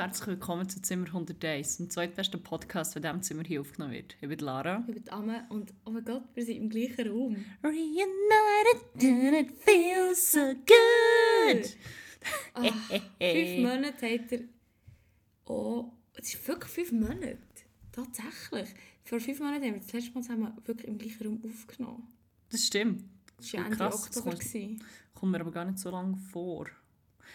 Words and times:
Herzlich 0.00 0.28
willkommen 0.28 0.66
zu 0.66 0.80
Zimmer 0.80 1.04
101, 1.08 1.76
dem 1.76 1.90
zweitbesten 1.90 2.42
Podcast, 2.42 2.94
der 2.94 3.02
diesem 3.02 3.20
Zimmer 3.20 3.42
hier 3.42 3.60
aufgenommen 3.60 3.92
wird. 3.92 4.16
Ich 4.18 4.28
bin 4.30 4.38
Lara. 4.38 4.82
Ich 4.88 4.94
bin 4.94 5.10
Amme 5.10 5.44
und 5.50 5.74
oh 5.84 5.90
mein 5.90 6.02
Gott, 6.02 6.22
wir 6.32 6.42
sind 6.42 6.56
im 6.56 6.70
gleichen 6.70 7.06
Raum. 7.06 7.44
Reunited 7.62 8.94
and 8.96 9.34
it 9.34 9.52
feels 9.60 10.32
so 10.32 10.54
good. 10.54 11.76
Ach, 12.54 12.64
fünf 13.18 13.58
Monate 13.58 14.06
hat 14.06 14.32
er... 14.32 14.40
Oh, 15.44 15.92
es 16.14 16.32
ist 16.32 16.48
wirklich 16.48 16.70
fünf 16.72 16.92
Monate. 16.92 17.36
Tatsächlich. 17.92 18.74
Vor 19.04 19.20
fünf 19.20 19.38
Monaten 19.38 19.66
haben 19.66 19.74
wir 19.74 19.80
das 19.80 19.92
letzte 19.92 20.12
Mal 20.14 20.22
zusammen 20.22 20.52
wirklich 20.64 20.88
im 20.88 20.96
gleichen 20.96 21.26
Raum 21.26 21.42
aufgenommen. 21.44 22.08
Das 22.50 22.66
stimmt. 22.66 23.04
Das 23.36 23.52
war 23.52 23.60
ja 23.60 23.66
Ende 23.66 23.76
das 23.76 24.06
Oktober. 24.06 24.30
gewesen. 24.30 24.82
Kommt 25.12 25.32
mir 25.32 25.40
aber 25.40 25.52
gar 25.52 25.66
nicht 25.66 25.78
so 25.78 25.90
lange 25.90 26.16
vor. 26.16 26.68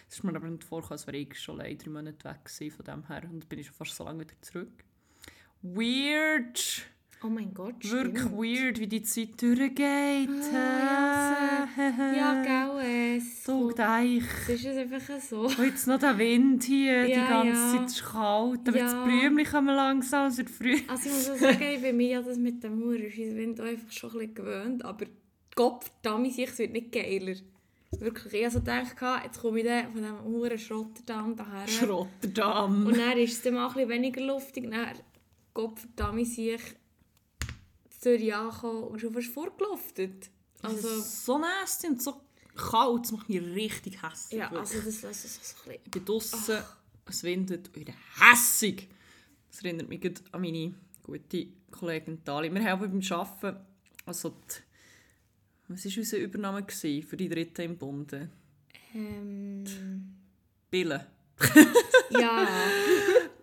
Es 0.08 0.16
ist 0.16 0.24
mir 0.24 0.36
aber 0.36 0.48
nicht 0.48 0.64
vorgekommen, 0.64 0.94
als 1.00 1.08
wäre 1.08 1.18
ich 1.18 1.40
schon 1.40 1.58
leider 1.58 1.84
drei 1.84 1.90
Monate 1.92 2.24
weg 2.30 2.46
gewesen 2.46 2.76
von 2.76 2.86
dem 2.86 3.08
her. 3.08 3.24
Und 3.32 3.50
bin 3.50 3.60
ich 3.60 3.68
schon 3.68 3.76
fast 3.76 3.96
so 3.96 4.04
lange 4.04 4.22
wieder 4.22 4.36
zurück. 4.42 4.84
Weird! 5.62 6.86
Oh 7.24 7.28
mein 7.28 7.54
Gott, 7.56 7.84
Wirklich 7.84 8.20
stimmt. 8.22 8.38
weird, 8.38 8.80
wie 8.80 8.88
die 8.88 9.02
Zeit 9.02 9.42
durchgeht. 9.42 10.30
Ah, 10.54 11.68
Ja, 12.16 12.44
gell, 12.44 13.18
es. 13.18 13.44
So, 13.46 13.72
Deich. 13.72 14.22
Es 14.44 14.50
ist 14.50 14.66
es 14.66 14.78
einfach 14.78 15.20
so. 15.22 15.42
Und 15.48 15.58
jetzt 15.60 15.88
noch 15.88 15.98
der 15.98 16.18
Wind 16.20 16.64
hier, 16.66 17.06
die 17.06 17.12
Ja, 17.14 17.28
ganze 17.28 17.54
ja. 17.62 17.72
Zeit 17.80 17.86
ist 17.88 18.04
kalt. 18.06 18.68
Aber 18.68 18.78
Ja. 18.78 18.84
das 18.86 19.04
Blümchen 19.06 19.46
kommen 19.52 19.76
langsam 19.76 20.28
aus 20.28 20.36
der 20.36 20.46
Früh. 20.48 20.78
Also 20.88 21.10
ich 21.10 21.16
muss 21.16 21.30
auch 21.32 21.36
sagen, 21.38 21.62
ich 21.64 21.82
bin 21.82 21.98
mir 21.98 22.08
ja 22.10 22.22
das 22.22 22.38
mit 22.38 22.64
dem 22.64 22.78
Hurenscheißwind 22.84 23.60
auch 23.62 23.66
einfach 23.66 23.92
schon 23.92 24.12
ein 24.12 24.18
bisschen 24.20 24.36
gewöhnt, 24.36 24.86
aber 24.86 25.06
Gott 25.56 25.86
sich, 26.32 26.50
es 26.50 26.60
wird 26.60 26.74
nicht 26.74 26.92
geiler. 26.92 27.36
Wirklich, 28.00 28.34
ich 28.34 28.44
habe 28.46 28.54
so 28.54 28.60
gedacht, 28.60 29.24
jetzt 29.24 29.40
komme 29.40 29.60
ich 29.60 29.66
dann 29.66 29.92
von 29.92 30.02
diesem 30.02 30.24
Huren 30.24 30.58
Schrotterdam 30.60 31.36
daher. 31.36 31.68
Schrotterdam. 31.68 32.86
Und 32.88 32.98
dann 32.98 33.18
ist 33.18 33.34
es 33.34 33.42
dann 33.42 33.54
mal 33.56 33.68
ein 33.68 33.74
bisschen 33.74 33.90
weniger 33.90 34.22
luftig, 34.22 34.70
dann 34.70 34.96
Gott 35.54 35.80
verdammt, 35.80 36.28
sich 36.28 36.60
Zürich 38.00 38.36
angekommen 38.36 38.84
und 38.84 39.00
schon 39.00 39.14
fast 39.14 39.28
vorgeluftet. 39.28 40.30
Also, 40.62 40.88
Also, 40.88 41.02
so 41.02 41.38
nasty 41.38 41.88
und 41.88 42.02
so 42.02 42.22
kalt, 42.56 43.04
das 43.04 43.12
macht 43.12 43.30
mich 43.30 43.42
richtig 43.42 44.02
hässlich. 44.04 44.40
ja, 44.40 44.52
also 44.52 44.80
das 44.80 45.04
war 45.04 45.14
so, 45.14 45.28
so, 45.28 45.70
ein 45.70 45.80
Ich 45.84 45.92
bin 45.92 46.06
draußen, 46.06 46.58
es 47.08 47.24
windet 47.24 47.68
und 47.70 47.78
ich 47.78 47.86
bin 47.86 47.96
hässig. 48.20 48.90
Das 49.52 49.64
erinnert 49.64 49.90
mich 49.90 50.06
an 50.32 50.42
meine 50.42 50.74
gute 51.04 51.48
Kollegin 51.72 52.24
Tali. 52.24 52.54
Wir 52.54 52.64
haben 52.64 52.80
beim 52.80 53.02
Arbeiten, 53.20 53.66
also 54.06 54.30
die, 54.30 54.65
was 55.68 55.86
war 55.86 55.98
unsere 55.98 56.22
Übernahme 56.22 56.64
gewesen 56.64 57.08
für 57.08 57.18
die 57.18 57.30
Dritte 57.30 57.64
im 57.64 57.78
Bunde? 57.78 58.30
Ähm, 58.94 59.64
Billen. 60.70 61.02
ja, 62.12 62.48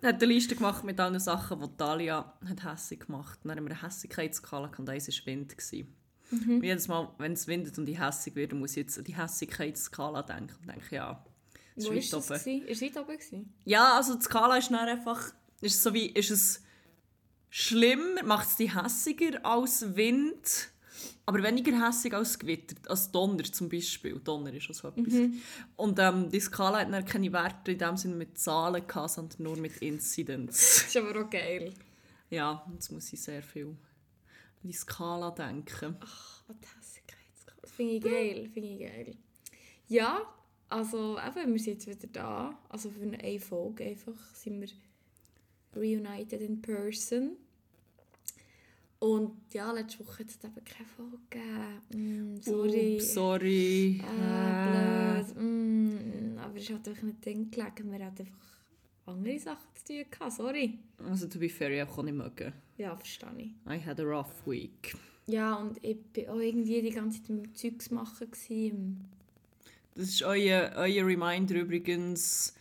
Er 0.00 0.08
hat 0.08 0.22
eine 0.22 0.32
Liste 0.32 0.56
gemacht 0.56 0.82
mit 0.84 0.98
allen 0.98 1.20
Sachen, 1.20 1.60
die 1.60 1.76
Talia 1.76 2.38
hat 2.48 2.64
hässig 2.64 3.00
gemacht 3.00 3.38
hat. 3.38 3.44
Dann 3.44 3.58
haben 3.58 3.64
wir 3.66 3.72
eine 3.72 3.82
Hässigkeitsskala 3.82 4.70
und 4.76 4.88
eins 4.88 5.08
war 5.08 5.26
Wind. 5.26 5.56
gewesen. 5.56 5.94
Und 6.30 6.62
jedes 6.64 6.88
Mal, 6.88 7.12
wenn 7.18 7.32
es 7.32 7.46
windet 7.46 7.76
und 7.78 7.86
ich 7.88 8.00
hässig 8.00 8.34
werde, 8.34 8.54
muss 8.54 8.70
ich 8.70 8.78
jetzt 8.78 8.96
an 8.98 9.04
die 9.04 9.16
Hässigkeitsskala 9.16 10.22
denken. 10.22 10.54
Und 10.62 10.68
denke, 10.68 10.96
ja, 10.96 11.22
das 11.76 11.86
wo 11.86 11.90
ist 11.92 12.12
weit 12.12 12.22
oben. 12.46 12.66
Ist 12.66 12.82
es 12.82 12.96
weit 12.96 13.02
oben? 13.02 13.54
Ja, 13.64 13.96
also 13.96 14.14
die 14.14 14.22
Skala 14.22 14.56
ist 14.56 14.70
dann 14.70 14.88
einfach, 14.88 15.32
ist 15.60 15.82
so 15.82 15.92
wie, 15.92 16.06
ist 16.06 16.30
es 16.30 16.62
schlimmer, 17.50 18.22
macht 18.24 18.48
es 18.48 18.56
die 18.56 18.74
hässiger 18.74 19.44
als 19.44 19.94
Wind, 19.94 20.70
aber 21.24 21.42
weniger 21.42 21.86
hässig 21.86 22.14
als 22.14 22.38
Gewitter, 22.38 22.74
als 22.90 23.10
Donner 23.10 23.44
zum 23.44 23.68
Beispiel. 23.68 24.18
Donner 24.18 24.52
ist 24.52 24.68
auch 24.70 24.74
so 24.74 24.88
etwas. 24.88 25.14
Und 25.76 25.98
ähm, 25.98 26.30
die 26.30 26.40
Skala 26.40 26.80
hat 26.80 26.92
dann 26.92 27.04
keine 27.04 27.32
Werte 27.32 27.72
in 27.72 27.78
dem 27.78 27.96
Sinne 27.96 28.16
mit 28.16 28.38
Zahlen 28.38 28.86
gehabt, 28.86 29.10
sondern 29.10 29.42
nur 29.42 29.56
mit 29.56 29.76
Incidents. 29.78 30.56
Das 30.58 30.86
ist 30.88 30.96
aber 30.96 31.24
auch 31.24 31.30
geil. 31.30 31.72
ja, 32.30 32.66
jetzt 32.72 32.90
muss 32.90 33.12
ich 33.12 33.20
sehr 33.20 33.42
viel 33.42 33.66
an 33.68 33.76
die 34.64 34.72
Skala 34.72 35.30
denken. 35.30 35.96
Ach, 36.00 36.42
was 36.48 36.56
Hässigkeitskarte. 36.56 37.60
Das 37.62 37.70
finde 37.70 37.94
ich 37.94 38.02
geil, 38.02 38.50
finde 38.52 38.68
ich 38.68 38.80
geil. 38.80 39.16
Ja, 39.88 40.22
also 40.68 41.18
eben, 41.18 41.52
wir 41.52 41.60
sind 41.60 41.84
jetzt 41.84 41.86
wieder 41.86 42.12
da. 42.12 42.58
Also 42.68 42.90
für 42.90 43.02
eine 43.02 43.40
Folge 43.40 43.84
einfach 43.84 44.34
sind 44.34 44.60
wir 44.60 44.68
reunited 45.76 46.40
in 46.40 46.60
person. 46.60 47.36
Und 49.02 49.52
ja, 49.52 49.72
letzte 49.72 49.98
Woche 50.06 50.20
hat 50.20 50.28
es 50.28 50.38
eben 50.44 50.64
keine 50.64 50.88
Folge 50.96 51.18
gegeben. 51.28 52.34
Mm, 52.36 52.40
sorry. 52.40 52.94
Ups, 52.94 53.14
sorry. 53.14 54.00
Ah, 54.04 55.20
blöd. 55.20 55.36
Mm, 55.42 56.38
aber 56.38 56.56
es 56.56 56.70
hat 56.70 56.86
einfach 56.86 57.02
nicht 57.02 57.26
drin 57.26 57.50
gelegen. 57.50 57.90
Wir 57.90 58.06
hatten 58.06 58.22
einfach 58.22 58.46
andere 59.06 59.38
Sachen 59.40 59.66
zu 59.74 59.84
tun. 59.92 60.04
Gehabt. 60.08 60.32
Sorry. 60.34 60.78
Also, 61.04 61.26
to 61.26 61.40
be 61.40 61.48
fair, 61.48 61.72
ich 61.72 61.82
auch 61.82 62.00
nicht 62.04 62.14
mögen. 62.14 62.52
Ja, 62.78 62.94
verstehe 62.94 63.28
ich. 63.38 63.50
I 63.68 63.84
had 63.84 63.98
a 63.98 64.04
rough 64.04 64.46
week. 64.46 64.94
Ja, 65.26 65.56
und 65.56 65.84
ich 65.84 65.96
war 66.14 66.34
auch 66.34 66.38
irgendwie 66.38 66.80
die 66.82 66.90
ganze 66.90 67.22
Zeit 67.22 67.30
am 67.30 67.54
Zeugs 67.56 67.90
machen. 67.90 68.30
Gewesen. 68.30 69.04
Das 69.96 70.10
ist 70.10 70.22
euer, 70.22 70.74
euer 70.76 71.04
Reminder 71.04 71.56
übrigens, 71.56 72.54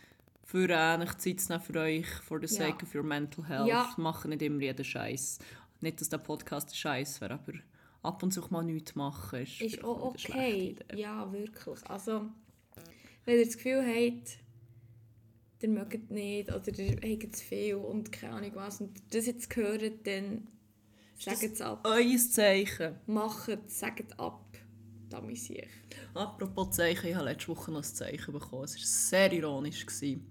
für 0.44 0.68
äh, 0.70 1.06
Zeit 1.18 1.40
zu 1.40 1.52
nehmen 1.54 1.64
für 1.64 1.80
euch, 1.80 2.08
for 2.08 2.40
the 2.46 2.54
Ja. 2.56 2.66
sake 2.68 2.84
of 2.84 2.96
your 2.96 3.04
mental 3.04 3.48
health. 3.48 3.68
Ja. 3.68 3.94
Machen 3.98 4.30
nicht 4.30 4.42
immer 4.42 4.60
jeden 4.60 4.84
Scheiß. 4.84 5.38
Nicht, 5.82 6.00
dass 6.00 6.10
der 6.10 6.20
Podcast 6.20 6.70
ein 6.70 6.76
Scheiß 6.76 7.22
wäre, 7.22 7.34
aber 7.34 7.54
ab 8.04 8.24
und 8.24 8.32
zu 8.32 8.42
mal 8.50 8.64
nichts 8.64 8.96
machen 8.96 9.42
ist, 9.42 9.62
Ist 9.62 9.84
auch 9.84 10.02
okay. 10.04 10.76
Ja, 10.94 11.32
wirklich. 11.32 11.80
Also, 11.90 12.28
wenn 13.26 13.40
ihr 13.40 13.46
das 13.46 13.56
Gefühl 13.56 13.84
habt, 13.84 14.38
ihr 15.62 15.70
mögt 15.70 16.12
nicht 16.12 16.52
oder 16.54 16.80
ihr 16.80 16.98
habt 17.02 17.36
zu 17.36 17.44
viel 17.44 17.76
und 17.76 18.12
keine 18.12 18.34
Ahnung 18.34 18.52
was 18.56 18.82
und 18.82 19.02
das 19.12 19.26
jetzt 19.26 19.56
hört, 19.56 20.06
dann 20.06 20.48
sagt 21.18 21.44
es 21.44 21.62
ab. 21.62 21.82
Euer 21.84 22.18
Zeichen. 22.18 22.96
Macht 23.08 23.50
es, 23.50 23.80
sagt 23.80 24.20
ab. 24.20 24.46
Da 25.10 25.20
muss 25.20 25.50
ich. 25.50 25.68
Apropos 26.14 26.72
Zeichen, 26.72 27.10
ich 27.10 27.16
habe 27.16 27.26
letzte 27.26 27.50
Woche 27.50 27.72
noch 27.72 27.82
ein 27.82 27.84
Zeichen 27.84 28.32
bekommen. 28.32 28.64
Es 28.64 28.76
war 28.76 28.84
sehr 28.86 29.34
ironisch. 29.34 29.86
Gewesen. 29.86 30.26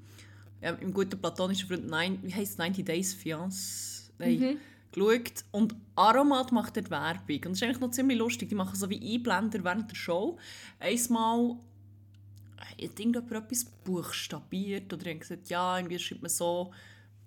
Habe 0.63 0.83
im 0.83 0.93
guten 0.93 1.21
platonischen 1.21 1.69
Freund, 1.69 1.87
nein, 1.87 2.19
wie 2.23 2.35
heisst 2.35 2.53
es, 2.53 2.59
90 2.59 2.85
Days 2.85 3.15
Fiance 3.15 4.11
nein, 4.19 4.59
geschaut. 4.93 5.45
Und 5.51 5.75
Aromat 5.97 6.53
macht 6.53 6.77
dort 6.77 6.91
Werbung. 6.91 7.37
Und 7.37 7.45
das 7.45 7.53
ist 7.53 7.63
eigentlich 7.63 7.81
noch 7.81 7.91
ziemlich 7.91 8.19
lustig. 8.19 8.49
Die 8.49 8.55
machen 8.55 8.77
so 8.77 8.89
wie 8.91 9.15
Einblender 9.15 9.63
während 9.65 9.91
der 9.91 9.97
Show. 9.97 10.39
Einmal 10.79 11.57
hat 12.59 12.81
irgendjemand 12.81 13.33
etwas 13.33 13.65
buchstabiert 13.65 14.93
oder 14.93 15.11
haben 15.11 15.21
gesagt, 15.21 15.49
ja, 15.49 15.79
irgendwie 15.79 15.99
schreibt 15.99 16.23
man 16.23 16.31
so 16.31 16.73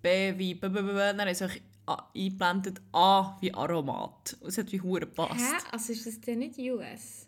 B 0.02 0.38
wie 0.38 0.54
B, 0.54 0.68
B, 0.70 0.82
B, 0.82 0.92
B. 0.92 0.94
Dann 0.94 1.22
haben 1.22 1.34
sie 1.34 1.48
eingeblendet 1.86 2.82
A 2.92 3.38
wie 3.42 3.54
Aromat. 3.54 4.38
Und 4.40 4.50
Es 4.50 4.58
hat 4.58 4.72
wie 4.72 4.82
Hure 4.82 5.02
gepasst. 5.02 5.40
Hä? 5.40 5.64
Also 5.72 5.94
ist 5.94 6.06
das 6.06 6.22
denn 6.22 6.40
nicht 6.40 6.58
US? 6.58 7.28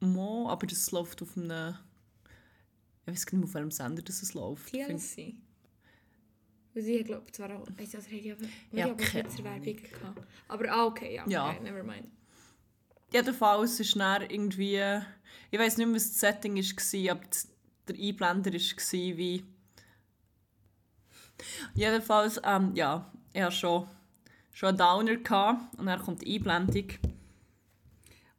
Mo, 0.00 0.48
aber 0.48 0.66
das 0.66 0.90
läuft 0.90 1.20
auf 1.22 1.36
einem. 1.36 1.74
Ich 3.06 3.12
weiß 3.12 3.26
gar 3.26 3.38
nicht 3.38 3.44
auf 3.44 3.54
welchem 3.54 3.70
Sender 3.70 4.02
das 4.02 4.22
es 4.22 4.34
läuft. 4.34 4.72
TLC? 4.72 5.34
Weil 6.74 6.82
sie, 6.82 7.02
glaube 7.02 7.30
zwar 7.32 7.50
auch... 7.50 7.66
Also, 7.76 7.98
also, 7.98 8.10
ich 8.10 8.30
habe 8.30 8.48
Ja, 8.72 8.86
ja, 8.86 8.94
keine 8.94 9.28
Schweizer 9.28 9.44
Werbung 9.44 9.76
gehabt. 9.76 10.22
Aber 10.48 10.72
ah, 10.72 10.86
okay, 10.86 11.16
ja. 11.16 11.24
Ja. 11.26 11.50
Okay, 11.50 11.60
never 11.62 11.82
mind. 11.82 12.08
Jedenfalls 13.12 13.80
ist 13.80 13.96
dann 13.96 14.22
irgendwie. 14.22 14.80
Ich 15.50 15.58
weiß 15.58 15.78
nicht 15.78 15.86
mehr, 15.86 15.96
was 15.96 16.08
das 16.08 16.20
Setting 16.20 16.56
war, 16.56 17.10
aber 17.10 17.24
der 17.88 17.96
Einblender 17.96 18.52
war 18.52 18.92
wie. 18.92 19.44
Jedenfalls, 21.74 22.40
ähm, 22.44 22.72
ja, 22.74 23.10
ich 23.32 23.42
hatte 23.42 23.56
schon, 23.56 23.88
schon 24.52 24.68
einen 24.68 24.78
Downer 24.78 25.16
gehabt, 25.16 25.76
und 25.78 25.86
dann 25.86 26.00
kommt 26.00 26.22
die 26.22 26.36
Einblendung. 26.36 26.88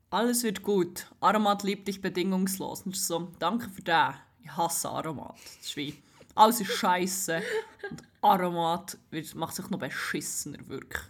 Alles 0.10 0.44
wird 0.44 0.62
gut. 0.62 1.08
Aromat 1.20 1.64
liebt 1.64 1.88
dich 1.88 2.02
bedingungslos. 2.02 2.84
Und 2.84 2.96
ich 2.96 3.04
so, 3.04 3.32
danke 3.40 3.70
für 3.70 3.82
den. 3.82 4.14
Ich 4.44 4.56
hasse 4.56 4.90
Aromat. 4.90 5.36
Das 5.36 5.68
ist 5.68 5.78
wie, 5.78 5.96
alles 6.36 6.62
ist 6.62 6.72
scheiße. 6.72 7.42
Und 7.90 8.04
Aromat 8.22 8.98
wird, 9.10 9.34
macht 9.36 9.56
sich 9.56 9.70
noch 9.70 9.80
beschissener, 9.80 10.60
wirklich. 10.68 11.04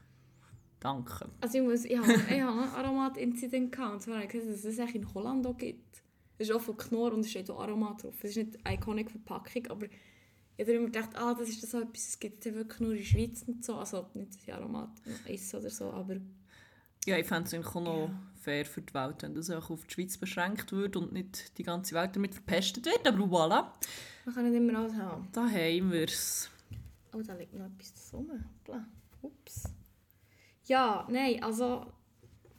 Danke. 0.80 1.30
Also 1.42 1.60
ich 1.60 1.64
muss, 1.64 1.86
ich 1.86 1.98
habe, 1.98 2.12
ich 2.12 2.42
habe 2.42 2.62
einen 2.62 2.72
Aromat-Incident 2.74 3.72
gehabt. 3.72 3.94
Und 3.94 4.02
zwar 4.02 4.16
habe 4.16 4.26
ich 4.26 4.32
gesehen, 4.32 4.52
dass 4.52 4.66
es 4.66 4.78
das 4.78 4.92
in 4.92 5.14
Holland 5.14 5.46
auch 5.46 5.58
gibt. 5.58 6.02
Es 6.38 6.50
ist 6.50 6.56
auch 6.56 6.62
von 6.62 6.76
Knorr 6.76 7.14
und 7.14 7.20
es 7.20 7.30
steht 7.30 7.50
auch 7.52 7.60
Aromat 7.62 8.04
drauf. 8.04 8.16
Es 8.24 8.32
ist 8.32 8.38
nicht 8.38 8.66
eine 8.66 8.76
iconic 8.76 9.12
Verpackung, 9.12 9.68
aber 9.68 9.86
ich 10.58 10.68
habe 10.68 10.72
immer 10.72 10.86
gedacht, 10.88 11.10
ah, 11.16 11.36
das 11.36 11.50
ist 11.50 11.62
das 11.62 11.72
so 11.72 11.82
etwas, 11.82 12.08
es 12.10 12.20
gibt 12.20 12.46
es 12.46 12.54
wirklich 12.54 12.80
nur 12.80 12.92
in 12.92 12.98
der 12.98 13.04
Schweiz 13.04 13.44
und 13.48 13.64
so. 13.64 13.76
Also 13.76 14.08
nicht, 14.16 14.34
dass 14.36 14.44
ich 14.44 14.54
Aromat 14.54 14.90
esse 15.28 15.60
oder 15.60 15.70
so, 15.70 15.92
aber 15.92 16.16
Ja, 17.06 17.18
ich 17.18 17.28
fände 17.28 17.48
es 17.48 17.54
eigentlich 17.54 17.76
auch 17.76 17.82
noch 17.82 18.12
fair 18.42 18.66
für 18.66 18.82
die 18.82 18.94
Welt, 18.94 19.22
wenn 19.22 19.36
das 19.36 19.50
auch 19.52 19.70
auf 19.70 19.86
die 19.86 19.94
Schweiz 19.94 20.18
beschränkt 20.18 20.72
wird 20.72 20.96
und 20.96 21.14
nicht 21.14 21.58
die 21.58 21.64
ganze 21.64 21.94
Welt 21.96 22.16
damit 22.16 22.34
verpestet 22.34 22.86
wird. 22.86 23.08
Aber 23.08 23.24
voilà, 23.26 23.66
man 24.26 24.36
kann 24.36 24.50
nicht 24.50 24.58
immer 24.58 24.80
alles 24.80 24.94
haben. 24.96 25.28
da 25.32 25.50
haben 25.50 25.92
wir 25.92 26.04
es. 26.04 26.50
Oh, 27.14 27.22
da 27.22 27.34
liegt 27.34 27.54
noch 27.54 27.66
etwas. 27.66 28.14
Hoppla. 28.14 28.86
Ups. 29.22 29.64
Ja, 30.66 31.08
nein, 31.10 31.44
also 31.44 31.86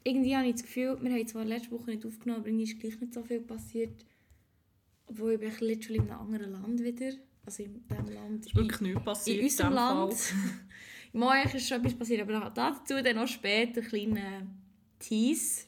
irgendwie 0.05 0.37
habe 0.37 0.47
ich 0.47 0.55
das 0.55 0.63
Gefühl, 0.63 0.99
wir 1.01 1.11
haben 1.11 1.27
zwar 1.27 1.45
letzte 1.45 1.71
Woche 1.71 1.91
nicht 1.91 2.05
aufgenommen, 2.05 2.41
aber 2.41 2.49
irgendwie 2.49 2.65
ist 2.65 2.81
gleich 2.81 3.01
nicht 3.01 3.15
so 3.15 3.23
viel 3.23 3.41
passiert. 3.41 4.05
Obwohl 5.07 5.33
ich 5.33 5.41
bin 5.41 5.53
literally 5.61 5.99
in 5.99 6.11
einem 6.11 6.21
anderen 6.21 6.53
Land 6.53 6.83
wieder. 6.83 7.13
Also 7.45 7.65
in 7.65 7.87
diesem 7.89 8.15
Land. 8.15 8.47
Ist 8.47 8.55
wirklich 8.55 8.81
nichts 8.81 9.05
passiert. 9.05 9.39
in 9.39 9.45
unserem 9.45 9.71
dem 9.71 9.75
Land. 9.75 10.35
Im 11.13 11.21
Moment 11.21 11.55
ist 11.55 11.69
schon 11.69 11.79
etwas 11.79 11.95
passiert, 11.95 12.23
aber 12.23 12.51
dazu 12.55 13.03
dann 13.03 13.17
noch 13.17 13.29
später 13.29 13.81
einen 13.81 13.89
kleinen 13.89 14.63
Tease. 14.99 15.67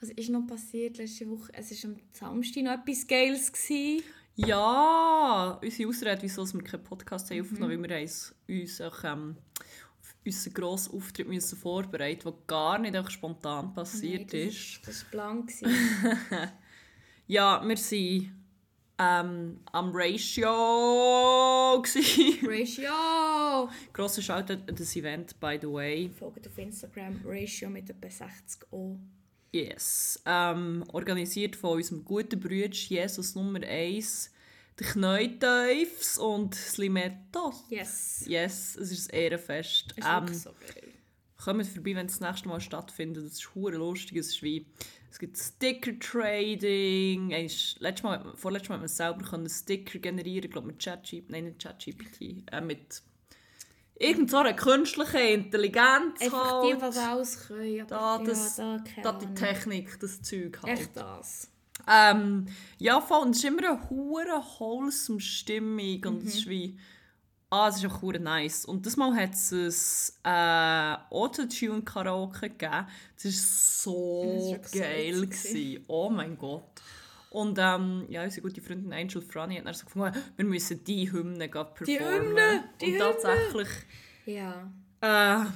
Was 0.00 0.10
ist 0.10 0.30
noch 0.30 0.46
passiert 0.46 0.98
letzte 0.98 1.28
Woche? 1.28 1.52
Es 1.54 1.84
war 1.84 1.90
am 1.90 1.96
Samstag 2.12 2.62
noch 2.62 2.72
etwas 2.72 3.06
Geiles. 3.06 3.52
Gewesen. 3.52 4.02
Ja, 4.36 5.58
unsere 5.62 5.88
Ausrede, 5.88 6.22
wieso 6.22 6.46
wir 6.54 6.62
keinen 6.62 6.82
Podcast 6.84 7.30
haben 7.30 7.38
Mhm. 7.38 7.42
aufgenommen, 7.44 7.82
weil 7.82 7.90
wir 7.90 8.00
uns, 8.02 8.34
uns 8.48 8.80
auch, 8.80 9.04
ähm, 9.04 9.36
auf 10.00 10.14
unseren 10.24 10.54
grossen 10.54 10.94
Auftritt 10.94 11.28
müssen 11.28 11.58
vorbereiten 11.58 12.24
mussten, 12.28 12.40
der 12.46 12.46
gar 12.46 12.78
nicht 12.78 12.96
einfach 12.96 13.10
spontan 13.10 13.72
passiert 13.74 14.32
Nein, 14.32 14.46
das 14.46 14.54
ist. 14.54 14.80
Das 14.86 15.04
war 15.04 15.10
blank. 15.10 15.52
Ja, 17.26 17.62
wir 17.62 17.76
waren 17.76 18.36
ähm, 18.98 19.60
am 19.70 19.90
Ratio. 19.94 20.50
Ratio! 22.42 23.70
Grosser 23.92 24.20
Shoutout 24.20 24.64
an 24.68 24.74
das 24.76 24.96
Event, 24.96 25.38
by 25.38 25.56
the 25.60 25.68
way. 25.68 26.10
Folgt 26.18 26.46
auf 26.48 26.58
Instagram 26.58 27.20
Ratio 27.24 27.70
mit 27.70 27.88
etwa 27.88 28.10
60 28.10 28.72
O. 28.72 28.98
Yes. 29.52 30.22
Ähm, 30.26 30.84
organisiert 30.92 31.56
von 31.56 31.76
unserem 31.78 32.04
guten 32.04 32.38
Bruder 32.38 32.68
Jesus 32.70 33.34
Nummer 33.34 33.60
1, 33.62 34.30
der 34.78 34.86
Knäuteufs 34.86 36.18
und 36.18 36.54
das 36.54 36.78
Limettos. 36.78 37.64
Yes. 37.68 38.24
Yes, 38.26 38.76
es 38.76 38.92
ist 38.92 39.12
ein 39.12 39.18
Ehrenfest. 39.20 39.86
Es 39.96 40.04
ist 40.04 40.10
Ähm, 40.10 40.34
so 40.34 40.50
geil. 40.52 40.92
kommt 41.36 41.66
vorbei, 41.66 41.96
wenn 41.96 42.06
es 42.06 42.18
das 42.18 42.28
nächste 42.28 42.48
Mal 42.48 42.60
stattfindet. 42.60 43.24
Das 43.24 43.32
ist 43.32 43.54
hure 43.54 43.76
lustig. 43.76 44.16
Es 44.18 44.28
ist 44.28 44.42
wie 44.42 44.66
es 45.10 45.18
gibt 45.18 45.36
Sticker 45.36 45.98
Trading. 45.98 47.34
Eins- 47.34 47.74
Letztes 47.80 48.04
Mal, 48.04 48.32
vorletztes 48.36 48.68
Mal 48.68 48.76
hat 48.76 48.82
man 48.82 48.88
selber 48.88 49.48
Sticker 49.48 49.98
generieren, 49.98 50.44
ich 50.44 50.50
glaube 50.52 50.68
mit 50.68 50.78
ChatGPT, 50.82 51.28
nein 51.30 51.44
nicht 51.46 51.60
ChatGPT, 51.60 52.44
äh, 52.52 52.60
mit 52.60 53.02
irgend 54.00 54.30
so 54.30 54.38
einer 54.38 54.54
künstlichen 54.54 55.20
Intelligenz 55.20 56.20
Einfach 56.20 56.62
die, 56.62 56.72
halt. 56.72 56.80
was 56.82 56.96
alles 56.98 57.46
können. 57.46 57.86
Da, 57.86 58.18
das, 58.18 58.56
ja, 58.56 58.78
da, 59.02 59.12
da 59.12 59.18
die. 59.18 59.34
Technik, 59.34 60.00
das 60.00 60.20
Zeug 60.22 60.58
halt. 60.62 60.78
Echt 60.80 60.96
das. 60.96 61.48
Ähm, 61.88 62.46
ja, 62.78 63.00
voll. 63.00 63.22
Und 63.22 63.30
es 63.30 63.38
ist 63.38 63.44
immer 63.44 63.68
eine 63.70 63.90
hure 63.90 64.42
wholesome 64.58 65.20
Stimmung. 65.20 66.04
Und 66.06 66.24
es 66.24 66.34
ist 66.34 66.46
Mhm. 66.46 66.50
wie... 66.50 66.78
Ah, 67.52 67.68
es 67.68 67.78
ist 67.78 67.86
auch 67.86 68.00
hure 68.00 68.20
nice. 68.20 68.64
Und 68.64 68.86
das 68.86 68.96
Mal 68.96 69.12
hat 69.16 69.34
es 69.34 70.14
ein 70.22 70.94
äh, 70.94 70.96
Autotune-Karaoke 71.12 72.48
gegeben. 72.50 72.86
Das 73.16 73.24
war 73.24 73.30
Das 73.32 73.82
so 73.82 74.22
ist 74.36 74.50
wirklich 74.52 74.72
so 74.72 74.78
geil. 74.80 75.26
gewesen. 75.26 75.84
Oh 75.88 76.10
mein 76.10 76.38
Gott. 76.38 76.62
Und 77.30 77.58
ähm, 77.60 78.06
ja, 78.08 78.24
unsere 78.24 78.42
gute 78.46 78.60
Freundin 78.60 78.92
Angel 78.92 79.22
Franny 79.22 79.56
hat 79.56 79.66
dann 79.66 79.74
so 79.74 79.84
gefunden, 79.84 80.18
wir 80.36 80.44
müssen 80.44 80.82
die 80.84 81.10
Hymne 81.12 81.48
gleich 81.48 81.66
Die 81.86 81.96
performen. 81.96 82.28
Hymne, 82.28 82.64
die 82.80 82.86
Und 82.86 82.92
Hymne. 82.92 82.98
tatsächlich... 82.98 83.68
Ja. 84.26 84.70
Äh, 85.00 85.46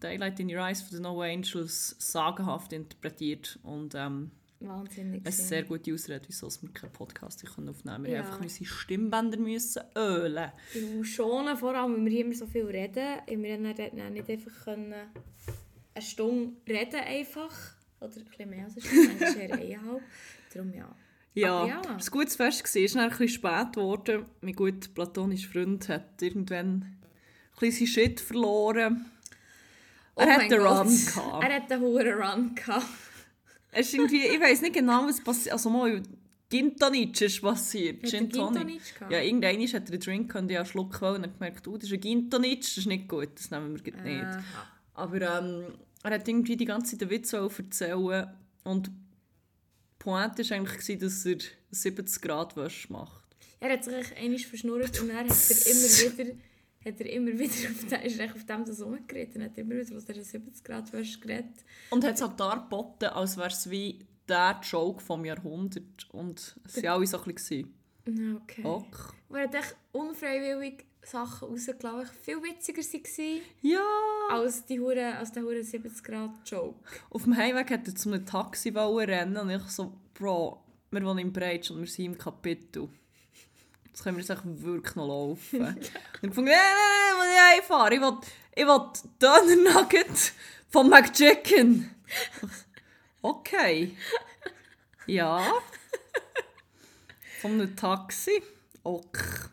Daylight 0.00 0.40
in 0.40 0.48
Your 0.54 0.60
Eyes 0.66 0.82
von 0.82 0.90
den 0.92 1.02
No 1.02 1.20
Angels 1.20 1.96
sagenhaft 1.98 2.72
interpretiert. 2.72 3.58
Und 3.62 3.94
ähm, 3.94 4.30
Wahnsinnig. 4.60 5.14
eine 5.20 5.20
gewesen. 5.22 5.46
sehr 5.46 5.62
gute 5.64 5.92
Ausrede, 5.92 6.22
wieso 6.28 6.48
wir 6.62 6.70
keinen 6.72 6.92
Podcast 6.92 7.42
aufnehmen 7.46 7.74
können. 7.84 8.04
Wir 8.04 8.12
Ja. 8.12 8.18
haben 8.20 8.26
einfach 8.26 8.40
unsere 8.40 8.64
Stimmbänder 8.64 9.38
müssen 9.38 9.82
ölen. 9.96 10.52
Du 10.72 11.02
schonen, 11.04 11.56
vor 11.56 11.74
allem, 11.74 11.96
weil 11.96 12.12
wir 12.12 12.20
immer 12.24 12.34
so 12.34 12.46
viel 12.46 12.66
reden. 12.66 13.18
Wir 13.26 13.54
haben 13.54 14.12
nicht 14.12 14.30
einfach 14.30 14.64
können 14.64 14.94
eine 15.94 16.02
Stunde 16.02 16.52
reden 16.68 17.00
einfach. 17.00 17.52
Oder 18.00 18.16
ein 18.16 18.24
bisschen 18.24 18.50
mehr 18.50 18.64
als 18.64 18.74
eine 18.76 18.82
Stunde, 18.82 19.26
eigentlich 19.26 19.70
eher 19.70 19.78
eineinhalb. 19.80 20.02
Darum 20.54 20.72
ja. 20.74 20.94
Ja, 21.36 21.66
ja. 21.66 21.80
es 21.80 21.86
war 21.86 21.96
ein 21.96 22.10
gutes 22.10 22.36
Fest. 22.36 22.62
Es 22.64 22.76
ist 22.76 22.96
ein 22.96 23.10
bisschen 23.10 23.28
spät 23.28 23.72
geworden. 23.74 24.24
Mein 24.40 24.54
guter 24.54 24.88
platonischer 24.94 25.50
Freund 25.50 25.88
hat 25.88 26.22
irgendwann 26.22 26.82
ein 26.82 26.98
bisschen 27.60 27.86
Shit 27.86 28.20
verloren. 28.20 29.04
Oh 30.14 30.22
er 30.22 30.34
hat 30.34 30.50
den 30.50 30.58
Gott. 30.58 30.86
Run 30.86 30.88
gehabt. 30.88 31.44
Er 31.44 31.56
hat 31.56 31.72
einen 31.72 31.82
hohen 31.82 32.08
Run 32.08 32.54
gehabt. 32.54 32.86
Es 33.70 33.88
ist 33.88 33.94
irgendwie, 33.94 34.24
ich 34.24 34.40
weiß 34.40 34.62
nicht 34.62 34.74
genau, 34.74 35.06
was 35.06 35.22
passiert. 35.22 35.52
Also 35.52 35.68
mal, 35.68 36.02
Gin 36.50 36.74
Tonic 36.74 37.20
ist 37.20 37.42
passiert. 37.42 38.02
Hat 38.02 38.04
er 38.04 38.10
Gin 38.10 38.30
Gin 38.30 38.30
Tonic. 38.30 38.62
Tonic 38.62 38.94
gehabt? 38.94 39.12
Ja, 39.12 39.20
irgendwann 39.20 39.60
hat 39.60 39.74
er 39.74 39.92
einen 39.92 40.00
Drink 40.00 40.34
und 40.34 40.50
ich 40.50 40.56
einen 40.56 40.66
Schluck 40.66 41.00
wollen 41.02 41.24
und 41.24 41.34
gemerkt, 41.34 41.68
oh, 41.68 41.76
das 41.76 41.90
ist 41.90 41.92
ein 41.92 42.00
Gin 42.00 42.30
Tonic, 42.30 42.62
das 42.62 42.78
ist 42.78 42.86
nicht 42.86 43.08
gut, 43.08 43.28
das 43.34 43.50
nehmen 43.50 43.78
wir 43.84 43.92
nicht. 44.02 44.24
Aha. 44.24 44.42
Aber 44.94 45.20
ähm, 45.20 45.64
er 46.02 46.10
hat 46.12 46.26
irgendwie 46.26 46.56
die 46.56 46.64
ganze 46.64 46.92
Zeit 46.92 47.02
den 47.02 47.10
Witz 47.10 47.34
erzählen 47.34 48.28
und 48.64 48.90
Pointe 49.98 50.48
war 50.48 50.56
eigentlich, 50.56 50.98
dass 50.98 51.26
er 51.26 51.38
70 51.70 52.22
Grad 52.22 52.56
Wäsche 52.56 52.92
macht. 52.92 53.24
Er 53.60 53.72
hat 53.72 53.84
sich 53.84 54.16
einmal 54.16 54.38
verschnurrt 54.38 55.00
und 55.00 55.08
dann 55.08 55.18
hat 55.18 55.26
er 55.26 55.66
immer 55.66 56.18
wieder, 56.18 56.32
hat 56.84 57.00
er 57.00 57.12
immer 57.12 57.32
wieder 57.32 57.70
auf 57.70 57.86
dem, 57.88 58.02
ist 58.02 58.18
er 58.20 58.34
auf 58.34 58.44
dem 58.44 58.64
das 58.64 58.82
rumgeredet 58.82 59.36
und 59.36 59.42
hat 59.42 59.58
immer 59.58 59.76
wieder 59.76 59.96
aus 59.96 60.04
dieser 60.04 60.24
70 60.24 60.64
Grad 60.64 60.92
Wäsche 60.92 61.18
geredet. 61.20 61.64
Und 61.90 62.04
hat 62.04 62.14
es 62.14 62.22
auch 62.22 62.36
dargeboten, 62.36 63.08
als 63.08 63.36
wäre 63.36 63.48
es 63.48 63.70
wie 63.70 63.98
der 64.28 64.60
Joke 64.62 65.02
vom 65.02 65.24
Jahrhundert. 65.24 66.06
Und 66.12 66.56
es 66.64 66.76
waren 66.76 66.86
alle 66.86 67.06
so 67.06 67.18
ein 67.22 67.34
bisschen, 67.34 67.74
Okay. 68.06 68.62
ok. 68.64 69.14
Er 69.30 69.42
hat 69.42 69.54
echt 69.54 69.76
unfreiwillig 69.92 70.84
Sachen 71.02 71.48
rausgelassen, 71.48 72.10
die 72.14 72.24
viel 72.24 72.42
witziger 72.42 72.82
waren 72.82 73.40
Ja! 73.62 73.80
als, 74.30 74.64
die 74.66 74.80
Hure, 74.80 75.16
als 75.16 75.32
der 75.32 75.42
Hure 75.42 75.62
70 75.62 76.02
Grad 76.02 76.30
Joke. 76.44 76.78
Auf 77.10 77.24
dem 77.24 77.36
Heimweg 77.36 77.70
wollte 77.70 77.90
er 77.90 77.94
zu 77.94 78.12
einem 78.12 78.26
Taxi 78.26 78.70
rennen 78.70 79.36
und 79.36 79.50
ich 79.50 79.62
so, 79.68 79.92
Bro, 80.14 80.62
wir 80.90 81.04
wohnen 81.04 81.18
in 81.18 81.32
Breitsch 81.32 81.70
und 81.70 81.80
wir 81.80 81.86
sind 81.86 82.06
im 82.06 82.18
Kapitel. 82.18 82.88
Jetzt 83.86 84.02
können 84.02 84.16
wir 84.16 84.28
echt 84.28 84.42
wirklich 84.44 84.94
noch 84.96 85.08
laufen. 85.08 85.60
und 85.62 85.78
ich 85.78 86.34
fand, 86.34 86.46
nein, 86.46 86.56
nein, 86.56 87.18
nein, 87.18 87.54
ich 87.54 87.60
einfahren. 87.62 87.92
Ich 87.92 88.00
will, 88.00 88.18
ich 88.54 88.66
will 88.66 88.86
Döner 89.20 89.72
Nugget 89.72 90.32
von 90.68 90.88
McChicken. 90.88 91.90
Okay. 93.22 93.96
Ja. 95.06 95.52
Von 97.40 97.52
einem 97.52 97.76
Taxi. 97.76 98.42
Ok. 98.82 99.50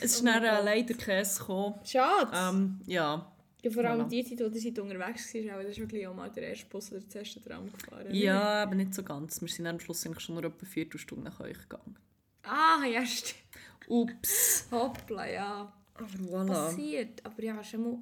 Es 0.00 0.14
ist 0.16 0.24
dann 0.24 0.44
äh, 0.44 0.62
leider 0.62 0.94
Käse 0.94 1.40
gekommen. 1.40 1.74
Schade. 1.84 2.30
Ähm, 2.32 2.80
ja. 2.86 3.32
ja, 3.62 3.70
vor 3.70 3.84
allem 3.84 4.02
voilà. 4.02 4.08
die 4.08 4.24
Zeit, 4.24 4.38
wo 4.38 4.54
ihr 4.54 4.60
seid 4.60 4.78
unterwegs 4.78 5.34
war, 5.34 5.60
ist 5.62 5.78
wirklich 5.78 6.06
auch 6.06 6.14
mal 6.14 6.30
der 6.30 6.50
erste 6.50 6.66
Bus 6.66 6.92
oder 6.92 7.00
das 7.00 7.14
erste 7.14 7.42
Tram 7.42 7.70
gefahren. 7.72 8.14
Ja, 8.14 8.62
aber 8.62 8.76
nicht 8.76 8.94
so 8.94 9.02
ganz. 9.02 9.40
Wir 9.40 9.48
sind 9.48 9.66
am 9.66 9.80
Schluss 9.80 10.06
eigentlich 10.06 10.24
schon 10.24 10.36
noch 10.36 10.44
etwa 10.44 10.66
vier 10.66 10.86
Stunden 10.94 11.24
nach 11.24 11.40
euch 11.40 11.58
gegangen. 11.58 11.96
Ah, 12.44 12.84
ja, 12.86 13.04
stimmt. 13.04 13.42
Ups. 13.88 14.68
Hoppla, 14.70 15.28
ja. 15.28 15.72
Aber 15.94 16.06
voilà. 16.06 16.46
Passiert. 16.46 17.24
Aber 17.24 17.42
ja, 17.42 17.56
war 17.56 17.78
mal 17.80 17.98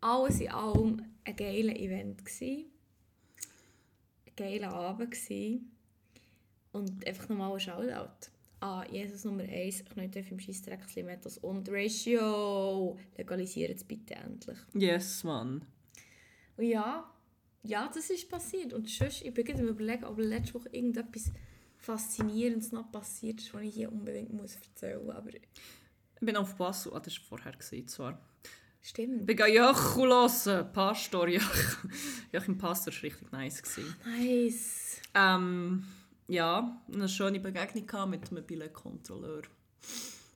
alles 0.00 0.40
in 0.40 0.50
allem 0.50 1.04
ein 1.24 1.36
geiler 1.36 1.74
Event. 1.74 2.24
Gewesen. 2.24 2.66
Ein 4.26 4.32
geiler 4.36 4.72
Abend. 4.74 5.10
Gewesen. 5.10 5.72
Und 6.72 7.06
einfach 7.06 7.30
nochmal 7.30 7.54
ein 7.54 7.60
Shoutout 7.60 8.30
an 8.60 8.92
Jesus 8.92 9.24
Nummer 9.24 9.44
1, 9.44 9.84
Knöpfe 9.84 10.20
im 10.30 10.40
Scheissdreck, 10.40 10.80
Limettos 10.94 11.38
und 11.38 11.68
Ratio. 11.70 12.96
Legalisiert 13.16 13.76
es 13.76 13.84
bitte 13.84 14.14
endlich. 14.14 14.58
Yes, 14.74 15.22
Mann. 15.24 15.64
Und 16.56 16.64
ja, 16.64 17.08
ja, 17.62 17.90
das 17.92 18.10
ist 18.10 18.28
passiert. 18.28 18.72
Und 18.72 18.88
sonst, 18.88 19.22
ich 19.22 19.32
bin 19.32 19.44
gerade 19.44 19.62
überlegen, 19.62 20.04
ob 20.04 20.18
letzte 20.18 20.54
Woche 20.54 20.68
irgendetwas 20.72 21.30
Faszinierendes 21.76 22.72
noch 22.72 22.90
passiert 22.90 23.40
ist, 23.40 23.54
was 23.54 23.62
ich 23.62 23.74
hier 23.74 23.92
unbedingt 23.92 24.32
muss 24.32 24.56
erzählen 24.56 25.04
muss. 25.04 25.14
Aber 25.14 25.30
Ich 25.34 25.40
bin 26.20 26.36
auf 26.36 26.56
Basel. 26.56 26.92
Ah, 26.94 27.00
das 27.00 27.16
war 27.18 27.38
vorher. 27.38 27.52
Gewesen, 27.52 27.86
zwar. 27.86 28.20
stimmt. 28.80 29.20
Ich 29.20 29.26
bin 29.26 29.54
Jochel 29.54 30.08
hören. 30.08 30.72
Pastor 30.72 31.28
Joachim. 31.28 31.90
Joachim 32.32 32.58
Pastor 32.58 32.92
war 32.92 33.02
richtig 33.02 33.32
nice. 33.32 33.62
Gewesen. 33.62 33.96
Nice. 34.04 35.00
Ähm, 35.14 35.84
ja, 36.28 36.80
eine 36.92 37.08
schöne 37.08 37.40
Begegnung 37.40 38.10
mit 38.10 38.30
einem 38.30 38.44
Billetkontrolleur. 38.44 39.42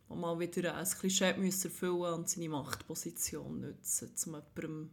Der 0.09 0.17
mal 0.17 0.41
wieder 0.41 0.75
ein 0.75 0.87
Klischee 0.87 1.35
müssen 1.35 1.71
erfüllen 1.71 2.15
und 2.15 2.29
seine 2.29 2.49
Machtposition 2.49 3.61
nutzen, 3.61 4.13
um 4.27 4.33
jemandem 4.33 4.91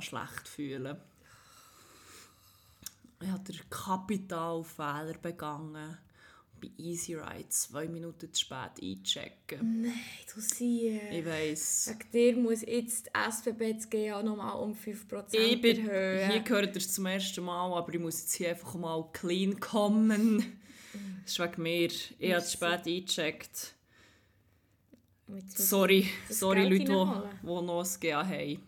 schlecht 0.00 0.46
zu 0.46 0.52
fühlen. 0.52 0.96
Er 3.20 3.32
hat 3.32 3.48
den 3.48 3.60
Kapitalfehler 3.70 5.14
begangen. 5.20 5.98
Bei 6.62 6.70
Easy 6.78 7.14
Ride 7.14 7.48
zwei 7.48 7.88
Minuten 7.88 8.32
zu 8.32 8.40
spät 8.40 8.80
einchecken. 8.80 9.82
Nein, 9.82 9.92
du 10.32 10.40
siehst. 10.40 11.02
Ich 11.10 11.26
weiss. 11.26 11.94
Wegen 12.12 12.36
dir 12.36 12.42
muss 12.42 12.62
jetzt 12.62 13.06
die 13.06 13.10
SBB 13.28 13.74
das 13.74 13.90
GA 13.90 14.22
nochmal 14.22 14.60
um 14.60 14.72
5% 14.72 15.34
Ich 15.34 15.60
bin, 15.60 15.88
erhöhen. 15.88 16.30
hier 16.30 16.40
gehört 16.40 16.76
es 16.76 16.94
zum 16.94 17.06
ersten 17.06 17.44
Mal, 17.44 17.76
aber 17.76 17.92
ich 17.92 17.98
muss 17.98 18.20
jetzt 18.20 18.34
hier 18.34 18.50
einfach 18.50 18.74
mal 18.74 19.04
clean 19.12 19.58
kommen. 19.58 20.60
Das 21.24 21.32
ist 21.32 21.38
wegen 21.40 21.62
mir. 21.62 21.90
Ich 22.18 22.32
habe 22.32 22.44
zu 22.44 22.52
spät 22.52 22.86
eingecheckt. 22.86 23.74
Sorry, 25.48 26.08
das 26.28 26.38
sorry 26.38 26.60
Geld 26.60 26.70
Leute, 26.70 26.84
die, 26.84 26.92
noch 26.92 27.84
ein 27.84 28.00
GA 28.00 28.24
haben. 28.24 28.62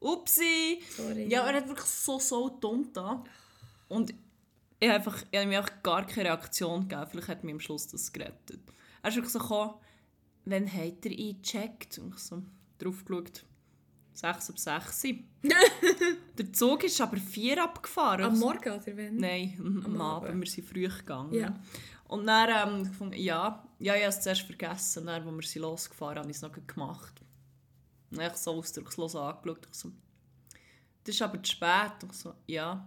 Upsi! 0.00 0.82
Sorry. 0.94 1.26
Ja, 1.28 1.46
er 1.46 1.56
hat 1.56 1.68
wirklich 1.68 1.86
so, 1.86 2.18
so 2.18 2.50
dumm 2.50 2.90
da. 2.92 3.24
Und 3.88 4.12
ich 4.84 4.90
habe 4.90 4.98
einfach, 4.98 5.24
ich 5.30 5.38
habe 5.38 5.48
mir 5.48 5.58
einfach 5.58 5.82
gar 5.82 6.06
keine 6.06 6.28
Reaktion 6.28 6.88
gegeben. 6.88 7.06
Vielleicht 7.10 7.28
hat 7.28 7.44
mich 7.44 7.54
am 7.54 7.60
Schluss 7.60 7.86
das 7.86 8.12
gerettet. 8.12 8.60
Er 9.02 9.08
ist 9.08 9.16
wirklich 9.16 9.32
so 9.32 9.38
gekommen, 9.38 9.74
wann 10.44 10.70
habt 10.70 11.06
ihr 11.06 11.12
eingecheckt? 11.12 11.98
Und 11.98 12.14
ich 12.14 12.20
so 12.20 12.42
drauf 12.78 13.02
geschaut, 13.04 13.44
6 14.12 14.50
ab 14.50 14.58
6. 14.58 15.02
der 16.38 16.52
Zug 16.52 16.84
ist 16.84 17.00
aber 17.00 17.16
4 17.16 17.64
abgefahren. 17.64 18.26
Am 18.26 18.38
Morgen 18.38 18.72
oder 18.72 18.96
wenn? 18.96 19.16
Nein, 19.16 19.54
am, 19.58 19.84
Am 19.84 20.00
Abend. 20.00 20.28
Abend. 20.28 20.44
Wir 20.44 20.50
sind 20.50 20.68
früh 20.68 20.86
gegangen. 20.86 21.32
Ja. 21.32 21.58
Und 22.06 22.26
dann, 22.26 22.74
ähm, 22.78 22.84
gefunden, 22.84 23.16
ja, 23.16 23.66
ja, 23.78 23.94
ich 23.94 24.02
habe 24.02 24.10
es 24.10 24.20
zuerst 24.20 24.42
vergessen. 24.42 25.06
Dann, 25.06 25.26
als 25.26 25.34
wir 25.34 25.42
sind 25.42 25.62
losgefahren 25.62 26.18
habe 26.18 26.30
ich 26.30 26.36
es 26.36 26.42
noch 26.42 26.52
gemacht. 26.52 27.22
Und 28.10 28.18
dann 28.18 28.26
habe 28.26 28.34
ich 28.34 28.40
so 28.40 28.52
ausdruckslos 28.52 29.16
angeschaut. 29.16 29.66
Ich 29.70 29.78
so, 29.78 29.90
das 31.04 31.14
ist 31.14 31.22
aber 31.22 31.42
zu 31.42 31.52
spät. 31.52 32.02
Und 32.02 32.12
ich 32.12 32.18
so, 32.18 32.34
ja, 32.46 32.86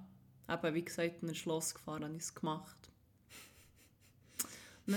eben, 0.49 0.73
wie 0.75 0.83
gesagt, 0.85 1.21
in 1.21 1.29
ein 1.29 1.35
Schloss 1.35 1.73
gefahren 1.73 2.03
habe 2.03 2.15
ich 2.15 2.23
es 2.23 2.33
gemacht. 2.35 2.77
Und 4.85 4.95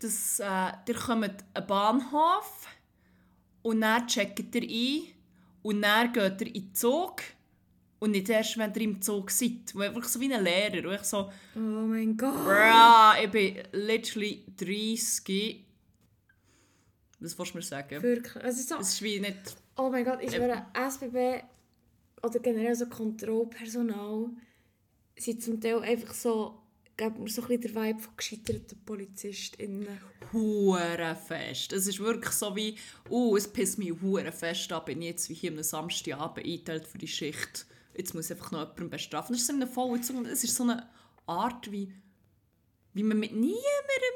das, 0.00 0.40
äh, 0.40 0.72
ihr 0.88 0.94
kommt 0.94 1.30
den 1.56 1.66
Bahnhof 1.66 2.66
und 3.62 3.80
dann 3.80 4.06
checkt 4.06 4.54
ihr 4.54 4.62
ein 4.62 5.12
und 5.62 5.82
dann 5.82 6.12
geht 6.12 6.40
ihr 6.40 6.46
in 6.48 6.52
den 6.66 6.74
Zug 6.74 7.22
und 8.00 8.10
nicht 8.10 8.28
erst, 8.28 8.58
wenn 8.58 8.74
ihr 8.74 8.80
im 8.82 9.00
Zug 9.00 9.30
seid. 9.30 9.74
Und 9.74 9.82
einfach 9.82 10.04
so 10.04 10.18
wie 10.20 10.32
ein 10.34 10.42
Lehrer. 10.42 10.88
Und 10.88 10.94
ich 10.96 11.02
so, 11.04 11.30
Oh 11.54 11.58
mein 11.58 12.16
Gott. 12.16 12.34
Bruh, 12.34 13.22
ich 13.24 13.30
bin 13.30 13.62
literally 13.72 14.44
30. 14.56 15.64
Was 17.20 17.38
willst 17.38 17.52
du 17.54 17.58
mir 17.58 17.62
sagen? 17.62 18.02
Wirklich. 18.02 18.42
Es 18.44 18.58
ist 18.58 18.68
so, 18.68 18.76
Es 18.78 18.88
ist 18.94 19.02
wie 19.02 19.20
nicht... 19.20 19.56
oh 19.76 19.88
mein 19.88 20.04
Gott, 20.04 20.18
ich 20.20 20.32
Äh, 20.32 20.36
schwöre, 20.36 20.66
SBB 20.74 21.44
oder 22.22 22.38
generell 22.38 22.74
so 22.74 22.86
Kontrollpersonal 22.86 24.30
sind 25.16 25.42
zum 25.42 25.60
Teil 25.60 25.80
einfach 25.80 26.14
so, 26.14 26.62
gibt 26.96 27.18
mir 27.18 27.28
so 27.28 27.42
ein 27.42 27.48
bisschen 27.48 27.74
der 27.74 27.82
Vibe 27.82 28.00
von 28.00 28.16
gescheiterten 28.16 28.78
PolizistInnen. 28.84 29.98
hure 30.32 31.16
fest. 31.16 31.72
Es 31.72 31.86
ist 31.86 32.00
wirklich 32.00 32.32
so 32.32 32.54
wie, 32.56 32.76
oh, 33.08 33.36
es 33.36 33.48
pisst 33.48 33.78
mich 33.78 33.92
hure 34.00 34.32
fest 34.32 34.72
ab, 34.72 34.86
bin 34.86 35.02
jetzt 35.02 35.28
wie 35.28 35.34
hier 35.34 35.52
am 35.52 35.62
Samstagabend 35.62 36.46
eingeteilt 36.46 36.86
für 36.86 36.98
die 36.98 37.08
Schicht. 37.08 37.66
Jetzt 37.94 38.14
muss 38.14 38.30
ich 38.30 38.36
einfach 38.36 38.52
noch 38.52 38.60
jemanden 38.60 38.90
bestrafen. 38.90 39.34
Das 39.34 39.42
ist 39.42 39.48
so 39.48 39.52
eine 39.52 39.66
Vollzug. 39.66 40.26
Es 40.26 40.44
ist 40.44 40.54
so 40.54 40.62
eine 40.62 40.88
Art, 41.26 41.70
wie, 41.70 41.92
wie 42.94 43.02
man 43.02 43.18
mit 43.18 43.32
niemandem 43.32 43.58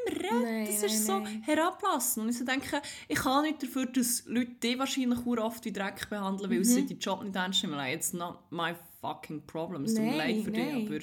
redet. 0.08 0.42
Nein, 0.42 0.66
das 0.66 0.80
nein, 0.82 0.90
ist 0.90 1.06
so 1.06 1.18
nein. 1.20 1.42
herablassen. 1.42 2.22
Und 2.22 2.28
ich 2.28 2.38
so 2.38 2.44
denke, 2.44 2.82
ich 3.08 3.18
kann 3.18 3.42
nicht 3.42 3.62
dafür, 3.62 3.86
dass 3.86 4.24
Leute 4.26 4.52
die 4.62 4.78
wahrscheinlich 4.78 5.26
oft 5.26 5.64
wie 5.64 5.72
Dreck 5.72 6.08
behandeln, 6.10 6.50
weil 6.50 6.64
sie 6.64 6.84
den 6.84 6.98
Job 6.98 7.22
nicht 7.22 7.34
ernst 7.34 7.62
nehmen. 7.62 7.76
Like, 7.76 7.96
It's 7.96 8.12
not 8.12 8.40
my 8.50 8.74
fucking 9.00 9.46
problem. 9.46 9.84
Es 9.84 9.94
tut 9.94 10.04
mir 10.04 10.16
leid 10.16 10.44
für 10.44 10.50
dich, 10.50 10.74
aber... 10.74 10.98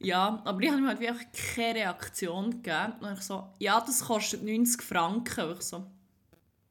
Ja, 0.00 0.42
aber 0.44 0.60
ich 0.60 0.68
habe 0.68 0.80
ihm 0.80 0.88
halt 0.88 1.00
wirklich 1.00 1.28
keine 1.54 1.78
Reaktion 1.78 2.50
gegeben. 2.50 2.94
Und 3.00 3.12
ich 3.14 3.20
so, 3.20 3.48
ja, 3.58 3.80
das 3.80 4.04
kostet 4.04 4.42
90 4.42 4.82
Franken. 4.82 5.44
Und 5.44 5.58
ich 5.58 5.62
so, 5.62 5.86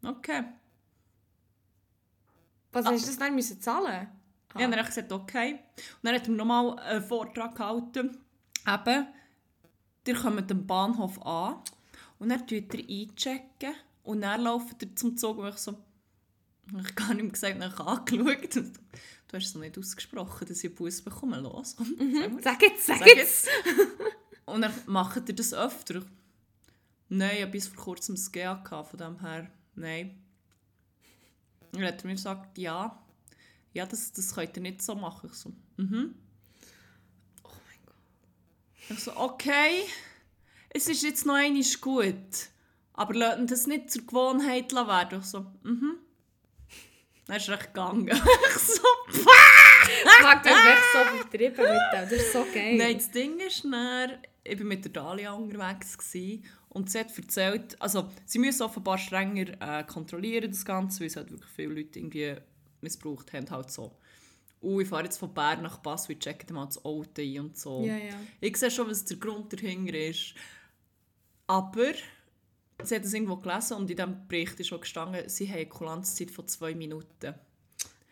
okay. 0.04 0.44
Was 2.72 2.86
hast 2.86 3.04
du 3.04 3.08
das 3.08 3.18
dann 3.18 3.34
müssen 3.34 3.62
zahlen? 3.62 4.08
Ah. 4.54 4.60
Ja, 4.60 4.68
dann 4.68 4.74
habe 4.74 4.82
ich 4.82 4.88
gesagt, 4.88 5.12
okay. 5.12 5.54
Und 5.54 6.04
dann 6.04 6.16
hat 6.16 6.28
er 6.28 6.34
nochmal 6.34 6.78
einen 6.80 7.04
Vortrag 7.04 7.56
gehalten. 7.56 8.18
Eben, 8.68 9.08
ihr 10.08 10.16
kommt 10.16 10.52
am 10.52 10.68
Bahnhof 10.68 11.22
an 11.26 11.58
und 12.20 12.30
dann 12.30 12.48
tut 12.48 12.74
ihr 12.74 13.08
einchecken 13.10 13.76
und 14.04 14.22
dann 14.22 14.42
lauft 14.42 14.82
ihr 14.82 14.96
zum 14.96 15.18
Zug 15.18 15.38
und 15.38 15.50
ich 15.50 15.58
so, 15.58 15.78
ich 16.78 16.96
gar 16.96 17.14
nicht 17.14 17.24
mehr 17.24 17.32
gesagt, 17.32 17.58
ich 17.58 17.80
angeschaut. 17.80 18.58
Und 18.58 18.80
Du 19.34 19.38
hast 19.38 19.48
es 19.48 19.56
noch 19.56 19.62
nicht 19.62 19.80
ausgesprochen, 19.80 20.48
dass 20.48 20.64
ich 20.64 20.76
Bus 20.76 21.02
bekomme. 21.02 21.40
Los. 21.40 21.76
Sag 22.44 22.62
jetzt, 22.62 22.86
sag, 22.86 23.00
Sag 23.00 23.08
jetzt! 23.16 23.50
Und 24.46 24.62
dann 24.62 24.72
macht 24.86 25.28
ihr 25.28 25.34
das 25.34 25.56
öfter? 25.56 26.04
Nein, 27.10 27.38
ich 27.38 27.42
habe 27.42 27.52
bis 27.54 27.68
vor 27.68 27.84
kurzem 27.84 28.14
das 28.14 28.32
GA 28.32 28.54
gehabt, 28.54 28.92
von 28.92 29.00
dem 29.00 29.20
her, 29.22 29.50
nein. 29.74 30.22
Und 31.72 31.82
dann 31.82 31.88
hat 31.88 32.04
er 32.04 32.08
mir 32.08 32.14
gesagt, 32.14 32.60
ja, 32.60 33.04
ja, 33.74 33.88
das, 33.88 34.12
das 34.12 34.36
könnt 34.36 34.56
ihr 34.56 34.62
nicht 34.62 34.84
so 34.84 34.94
machen. 34.94 35.32
Ich 35.32 35.36
so, 35.36 35.52
mhm. 35.78 36.14
Ich 38.90 39.00
so, 39.00 39.16
okay, 39.16 39.84
es 40.70 40.88
ist 40.88 41.04
jetzt 41.04 41.26
noch 41.26 41.36
einmal 41.36 41.64
gut, 41.80 42.16
aber 42.94 43.14
lasst 43.14 43.52
das 43.52 43.68
nicht 43.68 43.92
zur 43.92 44.06
Gewohnheit 44.06 44.72
werden. 44.74 45.20
Ich 45.20 45.26
so, 45.26 45.46
mhm. 45.64 45.98
Dann 47.28 47.38
ist 47.38 47.48
er 47.48 47.56
echt 47.56 47.74
gegangen. 47.74 48.08
ich 48.08 48.62
so, 48.62 48.82
Fuck, 49.08 50.44
du 50.44 50.50
echt 50.50 50.84
so 50.94 51.18
vertrieben 51.18 51.56
mit 51.56 51.58
dem. 51.58 51.80
Das 51.92 52.12
ist 52.12 52.34
so 52.34 52.46
geil. 52.54 52.76
Nein, 52.78 52.96
das 52.96 53.12
Ding 53.12 53.40
ist 53.40 53.64
dann, 53.64 54.18
ich 54.44 54.60
war 54.60 54.66
mit 54.66 54.84
der 54.84 54.92
Dalia 54.92 55.32
unterwegs 55.32 55.98
gewesen, 55.98 56.44
und 56.74 56.90
sie 56.90 57.00
hat 57.00 57.16
erzählt, 57.16 57.80
also 57.80 58.10
sie 58.26 58.40
müssen 58.40 58.64
offenbar 58.64 58.98
strenger 58.98 59.62
äh, 59.62 59.84
kontrollieren 59.84 60.50
das 60.50 60.66
Ganze, 60.66 61.02
weil 61.02 61.08
es 61.08 61.16
halt 61.16 61.30
wirklich 61.30 61.52
viele 61.52 61.74
Leute 61.76 62.00
irgendwie 62.00 62.36
missbraucht 62.82 63.32
haben, 63.32 63.50
halt 63.52 63.72
so. 63.72 63.96
Und 64.64 64.82
ich 64.82 64.88
fahre 64.88 65.04
jetzt 65.04 65.18
von 65.18 65.34
Bern 65.34 65.62
nach 65.62 65.78
Basel, 65.80 66.14
ich 66.14 66.20
checke 66.20 66.52
mal 66.54 66.66
das 66.66 66.84
Auto 66.84 67.22
ein 67.22 67.40
und 67.40 67.58
so. 67.58 67.84
Ja, 67.84 67.98
ja. 67.98 68.16
Ich 68.40 68.56
sehe 68.58 68.72
schon, 68.72 68.90
was 68.90 69.04
der 69.06 69.18
Grund 69.18 69.52
dahinter 69.52 69.94
ist. 69.94 70.34
Aber 71.48 71.92
sie 72.82 72.96
hat 72.96 73.04
es 73.04 73.14
irgendwo 73.14 73.36
gelesen 73.36 73.78
und 73.78 73.90
in 73.90 73.98
diesem 73.98 74.28
Bericht 74.28 74.60
ist 74.60 74.72
auch 74.72 74.80
gestanden, 74.80 75.28
sie 75.28 75.48
haben 75.48 75.56
eine 75.58 75.66
Kulanzzeit 75.68 76.32
von 76.32 76.48
zwei 76.48 76.74
Minuten. 76.74 77.36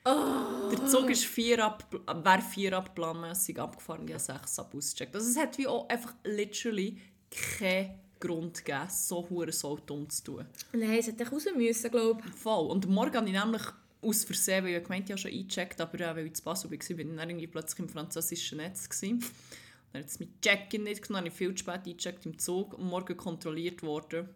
Der 0.03 0.85
Zug 0.87 1.09
ist 1.09 1.25
vier 1.25 1.63
ab, 1.63 1.85
wäre 1.91 2.41
vier 2.41 2.75
ab 2.75 2.95
planmässig 2.95 3.59
abgefahren, 3.59 4.07
die 4.07 4.13
haben 4.13 4.19
sechs 4.19 4.57
ab 4.59 4.73
ausgecheckt. 4.75 5.15
Also 5.15 5.29
es 5.29 5.37
hat 5.37 5.57
wie 5.57 5.67
auch 5.67 5.87
einfach 5.89 6.15
literally 6.23 6.99
keinen 7.29 7.99
Grund 8.19 8.65
gegeben, 8.65 8.89
so 8.89 9.27
hure 9.29 9.51
so 9.51 9.77
dumm 9.77 10.09
zu 10.09 10.23
tun. 10.23 10.45
Nein, 10.73 10.97
es 10.99 11.07
hätte 11.07 11.29
raus 11.29 11.45
müssen, 11.55 11.91
glaube 11.91 12.21
ich. 12.25 12.33
Voll. 12.33 12.67
Und 12.67 12.87
morgen 12.87 13.15
habe 13.15 13.27
ich 13.27 13.33
nämlich 13.33 13.61
aus 14.01 14.23
Versehen, 14.23 14.65
weil 14.65 14.75
ich 14.75 14.83
gemeint 14.83 15.05
ich 15.05 15.11
habe 15.11 15.21
schon 15.21 15.31
eingecheckt, 15.31 15.79
aber 15.79 15.99
äh, 15.99 16.15
weil 16.15 16.27
ich 16.27 16.35
zu 16.35 16.43
Basel 16.43 16.71
war, 16.71 16.77
bin 16.77 17.11
ich 17.11 17.17
dann 17.17 17.29
irgendwie 17.29 17.47
plötzlich 17.47 17.79
im 17.79 17.89
französischen 17.89 18.57
Netz. 18.57 18.89
Gewesen. 18.89 19.23
Dann 19.93 20.03
hat 20.03 20.09
es 20.09 20.19
mein 20.19 20.33
Check-in 20.41 20.83
nicht 20.83 21.03
genommen, 21.03 21.25
habe 21.25 21.27
ich 21.27 21.33
viel 21.33 21.53
zu 21.53 21.57
spät 21.57 21.85
eingecheckt 21.85 22.25
im 22.25 22.39
Zug 22.39 22.73
und 22.73 22.85
morgen 22.85 23.15
kontrolliert 23.17 23.83
worden. 23.83 24.29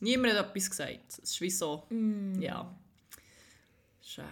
Niemand 0.00 0.34
hat 0.34 0.50
etwas 0.50 0.70
gesagt. 0.70 1.18
Es 1.22 1.30
ist 1.30 1.40
wie 1.40 1.50
so, 1.50 1.86
ja. 2.40 2.76
Es 4.02 4.18
war 4.18 4.24
äh, 4.24 4.28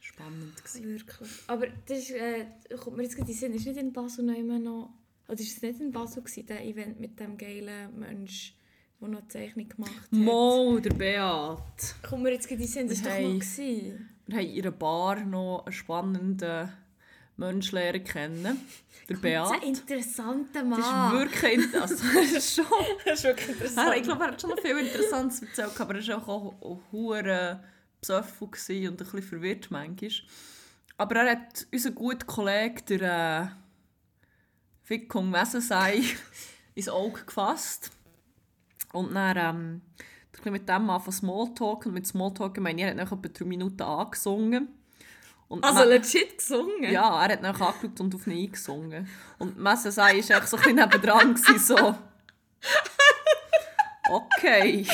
spannend. 0.00 0.56
Gewesen. 0.56 0.84
Wirklich. 0.84 1.30
Aber 1.46 1.66
das 1.86 1.98
ist, 1.98 2.10
äh, 2.10 2.46
kommt 2.78 2.96
mir 2.96 3.02
jetzt 3.02 3.16
gerade 3.16 3.30
in 3.30 3.34
den 3.34 3.38
Sinn, 3.38 3.54
ist 3.54 3.66
nicht 3.66 3.78
in 3.78 3.92
Basel 3.92 4.24
noch 4.24 4.36
immer 4.36 4.58
noch... 4.58 4.94
Oder 5.26 5.40
ist 5.40 5.56
es 5.56 5.62
nicht 5.62 5.80
in 5.80 5.92
Basel 5.92 6.22
gewesen, 6.22 6.46
der 6.46 6.64
Event 6.64 7.00
mit 7.00 7.20
dem 7.20 7.36
geilen 7.36 7.98
Mensch, 7.98 8.54
der 9.00 9.08
noch 9.08 9.28
Zeichnung 9.28 9.68
gemacht 9.68 9.92
hat? 9.94 10.12
Mo, 10.12 10.78
der 10.80 10.90
Beat. 10.90 11.94
Kommt 12.08 12.22
mir 12.22 12.32
jetzt 12.32 12.48
gerade 12.48 12.62
in 12.62 12.88
das 12.88 13.04
war 13.04 13.12
doch 13.12 13.20
noch. 13.20 13.34
Gewesen. 13.34 14.10
Wir 14.26 14.36
haben 14.38 14.46
in 14.46 14.52
ihrer 14.54 14.70
Bar 14.72 15.16
noch 15.24 15.62
einen 15.64 15.72
spannenden 15.72 16.72
Mensch 17.36 17.72
lernen 17.72 18.04
kennen. 18.04 18.60
Der 19.08 19.16
Das 19.16 19.48
ist 19.48 19.54
ein 19.54 19.60
Beat. 19.60 19.68
interessanter 19.68 20.64
Das 20.64 20.78
ist 20.78 20.84
Mann. 20.90 21.12
wirklich 21.18 21.52
interessant. 21.54 22.00
Das 22.14 22.32
ist 22.32 22.54
schon... 22.56 22.64
Das 23.04 23.18
ist 23.18 23.24
wirklich 23.24 23.48
interessant. 23.50 23.96
ich 23.96 24.02
glaube, 24.02 24.24
er 24.24 24.30
hat 24.32 24.40
schon 24.40 24.50
noch 24.50 24.60
viel 24.60 24.76
Interessantes 24.78 25.42
erzählt, 25.42 25.80
aber 25.80 25.94
er 25.94 26.06
war 26.08 26.28
auch, 26.28 26.54
auch 26.60 26.80
hure 26.92 27.62
besoffen 28.00 28.48
und 28.48 28.66
ein 28.66 28.96
bisschen 28.96 29.22
verwirrt 29.22 29.70
manchmal. 29.70 30.10
Aber 30.96 31.16
er 31.16 31.30
hat 31.32 31.66
unseren 31.72 31.94
guten 31.94 32.26
Kollegen, 32.26 32.82
der 32.88 33.52
äh, 33.52 33.56
Fikung 34.82 35.32
Wesensei, 35.32 36.02
ins 36.74 36.88
Auge 36.88 37.24
gefasst. 37.24 37.92
Und 38.92 39.14
dann 39.14 39.36
ähm, 39.36 39.82
ein 40.44 40.52
mit 40.52 40.68
dem 40.68 40.90
anfangen 40.90 41.12
Smalltalk. 41.12 41.86
Und 41.86 41.92
mit 41.94 42.06
Smalltalk 42.06 42.58
meine 42.60 42.78
ich, 42.80 42.84
er 42.84 42.90
hat 42.90 42.96
nach 42.96 43.12
etwa 43.12 43.28
drei 43.28 43.44
Minuten 43.44 43.82
angesungen. 43.82 44.68
Und 45.48 45.64
Also 45.64 45.78
Ma- 45.80 45.84
legit 45.84 46.38
gesungen? 46.38 46.90
ja, 46.92 47.24
er 47.24 47.32
hat 47.32 47.42
dann 47.42 47.54
angeschaut 47.56 48.00
und 48.00 48.14
auf 48.14 48.26
ihn 48.26 48.44
eingesungen. 48.46 49.08
Und 49.38 49.58
Messesei 49.58 50.02
war 50.28 50.38
echt 50.38 50.48
so 50.48 50.56
ein 50.56 50.62
bisschen 50.62 50.76
nebendran, 50.76 51.34
gewesen, 51.34 51.58
so... 51.58 51.94
Okay. 54.10 54.86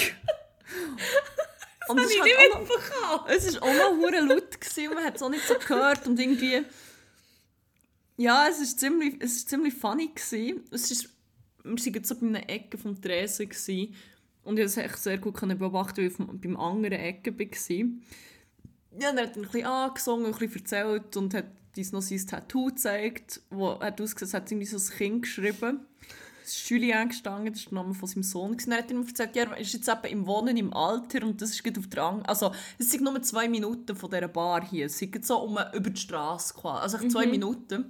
Und 1.88 1.98
Das 1.98 2.06
es 2.06 2.18
habe 2.18 2.28
ich 2.28 2.34
ist 2.34 2.40
halt 2.40 2.60
nicht 2.60 2.70
noch- 2.70 3.28
es 3.28 3.54
war 3.60 3.62
auch 3.68 3.74
noch 3.74 3.96
hure 3.98 4.20
laut, 4.20 4.60
gewesen, 4.60 4.88
und 4.88 4.94
man 4.94 5.04
hat 5.04 5.16
es 5.16 5.22
auch 5.22 5.28
nicht 5.28 5.46
so 5.46 5.54
gehört 5.54 6.06
und 6.06 6.18
irgendwie... 6.18 6.64
Ja, 8.16 8.46
es 8.48 8.60
ist 8.60 8.78
ziemlich, 8.78 9.16
es 9.20 9.32
ist 9.36 9.48
ziemlich 9.48 9.74
funny 9.74 10.08
gewesen. 10.14 10.64
Es 10.70 10.90
ist, 10.90 11.08
wir 11.64 11.73
waren 11.73 11.94
jetzt 11.94 12.09
so 12.09 12.14
bei 12.16 12.26
einer 12.26 12.49
Ecke 12.49 12.78
vom 12.78 13.00
Tresen 13.00 13.49
gewesen, 13.49 13.94
und 14.44 14.59
ich 14.59 14.75
konnte 14.75 14.90
es 14.92 15.02
sehr 15.02 15.18
gut 15.18 15.40
beobachten, 15.40 15.97
weil 16.02 16.06
ich 16.09 16.21
auf- 16.21 16.26
beim 16.35 16.56
anderen 16.59 16.99
Ecke 17.00 17.37
war. 17.38 17.76
Ja, 19.00 19.11
und 19.11 19.16
er 19.18 19.25
hat 19.26 19.37
ein 19.37 19.42
bisschen 19.42 19.64
angesungen, 19.66 20.26
ein 20.26 20.33
bisschen 20.33 20.56
erzählt 20.56 21.16
und 21.16 21.35
hat 21.35 21.47
uns 21.76 21.92
noch 21.92 22.02
sein 22.02 22.26
Tattoo 22.26 22.66
gezeigt, 22.66 23.40
wo 23.50 23.80
hat 23.80 24.00
ausgesehen, 24.00 24.30
hätte 24.33 24.54
irgendwie 24.54 24.66
so 24.68 24.76
ein 24.76 24.97
Kind 24.99 25.23
geschrieben. 25.23 25.80
Es 26.44 26.56
ist 26.59 26.68
Julien 26.68 27.09
gestanden, 27.09 27.52
das 27.54 27.61
ist 27.62 27.71
der 27.71 27.75
Name 27.83 27.94
von 27.94 28.06
seinem 28.06 28.23
Sohn. 28.23 28.52
gewesen. 28.52 28.68
Dann 28.71 28.78
hat 28.80 28.90
er 28.90 28.97
mir 28.99 29.06
erzählt, 29.06 29.35
ja, 29.35 29.44
er 29.44 29.56
ist 29.59 29.73
jetzt 29.73 29.88
eben 29.88 30.04
im 30.12 30.26
Wohnen 30.26 30.56
im 30.59 30.75
Alter 30.75 31.23
und 31.26 31.40
das 31.40 31.50
ist 31.52 31.64
gerade 31.64 31.80
auf 31.80 31.87
der 31.88 32.02
Ang 32.04 32.23
Also, 32.26 32.52
es 32.78 32.90
sind 32.90 33.02
nur 33.02 33.21
zwei 33.23 33.49
Minuten 33.49 33.97
von 33.97 34.11
dieser 34.11 34.28
Bar 34.28 34.62
hier. 34.68 34.87
Es 34.87 34.99
sind 34.99 35.25
so 35.25 35.38
um, 35.38 35.59
über 35.75 35.88
die 35.88 36.00
Straße 36.00 36.52
quasi. 36.52 36.83
Also, 36.83 37.09
zwei 37.09 37.26
Minuten. 37.26 37.87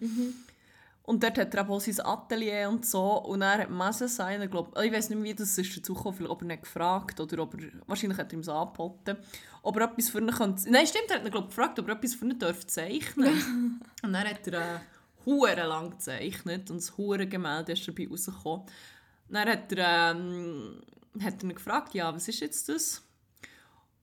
Und 1.07 1.23
dort 1.23 1.37
hat 1.37 1.55
er 1.55 1.69
auch 1.69 1.81
sein 1.81 2.01
Atelier 2.01 2.67
und 2.67 2.87
so. 2.87 3.23
Und 3.25 3.43
er 3.43 3.59
hat 3.59 3.71
Messenseiner, 3.71 4.47
glaube 4.49 4.83
ich, 4.83 4.91
weiß 4.91 5.11
nicht 5.11 5.19
mehr, 5.19 5.33
wie 5.33 5.35
das 5.35 5.59
ist 5.59 5.77
dazu 5.77 5.93
gekommen, 5.93 6.27
ob 6.27 6.41
er 6.41 6.47
nicht 6.47 6.63
gefragt 6.63 7.21
oder 7.21 7.43
ob 7.43 7.55
er, 7.55 7.69
wahrscheinlich 7.87 8.19
hat 8.19 8.33
er 8.33 8.39
ihm 8.39 8.43
so 8.43 8.53
angeboten, 8.53 9.19
ob 9.63 9.77
er 9.77 9.91
etwas 9.91 10.09
für 10.09 10.21
ihn 10.21 10.31
könnte, 10.31 10.71
nein 10.71 10.87
stimmt, 10.87 11.11
er 11.11 11.17
hat 11.17 11.27
ihn, 11.27 11.31
glaube 11.31 11.49
gefragt, 11.49 11.79
ob 11.79 11.89
er 11.89 11.97
etwas 11.97 12.15
für 12.15 12.25
ihn 12.25 12.39
darf 12.39 12.67
zeichnen 12.67 13.81
Und 14.03 14.13
dann 14.15 14.27
hat 14.27 14.47
er 14.47 14.77
äh, 14.77 14.79
hure 15.27 15.67
lang 15.67 15.91
gezeichnet 15.91 16.71
und 16.71 16.79
das 16.79 16.97
hure 16.97 17.27
Gemälde 17.27 17.73
ist 17.73 17.87
dabei 17.87 18.09
rausgekommen. 18.09 18.67
Dann 19.29 19.49
hat 19.49 19.73
er, 19.73 20.13
ähm, 20.13 20.81
hat 21.21 21.43
er 21.43 21.51
ihn 21.51 21.55
gefragt, 21.55 21.93
ja, 21.93 22.15
was 22.15 22.29
ist 22.29 22.41
jetzt 22.41 22.69
das? 22.71 23.03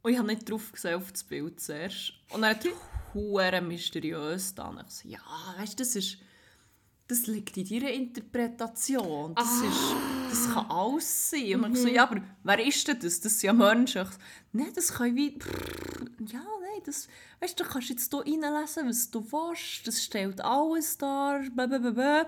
Und 0.04 0.12
ich 0.12 0.18
habe 0.20 0.28
nicht 0.28 0.50
drauf 0.50 0.72
gesehen 0.72 0.96
auf 0.96 1.12
das 1.12 1.24
Bild 1.24 1.60
zuerst. 1.60 2.14
Und 2.30 2.44
er 2.44 2.52
hat 2.52 2.66
hure 3.16 3.62
mysteriös 3.62 4.54
dann. 4.54 4.84
Ich 4.88 4.94
so, 4.94 5.10
ja, 5.10 5.20
weißt 5.58 5.74
du, 5.74 5.84
das 5.84 5.96
ist 5.96 6.18
das 7.12 7.28
liegt 7.28 7.58
in 7.58 7.68
deiner 7.68 7.92
Interpretation. 7.92 9.36
Das, 9.36 9.62
ah. 9.62 9.68
ist, 9.68 9.96
das 10.30 10.54
kann 10.54 10.66
alles 10.72 11.30
sein. 11.30 11.56
Und 11.56 11.62
man 11.62 11.72
mhm. 11.72 11.76
so, 11.76 11.88
ja, 11.90 12.04
aber 12.04 12.22
wer 12.44 12.66
ist 12.66 12.88
denn 12.88 13.00
das? 13.00 13.20
Das 13.20 13.38
sind 13.38 13.48
ja 13.48 13.54
Menschen. 13.54 14.08
Nein, 14.54 14.72
das 14.74 14.94
kann 14.94 15.14
wie... 15.16 15.38
Ja, 16.20 16.40
nein, 16.40 16.82
das... 16.86 17.10
Weißt 17.42 17.60
du, 17.60 17.66
du 17.66 17.70
kannst 17.70 17.90
jetzt 17.90 18.14
hier 18.14 18.22
reinlesen, 18.22 18.88
was 18.88 19.12
du 19.12 19.30
willst. 19.30 19.86
Das 19.86 20.02
stellt 20.02 20.40
alles 20.40 20.98
dar. 20.98 21.42
Blablabla. 21.42 22.28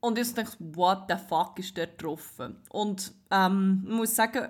Und 0.00 0.18
ich 0.18 0.34
denke, 0.34 0.52
what 0.58 1.04
the 1.08 1.16
fuck 1.28 1.58
ist 1.58 1.76
der 1.78 1.86
getroffen? 1.86 2.58
Und 2.68 3.14
ähm, 3.30 3.84
ich 3.84 3.90
muss 3.90 4.14
sagen, 4.14 4.48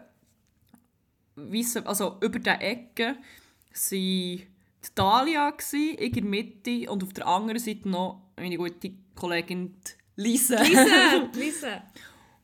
also 1.85 2.17
über 2.21 2.41
diese 2.41 2.61
Ecke 2.61 3.17
sind 3.73 3.99
die 4.01 4.49
Dalia, 4.97 5.55
ich 5.57 5.99
in 5.99 6.13
der 6.13 6.25
Mitte 6.25 6.91
und 6.91 7.05
auf 7.05 7.13
der 7.13 7.27
anderen 7.29 7.61
Seite 7.61 7.89
noch 7.89 8.28
meine 8.41 8.57
gute 8.57 8.93
Kollegin 9.15 9.77
Lisa. 10.17 10.63
Lisa! 10.63 11.31
Lisa! 11.35 11.83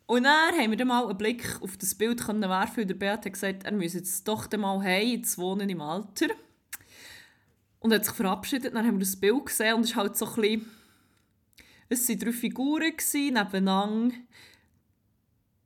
Und 0.06 0.24
dann 0.24 0.54
haben 0.54 0.70
wir 0.70 0.76
dann 0.76 0.88
mal 0.88 1.06
einen 1.06 1.16
Blick 1.16 1.60
auf 1.60 1.76
das 1.76 1.94
Bild 1.94 2.22
können 2.22 2.48
werfen 2.48 2.82
und 2.82 2.88
der 2.88 2.94
Beat 2.94 3.24
hat 3.24 3.32
gesagt, 3.32 3.64
er 3.64 3.72
müsse 3.72 3.98
jetzt 3.98 4.28
doch 4.28 4.50
mal 4.52 4.82
heim, 4.82 5.08
jetzt 5.08 5.38
wohnen 5.38 5.68
im 5.68 5.80
Alter. 5.80 6.28
Und 7.78 7.92
hat 7.92 8.04
sich 8.04 8.14
verabschiedet, 8.14 8.74
dann 8.74 8.86
haben 8.86 8.96
wir 8.96 9.00
das 9.00 9.16
Bild 9.16 9.46
gesehen 9.46 9.74
und 9.74 9.82
es 9.82 9.90
ist 9.90 9.96
halt 9.96 10.16
so 10.16 10.26
ein 10.26 10.34
bisschen... 10.34 10.70
Es 11.88 12.08
waren 12.08 12.18
drei 12.18 12.32
Figuren 12.32 12.92
nebeneinander 13.14 14.14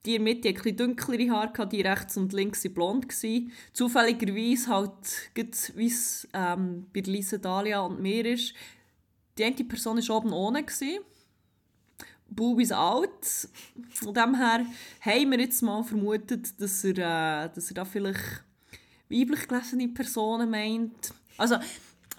die 0.08 0.14
in 0.14 0.24
der 0.24 0.34
Mitte 0.34 0.48
etwas 0.48 0.76
dunklere 0.76 1.30
Haare, 1.30 1.66
die 1.66 1.82
rechts 1.82 2.16
und 2.16 2.32
links 2.32 2.64
waren 2.64 2.74
blond. 2.74 3.08
Gewesen. 3.08 3.52
Zufälligerweise 3.74 4.68
halt, 4.68 5.30
wie 5.74 5.86
es 5.86 6.26
ähm, 6.32 6.86
bei 6.94 7.00
Lisa, 7.00 7.36
Dalia 7.36 7.80
und 7.80 8.00
mir 8.00 8.24
ist, 8.24 8.54
die 9.38 9.44
eine 9.44 9.54
Person 9.64 9.96
war 9.96 10.16
oben 10.16 10.32
ohne. 10.32 10.62
Gewesen. 10.62 11.00
Bub 12.28 12.60
ist 12.60 12.72
alt. 12.72 13.48
Von 13.90 14.14
dem 14.14 14.34
her 14.34 14.66
haben 15.00 15.30
wir 15.30 15.40
jetzt 15.40 15.62
mal 15.62 15.82
vermutet, 15.82 16.60
dass 16.60 16.84
er, 16.84 16.98
äh, 17.44 17.50
dass 17.54 17.70
er 17.70 17.74
da 17.74 17.84
vielleicht 17.84 18.44
weiblich 19.08 19.48
gelesene 19.48 19.88
Personen 19.88 20.50
meint. 20.50 21.14
Also, 21.38 21.56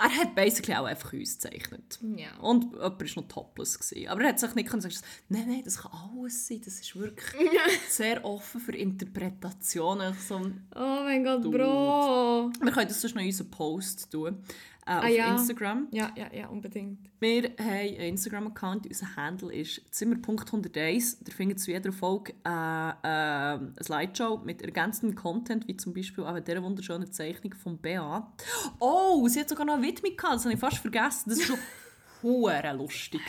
er 0.01 0.15
hat 0.15 0.33
basically 0.33 0.75
auch 0.75 0.85
einfach 0.85 1.11
uns 1.11 1.37
gezeichnet. 1.37 1.99
Ja. 2.15 2.33
Und 2.39 2.71
jemand 2.71 3.15
war 3.15 3.21
noch 3.21 3.27
topless. 3.27 3.77
Gewesen. 3.77 4.07
Aber 4.07 4.21
er 4.21 4.29
hat 4.29 4.39
sich 4.39 4.55
nicht 4.55 4.71
gesagt, 4.71 5.01
nein, 5.27 5.45
nein, 5.47 5.61
das 5.63 5.77
kann 5.77 5.91
alles 5.91 6.47
sein. 6.47 6.61
Das 6.63 6.79
ist 6.79 6.95
wirklich 6.95 7.49
sehr 7.89 8.23
offen 8.23 8.61
für 8.61 8.75
Interpretationen. 8.75 10.15
So, 10.27 10.37
oh 10.37 11.01
mein 11.03 11.23
Gott, 11.23 11.43
Bro! 11.43 12.51
Wir 12.61 12.71
können 12.71 12.87
das 12.87 13.01
sonst 13.01 13.15
noch 13.15 13.21
in 13.21 13.27
unseren 13.27 13.51
Post 13.51 14.09
tun 14.09 14.41
äh, 14.89 14.97
auf 14.97 15.03
ah, 15.03 15.07
ja. 15.07 15.31
Instagram. 15.33 15.87
Ja, 15.91 16.11
ja, 16.15 16.33
ja, 16.33 16.47
unbedingt. 16.47 17.09
Wir 17.19 17.43
haben 17.59 17.59
einen 17.59 17.99
Instagram-Account, 17.99 18.87
unser 18.87 19.15
Handle 19.15 19.53
ist 19.53 19.81
zimmer.101. 19.93 21.17
Da 21.21 21.31
findet 21.31 21.59
zu 21.59 21.71
jeder 21.71 21.91
Folge 21.91 22.33
äh, 22.43 22.49
äh, 22.49 22.51
eine 22.51 23.73
Slideshow 23.81 24.41
mit 24.43 24.63
ergänzendem 24.63 25.15
Content, 25.15 25.67
wie 25.67 25.77
zum 25.77 25.93
Beispiel 25.93 26.23
auch 26.23 26.39
dieser 26.39 26.63
wunderschönen 26.63 27.11
Zeichnung 27.11 27.53
von 27.53 27.77
Bea. 27.77 28.33
Oh, 28.79 29.27
sie 29.27 29.41
hat 29.41 29.49
sogar 29.49 29.65
noch 29.65 29.75
eine 29.75 29.83
Widmung 29.83 30.17
gehabt, 30.17 30.35
das 30.35 30.45
habe 30.45 30.55
ich 30.55 30.59
fast 30.59 30.77
vergessen. 30.79 31.29
Das 31.29 31.39
war 31.39 31.45
schon 31.45 31.59
hure 32.23 32.73
lustig. 32.75 33.21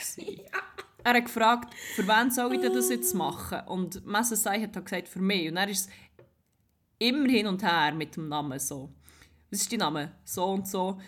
Er 1.05 1.15
hat 1.15 1.25
gefragt, 1.25 1.75
für 1.95 2.07
wen 2.07 2.31
soll 2.31 2.55
ich 2.55 2.61
das 2.61 2.89
jetzt 2.89 3.15
machen? 3.15 3.61
Und 3.67 4.07
Messesei 4.07 4.63
hat 4.63 4.83
gesagt, 4.83 5.09
für 5.09 5.21
mich. 5.21 5.51
Und 5.51 5.59
er 5.59 5.69
ist 5.69 5.91
immer 6.99 7.29
hin 7.29 7.47
und 7.47 7.63
her 7.63 7.93
mit 7.95 8.17
dem 8.17 8.29
Namen 8.29 8.59
so. 8.59 8.91
Was 9.51 9.63
ist 9.63 9.73
dein 9.73 9.81
Name? 9.81 10.13
So 10.25 10.45
und 10.47 10.69
so 10.69 10.99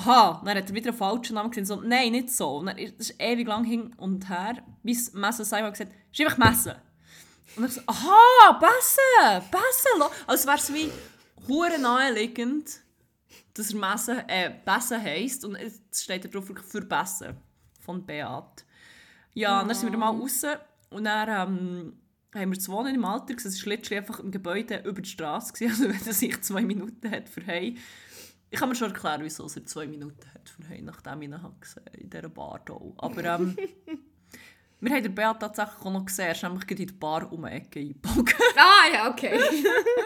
aha, 0.00 0.42
dann 0.44 0.56
hat 0.56 0.68
er 0.68 0.74
wieder 0.74 0.90
einen 0.90 0.98
falschen 0.98 1.34
Namen 1.34 1.50
gesehen. 1.50 1.66
So, 1.66 1.80
nein, 1.80 2.12
nicht 2.12 2.30
so. 2.30 2.56
Und 2.56 2.66
dann 2.66 2.78
ist, 2.78 2.98
das 2.98 3.10
ist 3.10 3.20
ewig 3.20 3.46
lang 3.46 3.64
hin 3.64 3.92
und 3.96 4.28
her, 4.28 4.62
bis 4.82 5.12
Messe 5.12 5.44
Simon 5.44 5.70
gesagt 5.70 5.90
hat, 5.90 5.98
ist 6.12 6.20
einfach 6.20 6.38
Messe. 6.38 6.76
Und 7.56 7.62
dann 7.62 7.70
so, 7.70 7.80
aha, 7.86 8.58
Besse, 8.60 9.44
Besse. 9.50 10.10
Als 10.26 10.46
wäre 10.46 10.56
es 10.56 10.72
wie 10.72 10.90
hure 11.48 11.78
naheliegend, 11.78 12.80
dass 13.54 13.72
er 13.72 13.78
Messe, 13.78 14.24
äh, 14.28 14.50
Besse 14.64 15.00
heisst. 15.00 15.44
Und 15.44 15.56
es 15.56 15.80
steht 15.92 16.24
da 16.24 16.28
drauf 16.28 16.46
für 16.46 16.82
Besse 16.82 17.36
von 17.80 18.04
Beat. 18.04 18.64
Ja, 19.34 19.62
oh. 19.62 19.66
dann 19.66 19.74
sind 19.74 19.90
wir 19.90 19.98
mal 19.98 20.10
raus 20.10 20.42
und 20.90 21.04
dann 21.04 21.28
ähm, 21.28 21.92
haben 22.34 22.52
wir 22.52 22.58
zu 22.58 22.72
wohnen 22.72 22.94
im 22.94 23.04
Alter. 23.04 23.34
Es 23.36 23.64
war 23.64 23.68
letztlich 23.68 23.98
einfach 23.98 24.20
ein 24.20 24.30
Gebäude 24.30 24.82
über 24.84 25.00
die 25.00 25.08
Straße. 25.08 25.52
Also 25.68 25.84
wenn 25.84 26.06
er 26.06 26.12
sich 26.12 26.40
zwei 26.42 26.62
Minuten 26.62 27.10
hat 27.10 27.28
für 27.28 27.46
heim 27.46 27.76
ich 28.50 28.58
kann 28.58 28.68
mir 28.68 28.74
schon 28.74 28.92
erklären, 28.92 29.22
wieso 29.22 29.44
er 29.44 29.64
zwei 29.64 29.86
Minuten 29.86 30.26
hat 30.34 30.48
für 30.48 30.68
heute, 30.68 30.82
nachdem 30.82 31.22
ich 31.22 31.28
ihn 31.28 31.54
gesehen 31.60 31.84
habe, 31.84 31.98
in 31.98 32.10
dieser 32.10 32.28
Bar 32.28 32.60
hier. 32.66 32.92
Aber 32.96 33.24
ähm, 33.24 33.56
wir 34.80 34.90
haben 34.92 35.02
den 35.02 35.14
Beat 35.14 35.40
tatsächlich 35.40 35.80
auch 35.80 35.92
noch 35.92 36.04
gesehen. 36.04 36.26
Er 36.26 36.32
ist 36.32 36.42
nämlich 36.42 36.70
in 36.70 36.76
die 36.76 36.86
Bar 36.86 37.32
um 37.32 37.42
die 37.42 37.52
Ecke 37.52 37.80
eingebogen. 37.80 38.34
ah, 38.56 38.92
ja, 38.92 39.10
okay. 39.10 39.38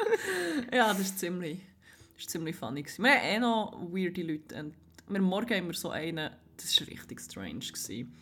ja, 0.72 0.88
das 0.88 1.00
ist 1.00 1.18
ziemlich, 1.18 1.60
das 2.14 2.24
ist 2.24 2.30
ziemlich 2.30 2.54
funny. 2.54 2.84
Wir 2.84 3.10
haben 3.10 3.24
eh 3.24 3.38
noch 3.38 3.80
weirde 3.90 4.22
Leute. 4.22 4.62
Und 4.62 4.74
wir 5.08 5.22
morgen 5.22 5.54
haben 5.54 5.66
wir 5.68 5.74
so 5.74 5.88
einen, 5.88 6.30
das 6.58 6.80
war 6.80 6.88
richtig 6.88 7.20
strange. 7.20 7.60
Gewesen. 7.60 8.14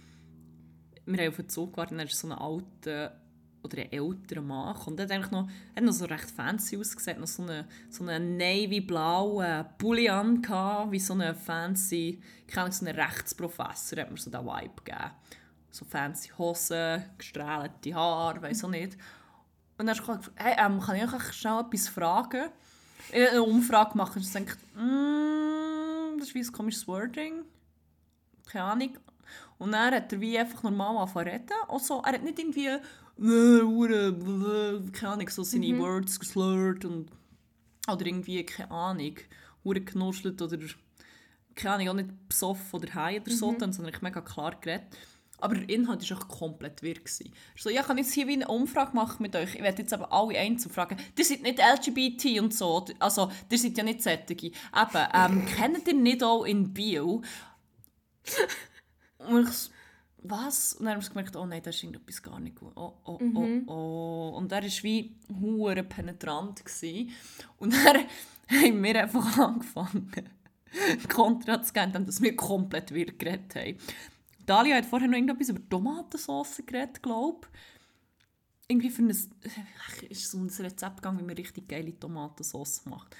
Wir 1.04 1.18
haben 1.18 1.28
auf 1.30 1.37
den 1.37 1.48
Zug 1.48 1.72
gewartet 1.72 1.92
und 1.92 1.98
dann 1.98 2.06
ist 2.06 2.18
so 2.18 2.28
ein 2.28 2.32
alter 2.32 3.21
oder 3.62 3.79
ein 3.79 3.92
älterer 3.92 4.42
Mann 4.42 4.77
und 4.87 4.96
der 4.96 5.05
hat 5.05 5.12
eigentlich 5.12 5.31
noch, 5.31 5.48
hat 5.77 5.85
noch 5.85 5.92
so 5.92 6.05
recht 6.05 6.31
fancy 6.31 6.79
ausgesehen, 6.79 7.20
noch 7.20 7.27
so 7.27 7.42
einen, 7.42 7.64
so 7.90 8.05
einen 8.05 8.37
navy-blauen 8.37 9.66
Pulli 9.79 10.09
an, 10.09 10.42
wie 10.90 10.98
so 10.98 11.14
ein 11.14 11.35
fancy, 11.35 12.20
ich 12.46 12.53
kenne 12.53 12.72
so 12.72 12.85
einen 12.85 12.98
Rechtsprofessor, 12.98 14.01
hat 14.01 14.11
mir 14.11 14.18
so 14.18 14.31
den 14.31 14.44
Vibe 14.44 14.83
gegeben. 14.85 15.11
So 15.70 15.85
fancy 15.85 16.31
Hosen, 16.37 17.05
gestrahlte 17.16 17.94
Haare, 17.94 18.42
weiß 18.42 18.64
auch 18.64 18.70
nicht. 18.70 18.98
Und 19.79 19.87
dann 19.87 19.88
habe 19.88 20.01
ich 20.01 20.07
gefragt, 20.07 20.31
hey, 20.37 20.55
ähm, 20.59 20.81
kann 20.81 20.96
ich 20.96 21.12
euch 21.12 21.33
schnell 21.33 21.61
etwas 21.61 21.88
fragen? 21.88 22.51
Ich 23.11 23.31
eine 23.31 23.42
Umfrage 23.42 23.96
machen 23.96 24.16
und 24.16 24.22
ich 24.22 24.33
denke, 24.33 24.57
mm, 24.75 26.18
das 26.18 26.29
ist 26.29 26.35
wie 26.35 26.40
ein 26.40 26.53
komisches 26.53 26.87
Wording. 26.87 27.42
Keine 28.46 28.64
Ahnung. 28.64 28.98
Und 29.59 29.72
dann 29.72 29.94
hat 29.94 30.12
er 30.12 30.20
wie 30.20 30.38
einfach 30.38 30.62
normal 30.62 30.96
angefangen 30.98 31.27
zu 31.27 31.33
reden. 31.33 31.68
Also, 31.68 32.03
er 32.05 32.12
hat 32.12 32.22
nicht 32.22 32.38
irgendwie 32.38 32.68
keine 34.92 35.12
Ahnung, 35.12 35.29
so 35.29 35.42
seine 35.42 35.66
mhm. 35.66 35.81
Words 35.81 36.18
geslurrt 36.18 36.85
und 36.85 37.11
oder 37.88 38.07
irgendwie, 38.07 38.44
keine 38.44 38.70
Ahnung, 38.70 39.14
hure 39.64 39.81
genuschelt 39.81 40.40
oder 40.40 40.59
keine 41.55 41.75
Ahnung, 41.75 41.88
auch 41.88 41.94
nicht 41.94 42.29
besoffen 42.29 42.81
oder 42.81 42.94
heim 42.94 43.22
oder 43.22 43.33
so, 43.33 43.53
mhm. 43.53 43.72
sondern 43.72 43.94
ich 43.94 44.03
mega 44.03 44.20
klar 44.20 44.57
geredet. 44.61 44.87
Aber 45.42 45.57
der 45.57 45.68
Inhalt 45.68 46.09
war 46.09 46.18
auch 46.18 46.29
komplett 46.29 46.83
wirr. 46.83 46.94
So, 47.57 47.68
ja, 47.68 47.81
ich 47.81 47.87
kann 47.87 47.98
jetzt 47.98 48.12
hier 48.12 48.29
wie 48.29 48.35
eine 48.35 48.46
Umfrage 48.46 48.94
machen 48.94 49.22
mit 49.22 49.35
euch. 49.35 49.57
Ich 49.57 49.62
werde 49.62 49.83
jetzt 49.83 49.92
aber 49.92 50.12
alle 50.12 50.38
einzeln 50.38 50.70
fragen. 50.70 50.96
Ihr 51.18 51.25
seid 51.25 51.42
nicht 51.42 51.59
LGBT 51.59 52.40
und 52.40 52.55
so. 52.55 52.87
Also, 53.01 53.29
ihr 53.51 53.59
seid 53.59 53.77
ja 53.77 53.83
nicht 53.83 54.03
Sättige. 54.03 54.46
Eben, 54.46 55.09
ähm, 55.12 55.46
kennt 55.57 55.88
ihr 55.88 55.94
nicht 55.94 56.22
auch 56.22 56.44
in 56.44 56.72
Bio? 56.72 57.22
Und 59.18 59.48
ich 59.48 59.70
was? 60.24 60.74
Und 60.74 60.87
dann 60.87 60.94
haben 60.94 61.02
wir 61.02 61.08
gemerkt, 61.08 61.37
oh 61.37 61.46
nein, 61.46 61.62
das 61.62 61.76
ist 61.76 61.82
irgendetwas 61.82 62.22
gar 62.22 62.40
nicht 62.40 62.56
gut. 62.56 62.72
Oh, 62.76 62.94
oh, 63.04 63.18
oh 63.20 63.24
mhm. 63.24 63.68
oh, 63.68 63.72
oh. 63.72 64.37
Und 64.37 64.52
er 64.52 64.62
war 64.62 64.82
wie 64.82 65.16
hure 65.40 65.82
penetrant. 65.82 66.64
Gewesen. 66.64 67.11
Und 67.58 67.72
dann 67.72 67.96
haben 68.48 68.82
wir 68.82 69.02
einfach 69.02 69.38
angefangen, 69.38 70.11
Kontra 71.08 71.62
zu 71.62 71.72
geben, 71.72 72.06
dass 72.06 72.20
wir 72.20 72.37
komplett 72.37 72.92
wirr 72.92 73.12
geredet 73.12 73.54
haben. 73.54 73.76
Dalia 74.46 74.76
hat 74.76 74.87
vorher 74.87 75.08
noch 75.08 75.14
irgendetwas 75.14 75.50
über 75.50 75.68
Tomatensauce 75.68 76.62
geredet, 76.66 77.02
glaube 77.02 77.46
ich. 77.46 77.58
Irgendwie 78.68 78.90
für 78.90 79.02
ein, 79.02 79.08
ist 80.08 80.30
so 80.30 80.38
ein 80.38 80.48
Rezept 80.48 80.96
gegangen, 80.96 81.18
wie 81.18 81.24
man 81.24 81.37
richtig 81.37 81.68
geile 81.68 81.98
Tomatensauce 81.98 82.87
macht. 82.87 83.14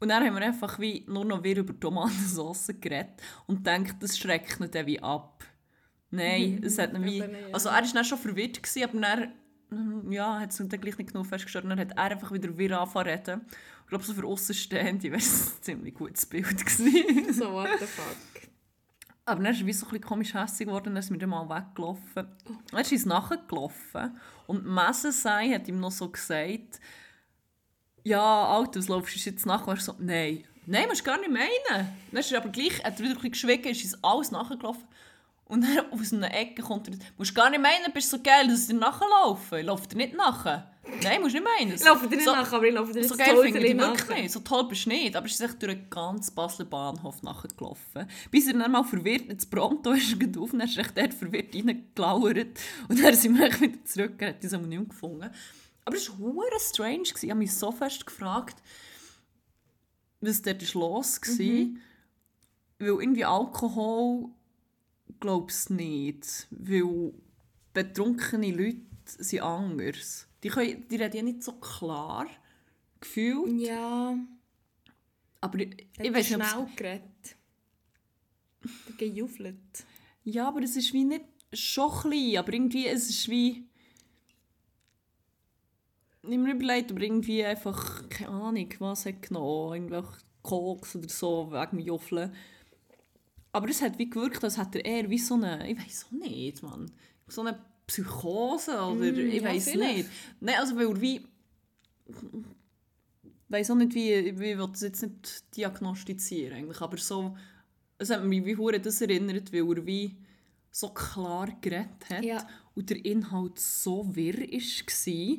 Und 0.00 0.08
dann 0.08 0.24
haben 0.24 0.34
wir 0.34 0.42
einfach 0.42 0.80
wie 0.80 1.04
nur 1.06 1.24
noch 1.24 1.44
wieder 1.44 1.60
über 1.60 1.78
Tomatensauce 1.78 2.72
geredet 2.80 3.22
und 3.46 3.66
denkt, 3.66 4.02
das 4.02 4.18
schreckt 4.18 4.60
ihn 4.60 4.70
dann 4.70 4.86
wie 4.86 5.00
ab. 5.00 5.44
Nein, 6.12 6.62
es 6.64 6.78
hat 6.78 6.92
wie... 7.02 7.22
Also 7.52 7.70
er 7.70 7.82
war 7.82 7.92
dann 7.92 8.04
schon 8.04 8.18
verwirrt, 8.18 8.62
gewesen, 8.62 8.84
aber 8.84 9.00
dann 9.00 9.32
hm, 9.70 10.12
ja, 10.12 10.38
hat 10.38 10.50
es 10.50 10.58
dann 10.58 10.68
gleich 10.68 10.98
nicht 10.98 11.12
genug 11.12 11.26
festgestellt. 11.26 11.64
Dann 11.64 11.80
hat 11.80 11.92
er 11.92 11.98
einfach 11.98 12.30
wieder 12.30 12.56
wieder 12.56 12.80
angefangen 12.80 13.08
reden. 13.08 13.40
Ich 13.82 13.88
glaube, 13.88 14.04
so 14.04 14.14
für 14.14 14.26
Außenstehende 14.26 15.10
war 15.10 15.18
es 15.18 15.56
ein 15.56 15.62
ziemlich 15.62 15.94
gutes 15.94 16.26
Bild. 16.26 16.64
Gewesen. 16.64 17.32
so, 17.32 17.52
what 17.52 17.68
the 17.80 17.86
fuck. 17.86 18.48
Aber 19.24 19.42
dann 19.42 19.52
ist 19.52 19.60
er 19.60 19.66
wie 19.66 19.72
so 19.72 19.86
ein 19.86 19.90
bisschen 19.90 20.04
komisch 20.04 20.34
hässlich 20.34 20.66
geworden, 20.66 20.86
dann 20.86 20.96
ist 20.96 21.10
mir 21.10 21.18
dann 21.18 21.30
mal 21.30 21.48
weggelaufen. 21.48 22.26
Oh. 22.48 22.54
Dann 22.70 22.80
ist 22.80 22.92
er 22.92 23.08
nachgelaufen 23.08 24.18
und 24.46 24.66
Messensei 24.66 25.50
hat 25.50 25.68
ihm 25.68 25.78
noch 25.78 25.92
so 25.92 26.08
gesagt, 26.08 26.80
ja, 28.02 28.46
Alter, 28.48 28.80
was 28.80 28.88
laufst 28.88 29.14
du 29.14 29.30
jetzt 29.30 29.46
nach? 29.46 29.66
Und 29.66 29.78
er 29.78 29.80
so, 29.80 29.94
nein. 29.98 30.44
Nein, 30.66 30.88
musst 30.88 31.00
du 31.00 31.04
gar 31.04 31.18
nicht 31.18 31.30
meinen. 31.30 31.48
Dann 32.10 32.20
ist 32.20 32.32
er 32.32 32.40
aber 32.40 32.50
gleich, 32.50 32.82
hat 32.82 32.98
er 32.98 32.98
wieder 32.98 33.10
ein 33.10 33.14
bisschen 33.14 33.30
geschwiegen, 33.30 33.70
ist 33.70 33.98
alles 34.02 34.32
nachgelaufen. 34.32 34.84
Und 35.44 35.62
dann 35.62 35.90
aus 35.92 36.12
einer 36.12 36.32
Ecke 36.32 36.62
kommt 36.62 36.88
er, 36.88 36.94
musst 37.18 37.34
gar 37.34 37.50
nicht 37.50 37.60
meinen, 37.60 37.92
bist 37.92 38.10
so 38.10 38.20
geil, 38.22 38.48
dass 38.48 38.66
sie 38.66 38.72
dir 38.72 38.78
nachlaufen. 38.78 39.58
Ich 39.58 39.66
laufe 39.66 39.88
dir 39.88 39.96
nicht 39.96 40.14
nachher. 40.14 40.72
Nein, 41.02 41.20
musst 41.20 41.34
nicht 41.34 41.44
meinen. 41.44 41.72
Ich 41.74 41.84
laufe 41.84 42.08
dir 42.08 42.16
nicht 42.16 42.24
so, 42.24 42.32
nachher, 42.32 42.56
aber 42.56 42.66
ich 42.66 42.74
laufe 42.74 42.92
dir 42.92 43.00
nicht 43.00 43.08
So 43.08 43.16
geil 43.16 43.36
finde 43.42 43.66
ich 43.66 43.76
wirklich 43.78 44.22
nicht. 44.22 44.32
So 44.32 44.40
toll 44.40 44.66
bist 44.68 44.86
du 44.86 44.90
nicht. 44.90 45.14
Aber 45.14 45.26
es 45.26 45.32
ist 45.34 45.40
echt 45.40 45.62
durch 45.62 45.74
den 45.74 45.90
ganzen 45.90 46.34
Basler 46.34 46.64
Bahnhof 46.64 47.22
nachgelaufen. 47.22 48.08
Bis 48.30 48.46
er 48.46 48.54
dann 48.54 48.72
mal 48.72 48.82
verwirrt 48.82 49.28
ins 49.28 49.46
Pronto 49.46 49.92
ist 49.92 50.16
auf, 50.36 50.50
dann 50.50 50.60
ist 50.62 50.76
er 50.76 50.84
echt 50.84 50.96
dort 50.96 51.14
verwirrt 51.14 51.54
reingelauert. 51.54 52.58
Und 52.88 53.02
dann 53.02 53.14
sind 53.14 53.38
wir 53.38 53.60
wieder 53.60 53.84
zurück, 53.84 54.14
er 54.18 54.28
hat 54.30 54.42
uns 54.42 54.54
aber 54.54 54.66
nicht 54.66 54.78
mehr 54.78 54.88
gefunden. 54.88 55.30
Aber 55.84 55.96
es 55.96 56.10
war 56.10 56.60
strange. 56.60 57.02
Ich 57.20 57.30
habe 57.30 57.38
mich 57.38 57.54
so 57.54 57.72
fest 57.72 58.06
gefragt, 58.06 58.56
was 60.20 60.42
dort 60.42 60.74
los 60.74 61.20
war. 61.20 61.44
Mhm. 61.44 61.80
Weil 62.78 62.88
irgendwie 62.88 63.24
Alkohol 63.24 64.30
glaube 65.20 65.52
nicht. 65.70 66.46
Weil 66.50 67.12
betrunkene 67.72 68.50
Leute 68.50 68.80
sind 69.04 69.42
anders. 69.42 70.26
Die, 70.42 70.48
können, 70.48 70.86
die 70.88 70.96
reden 70.96 71.16
ja 71.16 71.22
nicht 71.22 71.42
so 71.42 71.52
klar 71.52 72.26
gefühlt. 73.00 73.60
Ja. 73.60 74.16
Aber 75.40 75.58
ich, 75.58 75.88
ich 76.00 76.12
weiß 76.12 76.30
nicht, 76.30 76.46
schnell 76.46 76.66
geredet. 76.76 77.36
Gejufelt. 78.96 79.84
Ja, 80.24 80.48
aber 80.48 80.62
es 80.62 80.76
ist 80.76 80.92
wie 80.92 81.04
nicht 81.04 81.24
schon 81.52 81.90
klein, 81.90 82.36
aber 82.36 82.52
irgendwie 82.52 82.86
es 82.86 83.10
ist 83.10 83.28
wie 83.28 83.68
nicht 86.22 86.38
mehr 86.38 86.54
überlegt, 86.54 86.92
aber 86.92 87.00
irgendwie 87.00 87.44
einfach, 87.44 88.08
keine 88.08 88.30
Ahnung, 88.30 88.68
was 88.78 89.06
hat 89.06 89.22
genommen, 89.22 89.74
irgendwelche 89.74 90.22
Koks 90.42 90.94
oder 90.96 91.08
so, 91.08 91.50
wegen 91.50 91.70
dem 91.70 91.78
Juffeln. 91.80 92.32
Aber 93.52 93.68
es 93.68 93.82
hat 93.82 93.98
wie 93.98 94.08
gewirkt, 94.08 94.42
als 94.42 94.56
hätte 94.56 94.78
er 94.78 95.02
eher 95.02 95.10
wie 95.10 95.18
so 95.18 95.34
eine, 95.34 95.70
ich 95.70 95.78
weiß 95.78 96.06
auch 96.06 96.12
nicht, 96.12 96.62
Mann, 96.62 96.90
so 97.28 97.42
eine 97.42 97.58
Psychose 97.86 98.72
oder 98.72 99.12
mm, 99.12 99.18
ich 99.18 99.42
ja, 99.42 99.44
weiß 99.44 99.74
nicht. 99.74 100.08
Nein, 100.40 100.54
also 100.58 100.76
weil 100.76 101.00
wie, 101.00 101.16
ich 102.06 103.50
weiß 103.50 103.70
auch 103.70 103.76
nicht, 103.76 103.94
wie, 103.94 104.38
wie 104.38 104.58
will 104.58 104.68
das 104.70 104.80
jetzt 104.80 105.02
nicht 105.02 105.56
diagnostizieren 105.56 106.56
eigentlich, 106.56 106.80
aber 106.80 106.96
so, 106.96 107.36
es 107.98 108.08
hat 108.08 108.24
mich 108.24 108.44
wie 108.44 108.56
hure 108.56 108.80
das 108.80 109.02
erinnert, 109.02 109.52
weil 109.52 109.76
er 109.76 109.86
wie 109.86 110.16
so 110.70 110.88
klar 110.88 111.48
geredet 111.60 112.08
hat 112.08 112.24
ja. 112.24 112.46
und 112.74 112.88
der 112.88 113.04
Inhalt 113.04 113.58
so 113.58 114.16
wirr 114.16 114.38
war. 114.38 115.38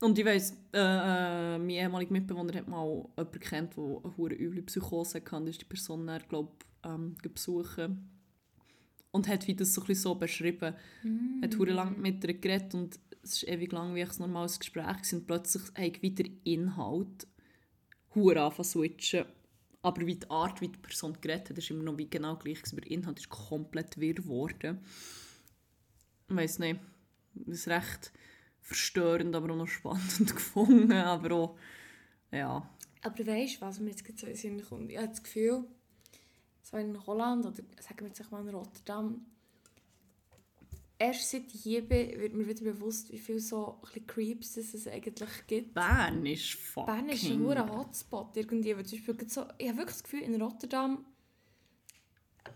Und 0.00 0.18
ich 0.18 0.24
weiss, 0.24 0.56
äh, 0.72 0.78
äh, 0.78 1.58
mein 1.58 1.70
ehemaliger 1.70 2.12
Mitbewohner 2.12 2.54
hat 2.54 2.68
mal 2.68 3.04
jemanden 3.16 3.40
kennt, 3.40 3.76
der 3.76 3.84
eine 3.84 4.16
hure 4.16 4.34
üble 4.34 4.62
Psychose 4.62 5.18
hatte. 5.18 5.40
Das 5.40 5.50
ist 5.50 5.60
die 5.62 5.64
Person, 5.64 6.06
die 6.06 6.28
glaube 6.28 6.52
ähm, 6.84 7.16
besuchen 7.22 8.10
und 9.10 9.28
hat 9.28 9.46
wie 9.46 9.54
das 9.54 9.74
so, 9.74 9.82
ein 9.82 9.94
so 9.94 10.14
beschrieben. 10.14 10.74
Mm. 11.02 11.42
hat 11.42 11.56
hure 11.56 11.72
lang 11.72 12.00
mit 12.00 12.24
ihr 12.24 12.34
geredet 12.34 12.74
und 12.74 12.98
es 13.22 13.42
ist 13.42 13.48
ewig 13.48 13.72
lang 13.72 13.94
wie 13.94 14.02
ein 14.02 14.10
normales 14.18 14.58
Gespräch 14.58 15.12
und 15.12 15.26
plötzlich 15.26 15.62
hat 15.74 16.02
wieder 16.02 16.24
Inhalt 16.44 17.26
hure 18.14 18.42
anfangen 18.42 18.64
switchen. 18.64 19.24
Aber 19.82 20.06
wie 20.06 20.16
die 20.16 20.30
Art, 20.30 20.60
wie 20.60 20.68
die 20.68 20.78
Person 20.78 21.16
geredet 21.20 21.50
hat, 21.50 21.58
ist 21.58 21.70
immer 21.70 21.84
noch 21.84 21.98
wie 21.98 22.10
genau 22.10 22.36
gleich. 22.36 22.62
Aber 22.72 22.80
der 22.80 22.90
Inhalt 22.90 23.18
ist 23.18 23.28
komplett 23.28 23.98
wirr 23.98 24.14
geworden. 24.14 24.80
Ich 26.28 26.36
weiß 26.36 26.58
nicht. 26.58 26.80
Das 27.34 27.58
ist 27.58 27.68
recht 27.68 28.12
verstörend, 28.60 29.34
aber 29.36 29.52
auch 29.52 29.58
noch 29.58 29.68
spannend 29.68 30.26
gefunden. 30.34 30.92
Aber 30.92 31.34
auch, 31.34 31.58
ja. 32.32 32.68
Aber 33.02 33.26
weißt 33.26 33.56
du, 33.56 33.60
was 33.60 33.78
mir 33.78 33.90
jetzt 33.90 34.18
so 34.18 34.26
in 34.26 34.34
Sinn 34.34 34.62
kommt? 34.62 34.90
Ich 34.90 34.98
habe 34.98 35.08
das 35.08 35.22
Gefühl, 35.22 35.64
so 36.70 36.76
in 36.76 37.06
Holland 37.06 37.46
oder 37.46 37.62
sagen 37.80 38.00
wir 38.00 38.08
jetzt 38.08 38.30
mal 38.30 38.46
in 38.46 38.54
Rotterdam, 38.54 39.26
erst 40.98 41.30
seit 41.30 41.54
ich 41.54 41.62
hier 41.62 41.86
bin, 41.86 42.20
wird 42.20 42.34
mir 42.34 42.46
wieder 42.46 42.64
bewusst, 42.64 43.12
wie 43.12 43.18
viele 43.18 43.40
so 43.40 43.80
Creeps 44.06 44.56
es 44.56 44.86
eigentlich 44.86 45.46
gibt. 45.46 45.74
Bern 45.74 46.26
ist 46.26 46.54
fucking... 46.54 46.94
Bern 46.94 47.08
ist 47.08 47.24
ein 47.24 47.70
Hotspot 47.72 48.36
irgendwie. 48.36 48.76
Weil 48.76 48.84
zum 48.84 48.98
Beispiel 48.98 49.28
so, 49.28 49.46
ich 49.56 49.68
habe 49.68 49.78
wirklich 49.78 49.96
das 49.96 50.02
Gefühl, 50.02 50.22
in 50.22 50.40
Rotterdam 50.40 51.04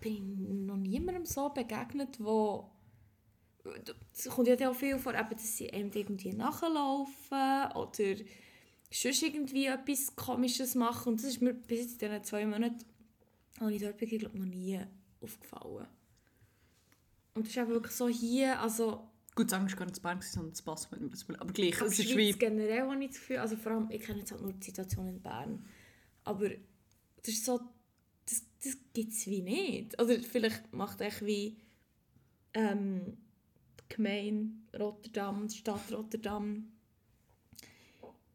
bin 0.01 0.15
ich 0.15 0.67
noch 0.67 0.77
niemandem 0.77 1.25
so 1.25 1.49
begegnet, 1.51 2.19
wo 2.19 2.71
es 4.13 4.29
kommt 4.29 4.49
ja 4.49 4.71
auch 4.71 4.75
viel 4.75 4.99
vor, 4.99 5.13
dass 5.13 5.57
sie 5.57 5.73
einem 5.73 5.93
irgendwie 5.95 6.33
nachlaufen 6.33 7.73
oder 7.77 8.17
sonst 8.91 9.23
irgendwie 9.23 9.67
etwas 9.67 10.17
Komisches 10.17 10.75
machen. 10.75 11.11
Und 11.11 11.21
das 11.21 11.29
ist 11.29 11.41
mir 11.41 11.55
bis 11.55 11.81
jetzt 11.81 12.03
in 12.03 12.11
diesen 12.11 12.25
zwei 12.25 12.45
Monaten 12.45 12.85
habe 13.61 13.75
ich 13.75 13.83
dort 13.83 13.97
bin, 13.97 14.09
glaube 14.09 14.39
noch 14.39 14.47
nie 14.47 14.81
aufgefallen. 15.21 15.87
Und 17.35 17.47
das 17.47 17.57
ist 17.57 17.59
auch 17.59 17.69
wirklich 17.69 17.95
so 17.95 18.09
hier, 18.09 18.61
also... 18.61 19.09
Gut, 19.35 19.49
sagen 19.49 19.67
wir 19.67 19.75
gar 19.75 19.87
nicht 19.87 19.97
zu 19.97 20.03
Bern, 20.03 20.21
sondern 20.21 20.55
zu 20.55 20.65
Basel, 20.65 21.01
wir 21.01 21.09
das 21.09 21.27
Aber 21.41 21.53
gleich, 21.53 21.81
es 21.81 21.99
ist 21.99 22.17
wie... 22.17 22.33
generell 22.33 22.83
habe 22.83 23.03
ich 23.03 23.11
das 23.11 23.19
Gefühl, 23.19 23.39
also 23.39 23.57
vor 23.57 23.73
allem, 23.73 23.91
ich 23.91 24.03
kenne 24.03 24.19
jetzt 24.19 24.33
halt 24.33 24.43
nur 24.43 24.53
die 24.53 24.67
Situation 24.67 25.09
in 25.09 25.23
Bern, 25.23 25.65
aber 26.25 26.51
das 26.51 27.29
ist 27.29 27.45
so, 27.47 27.59
das, 28.27 28.43
das 28.63 28.77
gibt 28.93 29.13
es 29.13 29.27
wie 29.27 29.41
nicht. 29.41 30.01
Oder 30.01 30.21
vielleicht 30.21 30.71
macht 30.75 31.01
echt 31.01 31.25
wie 31.25 31.57
ähm, 32.53 33.17
die 33.81 33.97
Gemeinde 33.97 34.79
Rotterdam, 34.79 35.49
die 35.49 35.57
Stadt 35.57 35.91
Rotterdam, 35.91 36.71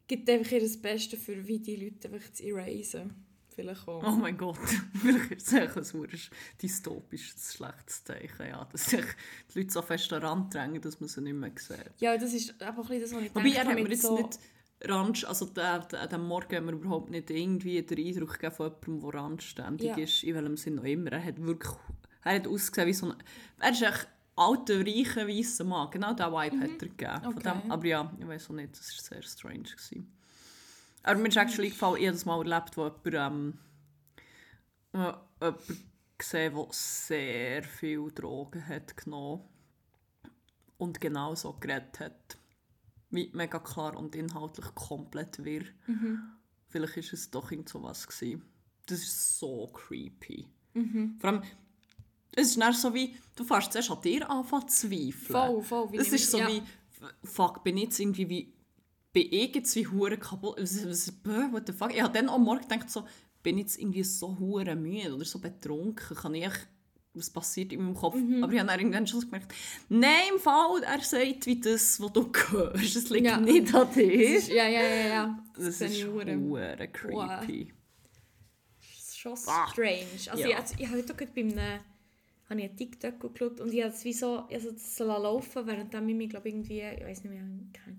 gibt 0.08 0.28
einfach 0.28 0.50
ihr 0.50 0.60
das 0.60 0.76
Beste 0.76 1.16
für, 1.16 1.46
wie 1.46 1.60
die 1.60 1.76
Leute 1.76 2.08
einfach 2.08 2.32
zu 2.32 2.44
erasen 2.44 3.27
vielleicht 3.58 3.88
auch. 3.88 4.02
Oh 4.04 4.16
mein 4.16 4.36
Gott, 4.36 4.56
vielleicht 5.02 5.32
ist 5.32 5.52
es 5.76 5.94
ein 5.94 6.08
dystopisches, 6.62 7.54
schlechtes 7.54 8.04
Zeichen, 8.04 8.46
ja, 8.48 8.64
dass 8.70 8.86
sich 8.86 9.04
die 9.52 9.58
Leute 9.58 9.72
so 9.72 9.82
fest 9.82 10.12
daran 10.12 10.48
drängen, 10.50 10.80
dass 10.80 11.00
man 11.00 11.08
sie 11.08 11.20
nicht 11.20 11.34
mehr 11.34 11.50
sieht. 11.56 11.92
Ja, 11.98 12.16
das 12.16 12.32
ist 12.32 12.60
einfach 12.62 12.88
das, 12.88 13.12
was 13.12 13.22
ich 13.22 13.34
Wobei, 13.34 13.50
denke. 13.50 13.66
Wobei, 13.66 13.82
er 13.82 13.88
jetzt 13.88 14.02
so 14.02 14.16
nicht 14.16 14.38
Ranch, 14.84 15.26
also 15.26 15.50
an 15.56 15.86
diesem 15.90 16.26
Morgen 16.28 16.56
haben 16.56 16.66
wir 16.66 16.72
überhaupt 16.72 17.10
nicht 17.10 17.30
irgendwie 17.30 17.82
den 17.82 18.06
Eindruck 18.06 18.34
gegeben 18.34 18.54
von 18.54 18.66
jemandem, 18.66 19.00
der 19.00 19.20
randständig 19.20 19.88
ja. 19.88 19.96
ist, 19.96 20.22
in 20.22 20.34
welchem 20.36 20.56
Sinn 20.56 20.78
auch 20.78 20.84
immer. 20.84 21.12
Er 21.12 21.24
hat 21.24 21.44
wirklich, 21.44 21.72
er 22.22 22.34
hat 22.36 22.46
ausgesehen 22.46 22.86
wie 22.86 22.92
so 22.92 23.06
ein, 23.06 23.16
er 23.58 23.70
ist 23.72 23.82
echt 23.82 24.08
alter, 24.36 24.78
reicher, 24.86 25.26
weißer 25.26 25.64
Mann. 25.64 25.90
Genau 25.90 26.14
diesen 26.14 26.32
Vibe 26.32 26.56
mhm. 26.56 26.62
hat 26.62 26.70
er 26.70 26.88
gegeben. 26.88 27.26
Okay. 27.26 27.42
Dem, 27.42 27.72
aber 27.72 27.86
ja, 27.86 28.12
ich 28.20 28.28
weiß 28.28 28.50
auch 28.50 28.54
nicht, 28.54 28.78
das 28.78 28.94
war 28.94 29.16
sehr 29.16 29.22
strange. 29.24 29.62
Gewesen. 29.62 30.17
Aber 31.08 31.20
mir 31.20 31.28
ist 31.28 31.38
actually 31.38 31.70
gefallen, 31.70 32.04
das 32.04 32.26
mal 32.26 32.38
erlebt, 32.46 32.76
wo 32.76 32.84
jemand, 33.02 33.56
ähm, 34.92 35.14
jemand 35.40 35.58
gesehen 36.18 36.54
der 36.54 36.66
sehr 36.70 37.62
viel 37.62 38.12
Drogen 38.12 38.68
hat 38.68 38.94
genommen 38.94 39.42
und 40.76 41.00
genau 41.00 41.34
so 41.34 41.54
geredet 41.54 41.98
hat. 42.00 42.36
Wie 43.08 43.30
mega 43.32 43.58
klar 43.58 43.96
und 43.96 44.14
inhaltlich 44.16 44.66
komplett 44.74 45.42
wirr. 45.42 45.64
Mhm. 45.86 46.24
Vielleicht 46.68 46.96
war 46.96 47.02
es 47.14 47.30
doch 47.30 47.50
irgend 47.50 47.70
so 47.70 47.82
was 47.82 48.06
gewesen. 48.06 48.44
Das 48.84 48.98
ist 48.98 49.38
so 49.38 49.66
creepy. 49.68 50.46
Mhm. 50.74 51.16
Vor 51.18 51.30
allem, 51.30 51.42
es 52.32 52.50
ist 52.50 52.58
nicht 52.58 52.74
so 52.78 52.92
wie, 52.92 53.16
du 53.34 53.44
fährst 53.44 53.72
zuerst 53.72 53.90
an 53.90 54.02
dir 54.02 54.28
anfangen 54.28 54.68
zu 54.68 54.88
zweifeln. 54.90 55.12
Voll, 55.14 55.62
voll. 55.62 55.88
Es 55.94 56.12
ist 56.12 56.30
so 56.30 56.36
ja. 56.36 56.48
wie, 56.48 56.62
fuck, 57.24 57.64
bin 57.64 57.78
ich 57.78 57.84
jetzt 57.84 57.98
irgendwie 57.98 58.28
wie 58.28 58.57
bin 59.18 59.32
irgendwie 59.32 59.86
hure 59.86 60.16
kaputt. 60.16 60.60
Was, 60.60 60.86
was, 60.86 61.12
what 61.52 61.66
the 61.66 61.72
fuck? 61.72 61.94
Ich 61.94 62.02
habe 62.02 62.12
dann 62.12 62.28
am 62.28 62.44
Morgen 62.44 62.62
gedacht, 62.62 62.90
so, 62.90 63.06
bin 63.42 63.58
ich 63.58 63.64
jetzt 63.64 63.78
irgendwie 63.78 64.04
so 64.04 64.38
hure 64.38 64.76
müde 64.76 65.14
oder 65.14 65.24
so 65.24 65.38
betrunken? 65.38 66.16
Kann 66.16 66.34
ich 66.34 66.50
was 67.14 67.30
passiert 67.30 67.72
in 67.72 67.82
meinem 67.82 67.94
Kopf? 67.94 68.14
Mhm. 68.14 68.44
Aber 68.44 68.52
ich 68.52 68.58
habe 68.60 68.68
dann 68.68 68.78
irgendwann 68.78 69.06
schon 69.06 69.20
gemerkt, 69.20 69.52
nein, 69.88 70.34
im 70.34 70.38
Fall, 70.38 70.82
er 70.84 71.00
sagt 71.00 71.46
wie 71.46 71.60
das, 71.60 72.00
was 72.00 72.12
du 72.12 72.30
hörst. 72.50 72.96
Es 72.96 73.10
liegt 73.10 73.26
ja. 73.26 73.40
nicht 73.40 73.74
an 73.74 73.88
dir. 73.92 74.36
Ist, 74.36 74.48
ja, 74.48 74.68
ja, 74.68 74.82
ja, 74.82 75.06
ja. 75.08 75.44
Das, 75.56 75.78
das 75.78 75.90
ist 75.90 76.06
hure 76.06 76.88
creepy. 76.92 77.14
Wow. 77.14 77.46
Das 78.80 79.08
ist 79.08 79.18
schon 79.18 79.36
strange. 79.36 80.30
Also 80.30 80.46
ja. 80.46 80.58
ich, 80.64 80.80
ich 80.80 80.86
habe 80.86 80.98
heute 80.98 81.14
bei 81.14 81.40
einem 81.40 81.80
habe 82.48 82.60
ich 82.60 82.68
einen 82.68 82.76
TikTok 82.76 83.34
geschaut 83.34 83.60
und 83.60 83.72
ich 83.72 83.82
habe 83.82 83.92
es 83.92 84.04
wie 84.04 84.12
so, 84.12 84.38
also 84.50 84.70
das 84.70 84.98
laufen, 84.98 85.66
während 85.66 85.92
ich 85.92 86.00
mich, 86.00 86.30
glaube 86.30 86.48
irgendwie, 86.48 86.80
ich 86.80 87.04
weiß 87.04 87.24
nicht 87.24 87.32
mehr, 87.32 87.44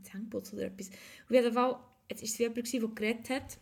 kein 0.03 0.21
Zähnputz 0.21 0.53
oder 0.53 0.63
etwas. 0.63 0.89
Auf 0.89 1.31
jeden 1.31 1.53
Fall, 1.53 1.79
jetzt 2.09 2.21
war 2.21 2.25
es 2.25 2.37
jemand, 2.37 2.73
der 2.73 2.89
geredet 2.89 3.29
hat. 3.29 3.57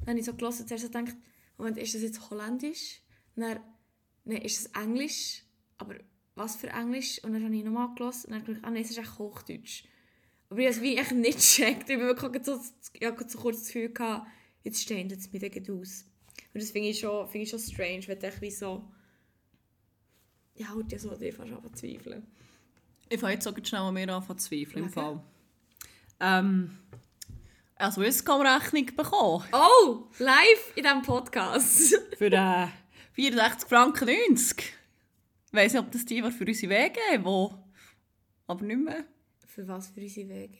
Dann 0.00 0.08
habe 0.08 0.18
ich 0.18 0.24
so 0.24 0.34
gelesen, 0.34 0.66
zuerst 0.66 0.84
so 0.84 0.90
gedacht, 0.90 1.16
Moment, 1.58 1.78
ist 1.78 1.94
das 1.94 2.02
jetzt 2.02 2.30
Holländisch? 2.30 3.02
Dann, 3.36 3.60
dann 4.24 4.36
ist 4.38 4.58
es 4.58 4.66
Englisch, 4.66 5.42
aber 5.78 5.96
was 6.34 6.56
für 6.56 6.68
Englisch? 6.68 7.22
Und 7.22 7.32
dann 7.34 7.44
habe 7.44 7.54
ich 7.54 7.64
nochmal 7.64 7.94
gelesen 7.94 8.26
und 8.26 8.30
dann 8.30 8.40
habe 8.40 8.52
ich 8.52 8.56
gedacht, 8.56 8.64
ah 8.64 8.70
nein, 8.70 8.82
es 8.82 8.90
ist 8.90 8.98
echt 8.98 9.18
Hochdeutsch. 9.18 9.84
Aber 10.48 10.60
ich 10.60 10.66
habe 10.66 10.76
es 10.76 10.98
echt 10.98 11.12
nicht 11.12 11.38
gecheckt. 11.38 11.90
Ich 11.90 12.00
habe 12.00 12.40
so, 12.42 12.60
ich 12.92 13.06
so 13.28 13.38
kurz 13.38 13.58
das 13.58 13.66
Gefühl 13.66 13.90
gehabt, 13.90 14.26
jetzt 14.62 14.82
stehen 14.82 15.08
jetzt 15.08 15.32
mir 15.32 15.40
aus. 15.70 16.04
Und 16.52 16.62
das 16.62 16.70
finde 16.70 16.88
ich, 16.88 16.98
schon, 16.98 17.28
find 17.28 17.44
ich 17.44 17.50
schon 17.50 17.60
strange, 17.60 18.00
du 18.00 18.26
echt 18.26 18.40
wie 18.40 18.50
so... 18.50 18.90
Ja, 20.54 20.74
halt 20.74 20.92
ja 20.92 20.98
so, 20.98 21.14
dir 21.14 21.32
fast 21.32 21.52
zweifeln. 21.76 22.26
Ich 23.12 23.18
fange 23.18 23.34
jetzt 23.34 23.48
auch 23.48 23.54
schnell 23.60 23.80
an 23.80 23.92
mir 23.92 24.08
anfangen 24.08 24.38
zu 24.38 24.48
zweifeln 24.48 24.84
im. 24.84 24.90
Fall. 24.90 25.20
Ähm, 26.20 26.78
also 27.74 28.02
Swisscom-Rechnung 28.02 28.86
bekommen. 28.94 29.44
Oh, 29.52 30.04
live 30.20 30.72
in 30.76 30.84
diesem 30.84 31.02
Podcast. 31.02 31.96
Für 32.18 32.32
äh, 32.32 32.68
64 33.14 33.68
Franken 33.68 34.08
90. 34.28 34.60
Ich 35.46 35.52
weiss 35.52 35.72
nicht, 35.72 35.82
ob 35.82 35.90
das 35.90 36.04
die 36.04 36.22
war 36.22 36.30
für 36.30 36.46
unsere 36.46 36.72
Wege, 36.72 37.00
wo... 37.24 37.52
Aber 38.46 38.64
nicht 38.64 38.78
mehr. 38.78 39.04
Für 39.44 39.66
was 39.66 39.88
für 39.88 40.00
unsere 40.00 40.28
Wege? 40.28 40.58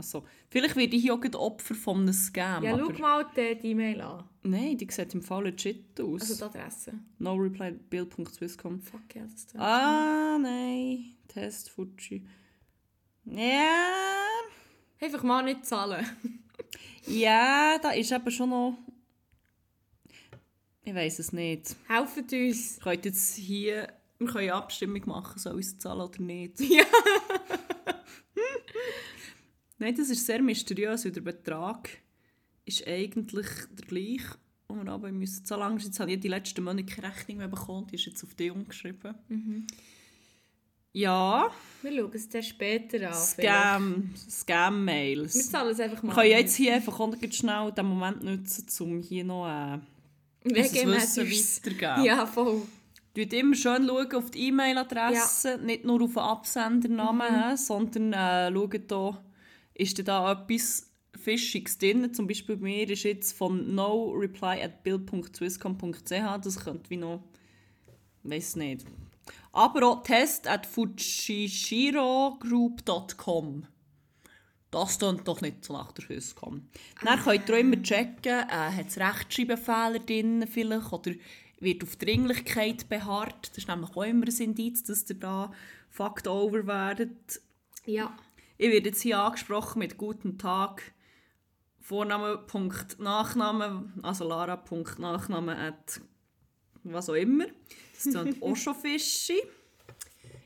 Also, 0.00 0.24
vielleicht 0.48 0.76
werde 0.76 0.96
ich 0.96 1.02
hier 1.02 1.12
auch 1.12 1.20
Opfer 1.34 1.74
von 1.74 2.00
einem 2.00 2.14
Scam. 2.14 2.64
Ja, 2.64 2.78
schau 2.78 2.88
mal 3.02 3.26
die 3.36 3.66
E-Mail 3.68 4.00
an. 4.00 4.24
Nein, 4.42 4.78
die 4.78 4.88
sieht 4.90 5.12
im 5.12 5.20
Fall 5.20 5.44
legit 5.44 6.00
aus. 6.00 6.22
Also 6.22 6.48
die 6.48 6.58
Adresse. 6.58 6.94
no 7.18 7.34
reply 7.34 7.72
bill.swisscom. 7.72 8.80
Fuck 8.80 9.14
ja, 9.14 9.24
das 9.24 9.46
tut 9.46 9.60
Ah, 9.60 10.38
nein. 10.40 11.16
Test 11.28 11.68
Fuji. 11.68 12.26
Ja. 13.26 13.76
Einfach 15.02 15.22
mal 15.22 15.42
nicht 15.42 15.66
zahlen. 15.66 16.06
Ja, 17.06 17.78
da 17.82 17.90
ist 17.92 18.12
eben 18.12 18.30
schon 18.30 18.50
noch. 18.50 18.76
Ich 20.84 20.94
weiß 20.94 21.18
es 21.18 21.32
nicht. 21.32 21.74
Helft 21.88 22.18
uns. 22.32 22.76
Wir 22.76 22.82
können 22.82 23.02
jetzt 23.04 23.36
hier. 23.36 23.92
Wir 24.18 24.26
können 24.28 24.50
Abstimmung 24.50 25.02
machen, 25.06 25.38
soll 25.38 25.58
ich 25.60 25.66
es 25.66 25.78
zahlen 25.78 26.00
oder 26.02 26.20
nicht. 26.22 26.60
Ja. 26.70 26.84
Nein, 29.80 29.94
das 29.96 30.10
ist 30.10 30.26
sehr 30.26 30.42
mysteriös, 30.42 31.04
weil 31.04 31.12
der 31.12 31.22
Betrag 31.22 31.88
ist 32.66 32.86
eigentlich 32.86 33.46
der 33.70 33.86
gleiche. 33.86 34.36
Und 34.68 34.84
wir 34.84 34.92
aber 34.92 35.10
müssen 35.10 35.44
so 35.44 35.56
lange 35.56 35.80
jetzt 35.80 35.98
habe 35.98 36.12
ich 36.12 36.20
die 36.20 36.28
letzten 36.28 36.62
Monate 36.62 36.84
keine 36.84 37.08
Rechnung 37.08 37.38
mehr 37.38 37.48
bekommen, 37.48 37.86
die 37.90 37.96
ist 37.96 38.06
jetzt 38.06 38.22
auf 38.22 38.34
die 38.34 38.50
umgeschrieben. 38.50 39.14
Ja, 40.92 41.50
Wir 41.82 41.92
schauen 41.92 42.10
es 42.14 42.28
dann 42.28 42.42
später 42.42 43.08
an. 43.08 43.14
Scam, 43.14 44.10
vielleicht. 44.14 44.14
Wir 44.14 44.30
Scam-Mails. 44.30 45.50
zahlen 45.50 45.70
es 45.70 45.80
einfach 45.80 46.02
mal. 46.02 46.10
Wir 46.10 46.22
können 46.22 46.30
jetzt 46.30 46.56
hier 46.56 46.74
einfach 46.74 47.00
schnell 47.32 47.72
den 47.72 47.86
Moment 47.86 48.22
nutzen, 48.22 48.66
um 48.80 49.00
hier 49.00 49.24
noch 49.24 49.48
äh, 49.48 49.78
Wissen 50.44 50.90
weiterzugeben. 50.90 52.04
Ja, 52.04 52.26
voll. 52.26 52.62
Schaut 53.16 53.32
immer 53.32 53.54
schön 53.56 53.86
schauen 53.86 54.14
auf 54.14 54.30
die 54.30 54.48
E-Mail-Adresse, 54.48 55.58
nicht 55.58 55.84
nur 55.84 56.02
auf 56.02 56.12
den 56.12 56.22
Absendernamen, 56.22 57.50
mhm. 57.50 57.56
sondern 57.56 58.12
äh, 58.12 58.52
schaut 58.52 58.90
da, 58.90 59.24
ist 59.80 60.06
da 60.06 60.32
etwas 60.32 60.90
Fischiges 61.18 61.78
drin. 61.78 62.12
Zum 62.12 62.26
Beispiel 62.26 62.56
bei 62.56 62.64
mir 62.64 62.90
ist 62.90 63.04
jetzt 63.04 63.34
von 63.36 63.74
no 63.74 64.10
reply 64.10 64.62
at 64.62 64.82
bill.swisscom.ch, 64.82 66.38
das 66.42 66.60
könnte 66.60 66.90
wie 66.90 66.96
noch, 66.96 67.22
weiß 68.22 68.56
nicht. 68.56 68.84
Aber 69.52 69.88
auch 69.88 70.02
test 70.02 70.48
at 70.48 70.66
fujishirogroup.com. 70.66 73.66
Das 74.70 74.98
klingt 74.98 75.26
doch 75.26 75.40
nicht 75.40 75.64
so 75.64 75.72
nach 75.72 75.92
der 75.92 76.04
Swisscom. 76.04 76.68
Dann 77.04 77.20
könnt 77.20 77.48
ihr 77.48 77.54
auch 77.54 77.58
immer 77.58 77.82
checken, 77.82 78.44
äh, 78.46 78.46
hat 78.46 78.86
es 78.86 78.98
Rechtschreibfehler 78.98 79.98
drin 79.98 80.46
vielleicht 80.48 80.92
oder 80.92 81.12
wird 81.58 81.82
auf 81.82 81.96
Dringlichkeit 81.96 82.88
beharrt. 82.88 83.50
Das 83.50 83.58
ist 83.58 83.66
nämlich 83.68 83.90
auch 83.90 84.04
immer 84.04 84.26
ein 84.26 84.38
Indiz, 84.38 84.84
dass 84.84 85.10
ihr 85.10 85.16
da 85.16 85.52
fucked 85.88 86.28
over 86.28 86.66
werdet. 86.66 87.40
Ja. 87.84 88.16
Ich 88.60 88.70
werde 88.70 88.90
jetzt 88.90 89.00
hier 89.00 89.18
angesprochen 89.18 89.78
mit 89.78 89.96
«Guten 89.96 90.36
Tag», 90.36 90.92
Vorname, 91.78 92.36
Punkt, 92.36 93.00
Nachname, 93.00 93.90
also 94.02 94.28
Lara, 94.28 94.56
Punkt, 94.56 94.98
Nachname, 94.98 95.56
at 95.56 96.02
was 96.82 97.08
auch 97.08 97.14
immer. 97.14 97.46
Das 97.94 98.12
klingt 98.12 98.42
auch 98.42 98.56
schon 98.56 98.74
fishy. 98.74 99.40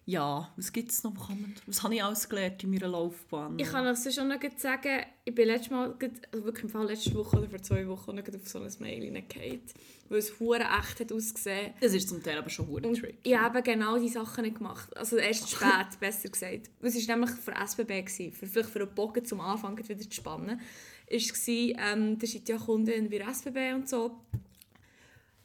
Ja, 0.07 0.49
was 0.55 0.73
gibt 0.73 0.93
es 0.93 1.03
noch? 1.03 1.29
Was, 1.67 1.83
habe 1.83 1.97
ich 1.97 2.05
alles 2.05 2.29
gelernt 2.29 2.63
in 2.63 2.71
meiner 2.71 2.87
Laufbahn? 2.87 3.59
Ich 3.59 3.69
kann 3.69 3.85
sonst 3.85 4.15
schon 4.15 4.29
noch 4.29 4.39
sagen, 4.59 5.07
ich 5.25 5.35
bin 5.35 5.49
letztes 5.49 5.73
Mal, 5.73 5.93
also 6.01 6.45
wirklich 6.45 6.65
im 6.67 6.71
Fall 6.71 6.87
letzte 6.87 7.15
Woche 7.15 7.37
oder 7.37 7.49
vor 7.49 7.63
zwei 7.63 7.85
Wochen, 7.89 8.15
noch 8.15 8.29
auf 8.29 8.49
so 8.49 8.61
ein 8.61 8.73
Mail 8.79 9.03
hineingefallen, 9.03 9.63
weil 10.09 10.19
es 10.19 10.39
hure 10.39 10.61
echt 10.61 11.01
hat 11.01 11.13
ausgesehen. 11.13 11.73
das 11.81 11.95
ist 11.95 12.09
zum 12.09 12.23
Teil 12.23 12.39
aber 12.39 12.51
schon 12.51 12.85
ein 12.85 12.95
Trick. 12.95 13.19
ich 13.23 13.37
habe 13.37 13.63
genau 13.63 13.99
diese 13.99 14.15
Sachen 14.15 14.45
nicht 14.45 14.59
gemacht. 14.59 14.97
Also 14.97 15.17
erst 15.17 15.51
spät, 15.51 15.87
besser 16.01 16.29
gesagt. 16.29 16.71
Es 16.81 17.09
war 17.09 17.17
nämlich 17.17 17.35
für 17.37 17.53
SBB, 17.53 18.03
gewesen, 18.03 18.33
für, 18.33 18.47
vielleicht 18.47 18.71
für 18.71 18.81
einen 18.81 18.95
Bogen 18.95 19.25
zum 19.25 19.41
Anfang 19.41 19.77
wieder 19.77 19.99
zu 19.99 20.11
spannen. 20.11 20.61
Es 21.07 21.31
war, 21.31 21.93
ähm, 21.93 22.19
da 22.19 22.27
sind 22.27 22.49
ja 22.49 22.57
Kunden 22.57 23.11
wie 23.11 23.19
SBB 23.19 23.75
und 23.75 23.89
so. 23.89 24.21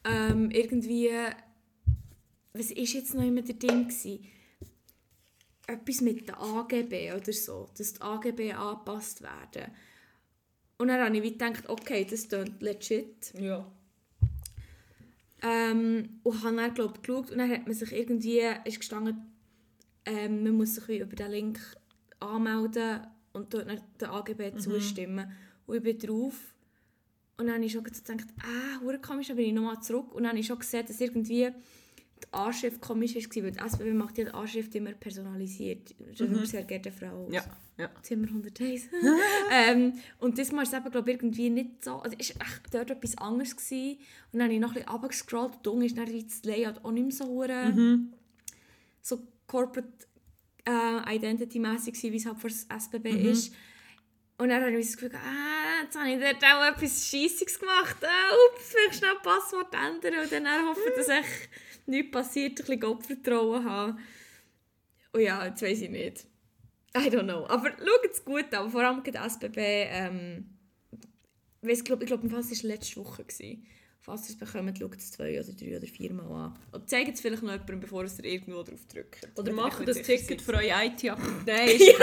Ähm, 0.06 0.50
irgendwie, 0.52 1.10
was 2.54 2.70
war 2.70 2.78
jetzt 2.78 3.14
noch 3.14 3.24
immer 3.24 3.42
der 3.42 3.56
Ding? 3.56 3.88
Gewesen? 3.88 4.26
Etwas 5.68 6.02
mit 6.02 6.28
den 6.28 6.36
AGB 6.36 7.14
oder 7.14 7.34
so, 7.34 7.70
dass 7.78 7.94
die 7.94 8.02
AGB 8.02 8.54
angepasst 8.54 9.22
werden. 9.22 9.72
Und 10.78 10.88
dann 10.88 11.02
habe 11.02 11.18
ich 11.18 11.34
gedacht, 11.34 11.68
okay, 11.68 12.08
das 12.10 12.30
klingt 12.30 12.62
legit. 12.62 13.34
Ja. 13.38 13.70
Ähm, 15.42 16.20
und 16.24 16.44
habe 16.44 16.56
dann, 16.56 16.74
glaub, 16.74 17.02
geschaut 17.02 17.32
und 17.32 17.38
dann 17.38 17.50
hat 17.50 17.66
man 17.66 17.74
sich 17.74 17.92
irgendwie, 17.94 18.42
ist 18.66 18.80
gestanden, 18.80 19.18
ähm, 20.06 20.44
man 20.44 20.54
muss 20.54 20.76
sich 20.76 20.88
wie 20.88 21.00
über 21.00 21.16
den 21.16 21.32
Link 21.32 21.60
anmelden 22.20 23.02
und 23.34 23.54
dort 23.54 23.70
dann 23.70 23.82
den 24.00 24.10
AGB 24.10 24.58
zustimmen. 24.58 25.32
Und 25.66 25.78
ich 25.78 25.84
bin 25.84 26.00
drauf. 26.00 26.54
Und 27.38 27.46
dann 27.46 27.56
habe 27.56 27.66
ich 27.66 27.72
schon 27.72 27.84
gedacht, 27.84 28.28
ah, 28.42 28.98
komisch, 29.02 29.28
dann 29.28 29.38
bin 29.38 29.46
ich 29.46 29.54
nochmal 29.54 29.82
zurück. 29.82 30.14
Und 30.14 30.24
dann 30.24 30.32
habe 30.32 30.40
ich 30.40 30.48
schon 30.48 30.60
gesehen, 30.60 30.86
dass 30.86 31.00
irgendwie 31.00 31.50
die 32.32 32.38
Anschrift 32.38 32.82
komisch 32.82 33.16
war, 33.16 33.44
weil 33.44 33.52
die 33.52 33.60
SBB 33.60 33.94
macht 33.94 34.18
ja 34.18 34.26
die 34.26 34.32
Anschrift 34.32 34.76
immer 34.76 34.92
personalisiert. 34.94 35.96
Mhm. 36.20 36.46
Sehr 36.46 36.64
geehrte 36.64 36.92
Frau 36.92 37.28
Ja, 37.32 37.44
ja. 37.78 37.90
Zimmer 38.02 38.28
101. 38.28 38.90
ähm, 39.52 39.94
und 40.20 40.38
das 40.38 40.52
Mal 40.52 40.64
ist 40.64 40.74
es 40.74 40.80
eben, 40.80 40.92
glaube 40.92 41.10
ich, 41.10 41.18
irgendwie 41.18 41.50
nicht 41.50 41.84
so. 41.84 41.96
Also 41.96 42.16
es 42.20 42.38
war 42.38 42.46
echt 42.46 42.74
dort 42.74 42.92
etwas 42.92 43.18
anderes. 43.18 43.56
Gewesen. 43.56 43.98
Und 44.32 44.40
dann 44.40 44.44
habe 44.44 44.54
ich 44.54 44.60
noch 44.60 44.70
ein 44.70 44.74
bisschen 44.76 44.90
runtergescrollt 44.90 45.68
und 45.68 45.80
dann 45.80 45.86
ist 45.86 45.98
dann 45.98 46.24
das 46.28 46.44
Layout 46.44 46.86
auch 46.86 46.92
nicht 46.92 47.04
mehr 47.04 47.12
so, 47.12 47.26
hure 47.26 48.00
so 49.02 49.20
corporate 49.48 50.08
äh, 50.68 51.16
identity-mässig 51.16 52.02
wie 52.04 52.18
es 52.18 52.26
halt 52.26 52.38
für 52.38 52.50
das 52.50 52.66
SBB 52.66 53.10
ist. 53.32 53.54
Und 54.38 54.50
dann 54.50 54.62
habe 54.64 54.72
ich 54.72 54.86
das 54.86 54.96
Gefühl, 54.96 55.18
ah, 55.18 55.84
jetzt 55.84 55.98
habe 56.00 56.12
ich 56.12 56.20
dort 56.20 56.44
auch 56.46 56.66
etwas 56.66 57.08
Scheissiges 57.08 57.60
gemacht. 57.60 57.98
Ah, 58.02 58.36
ups, 58.54 58.70
vielleicht 58.70 59.00
schnell 59.00 59.16
Passwort 59.22 59.74
ändern 59.74 60.24
und 60.24 60.32
dann 60.32 60.66
hoffen, 60.66 60.94
dass 60.96 61.10
echt 61.10 61.50
nichts 61.90 62.12
passiert, 62.12 62.52
ein 62.52 62.56
bisschen 62.56 62.80
Gottvertrauen 62.80 63.66
haben. 63.66 64.00
Und 65.12 65.22
ja, 65.22 65.46
jetzt 65.46 65.62
weiß 65.62 65.82
ich 65.82 65.90
nicht. 65.90 66.26
I 66.96 67.10
don't 67.10 67.24
know. 67.24 67.46
Aber 67.48 67.70
schaut 67.70 68.12
es 68.12 68.24
gut 68.24 68.54
an. 68.54 68.70
Vor 68.70 68.82
allem 68.82 69.04
die 69.04 69.14
SBB. 69.14 69.58
Ähm, 69.58 70.46
ich 71.62 71.84
glaube, 71.84 72.06
es 72.06 72.12
war 72.12 72.70
letzte 72.70 72.98
Woche. 72.98 73.24
Gewesen. 73.24 73.66
Falls 74.02 74.30
ihr 74.30 74.30
es 74.30 74.38
bekommt, 74.38 74.78
schaut 74.78 74.96
es 74.96 75.12
zwei 75.12 75.40
oder 75.40 75.52
drei 75.52 75.78
oder 75.78 75.88
vier 75.88 76.14
Mal 76.14 76.32
an. 76.32 76.60
Und 76.72 76.90
zeigt 76.90 77.16
es 77.16 77.22
vielleicht 77.22 77.44
noch 77.44 77.52
jemandem, 77.52 77.82
bevor 77.82 78.06
ihr 78.06 78.26
irgendwo 78.26 78.64
drauf 78.64 78.86
drückt. 78.88 79.28
Oder 79.38 79.52
macht 79.52 79.88
das 79.88 80.02
Ticket 80.02 80.42
für 80.42 80.54
eure 80.54 80.86
IT-App. 80.86 81.20
Nein, 81.46 81.70
ist 81.70 81.94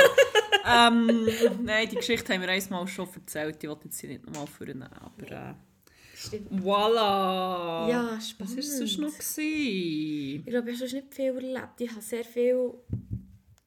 ähm, 0.68 1.28
nein, 1.62 1.88
die 1.88 1.96
Geschichte 1.96 2.32
haben 2.34 2.40
wir 2.40 2.48
einmal 2.48 2.88
schon 2.88 3.08
erzählt. 3.14 3.62
Ich 3.62 3.68
wollte 3.68 3.84
jetzt 3.84 3.98
sie 3.98 4.08
nicht 4.08 4.26
nochmal 4.26 4.46
vornehmen. 4.48 4.82
Aber 4.82 5.30
äh, 5.30 5.54
Stimmt. 6.26 6.50
voilà! 6.62 7.88
Ja, 7.90 8.10
Was 8.16 8.30
spannend. 8.30 8.52
war 8.54 8.58
es 8.60 8.78
sonst 8.78 8.98
noch? 8.98 9.12
Gewesen? 9.12 10.40
Ich 10.40 10.46
glaube, 10.46 10.70
ich 10.70 10.76
habe 10.80 10.88
sonst 10.88 10.92
nicht 10.92 11.14
viel 11.14 11.26
erlebt. 11.34 11.80
Ich 11.80 11.90
habe 11.90 12.00
sehr 12.02 12.24
viel, 12.24 12.74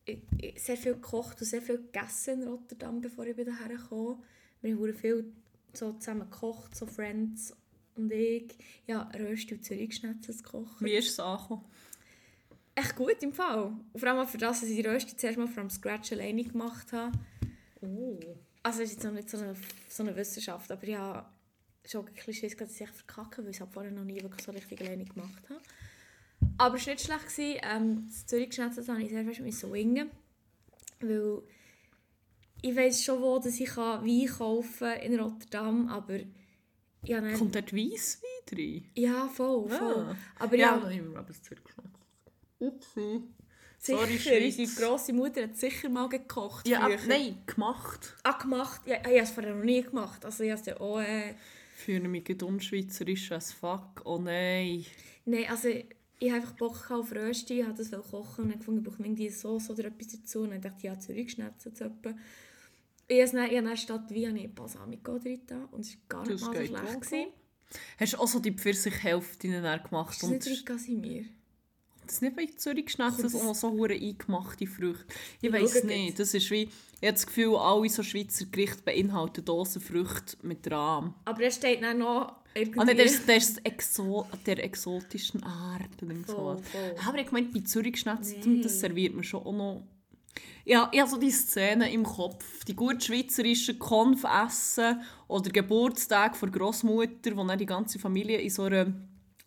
ich- 0.06 0.19
ich- 0.41 0.62
sehr 0.62 0.78
viel 0.78 0.93
gekocht 0.93 1.39
und 1.39 1.45
sehr 1.48 1.62
viel 1.62 1.78
gegessen 1.78 2.41
in 2.41 2.48
Rotterdam, 2.48 3.02
bevor 3.02 3.26
ich 3.26 3.38
wieder 3.38 3.54
herkam. 3.58 4.22
Wir 4.62 4.76
haben 4.76 4.93
viel 4.93 5.32
so 5.74 5.93
zusammen 5.93 6.30
gekocht, 6.30 6.76
so 6.76 6.86
Friends 6.86 7.56
und 7.95 8.12
ich. 8.12 8.56
Ja, 8.88 9.10
Rösti 9.17 9.56
und 9.56 9.63
Zürichschnitzel 9.63 10.36
gekocht. 10.36 10.82
Wie 10.84 10.93
ist 10.93 11.10
es 11.12 11.19
angekommen? 11.19 11.63
Echt 12.76 12.95
gut 12.95 13.17
im 13.22 13.34
Fall. 13.34 13.74
Und 13.93 14.00
vor 14.00 14.10
allem 14.10 14.28
für 14.28 14.38
das, 14.38 14.62
dass 14.62 14.69
ich 14.69 14.82
die 14.82 14.88
Rösti 14.88 15.15
zuerst 15.17 15.38
mal 15.38 15.48
vom 15.48 15.69
Scratch 15.69 16.12
alleine 16.13 16.43
gemacht 16.43 16.91
habe. 16.93 17.17
Oh. 17.82 18.17
Also 18.63 18.82
es 18.82 18.89
ist 18.89 18.95
jetzt 18.95 19.04
noch 19.06 19.12
nicht 19.13 19.30
so 19.30 19.38
eine, 19.38 19.56
so 19.89 20.04
eine 20.04 20.15
Wissenschaft, 20.15 20.72
aber 20.72 20.86
ja, 20.88 21.30
schon 21.85 22.07
ein 22.07 22.13
bisschen 22.13 22.33
Schiss, 22.33 22.55
dass 22.57 22.79
ich 22.79 22.89
verkacke, 22.89 23.41
weil 23.43 23.49
ich 23.51 23.57
es 23.57 23.61
halt 23.61 23.71
vorher 23.71 23.91
noch 23.91 24.03
nie 24.03 24.21
wirklich 24.21 24.45
so 24.45 24.51
richtig 24.51 24.81
alleine 24.81 25.05
gemacht 25.05 25.49
habe. 25.49 25.61
Aber 26.57 26.75
es 26.75 26.85
war 26.87 26.93
nicht 26.93 27.05
schlecht. 27.05 27.27
Gewesen. 27.27 27.59
Ähm, 27.63 28.05
das 28.09 28.25
Zürich-Schnitzel 28.25 28.87
habe 28.87 29.03
ich 29.03 29.09
sehr 29.09 29.25
fest 29.25 29.59
swingen. 29.59 30.09
Weil 31.01 31.41
ich 32.61 32.75
weiss 32.75 33.03
schon, 33.03 33.21
wo 33.21 33.39
dass 33.39 33.59
ich 33.59 33.75
Wein 33.77 34.27
kaufen 34.27 34.79
kann 34.79 34.99
in 35.01 35.19
Rotterdam, 35.19 35.87
aber 35.89 36.19
ja, 37.03 37.21
nein, 37.21 37.37
Kommt 37.37 37.55
dort 37.55 37.73
Weisswein 37.73 38.29
rein? 38.51 38.85
ja, 38.95 39.27
voll, 39.29 39.69
voll. 39.69 39.95
Ah. 40.09 40.15
Aber 40.39 40.55
Ja, 40.57 40.75
ja, 40.77 40.83
haben 40.83 41.13
wir 41.13 41.21
das 41.23 41.41
Zeug 41.41 41.63
geschmeckt. 41.63 41.95
Upsi. 42.59 43.21
sicher, 43.77 43.97
Sorry, 44.19 44.45
unsere 44.45 44.67
grosse 44.85 45.13
Mutter 45.13 45.43
hat 45.43 45.55
sicher 45.55 45.87
mal 45.87 46.09
gekocht 46.09 46.67
Ja, 46.67 46.81
ab, 46.81 46.91
nein, 47.07 47.37
gemacht. 47.45 48.17
Ah, 48.23 48.33
gemacht? 48.37 48.81
Ja, 48.85 48.97
ich 48.97 49.05
habe 49.05 49.17
es 49.19 49.31
vorher 49.31 49.55
noch 49.55 49.63
nie 49.63 49.81
gemacht. 49.81 50.25
Also 50.25 50.43
ich 50.43 50.51
habe 50.51 50.59
es 50.59 50.67
ja 50.67 50.77
auch 50.81 50.99
äh, 50.99 51.35
fühle 51.79 52.07
mich 52.07 52.43
unschweizerisch 52.43 53.31
als 53.31 53.53
fuck. 53.53 54.01
Oh 54.05 54.17
nein. 54.17 54.85
Nein, 55.25 55.45
also 55.49 55.69
ich 55.69 56.29
habe 56.29 56.41
einfach 56.41 56.53
Bock 56.53 56.91
auf 56.91 57.11
Rösti, 57.11 57.61
ich 57.61 57.65
wollte 57.65 57.83
das 57.83 58.09
kochen 58.09 58.45
und 58.45 58.49
dann 58.51 58.59
gefunden, 58.59 58.81
ich 58.81 58.89
brauche 58.89 59.03
irgendwie 59.03 59.29
Sauce 59.29 59.69
oder 59.69 59.85
etwas 59.85 60.07
dazu. 60.09 60.41
Und 60.41 60.51
dann 60.51 60.61
dachte 60.61 60.77
ich, 60.77 60.83
ja, 60.83 60.99
zurückschnetzen 60.99 61.73
zu 61.73 61.85
etwa. 61.85 62.13
Ich 63.07 63.21
habe 63.21 63.49
dann, 63.49 63.65
dann 63.65 63.77
statt 63.77 64.05
wie 64.09 64.25
ich 64.25 64.53
Balsamico 64.53 65.17
drin 65.17 65.41
und 65.71 65.81
es 65.81 65.97
war 66.09 66.23
gar 66.23 66.27
nicht 66.27 66.41
mal 66.41 66.53
so 66.53 66.65
schlecht. 66.65 67.01
Gewesen. 67.01 67.27
Hast 67.97 68.13
du 68.13 68.17
auch 68.17 68.27
so 68.27 68.39
die 68.39 68.51
Pfirsichhälfte 68.51 69.47
gemacht? 69.47 70.13
Ist 70.13 70.23
das 70.23 70.29
Und 70.29 70.45
nicht 70.45 70.65
Casimir? 70.65 71.25
Das 72.10 72.22
nicht 72.22 72.36
bei 72.36 72.48
Zürich 72.56 72.86
geschnetzt, 72.86 73.24
das 73.24 73.34
so 73.34 73.72
hure 73.72 73.93
eingemachte 73.93 74.67
Früchte. 74.67 75.06
Ich 75.41 75.52
weiß 75.52 75.84
nicht. 75.84 76.19
Das 76.19 76.34
ist 76.34 76.50
wie, 76.52 76.63
ich 76.63 77.08
habe 77.08 77.13
das 77.13 77.26
Gefühl, 77.26 77.56
alle 77.56 77.89
so 77.89 78.04
Schweizer 78.04 78.45
Gerichte 78.45 78.82
beinhalten 78.84 79.45
Dosenfrüchte 79.45 80.38
mit 80.41 80.69
Rahm. 80.69 81.15
Aber 81.26 81.41
er 81.41 81.52
steht 81.52 81.82
dann 81.82 82.00
noch 82.00 82.36
irgendwie... 82.54 82.80
Ah 82.80 82.86
nein, 82.86 82.98
das 82.98 83.13
ist, 83.13 83.30
das 83.30 83.50
ist 83.50 83.65
Exo 83.65 84.28
der 84.45 84.63
exotischen 84.63 85.43
Art. 85.43 85.89
sowas. 86.28 86.62
voll. 86.69 86.95
Aber 87.08 87.17
ich 87.17 87.32
meine, 87.32 87.48
bei 87.48 87.62
Zürich 87.62 87.93
geschnetzt, 87.93 88.38
Nein. 88.45 88.62
das 88.62 88.80
serviert 88.80 89.13
man 89.13 89.24
schon 89.24 89.43
auch 89.45 89.54
noch. 89.54 89.84
Ja, 90.65 90.89
ich 90.91 91.00
habe 91.00 91.10
so 91.10 91.17
die 91.17 91.32
Szene 91.32 91.91
im 91.91 92.04
Kopf. 92.04 92.63
Die 92.65 92.76
gut 92.76 93.04
schweizerischen 93.04 93.80
Konfessen 93.80 95.02
oder 95.28 95.50
Geburtstage 95.50 96.36
von 96.36 96.52
Großmutter, 96.52 97.36
wo 97.36 97.43
dann 97.43 97.58
die 97.58 97.65
ganze 97.65 97.98
Familie 97.98 98.39
in 98.39 98.50
so 98.50 98.63
einer 98.63 98.93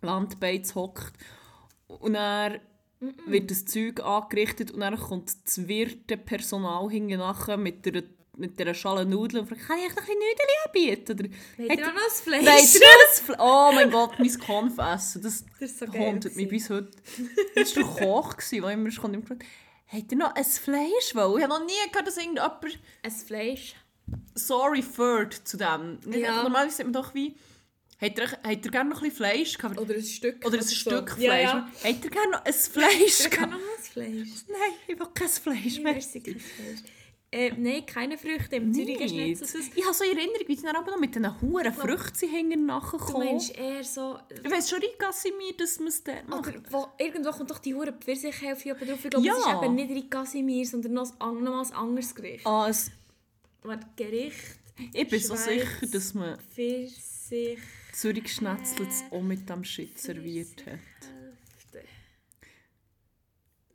Landbeiz 0.01 0.75
hockt. 0.75 1.13
Und 2.01 2.15
dann 2.15 2.61
wird 3.27 3.51
das 3.51 3.65
Zeug 3.65 4.01
angerichtet 4.01 4.71
und 4.71 4.81
dann 4.81 4.97
kommt 4.99 5.31
das 5.45 5.67
Wirtepersonal 5.69 6.89
hinten 6.91 7.19
nachher 7.19 7.57
mit 7.57 7.85
der 7.87 8.03
mit 8.35 8.59
dieser 8.59 8.73
Schale 8.73 9.05
Nudeln 9.05 9.43
und 9.43 9.49
fragt, 9.49 9.67
kann 9.67 9.77
ich 9.79 9.85
euch 9.91 9.95
noch 9.97 10.03
ein 10.09 10.15
Nudeln 10.15 10.97
anbieten? 10.97 11.13
Oder, 11.13 11.29
Wollt 11.59 11.71
Hat 11.71 11.79
ihr 11.79 11.85
er- 11.85 11.93
noch 11.93 12.03
das 12.03 12.21
Fleisch? 12.23 12.45
Nein, 12.45 12.57
das 12.63 13.21
Fle 13.21 13.37
Oh 13.39 13.71
mein 13.75 13.91
Gott, 13.91 14.19
mein 14.19 14.39
Konfessen, 14.39 15.23
das, 15.23 15.45
Das 15.61 15.71
ist 15.71 15.79
so 15.81 15.87
hauntet 15.93 16.35
mich 16.35 16.49
bis 16.49 16.71
heute. 16.71 16.91
Das 17.55 17.77
war 17.77 17.83
der 17.85 17.93
Koch, 18.07 18.37
gewesen, 18.37 18.63
der 18.63 18.71
immer 18.71 18.91
kommt 18.91 19.15
und 19.17 19.21
gefragt 19.23 19.45
hat 19.87 20.11
ihr 20.11 20.17
noch 20.17 20.35
ein 20.35 20.45
Fleisch? 20.45 21.11
Ich 21.11 21.15
habe 21.15 21.49
noch 21.49 21.61
nie 21.67 21.73
gehört, 21.91 22.07
dass 22.07 22.17
irgendjemand 22.17 22.79
Ein 23.03 23.11
Fleisch. 23.11 23.75
so 24.35 24.63
referred 24.63 25.35
zu 25.47 25.59
dem. 25.59 25.99
Ja. 26.11 26.43
Normalerweise 26.43 26.77
sagt 26.79 26.87
man 26.91 26.95
doch 26.95 27.13
wie, 27.15 27.35
ihr, 28.03 28.31
hat 28.31 28.65
ihr 28.65 28.71
gerne 28.71 28.91
noch 28.91 29.03
ein 29.03 29.09
bisschen 29.09 29.17
Fleisch 29.17 29.57
gehabt? 29.59 29.79
Oder 29.79 29.95
ein 29.95 30.03
Stück. 30.03 30.45
Oder 30.47 30.59
ein 30.59 30.63
so. 30.65 30.75
Stück 30.75 31.11
Fleisch? 31.13 31.23
Ja, 31.25 31.37
ja. 31.39 31.71
Hat 31.85 32.05
ihr 32.05 32.11
gerne 32.11 32.31
noch 32.33 32.45
ein 32.45 32.53
Fleisch 32.53 33.31
gehabt? 33.31 33.51
noch 33.53 33.59
ein 33.59 33.83
Fleisch. 33.83 34.29
Nein, 34.49 34.73
ich 34.89 34.99
will 34.99 35.07
kein 35.15 35.29
Fleisch 35.29 35.79
mehr. 35.81 35.93
Kein 35.95 36.03
Fleisch. 36.03 36.83
Äh, 37.35 37.51
nein, 37.57 37.87
keine 37.87 38.19
Früchte. 38.19 38.57
Im 38.57 38.75
Zürich 38.75 39.01
ist 39.01 39.13
nicht 39.15 39.39
so... 39.47 39.59
Ich 39.75 39.83
habe 39.85 39.95
so 39.95 40.05
in 40.05 40.19
Erinnerung, 40.19 40.47
wie 40.49 40.55
sie 40.55 40.65
dann 40.67 40.77
aber 40.77 40.91
noch 40.91 41.01
mit 41.01 41.15
diesen 41.15 41.41
huren 41.41 41.73
Früchten 41.73 42.29
hinten 42.29 42.61
Du 42.61 42.67
nachgekommen. 42.67 43.27
meinst 43.27 43.57
eher 43.57 43.83
so... 43.83 44.19
Ich 44.45 44.51
weiss 44.51 44.69
schon, 44.69 44.81
Ricasimir, 44.81 45.55
dass 45.57 45.79
man 45.79 45.89
es 45.89 46.05
dort 46.05 46.29
macht. 46.29 46.53
Wo, 46.71 46.89
irgendwo 46.99 47.31
kommt 47.31 47.51
doch 47.51 47.59
die 47.59 47.75
hure 47.75 47.93
Pfirsichhälfte 47.95 48.73
oben 48.75 48.87
drauf. 48.87 49.03
Ich 49.05 49.11
glaube, 49.11 49.27
Ja. 49.27 49.33
es 49.33 49.47
ist 49.47 49.63
eben 49.65 49.75
nicht 49.77 49.91
Ricasimir, 49.93 50.67
sondern 50.67 50.93
noch 50.93 51.11
ein, 51.21 51.43
noch 51.43 51.67
ein 51.67 51.73
anderes 51.75 52.15
Gericht. 52.15 52.47
Ah, 52.47 52.71
Warte, 53.63 53.87
Gericht, 53.97 54.59
ich 54.93 55.09
bin 55.09 55.21
so 55.21 55.35
Schweiz. 55.35 55.45
sicher, 55.47 55.87
dass 55.91 56.13
man 56.15 56.37
Pfirsich, 56.53 57.59
Zürich 57.93 58.33
Schnetzlitz 58.33 59.05
auch 59.11 59.23
mit 59.23 59.49
dem 59.49 59.65
Shit 59.65 59.99
serviert 59.99 60.67
hat. 60.67 60.79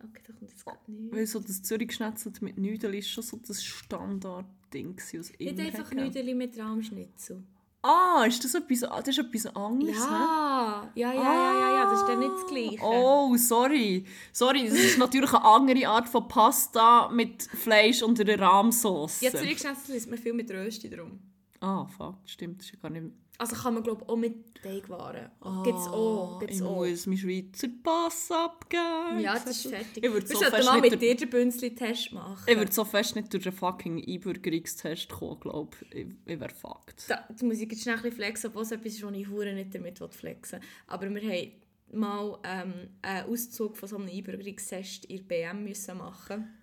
Okay, 0.04 0.22
da 0.28 0.34
kommt 0.34 0.52
jetzt 0.52 0.66
gerade 0.66 0.92
nichts. 0.92 1.16
Weil 1.16 1.28
so 1.28 1.40
das 1.40 1.64
Zürich 1.64 1.94
Schnetzlitz 1.94 2.42
mit 2.42 2.58
Nudeln 2.58 2.94
ist 2.94 3.10
schon 3.10 3.24
so 3.24 3.38
das 3.38 3.64
Standardding, 3.64 4.96
was 4.98 5.14
Nicht 5.14 5.60
einfach. 5.60 5.92
Nudeln 5.92 6.38
mit 6.38 6.58
Rahmschnitzel. 6.58 7.44
Ah, 7.84 8.26
ist 8.28 8.44
das 8.44 8.54
etwas, 8.56 8.82
das 8.82 9.08
ist 9.08 9.20
etwas 9.20 9.56
anderes? 9.56 9.98
Ja, 9.98 10.92
ja, 10.96 11.14
ja, 11.14 11.24
ja, 11.24 11.60
ja, 11.60 11.76
ja, 11.76 11.92
das 11.92 12.02
ist 12.02 12.08
dann 12.08 12.20
nicht 12.20 12.34
das 12.34 12.48
Gleiche. 12.48 12.80
Oh, 12.82 13.38
sorry. 13.38 14.04
Sorry, 14.34 14.68
das 14.68 14.78
ist 14.78 14.98
natürlich 14.98 15.32
eine 15.32 15.46
andere 15.46 15.88
Art 15.88 16.10
von 16.10 16.28
Pasta 16.28 17.08
mit 17.10 17.44
Fleisch 17.44 18.02
und 18.02 18.20
einer 18.20 18.40
Rahmsauce. 18.40 19.22
Ja, 19.22 19.32
Zürichschnitzel 19.32 19.96
isst 19.96 20.10
man 20.10 20.20
viel 20.20 20.34
mit 20.34 20.52
Rösti 20.52 20.90
drum. 20.90 21.20
Ah, 21.60 21.86
fuck, 21.86 22.18
stimmt, 22.26 22.60
das 22.60 22.68
ist 22.68 22.74
ja 22.74 22.80
gar 22.80 22.90
nicht... 22.90 23.16
Also 23.38 23.56
kann 23.56 23.76
man 23.76 23.84
glaube 23.84 24.02
ich 24.04 24.10
auch 24.10 24.16
mit 24.16 24.56
Teigwaren. 24.64 25.30
Gibt's 25.64 25.88
auch, 25.88 26.40
gibt's 26.40 26.62
Ah, 26.62 26.66
ich 26.66 26.70
auch. 26.70 26.76
muss 26.76 27.06
meinen 27.06 27.18
Schweizer 27.18 27.68
Pass 27.84 28.32
abgeben. 28.32 29.20
Ja, 29.20 29.34
das 29.34 29.64
ist 29.64 29.68
fertig. 29.68 30.04
Ich 30.04 30.12
würde 30.12 30.26
so 30.28 30.40
fest 30.40 30.66
mal 30.66 30.82
nicht 30.82 30.92
mit 30.92 31.02
dir 31.02 31.16
den 31.16 31.30
Bünzli-Test 31.30 32.14
machen. 32.14 32.44
Ich 32.48 32.58
würde 32.58 32.72
so 32.72 32.84
fest 32.84 33.16
nicht 33.16 33.32
durch 33.34 33.44
den 33.44 33.54
fucking 33.54 34.04
Einbürgerungstest 34.08 35.10
kommen, 35.10 35.40
glaube 35.40 35.78
ich. 35.92 36.08
Ich, 36.26 36.40
wäre 36.40 36.50
fucked. 36.54 37.10
Da, 37.10 37.26
jetzt 37.30 37.44
muss 37.44 37.60
ich 37.60 37.70
jetzt 37.72 37.84
schnell 37.84 37.96
ein 37.96 38.02
bisschen 38.02 38.18
flexen, 38.18 38.48
obwohl 38.50 38.64
es 38.64 38.72
etwas 38.72 38.94
ist, 38.94 39.04
was 39.04 39.14
ich 39.14 39.30
hure 39.30 39.54
nicht 39.54 39.74
damit 39.76 40.00
flexen. 40.14 40.60
Aber 40.88 41.10
wir 41.14 41.22
haben 41.22 41.52
mal 41.92 42.40
ähm, 42.44 42.74
einen 43.02 43.30
Auszug 43.30 43.78
von 43.78 43.88
so 43.88 43.98
einem 43.98 44.10
Einbürgerungstest 44.10 45.06
in 45.06 45.18
der 45.18 45.24
BM 45.24 45.64
müssen 45.64 45.98
machen. 45.98 46.57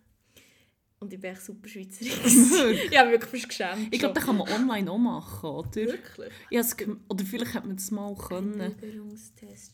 Und 1.05 1.13
ich 1.13 1.21
bin 1.21 1.33
echt 1.33 1.43
super 1.43 1.69
Schweizerin. 1.69 2.09
ich 2.91 2.99
habe 2.99 3.11
wirklich 3.11 3.31
fast 3.31 3.49
geschämt. 3.51 3.89
Ich 3.91 3.99
glaube, 3.99 4.15
das 4.15 4.25
kann 4.25 4.39
man 4.39 4.49
online 4.49 4.91
auch 4.91 4.97
machen, 4.97 5.51
oder? 5.51 5.75
Wirklich? 5.75 6.77
Gem- 6.79 7.01
oder 7.11 7.25
vielleicht 7.27 7.53
hätte 7.53 7.67
man 7.67 7.77
das 7.77 7.91
mal 7.91 8.15
können. 8.17 8.75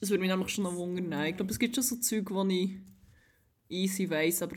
Das 0.00 0.10
würde 0.10 0.20
mich 0.20 0.28
nämlich 0.28 0.48
schon 0.48 0.64
noch 0.64 0.74
wundern. 0.74 1.26
Ich 1.26 1.36
glaube, 1.36 1.52
es 1.52 1.58
gibt 1.60 1.76
schon 1.76 1.84
so 1.84 1.96
Zeug, 1.96 2.28
die 2.48 2.80
ich 3.68 3.84
easy 3.84 4.10
weiss, 4.10 4.42
aber 4.42 4.56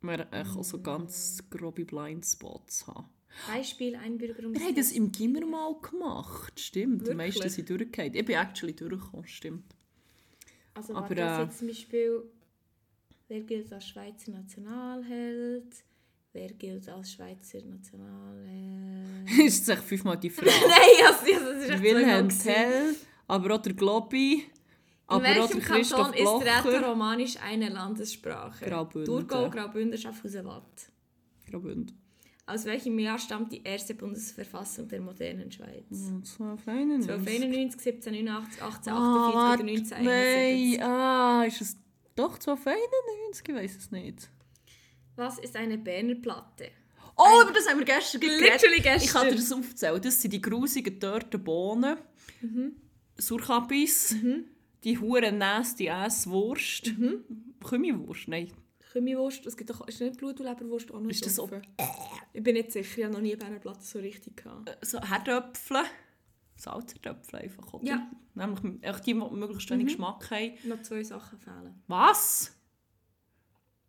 wir 0.00 0.28
echt 0.32 0.56
auch 0.56 0.62
so 0.62 0.80
ganz 0.80 1.42
grobe 1.50 1.84
Blindspots 1.84 2.86
haben. 2.86 3.08
Beispiel 3.52 3.94
Wir 3.94 4.00
Einbürgerungstest. 4.00 4.64
haben 4.64 4.76
das 4.76 4.92
im 4.92 5.10
Gimmer 5.10 5.44
mal 5.44 5.74
gemacht, 5.80 6.60
stimmt. 6.60 7.00
Die 7.02 7.06
Wirklich? 7.06 7.16
meisten 7.16 7.48
sind 7.48 7.68
durchgefallen. 7.68 8.14
Ich 8.14 8.24
bin 8.24 8.36
actually 8.36 8.74
durchgekommen, 8.76 9.26
stimmt. 9.26 9.74
Also 10.74 10.94
Aber, 10.94 11.08
warte, 11.10 11.20
äh, 11.20 11.42
jetzt 11.42 11.58
zum 11.58 11.66
Beispiel, 11.66 12.22
wer 13.28 13.40
gilt 13.40 13.72
als 13.72 13.88
Schweizer 13.88 14.30
Nationalheld? 14.32 15.74
Wer 16.32 16.48
gilt 16.52 16.88
als 16.88 17.12
Schweizer 17.12 17.62
Nationalheld? 17.62 19.30
ist 19.46 19.58
jetzt 19.58 19.68
echt 19.68 19.82
fünfmal 19.84 20.18
die 20.18 20.30
Frage. 20.30 20.50
Nein, 20.68 21.06
also, 21.06 21.44
das 21.44 21.62
ist 21.64 21.70
echt 21.70 21.82
Wilhelm 21.82 22.28
Tell, 22.28 22.94
aber 23.28 23.54
auch 23.54 23.62
der 23.62 23.74
Globi, 23.74 24.34
In 24.34 24.42
aber 25.06 25.28
auch 25.28 25.50
welchem 25.50 25.60
Kanton 25.60 26.12
ist. 26.12 26.64
Rätoromanisch 26.64 27.36
eine 27.40 27.68
Landessprache? 27.68 28.64
Graubünden. 28.64 29.06
Thurgau, 29.06 29.48
Graubünden, 29.50 29.98
Schaffhausen-Watt. 29.98 30.90
Graubünden. 31.48 32.00
Aus 32.46 32.66
welchem 32.66 32.98
Jahr 32.98 33.18
stammt 33.18 33.52
die 33.52 33.62
erste 33.62 33.94
Bundesverfassung 33.94 34.86
der 34.86 35.00
modernen 35.00 35.50
Schweiz? 35.50 35.88
Mhm. 35.90 36.22
1291. 36.24 37.10
1291, 37.10 37.86
1789, 37.86 38.62
1848 38.62 38.92
Ah, 38.92 39.28
oder 39.28 39.38
warte, 39.38 39.62
1971? 39.62 40.78
Nein, 40.78 40.82
ah, 40.82 41.44
ist 41.46 41.60
es 41.62 41.83
doch 42.16 42.34
1291? 42.34 43.48
Ich 43.48 43.54
weiß 43.54 43.76
es 43.76 43.90
nicht. 43.90 44.30
Was 45.16 45.38
ist 45.38 45.56
eine 45.56 45.78
Berner 45.78 46.14
Platte? 46.16 46.70
Oh, 47.16 47.40
aber 47.42 47.52
das 47.52 47.68
haben 47.68 47.78
wir 47.78 47.84
gestern 47.84 48.20
geredet. 48.20 48.40
Literally 48.62 48.80
gestern. 48.80 49.28
Ich 49.28 49.32
dir 49.34 49.36
das 49.40 49.52
aufzählen. 49.52 50.02
Das 50.02 50.20
sind 50.20 50.32
die 50.32 50.40
grusigen 50.42 50.98
dörrten 50.98 51.42
Bohnen, 51.42 51.96
Mhm. 52.40 52.72
Surkabis, 53.16 54.16
die 54.82 54.98
huren 54.98 55.38
nasty 55.38 55.88
ass 55.88 56.28
Wurst. 56.28 56.88
Mhm. 56.98 57.24
Kümmiwurst? 57.64 58.26
Nein. 58.28 58.50
Kümmiwurst, 58.92 59.46
es 59.46 59.56
gibt 59.56 59.70
doch, 59.70 59.86
ist 59.88 60.00
nicht 60.00 60.18
Blut- 60.18 60.40
und 60.40 60.46
Leberwurst 60.46 60.90
auch 60.92 61.00
noch 61.00 61.08
Ist 61.10 61.24
das 61.24 61.36
so- 61.36 61.48
Ich 62.32 62.42
bin 62.42 62.54
nicht 62.54 62.72
sicher, 62.72 62.98
ich 62.98 63.04
habe 63.04 63.14
noch 63.14 63.20
nie 63.20 63.34
Berner 63.36 63.58
Platte 63.60 63.82
so 63.82 63.98
richtig 64.00 64.36
gehabt. 64.36 64.76
So 64.82 65.00
Herdöpfel. 65.00 65.82
Salzerdöpfel 66.56 67.40
einfach, 67.40 67.72
oder? 67.74 67.84
Ja. 67.84 68.10
Nämlich 68.34 68.82
echt 68.82 69.06
die, 69.06 69.14
die 69.14 69.20
möglichst 69.20 69.70
wenig 69.70 69.86
Geschmack 69.86 70.30
haben. 70.30 70.52
Noch 70.64 70.82
zwei 70.82 71.02
Sachen 71.04 71.38
fehlen. 71.38 71.82
Was? 71.86 72.52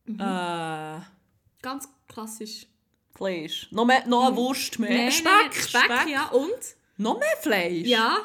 Mhm. 0.05 0.19
Äh, 0.19 0.99
Ganz 1.61 1.89
klassisch. 2.07 2.67
Fleisch. 3.15 3.71
Noch, 3.71 3.85
mehr, 3.85 4.05
noch 4.07 4.27
eine 4.27 4.35
Wurst 4.35 4.77
mehr. 4.77 4.89
Nein, 4.91 5.11
Speck, 5.11 5.25
nein, 5.31 5.51
Speck, 5.51 5.81
Speck. 5.83 6.07
ja. 6.09 6.27
Und? 6.27 6.51
Noch 6.97 7.17
mehr 7.19 7.37
Fleisch? 7.41 7.87
Ja. 7.87 8.17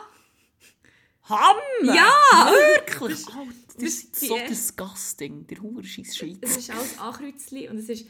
Hamm! 1.29 1.57
Ja! 1.85 2.13
Wirklich? 2.51 3.25
Oh, 3.29 3.47
das, 3.77 3.83
ist 3.85 4.17
ist 4.17 4.29
so 4.29 4.37
disgusting. 4.37 5.47
Der 5.47 5.61
Hurenscheiss 5.63 6.17
Schweiz. 6.17 6.39
Es 6.41 6.57
ist 6.57 6.71
alles 6.71 6.99
Ankreuzli 6.99 7.69
und 7.69 7.79
es 7.79 7.89
ist... 7.89 8.09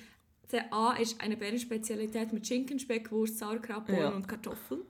Der 0.52 0.72
A 0.72 0.94
ist 0.94 1.20
eine 1.20 1.36
Berner 1.36 1.58
Spezialität 1.60 2.32
mit 2.32 2.44
Schinken, 2.44 2.78
Speck, 2.80 3.12
Wurst, 3.12 3.38
Sauerkraut, 3.38 3.86
Bohnen 3.86 3.98
Ja. 4.00 4.08
und 4.08 4.26
Kartoffeln. 4.26 4.80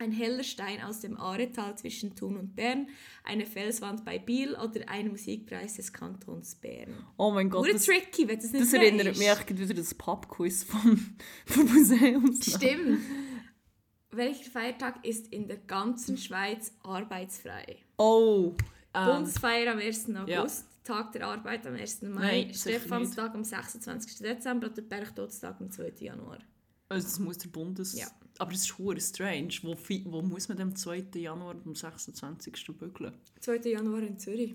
Ein 0.00 0.12
heller 0.12 0.44
Stein 0.44 0.80
aus 0.82 1.00
dem 1.00 1.16
Aretal 1.16 1.76
zwischen 1.76 2.14
Thun 2.14 2.36
und 2.36 2.54
Bern, 2.54 2.88
eine 3.24 3.46
Felswand 3.46 4.04
bei 4.04 4.20
Biel 4.20 4.54
oder 4.54 4.88
ein 4.88 5.08
Musikpreis 5.08 5.74
des 5.74 5.92
Kantons 5.92 6.54
Bern. 6.54 6.94
Oh 7.16 7.32
mein 7.32 7.50
Gott, 7.50 7.62
Oder 7.62 7.72
das, 7.72 7.84
tricky, 7.84 8.28
wenn 8.28 8.38
du 8.38 8.46
es 8.46 8.52
nicht 8.52 8.64
das 8.64 8.72
erinnert 8.72 9.08
weisst. 9.08 9.18
mich 9.18 9.28
echt 9.28 9.58
wieder 9.58 9.74
das 9.74 9.94
Pubquiz 9.94 10.62
vom, 10.62 11.16
vom 11.46 11.66
Museum. 11.74 12.32
Stimmt. 12.40 13.00
Welcher 14.10 14.50
Feiertag 14.50 15.04
ist 15.04 15.26
in 15.32 15.48
der 15.48 15.58
ganzen 15.58 16.16
Schweiz 16.16 16.72
arbeitsfrei? 16.82 17.78
Oh. 17.98 18.54
Ähm, 18.94 19.06
Bundesfeier 19.06 19.72
am 19.72 19.78
1. 19.78 20.08
ja. 20.26 20.40
August, 20.40 20.64
Tag 20.84 21.12
der 21.12 21.26
Arbeit 21.26 21.66
am 21.66 21.74
1. 21.74 22.02
Mai, 22.02 22.44
Nein, 22.44 22.54
Stephanstag 22.54 23.34
am 23.34 23.44
26. 23.44 24.18
Dezember 24.18 24.68
oder 24.68 24.80
Bergtodstag 24.80 25.60
am 25.60 25.70
2. 25.70 25.92
Januar. 25.98 26.38
Also 26.88 27.06
das 27.06 27.18
muss 27.18 27.36
der 27.38 27.48
Bundes... 27.48 27.98
Ja. 27.98 28.06
Aber 28.38 28.52
es 28.52 28.60
ist 28.64 28.78
hure 28.78 29.00
strange. 29.00 29.54
Wo, 29.62 29.76
wo 30.04 30.22
muss 30.22 30.48
man 30.48 30.56
dem 30.58 30.74
2. 30.76 31.06
Januar 31.16 31.56
am 31.64 31.74
26. 31.74 32.66
bügeln? 32.78 33.12
2. 33.40 33.56
Januar 33.70 34.02
in 34.02 34.18
Zürich. 34.18 34.54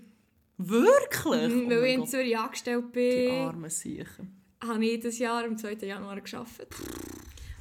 Wirklich? 0.56 1.48
Mhm, 1.52 1.66
Oh 1.66 1.70
weil 1.70 1.80
mein 1.80 1.84
ich 1.88 1.94
in 1.94 2.00
Gott, 2.00 2.08
Zürich 2.10 2.38
angestellt 2.38 2.84
die 2.94 3.26
bin, 3.28 3.30
armen 3.34 3.70
Siechen. 3.70 4.42
habe 4.62 4.84
ich 4.86 5.00
dieses 5.00 5.18
Jahr 5.18 5.44
am 5.44 5.58
2. 5.58 5.72
Januar 5.86 6.20
gearbeitet. 6.20 6.68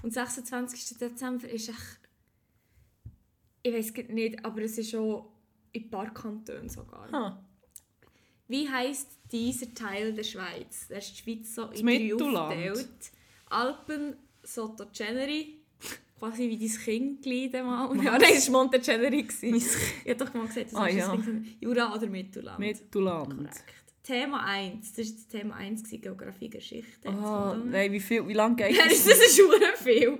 Und 0.02 0.14
26. 0.14 0.98
Dezember 0.98 1.50
ist 1.50 1.70
echt... 1.70 2.00
Ich 3.64 3.74
weiß 3.74 3.94
nicht, 4.10 4.44
aber 4.46 4.62
es 4.62 4.78
ist 4.78 4.92
schon 4.92 5.26
in 5.72 5.84
ein 5.84 5.90
paar 5.90 6.14
Kantonen 6.14 6.70
sogar. 6.70 7.10
Ha. 7.12 7.44
Wie 8.48 8.70
heisst 8.70 9.08
dieser 9.32 9.74
Teil 9.74 10.14
der 10.14 10.24
Schweiz? 10.24 10.88
Der 10.90 10.98
ist 11.00 11.12
die 11.12 11.22
Schweiz 11.22 11.56
so 11.56 11.66
Das 11.66 11.80
in 11.80 11.86
drei 11.88 12.00
Mittelland. 12.00 12.38
aufgeteilt. 12.72 13.12
Alpen, 13.50 14.16
Sottogeneri, 14.44 15.63
quasi 16.18 16.50
wie 16.50 16.58
dein 16.58 16.78
Kind 16.78 17.22
gleich 17.22 17.52
mal. 17.64 17.96
Ja, 18.04 18.18
nein, 18.18 18.34
es 18.36 18.52
war 18.52 18.68
gewesen. 19.28 19.56
Ich 20.06 20.10
habe 20.12 20.26
doch 20.26 20.34
mal 20.34 20.48
gesagt, 20.48 20.68
das 20.72 20.76
Ah, 20.76 20.88
ist 20.88 20.96
ja. 20.98 21.16
das. 21.16 21.26
Jura 21.60 21.94
oder 21.96 22.08
Mittelland. 22.08 22.60
Mittelland. 22.60 23.36
Korrekt. 23.38 23.64
Thema 24.04 24.44
1, 24.46 24.94
das 24.94 25.08
war 25.08 25.14
das 25.16 25.28
Thema 25.30 25.56
1, 25.56 25.84
gewesen, 25.84 26.02
Geografie, 26.02 26.50
Geschichte. 26.50 27.08
Ah, 27.10 27.56
nein, 27.66 27.92
wie, 27.94 28.02
viel, 28.02 28.28
wie 28.28 28.34
lange 28.34 28.56
geht 28.58 28.76
Ja, 28.76 28.84
das? 28.84 29.06
das 29.06 29.18
ist 29.18 29.38
schon 29.38 29.50
viel. 29.78 30.20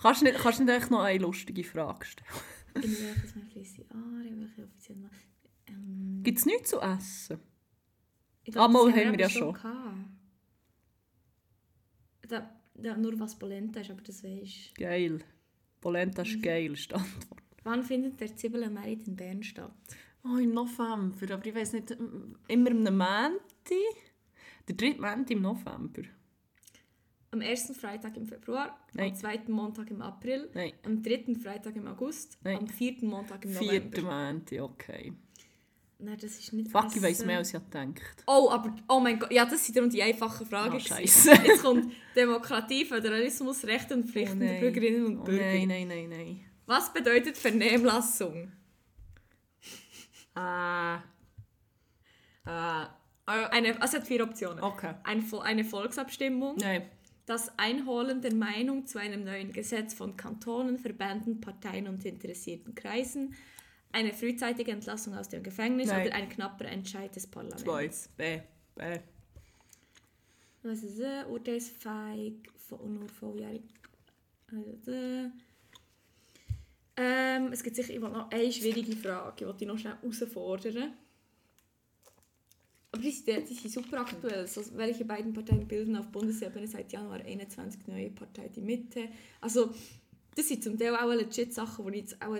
Kannst 0.00 0.20
du 0.20 0.24
nicht, 0.26 0.38
kannst 0.38 0.58
du 0.60 0.64
nicht 0.64 0.90
noch 0.90 1.00
eine 1.00 1.18
lustige 1.18 1.64
Frage 1.64 2.04
stellen? 2.04 2.28
In 2.74 2.82
welches 2.82 3.34
mein 3.34 3.46
fließe 3.46 3.84
Aare, 3.90 4.24
welche 4.38 4.64
offiziell. 4.64 4.96
Ähm, 5.68 6.20
Gibt 6.22 6.38
es 6.38 6.44
nichts 6.46 6.70
zu 6.70 6.80
essen? 6.80 7.38
ich 8.44 8.56
Ah, 8.58 8.68
mal 8.68 8.90
das 8.90 9.00
haben 9.00 9.12
wir 9.12 9.20
ja 9.20 9.28
schon. 9.30 9.56
Da, 12.28 12.50
da, 12.74 12.96
nur 12.96 13.18
was 13.20 13.38
Polenta 13.38 13.80
ist, 13.80 13.90
aber 13.90 14.02
das 14.02 14.22
weisst 14.24 14.74
Geil. 14.76 15.20
Polenta 15.80 16.22
Mhm. 16.22 16.28
ist 16.28 16.42
geil, 16.42 16.72
ist 16.72 16.90
die 16.90 16.94
Antwort. 16.94 17.42
Wann 17.64 17.82
findet 17.82 18.20
der 18.20 18.36
Zwiebelmerit 18.36 19.06
in 19.06 19.16
Bern 19.16 19.42
statt? 19.42 19.72
Oh, 20.24 20.36
im 20.36 20.52
November, 20.54 21.34
aber 21.34 21.46
ich 21.46 21.54
weiß 21.54 21.72
nicht, 21.74 21.90
ähm, 21.92 22.36
immer 22.48 22.70
am 22.70 22.82
Mänti? 22.96 23.82
Der 24.68 24.76
dritte 24.76 25.00
Mänti 25.00 25.32
im 25.34 25.42
November? 25.42 26.02
Am 27.32 27.40
ersten 27.40 27.74
Freitag 27.74 28.16
im 28.16 28.26
Februar, 28.26 28.78
Nein. 28.92 29.10
am 29.10 29.16
zweiten 29.16 29.52
Montag 29.52 29.90
im 29.90 30.02
April, 30.02 30.50
Nein, 30.54 30.72
am 30.84 31.02
dritten 31.02 31.34
Freitag 31.36 31.74
im 31.76 31.86
August, 31.86 32.38
Nein. 32.44 32.58
am 32.58 32.68
vierten 32.68 33.06
Montag 33.06 33.44
im 33.44 33.54
November. 33.54 34.02
Mänti, 34.02 34.60
okay. 34.60 35.12
Nein, 36.04 36.18
das 36.20 36.32
ist 36.38 36.52
nicht 36.52 36.70
Fuck, 36.70 36.96
ich 36.96 37.02
weiss 37.02 37.24
mehr, 37.24 37.38
als 37.38 37.54
ich 37.54 37.60
gedacht 37.60 38.24
Oh, 38.26 38.50
aber, 38.50 38.74
oh 38.88 38.98
mein 39.00 39.18
Gott, 39.20 39.30
ja, 39.32 39.44
das 39.44 39.64
sind 39.64 39.76
darum 39.76 39.88
die 39.88 40.02
einfachen 40.02 40.44
Fragen. 40.46 40.72
Ah, 40.74 40.78
gewesen. 40.78 40.88
scheisse. 40.96 41.30
Jetzt 41.46 41.62
kommt 41.62 41.92
Demokratie, 42.16 42.84
Föderalismus, 42.84 43.64
Rechte 43.64 43.94
und 43.94 44.04
Pflichten 44.10 44.40
der 44.40 44.52
nein. 44.52 44.60
Bürgerinnen 44.60 45.06
und 45.06 45.18
Oh 45.20 45.24
Bürger. 45.24 45.44
nein, 45.44 45.68
nein, 45.68 45.88
nein, 45.88 46.08
nein. 46.08 46.40
Was 46.66 46.92
bedeutet 46.92 47.36
Vernehmlassung? 47.38 48.50
Ah. 50.34 51.02
Ah. 52.44 52.84
Äh, 53.26 53.30
Eine, 53.50 53.80
also 53.80 53.96
es 53.96 54.02
hat 54.02 54.06
vier 54.08 54.24
Optionen. 54.24 54.62
okay. 54.62 54.94
Ein, 55.04 55.24
eine 55.42 55.64
Volksabstimmung, 55.64 56.56
Nein. 56.56 56.82
das 57.26 57.56
Einholen 57.58 58.20
der 58.20 58.34
Meinung 58.34 58.86
zu 58.86 58.98
einem 58.98 59.24
neuen 59.24 59.52
Gesetz 59.52 59.94
von 59.94 60.16
Kantonen, 60.16 60.78
Verbänden, 60.78 61.40
Parteien 61.40 61.86
und 61.86 62.04
interessierten 62.04 62.74
Kreisen, 62.74 63.34
eine 63.92 64.12
frühzeitige 64.12 64.72
Entlassung 64.72 65.14
aus 65.14 65.28
dem 65.28 65.42
Gefängnis 65.42 65.88
Nein. 65.88 66.06
oder 66.06 66.16
ein 66.16 66.28
knapper 66.28 66.64
Entscheid 66.66 67.14
des 67.14 67.26
Parlaments. 67.26 67.62
Zwei. 67.62 67.88
B. 68.16 68.40
B. 68.74 69.00
Was 70.62 70.82
ist 70.82 71.00
das? 71.00 71.26
Urteilsfähig, 71.26 72.48
von 72.56 72.94
nur 72.94 73.08
volljährig. 73.08 73.62
Das. 74.46 74.94
ähm, 76.96 77.52
es 77.52 77.62
gibt 77.62 77.76
sicher 77.76 77.94
immer 77.94 78.10
noch 78.10 78.30
eine 78.30 78.52
schwierige 78.52 78.94
Frage, 78.96 79.54
die 79.58 79.64
ich 79.64 79.68
noch 79.68 79.78
schnell 79.78 79.96
herausfordern. 80.00 80.92
Aber 82.92 83.02
die 83.02 83.10
sind, 83.10 83.48
die 83.48 83.54
sind 83.54 83.72
super 83.72 84.00
aktuell. 84.00 84.40
Also, 84.40 84.62
welche 84.76 85.06
beiden 85.06 85.32
Parteien 85.32 85.66
bilden 85.66 85.96
auf 85.96 86.08
Bundesebene 86.08 86.66
seit 86.68 86.92
Januar 86.92 87.20
21 87.20 87.86
neue 87.86 88.10
Partei 88.10 88.48
Die 88.48 88.60
Mitte? 88.60 89.08
Also, 89.40 89.74
das 90.34 90.48
sind 90.48 90.62
zum 90.62 90.78
Teil 90.78 90.94
auch 90.94 91.12
legit 91.12 91.54
Sachen, 91.54 91.86
die 91.86 91.98
ich 91.98 92.10
jetzt 92.10 92.22
auch 92.22 92.38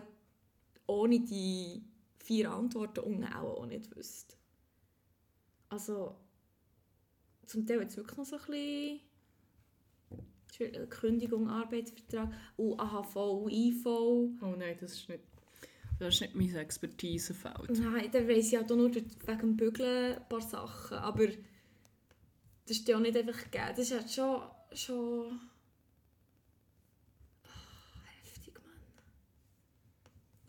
ohne 0.93 1.21
die 1.21 1.83
vier 2.19 2.51
Antworten 2.51 3.01
unten 3.01 3.25
auch, 3.25 3.59
auch 3.59 3.67
nicht 3.67 3.95
wüsste. 3.97 4.37
Also, 5.69 6.17
zum 7.47 7.67
Teil 7.67 7.81
jetzt 7.81 7.97
wirklich 7.97 8.19
noch 8.19 8.25
so 8.25 8.37
ein 8.37 8.43
bisschen 8.47 9.01
schwierig. 10.53 10.91
Kündigung, 10.91 11.49
Arbeitsvertrag, 11.49 12.33
und 12.57 12.79
AHV, 12.79 13.17
und 13.17 13.53
IV. 13.53 13.87
Oh 13.87 14.55
nein, 14.57 14.77
das 14.81 14.93
ist 14.93 15.09
nicht, 15.09 15.25
das 15.99 16.15
ist 16.15 16.21
nicht 16.21 16.35
mein 16.35 16.55
Expertisefeld. 16.55 17.71
Nein, 17.71 18.11
dann 18.13 18.29
weiss 18.29 18.53
ich 18.53 18.57
halt 18.57 18.71
auch 18.71 18.77
nur 18.77 18.95
wegen 18.95 19.39
dem 19.39 19.57
Bügeln 19.57 20.17
ein 20.17 20.29
paar 20.29 20.43
Sachen, 20.43 20.99
aber 20.99 21.27
das 21.27 22.79
ist 22.79 22.89
ja 22.89 22.97
auch 22.97 23.01
nicht 23.01 23.17
einfach 23.17 23.45
gegeben. 23.45 23.73
Das 23.77 23.91
ist 23.91 23.93
halt 23.93 24.11
schon, 24.11 24.43
schon... 24.73 25.41
Ah, 27.45 28.05
heftig, 28.23 28.55
Mann. 28.55 28.73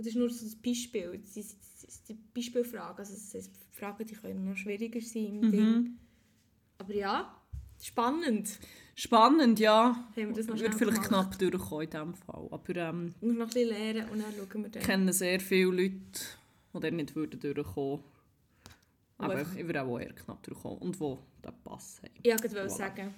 Und 0.03 0.07
das 0.07 0.15
ist 0.15 0.19
nur 0.19 0.29
so 0.29 0.45
ein 0.45 0.61
Beispiel, 0.61 1.17
das 1.23 1.37
ist, 1.37 1.57
das 1.61 1.83
ist 1.85 2.09
die 2.09 2.13
Beispielfrage, 2.35 2.99
also 2.99 3.13
das 3.13 3.33
heißt, 3.33 3.51
Fragen 3.71 4.05
die 4.05 4.15
können 4.15 4.43
noch 4.43 4.57
schwieriger 4.57 4.99
sein 4.99 5.41
im 5.41 5.51
Ding. 5.51 5.97
Aber 6.77 6.93
ja, 6.93 7.41
spannend. 7.81 8.59
Spannend, 8.95 9.59
ja. 9.59 9.95
Haben 10.15 10.35
wir 10.35 10.35
würde 10.35 10.73
vielleicht 10.73 11.03
gemacht. 11.03 11.07
knapp 11.07 11.39
durchkommen 11.39 11.83
in 11.85 11.89
diesem 11.89 12.13
Fall. 12.15 12.47
Aber 12.51 12.75
ähm, 12.75 13.15
müssen 13.21 13.37
noch 13.37 13.45
ein 13.45 13.53
bisschen 13.53 13.69
lernen 13.69 14.09
und 14.09 14.19
dann 14.21 14.33
schauen 14.33 14.63
wir 14.63 14.69
dann. 14.69 14.81
ich 14.81 14.87
kenne 14.87 15.13
sehr 15.13 15.39
viele 15.39 15.71
Leute, 15.71 15.95
die 16.73 16.79
dann 16.81 16.95
nicht 16.97 17.15
würden 17.15 17.39
durchkommen 17.39 18.03
Aber 19.17 19.33
Aber 19.33 19.41
ich 19.41 19.65
würde 19.65 19.83
auch 19.83 19.99
eher 19.99 20.13
knapp 20.13 20.43
durchkommen. 20.43 20.79
Und 20.79 20.99
die 20.99 21.17
den 21.45 21.53
Pass 21.63 22.01
haben. 22.03 22.11
Ja, 22.25 22.35
ich 22.35 22.41
wollte 22.43 22.65
Voilà. 22.65 22.69
sagen. 22.69 23.13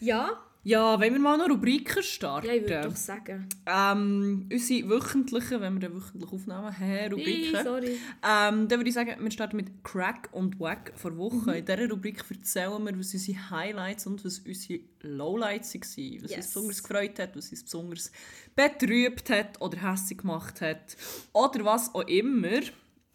Ja, 0.00 0.44
Ja, 0.64 1.00
wollen 1.00 1.12
wir 1.14 1.18
mal 1.18 1.38
noch 1.38 1.48
Rubriken 1.48 2.02
starten? 2.04 2.46
ja 2.46 2.54
ich 2.54 2.62
würde 2.62 2.82
doch 2.88 2.94
sagen. 2.94 3.48
ähm, 3.66 4.48
unsere 4.52 4.88
wöchentlichen, 4.90 5.60
wenn 5.60 5.74
wir 5.74 5.80
dann 5.88 5.94
wöchentlich 6.00 6.30
aufnehmen, 6.32 6.70
hä, 6.72 7.06
Rubriken. 7.08 7.54
Ih, 7.56 7.62
sorry. 7.64 7.86
Ähm, 8.22 8.68
dann 8.68 8.70
würde 8.78 8.88
ich 8.88 8.94
sagen, 8.94 9.16
wir 9.20 9.30
starten 9.32 9.56
mit 9.56 9.82
Crack 9.82 10.28
und 10.32 10.60
Wack 10.60 10.92
vor 10.94 11.16
Woche. 11.16 11.56
In 11.58 11.64
dieser 11.64 11.90
Rubrik 11.90 12.22
erzählen 12.30 12.84
wir, 12.84 12.96
was 12.96 13.12
unsere 13.12 13.50
Highlights 13.50 14.06
und 14.06 14.24
was 14.24 14.38
unsere 14.38 14.80
Lowlights 15.00 15.74
waren. 15.74 15.82
Was 15.82 16.22
uns 16.22 16.30
Yes. 16.30 16.46
besonders 16.54 16.82
gefreut 16.84 17.18
hat, 17.18 17.36
was 17.36 17.50
uns 17.50 17.64
besonders 17.64 18.12
betrübt 18.54 19.30
hat 19.30 19.60
oder 19.60 19.78
hässlich 19.90 20.18
gemacht 20.18 20.60
hat. 20.60 20.96
Oder 21.32 21.64
was 21.64 21.92
auch 21.92 22.06
immer. 22.06 22.60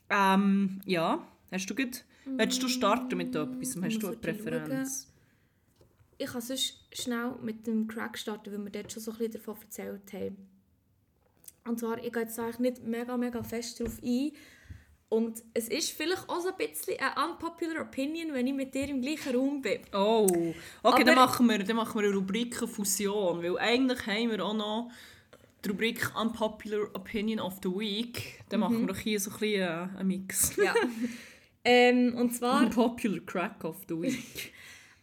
Ähm, 0.09 0.81
ja, 0.85 1.25
hast 1.51 1.69
du 1.69 1.75
gut? 1.75 2.03
Willst 2.25 2.61
du 2.61 2.67
starten 2.67 3.15
mit 3.17 3.33
etwas? 3.33 3.77
Hast 3.81 3.97
Mm, 3.97 3.99
du 3.99 4.07
eine 4.07 4.31
ich 4.31 4.41
schauen. 4.43 4.85
Ich 6.17 6.31
kann 6.31 6.41
sonst 6.41 6.79
schnell 6.91 7.33
mit 7.41 7.67
dem 7.67 7.87
Crack 7.87 8.17
starten, 8.17 8.51
weil 8.51 8.63
wir 8.63 8.71
dort 8.71 8.91
schon 8.91 9.03
so 9.03 9.11
ein 9.11 9.17
bisschen 9.17 9.33
davon 9.33 9.55
erzählt 9.61 10.13
haben. 10.13 10.49
Und 11.65 11.79
zwar, 11.79 12.03
ich 12.03 12.11
gehe 12.11 12.23
jetzt 12.23 12.39
eigentlich 12.39 12.59
nicht 12.59 12.83
mega, 12.83 13.17
mega 13.17 13.43
fest 13.43 13.79
darauf 13.79 14.01
ein. 14.01 14.31
Und 15.09 15.41
es 15.53 15.69
ist 15.69 15.91
vielleicht 15.91 16.27
auch 16.27 16.41
so 16.41 16.49
ein 16.49 16.57
bisschen 16.57 16.95
eine 16.99 17.29
unpopular 17.29 17.81
opinion, 17.83 18.33
wenn 18.33 18.47
ich 18.47 18.53
mit 18.53 18.73
dir 18.73 18.89
im 18.89 19.01
gleichen 19.01 19.35
Raum 19.35 19.61
bin. 19.61 19.79
Oh, 19.93 20.25
okay, 20.25 20.55
Aber- 20.83 21.03
dann, 21.03 21.15
machen 21.15 21.47
wir, 21.47 21.59
dann 21.63 21.75
machen 21.77 22.01
wir 22.01 22.07
eine 22.07 22.15
Rubrikenfusion, 22.15 23.41
weil 23.41 23.57
eigentlich 23.57 24.05
haben 24.05 24.31
wir 24.31 24.43
auch 24.45 24.53
noch 24.53 24.91
die 25.63 25.69
Rubrik 25.69 26.11
Unpopular 26.19 26.89
Opinion 26.93 27.39
of 27.39 27.55
the 27.63 27.69
Week. 27.69 28.43
Dann 28.49 28.59
machen 28.59 28.81
wir 28.81 28.87
doch 28.87 28.99
hier 28.99 29.19
so 29.19 29.31
ein 29.31 29.39
bisschen 29.39 29.61
äh, 29.61 29.97
einen 29.97 30.07
Mix. 30.07 30.55
Ja. 30.57 30.73
ähm, 31.63 32.15
und 32.15 32.35
zwar, 32.35 32.61
Unpopular 32.63 33.19
Crack 33.25 33.63
of 33.63 33.77
the 33.87 34.01
Week. 34.01 34.53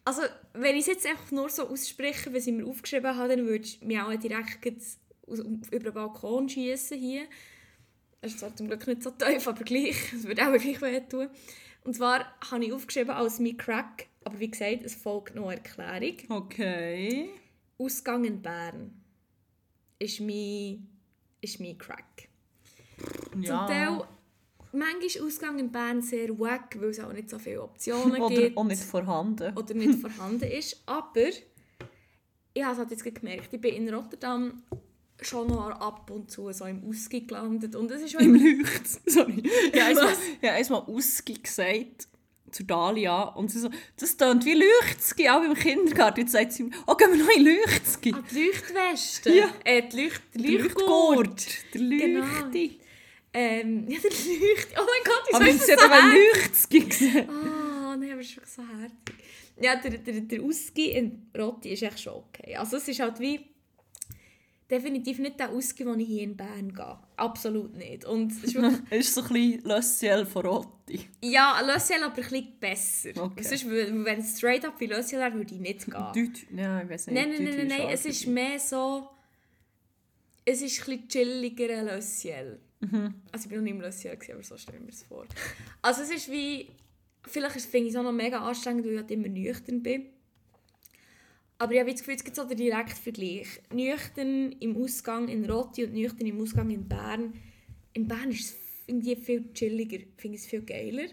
also 0.05 0.23
wenn 0.53 0.75
ich 0.75 0.83
es 0.83 0.87
jetzt 0.87 1.07
einfach 1.07 1.31
nur 1.31 1.49
so 1.49 1.69
ausspreche, 1.69 2.33
was 2.35 2.47
ich 2.47 2.53
mir 2.53 2.67
aufgeschrieben 2.67 3.17
habe, 3.17 3.37
dann 3.37 3.47
würde 3.47 3.65
ich 3.65 3.81
mich 3.81 4.01
auch 4.01 4.15
direkt 4.15 4.67
über 5.27 5.91
den 5.91 5.95
Balkon 5.95 6.49
schießen 6.49 6.99
hier. 6.99 7.25
Es 8.21 8.33
ist 8.33 8.41
zwar 8.41 8.55
zum 8.55 8.69
Glück 8.69 8.87
nicht 8.87 9.03
so 9.03 9.11
tief, 9.11 9.47
aber 9.49 9.65
gleich. 9.65 10.13
Es 10.13 10.25
würde 10.25 10.43
auch 10.43 10.53
gleich 10.53 10.81
wehtun. 10.81 11.29
Und 11.85 11.95
zwar 11.95 12.25
habe 12.51 12.65
ich 12.65 12.73
aufgeschrieben 12.73 13.11
als 13.11 13.41
mein 13.41 13.57
Crack, 13.57 14.07
aber 14.25 14.39
wie 14.41 14.51
gesagt, 14.51 14.85
es 14.85 14.95
folgt 14.95 15.35
noch 15.35 15.49
eine 15.49 15.57
Erklärung. 15.57 16.17
Okay. 16.29 17.31
Ausgang 17.79 18.25
in 18.25 18.41
Bern 18.41 19.03
ist 19.99 20.21
mein, 20.21 20.89
ist 21.41 21.61
mein 21.61 21.77
Crack. 21.77 22.29
Ja. 23.41 23.67
Zum 23.67 23.75
Teil, 23.75 24.09
manchmal 24.75 25.05
ist 25.07 25.21
Ausgang 25.21 25.59
in 25.59 25.71
Bern 25.71 26.03
sehr 26.03 26.39
wack, 26.39 26.77
weil 26.81 26.91
es 26.91 27.01
auch 27.01 27.13
nicht 27.13 27.31
so 27.31 27.39
viele 27.39 27.63
Optionen 27.63 28.21
Oder 28.21 28.35
gibt. 28.35 28.57
auch 28.57 28.65
nicht 28.65 28.83
vorhanden. 28.83 29.57
oder 29.57 29.75
nicht 29.75 29.99
vorhanden 29.99 30.51
ist. 30.51 30.83
Aber 30.87 31.29
ich 32.55 32.63
habe 32.63 32.73
es 32.73 32.79
halt 32.79 32.91
jetzt 32.91 33.05
gemerkt, 33.05 33.53
ich 33.53 33.61
bin 33.61 33.75
in 33.75 33.95
Rotterdam 33.95 34.63
schon 35.21 35.49
noch 35.49 35.71
ab 35.71 36.11
und 36.11 36.31
zu 36.31 36.53
so 36.53 36.65
im 36.67 36.83
Ausgi 36.89 37.27
gelandet. 37.27 37.75
Und 37.77 37.91
es 37.91 38.03
ist 38.03 38.13
schon 38.13 38.23
Im 38.23 38.35
Leucht. 38.35 38.87
Sorry. 39.07 39.43
Ja, 39.73 39.87
einmal, 39.87 40.15
ja, 40.43 40.77
Ausgi 40.87 41.35
gesagt. 41.35 42.09
zur 42.51 42.67
Dalia 42.67 43.23
und 43.23 43.51
sie 43.51 43.61
so, 43.61 43.71
das 43.99 44.17
tönt 44.17 44.45
wie 44.45 44.55
Leuchtski, 44.55 45.29
auch 45.29 45.43
im 45.43 45.55
Kindergarten. 45.55 46.21
Jetzt 46.21 46.33
sagt 46.33 46.53
sie, 46.53 46.71
oh, 46.87 46.95
gehen 46.95 47.11
wir 47.13 47.19
noch 47.25 47.37
in 47.37 47.45
Leuchtski. 47.45 48.15
Ah, 48.15 48.23
die 48.31 48.45
Leuchtweste. 48.45 49.35
Ja. 49.35 49.49
Äh, 49.65 49.89
die 49.89 50.05
Leucht 50.05 50.23
Der 50.35 50.51
Leuchtgurt. 50.51 51.47
Der 51.75 51.81
Genau. 51.81 52.25
Ähm, 53.35 53.87
ja, 53.89 53.99
der 54.01 54.11
Leucht. 54.11 54.69
Oh 54.79 54.87
mein 54.87 55.05
Gott, 55.05 55.23
wieso 55.27 55.37
Aber 55.37 55.49
ist 55.49 55.69
das 55.69 55.81
so 55.81 55.91
herzig? 55.91 57.29
Ah, 57.29 57.97
nein, 57.97 58.13
aber 58.13 58.21
das 58.21 58.27
ist 58.31 58.37
wirklich 58.37 58.55
so 58.55 58.63
herzig. 58.63 59.25
Ja, 59.61 59.77
der, 59.77 59.99
der, 59.99 60.21
der 60.21 60.43
Ausgi 60.43 60.91
in 60.93 61.31
Rotti 61.37 61.73
ist 61.73 61.83
echt 61.83 62.01
schon 62.01 62.15
okay. 62.15 62.57
Also 62.57 62.77
es 62.77 62.89
ist 62.89 63.01
halt 63.01 63.21
wie 63.21 63.41
definitiv 64.71 65.19
nicht 65.19 65.39
der 65.39 65.51
Ausgi, 65.51 65.85
den 65.85 66.01
ich 66.01 66.09
hier 66.09 66.23
in 66.23 66.37
Bern 66.37 66.73
gehe. 66.73 66.99
Absolut 67.17 67.75
nicht. 67.77 68.05
Und 68.05 68.33
es 68.33 68.45
ist 68.45 68.55
wirklich, 68.55 68.81
Es 68.91 69.07
ist 69.07 69.15
so 69.15 69.23
ein 69.23 69.29
bisschen 69.29 69.65
Le 69.65 69.83
Ciel 69.83 70.27
von 70.27 70.47
Rotti. 70.47 71.01
ja, 71.23 71.61
Le 71.61 71.79
Ciel 71.79 72.03
aber 72.03 72.15
ein 72.17 72.23
bisschen 72.23 72.59
besser. 72.59 73.11
Okay. 73.17 73.43
Sonst, 73.43 73.69
wenn 73.71 74.19
es 74.21 74.39
straight 74.39 74.65
up 74.65 74.79
wie 74.81 74.87
Le 74.87 75.03
Ciel 75.03 75.19
wäre, 75.21 75.35
würde 75.35 75.55
ich 75.55 75.61
nicht 75.61 75.87
gehen. 75.87 75.93
Deutsch, 75.93 76.47
ja, 76.55 76.83
ich 76.83 76.89
weiß 76.89 77.07
nicht. 77.09 77.15
Nein, 77.15 77.31
nein, 77.31 77.45
nein, 77.45 77.69
nein, 77.69 77.79
nein. 77.79 77.89
Es 77.91 78.05
ist 78.05 78.27
mehr 78.27 78.59
so. 78.59 79.09
Es 80.45 80.61
ist 80.61 80.81
ein 80.81 80.85
bisschen 80.85 81.09
chilliger 81.09 81.83
Le 81.83 82.01
Ciel. 82.01 82.61
Mhm. 82.81 83.15
Also 83.33 83.45
ich 83.45 83.51
bin 83.51 83.65
noch 83.65 83.83
nicht 83.83 83.95
Ciel, 83.95 84.17
gewesen, 84.17 84.33
aber 84.33 84.43
so 84.43 84.57
stelle 84.57 84.79
ich 84.79 84.85
mir 84.85 84.91
das 84.91 85.03
vor. 85.05 85.27
Also 85.83 86.03
es 86.03 86.11
ist 86.11 86.31
wie. 86.31 86.71
Vielleicht 87.27 87.59
finde 87.63 87.89
ich 87.89 87.95
es 87.95 87.97
auch 87.99 88.03
noch 88.03 88.13
mega 88.13 88.39
anstrengend, 88.47 88.85
weil 88.85 88.93
ich 88.93 88.99
halt 88.99 89.11
immer 89.11 89.29
nüchtern 89.29 89.83
bin. 89.83 90.07
Aber 91.59 91.73
ich 91.73 91.81
habe 91.81 91.91
das 91.91 92.01
Gefühl, 92.01 92.17
es 92.17 92.25
gibt 92.25 92.37
so 92.37 92.45
den 92.45 92.59
direkten 92.59 93.03
Vergleich. 93.03 93.63
Nüchtern 93.73 94.53
im 94.53 94.77
Ausgang 94.77 95.29
in 95.29 95.49
Rotti 95.49 95.85
und 95.85 95.95
nüchtern 95.95 96.27
im 96.27 96.41
Ausgang 96.41 96.71
in 96.71 96.87
Bern. 96.87 97.33
In 97.95 98.07
Bern 98.07 98.31
ist 98.31 98.51
es 98.51 98.57
irgendwie 98.87 99.17
viel 99.17 99.53
chilliger, 99.55 100.05
finde 100.17 100.37
ich 100.37 100.43
es 100.43 100.47
viel 100.49 100.63
geiler. 100.63 101.09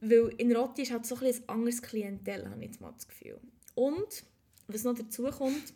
Weil 0.00 0.32
in 0.38 0.56
Rotti 0.56 0.82
ist 0.82 0.92
halt 0.92 1.04
so 1.04 1.16
ein, 1.16 1.26
ein 1.26 1.48
anderes 1.48 1.82
Klientel, 1.82 2.48
habe 2.48 2.60
ich 2.60 2.70
jetzt 2.70 2.80
mal 2.80 2.92
das 2.92 3.08
Gefühl. 3.08 3.40
Und, 3.74 4.24
was 4.68 4.84
noch 4.84 4.94
dazu 4.94 5.24
kommt, 5.24 5.74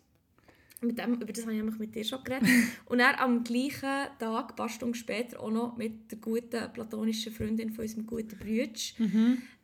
mit 0.83 0.99
dem, 0.99 1.15
über 1.15 1.33
das 1.33 1.45
habe 1.45 1.53
ich 1.53 1.59
nämlich 1.59 1.79
mit 1.79 1.95
dir 1.95 2.05
schon 2.05 2.23
geredet, 2.25 2.49
und 2.87 3.01
er 3.01 3.21
am 3.21 3.45
gleichen 3.45 4.09
Tag, 4.19 4.51
ein 4.51 4.57
paar 4.57 4.69
Stunden 4.69 4.95
später, 4.95 5.41
auch 5.41 5.51
noch 5.51 5.77
mit 5.77 6.11
der 6.11 6.19
guten 6.19 6.73
platonischen 6.73 7.33
Freundin 7.33 7.71
von 7.71 7.83
unserem 7.83 8.07
guten 8.07 8.39
Brütsch, 8.39 8.95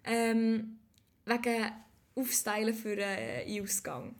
ähm, 0.04 0.78
wegen 1.24 1.72
Aufstylen 2.14 2.74
für 2.74 2.96
äh, 2.96 3.44
einen 3.46 3.62
Ausgang. 3.62 4.14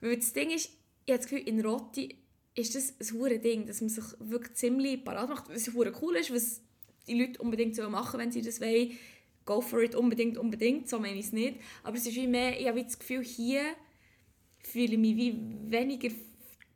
Weil 0.00 0.16
das 0.16 0.32
Ding 0.32 0.50
ist, 0.50 0.70
ich 1.04 1.12
habe 1.12 1.18
das 1.18 1.28
Gefühl, 1.28 1.46
in 1.46 1.64
Rotti 1.64 2.16
ist 2.54 2.74
das 2.74 2.94
ein 3.00 3.18
hure 3.18 3.38
Ding, 3.38 3.66
dass 3.66 3.80
man 3.80 3.90
sich 3.90 4.04
wirklich 4.18 4.54
ziemlich 4.54 5.04
parat 5.04 5.28
macht, 5.28 5.48
was 5.48 5.72
hure 5.72 5.92
cool 6.02 6.16
ist, 6.16 6.32
was 6.32 6.60
die 7.06 7.20
Leute 7.20 7.40
unbedingt 7.40 7.74
sollen 7.74 7.92
machen 7.92 8.20
wenn 8.20 8.32
sie 8.32 8.42
das 8.42 8.60
wollen. 8.60 8.92
Go 9.44 9.60
for 9.60 9.82
it, 9.82 9.96
unbedingt, 9.96 10.38
unbedingt, 10.38 10.88
so 10.88 11.00
meine 11.00 11.18
ich 11.18 11.26
es 11.26 11.32
nicht. 11.32 11.58
Aber 11.82 11.96
es 11.96 12.06
ist 12.06 12.14
wie 12.14 12.28
mehr, 12.28 12.60
ich 12.60 12.68
habe 12.68 12.82
das 12.82 12.98
Gefühl, 12.98 13.24
hier 13.24 13.62
fühle 14.62 14.92
ich 14.92 14.98
mich 14.98 15.16
wie 15.16 15.38
weniger 15.70 16.10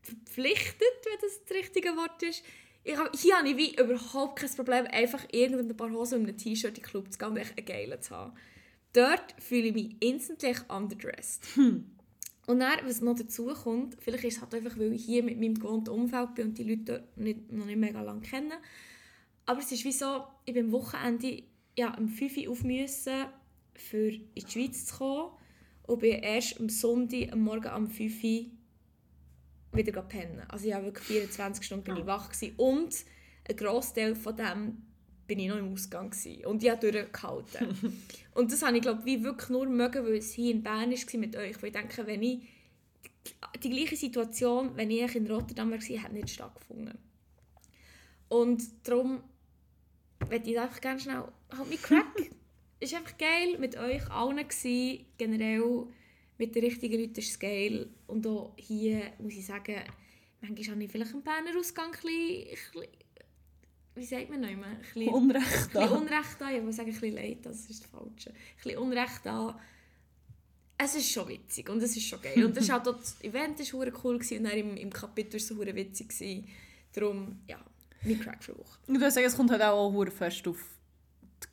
verpflichtet, 0.02 0.82
wenn 1.04 1.18
das 1.20 1.40
das 1.46 1.56
richtige 1.56 1.90
Wort 1.96 2.22
ist. 2.22 2.42
Ich 2.84 2.96
habe, 2.96 3.10
hier 3.18 3.36
habe 3.36 3.48
ich 3.48 3.56
wie 3.56 3.74
überhaupt 3.74 4.38
kein 4.38 4.50
Problem, 4.50 4.86
einfach 4.86 5.24
irgendein 5.32 5.76
paar 5.76 5.90
Hosen 5.90 6.20
und 6.20 6.28
ein 6.28 6.36
T-Shirt 6.36 6.76
in 6.78 6.82
den 6.82 6.84
Club 6.84 7.12
zu 7.12 7.18
gehen 7.18 7.28
und 7.28 7.36
echt 7.36 7.56
einen 7.56 7.66
geilen 7.66 8.00
zu 8.00 8.14
haben. 8.14 8.32
Dort 8.92 9.34
fühle 9.38 9.68
ich 9.68 9.74
mich 9.74 9.96
instantly 10.00 10.54
underdressed. 10.68 11.58
Und 12.46 12.60
dann, 12.60 12.78
was 12.84 13.00
noch 13.00 13.16
dazu 13.16 13.46
kommt, 13.46 13.96
vielleicht 14.00 14.24
ist 14.24 14.36
es 14.36 14.40
halt 14.40 14.54
einfach, 14.54 14.78
weil 14.78 14.92
ich 14.92 15.04
hier 15.04 15.24
mit 15.24 15.38
meinem 15.40 15.56
gewohnten 15.56 15.90
Umfeld 15.90 16.36
bin 16.36 16.48
und 16.48 16.58
die 16.58 16.62
Leute 16.62 17.08
nicht, 17.16 17.50
noch 17.50 17.66
nicht 17.66 17.76
mega 17.76 18.00
lange 18.00 18.20
kennen. 18.20 18.52
Aber 19.46 19.60
es 19.60 19.72
ist 19.72 19.84
wie 19.84 19.92
so, 19.92 20.24
ich 20.44 20.54
bin 20.54 20.66
am 20.66 20.72
Wochenende 20.72 21.42
ja, 21.76 21.92
um 21.98 22.08
5 22.08 22.36
Uhr 22.36 22.52
auf 22.52 22.62
müssen, 22.62 23.26
für 23.74 24.08
in 24.08 24.30
die 24.34 24.50
Schweiz 24.50 24.86
zu 24.86 24.96
kommen. 24.96 25.32
Und 25.86 26.00
bin 26.00 26.12
erst 26.12 26.60
am 26.60 26.68
Sonntag 26.68 27.32
am 27.32 27.40
Morgen 27.40 27.72
um 27.72 27.88
5 27.88 28.24
Uhr 28.24 28.46
wieder 29.72 30.02
pennen. 30.02 30.42
Also 30.48 30.66
ich 30.66 30.74
war 30.74 30.82
wirklich 30.82 31.06
24 31.06 31.64
Stunden 31.64 31.96
ich 31.96 32.06
wach. 32.06 32.30
Gewesen. 32.30 32.54
Und 32.56 32.94
ein 33.48 33.56
Grossteil 33.56 34.14
von 34.14 34.36
dem 34.36 34.82
bin 35.26 35.38
ich 35.38 35.48
noch 35.48 35.58
im 35.58 35.72
Ausgang. 35.72 36.10
Gewesen. 36.10 36.46
Und 36.46 36.62
ich 36.62 36.70
habe 36.70 36.90
durchgehalten. 36.90 38.02
und 38.34 38.52
das 38.52 38.62
habe 38.62 38.76
ich 38.76 38.82
glaube 38.82 39.04
wie 39.04 39.22
wirklich 39.22 39.48
nur 39.50 39.66
mögen, 39.66 40.04
weil 40.04 40.16
es 40.16 40.32
hier 40.32 40.52
in 40.52 40.62
Bern 40.62 40.90
war 40.90 41.20
mit 41.20 41.36
euch. 41.36 41.62
Weil 41.62 41.68
ich 41.68 41.76
denke, 41.76 42.06
wenn 42.06 42.22
ich 42.22 42.48
die, 43.62 43.70
gleiche 43.70 43.96
Situation, 43.96 44.76
wenn 44.76 44.90
ich 44.90 45.14
in 45.14 45.26
Rotterdam 45.26 45.70
war, 45.70 45.78
hätte 45.78 46.12
nicht 46.12 46.30
stattgefunden. 46.30 46.98
Und 48.28 48.62
darum 48.84 49.22
möchte 50.28 50.50
ich 50.50 50.58
einfach 50.58 50.80
ganz 50.80 51.02
schnell 51.02 51.24
halt 51.56 51.70
mit 51.70 51.82
Crack. 51.82 52.06
Es 52.78 52.92
war 52.92 53.00
einfach 53.00 53.16
geil 53.16 53.56
mit 53.58 53.76
euch 53.76 54.10
allen. 54.10 54.36
Gewesen. 54.36 55.06
Generell 55.18 55.86
mit 56.38 56.54
den 56.54 56.64
richtigen 56.64 57.00
Leuten 57.00 57.18
ist 57.18 57.30
es 57.30 57.38
geil. 57.38 57.88
Und 58.06 58.26
auch 58.26 58.52
hier 58.56 59.12
muss 59.18 59.34
ich 59.34 59.46
sagen, 59.46 59.76
manchmal 60.40 60.68
habe 60.68 60.84
ich 60.84 60.90
vielleicht 60.90 61.12
einen 61.12 61.22
Berner 61.22 61.58
Ausgang 61.58 61.92
ein 61.94 62.00
bisschen, 62.02 62.88
wie 63.94 64.04
sagt 64.04 64.28
man 64.28 64.42
noch 64.42 64.50
immer? 64.50 64.66
Ein 64.66 64.78
bisschen, 64.78 65.08
Unrecht 65.08 65.70
da. 65.72 65.86
Unrecht 65.86 66.42
an. 66.42 66.54
Ich 66.54 66.62
muss 66.62 66.76
sagen, 66.76 66.90
ein 66.90 67.00
bisschen 67.00 67.16
leid, 67.16 67.38
das 67.42 67.70
ist 67.70 67.82
das 67.82 67.90
Falsche. 67.90 68.30
Ein 68.30 68.36
bisschen 68.62 68.78
Unrecht 68.78 69.26
an. 69.26 69.58
Es 70.78 70.94
ist 70.94 71.10
schon 71.10 71.26
witzig 71.28 71.70
und 71.70 71.82
es 71.82 71.96
ist 71.96 72.06
schon 72.06 72.20
geil. 72.20 72.44
Und 72.44 72.54
das, 72.54 72.64
ist 72.64 72.70
halt 72.70 72.86
auch, 72.86 72.98
das 72.98 73.18
Event 73.22 73.58
war 73.58 73.66
hure 73.80 73.92
cool 74.04 74.18
gewesen, 74.18 74.38
und 74.38 74.44
dann 74.44 74.58
im, 74.58 74.76
im 74.76 74.92
Kapitel 74.92 75.32
war 75.32 75.36
es 75.38 75.48
so 75.48 75.56
hure 75.56 75.74
witzig. 75.74 76.10
Gewesen. 76.10 76.46
Darum, 76.92 77.40
ja, 77.48 77.58
mein 78.02 78.20
Crack 78.20 78.44
für 78.44 78.56
Woche. 78.58 78.78
Ich 78.86 78.92
würde 78.92 79.10
sagen, 79.10 79.26
es 79.26 79.34
kommt 79.34 79.50
halt 79.50 79.62
auch 79.62 79.90
hure 79.90 80.10
fest 80.10 80.46
auf 80.46 80.75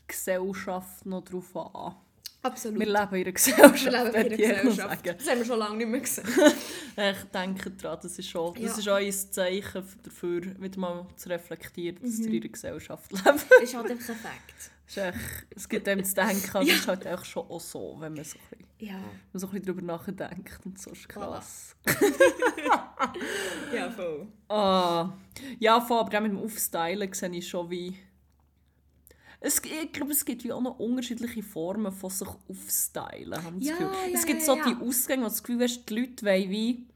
Gesellschaft 0.08 1.06
noch 1.06 1.24
drauf 1.24 1.56
an. 1.56 1.96
Absolut. 2.42 2.78
Wir 2.80 2.88
leben 2.88 3.16
in 3.16 3.22
einer 3.24 3.32
Gesellschaft. 3.32 3.86
Wir 3.86 3.92
leben 3.92 4.08
in 4.10 4.16
einer 4.16 4.64
Gesellschaft. 4.64 5.06
Das 5.08 5.30
haben 5.30 5.38
wir 5.40 5.46
schon 5.46 5.60
lange 5.60 5.78
nicht 5.78 5.88
mehr 5.90 6.00
gesehen. 6.02 6.26
Ich 6.96 7.24
denke 7.34 7.72
daran, 7.72 7.98
das 8.04 8.20
ist 8.20 8.30
schon 8.30 8.54
das 8.54 8.62
Ja. 8.64 8.78
ist 8.78 8.90
auch 8.90 8.96
ein 8.98 9.32
Zeichen 9.34 9.84
dafür, 10.04 10.42
wieder 10.62 10.80
mal 10.80 11.08
zu 11.16 11.30
reflektieren, 11.30 11.98
dass 12.02 12.18
Mhm. 12.20 12.24
ihr 12.26 12.34
in 12.34 12.42
einer 12.42 12.50
Gesellschaft 12.52 13.12
lebt. 13.14 13.26
Das 13.26 13.62
ist 13.62 13.76
halt 13.76 13.90
einfach 13.90 14.10
ein 14.10 14.16
Fakt. 14.16 14.54
Es, 14.86 14.98
ist 14.98 14.98
echt, 14.98 15.18
es 15.56 15.70
gibt 15.70 15.88
dem 15.88 16.04
zu 16.04 16.14
denken, 16.14 16.50
aber 16.54 16.62
es 16.68 16.74
ist 16.76 16.88
halt 16.88 17.08
auch 17.08 17.24
schon 17.26 17.48
auch 17.50 17.60
so, 17.62 17.96
wenn 18.00 18.14
man 18.14 18.24
so 18.26 18.38
ein 18.38 18.58
bisschen, 18.60 18.68
Ja, 18.90 18.94
man 19.00 19.40
so 19.40 19.48
ein 19.48 19.52
bisschen 19.54 19.66
darüber 19.66 19.82
nachdenkt. 19.82 20.60
Und 20.66 20.80
so 20.80 20.92
ist 20.92 21.08
krass. 21.10 21.76
ja 23.74 23.90
voll. 23.90 24.28
Ah, 24.50 25.14
ja, 25.60 25.82
vor 25.82 26.14
allem 26.14 26.24
mit 26.24 26.32
dem 26.34 26.44
Aufstylen 26.44 27.12
sehe 27.14 27.30
ich 27.32 27.48
schon 27.48 27.70
wie... 27.70 27.98
Es, 29.46 29.60
ich 29.60 29.92
glaube, 29.92 30.14
es 30.14 30.24
gibt 30.24 30.44
wie 30.46 30.54
auch 30.54 30.62
noch 30.62 30.80
unterschiedliche 30.80 31.44
Formen 31.44 31.92
von 31.92 32.10
sich 32.10 32.30
aufstylen, 32.48 33.44
habe 33.44 33.58
ich 33.60 33.68
das 33.68 33.78
Ja, 33.80 33.88
Gefühl. 33.88 34.10
ja, 34.12 34.18
es 34.18 34.26
gibt 34.26 34.40
ja, 34.40 34.46
so 34.46 34.56
die 34.56 34.76
Ausgänge, 34.88 35.24
wo 35.24 35.26
du 35.28 35.32
das 35.32 35.44
Gefühl 35.44 35.62
hast, 35.64 35.86
die 35.90 35.96
Leute 36.00 36.26
wollen 36.26 36.50
wie 36.50 36.88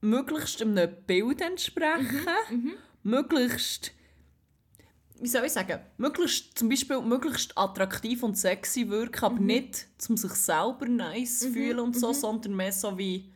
möglichst 0.00 0.62
einem 0.62 0.90
Bild 1.06 1.40
entsprechen, 1.40 2.26
Mhm, 2.50 2.72
möglichst... 3.02 3.92
Wie 5.20 5.28
soll 5.28 5.44
ich 5.46 5.52
sagen? 5.52 5.80
Möglichst, 5.96 6.58
zum 6.58 6.68
Beispiel 6.68 7.00
möglichst 7.00 7.56
attraktiv 7.56 8.22
und 8.22 8.36
sexy 8.36 8.88
wirken, 8.88 9.24
aber 9.24 9.38
nicht, 9.40 9.86
um 10.08 10.16
sich 10.16 10.32
selber 10.32 10.86
nice 10.86 11.40
zu 11.40 11.50
fühlen 11.52 11.80
und 11.80 11.96
so, 11.98 12.12
sondern 12.12 12.54
mehr 12.54 12.72
so 12.72 12.96
wie, 12.98 13.32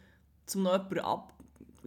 um 0.54 0.62
noch 0.62 0.72
jemanden 0.74 0.98
ab... 1.00 1.32
noch 1.82 1.84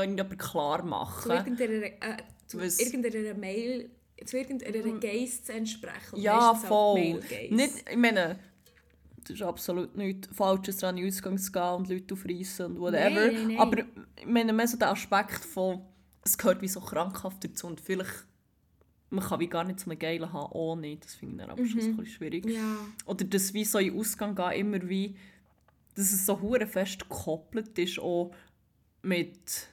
irgendjemanden 0.00 0.38
klar 0.38 0.80
Zu 0.80 0.86
machen. 0.86 1.30
irgendeiner, 1.32 1.86
äh, 1.86 2.16
zu 2.46 2.58
irgendeiner 2.58 3.34
Mail, 3.34 3.90
zu 4.24 4.38
irgendeiner 4.38 4.98
Gaze 4.98 5.42
zu 5.42 5.52
entsprechen. 5.52 6.20
Ja, 6.20 6.54
halt 6.54 6.66
voll. 6.66 7.20
Gaze. 7.20 7.54
Nicht, 7.54 7.90
ich 7.90 7.96
meine, 7.96 8.38
das 9.22 9.30
ist 9.30 9.42
absolut 9.42 9.96
nichts 9.96 10.28
Falsches 10.32 10.78
daran, 10.78 10.96
in 10.96 11.04
den 11.04 11.12
Ausgang 11.12 11.38
zu 11.38 11.52
gehen 11.52 11.74
und 11.74 11.88
Leute 11.88 12.14
aufreißen 12.14 12.66
und 12.66 12.80
whatever. 12.80 13.26
Nein, 13.32 13.48
nein. 13.48 13.58
Aber 13.58 13.78
ich 13.80 14.26
meine, 14.26 14.52
mehr 14.52 14.68
so 14.68 14.76
der 14.76 14.90
Aspekt 14.90 15.44
von, 15.44 15.82
es 16.24 16.38
gehört 16.38 16.62
wie 16.62 16.68
so 16.68 16.80
krankhaft 16.80 17.44
dazu 17.44 17.66
und 17.66 17.80
vielleicht, 17.80 18.24
man 19.10 19.24
kann 19.24 19.40
wie 19.40 19.48
gar 19.48 19.64
nicht 19.64 19.80
so 19.80 19.90
einen 19.90 19.98
geilen 19.98 20.32
haben 20.32 20.52
ohne, 20.52 20.96
das 20.96 21.14
finde 21.14 21.34
ich 21.34 21.40
dann 21.40 21.50
aber 21.50 21.66
schon 21.66 21.80
so 21.80 21.88
ein 21.88 21.96
bisschen 21.96 22.14
schwierig. 22.14 22.46
Mhm. 22.46 22.52
Ja. 22.52 22.76
Oder 23.06 23.24
das 23.24 23.52
wie 23.52 23.64
so 23.64 23.78
in 23.78 23.90
den 23.90 23.98
Ausgang 23.98 24.34
gehen, 24.34 24.52
immer 24.52 24.88
wie, 24.88 25.16
dass 25.94 26.12
es 26.12 26.26
so 26.26 26.40
hure 26.40 26.66
fest 26.66 27.08
gekoppelt 27.08 27.78
ist, 27.78 27.98
auch 27.98 28.32
mit 29.02 29.68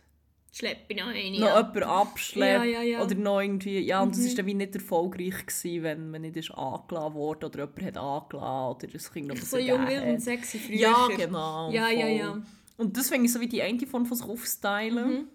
Schlepp 0.55 0.85
ich 0.87 0.97
noch 0.97 1.07
eine. 1.07 1.31
noch 1.39 1.47
Ja. 1.47 1.57
jemanden 1.57 1.83
abschleppt 1.83 2.65
Ja, 2.65 2.81
ja, 2.81 2.81
ja. 2.83 3.01
oder 3.03 3.15
noch 3.15 3.41
irgendwie, 3.41 3.79
ja, 3.79 4.03
und 4.03 4.11
das 4.11 4.19
Mhm. 4.19 4.25
ist 4.27 4.37
dann 4.37 4.45
wie 4.45 4.53
nicht 4.53 4.75
erfolgreich 4.75 5.45
gewesen, 5.47 5.81
wenn 5.83 6.11
man 6.11 6.21
nicht 6.21 6.37
ist 6.37 6.51
angeladen 6.51 7.15
wurde 7.15 7.47
oder 7.47 7.59
jemand 7.61 7.81
hat 7.81 7.97
angeladen 7.97 8.75
oder 8.75 8.87
das 8.87 9.11
Kind 9.11 9.27
noch 9.29 9.35
So 9.37 9.57
jung, 9.57 9.87
wild 9.87 10.03
und 10.05 10.21
sexy 10.21 10.59
früher. 10.59 10.75
Ja, 10.77 11.07
genau. 11.17 11.71
Ja, 11.71 11.89
ja, 11.89 12.07
ja. 12.07 12.41
Und 12.77 12.95
das 12.95 13.09
finde 13.09 13.25
ich 13.25 13.33
so 13.33 13.39
wie 13.39 13.47
die 13.47 13.63
eine 13.63 13.85
Form 13.87 14.05
von 14.05 14.15
sich 14.15 14.27
aufstylen, 14.27 15.09
Mhm. 15.09 15.27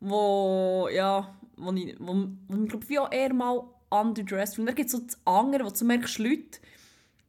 wo, 0.00 0.88
ja, 0.92 1.34
wo 1.56 1.72
ich, 1.72 1.96
wo, 1.98 2.26
wo 2.48 2.62
ich 2.62 2.68
glaube, 2.68 2.88
wie 2.90 2.98
auch 2.98 3.10
eher 3.12 3.32
mal 3.32 3.64
underdressed. 3.88 4.58
Und 4.58 4.66
dann 4.66 4.74
gibt 4.74 4.86
es 4.88 4.92
so 4.92 4.98
das 5.00 5.18
andere, 5.24 5.64
wo 5.64 5.70
du 5.70 5.84
merkst, 5.84 6.18
Leute 6.18 6.58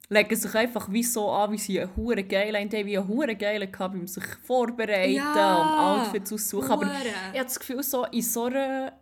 legen 0.10 0.36
sich 0.36 0.54
einfach 0.56 0.92
wie 0.92 1.04
so 1.04 1.30
an, 1.30 1.52
wie 1.52 1.58
sie 1.58 1.82
einen 1.82 1.96
hure 1.96 2.24
geilen 2.24 2.70
haben, 2.72 2.86
wie 2.86 2.98
einen 2.98 3.08
hure 3.08 3.36
geilen 3.36 3.72
gehabt 3.72 3.94
beim 3.94 4.08
sich 4.08 4.24
vorbereiten 4.44 5.14
Ja, 5.14 5.62
und 5.62 6.02
Outfits 6.06 6.32
aussuchen. 6.34 6.72
Aber 6.72 6.86
ich 6.86 7.14
habe 7.40 7.44
das 7.44 7.60
Gefühl, 7.60 7.84
so 7.84 8.06
in 8.06 8.22
so 8.22 8.46
einer 8.46 8.94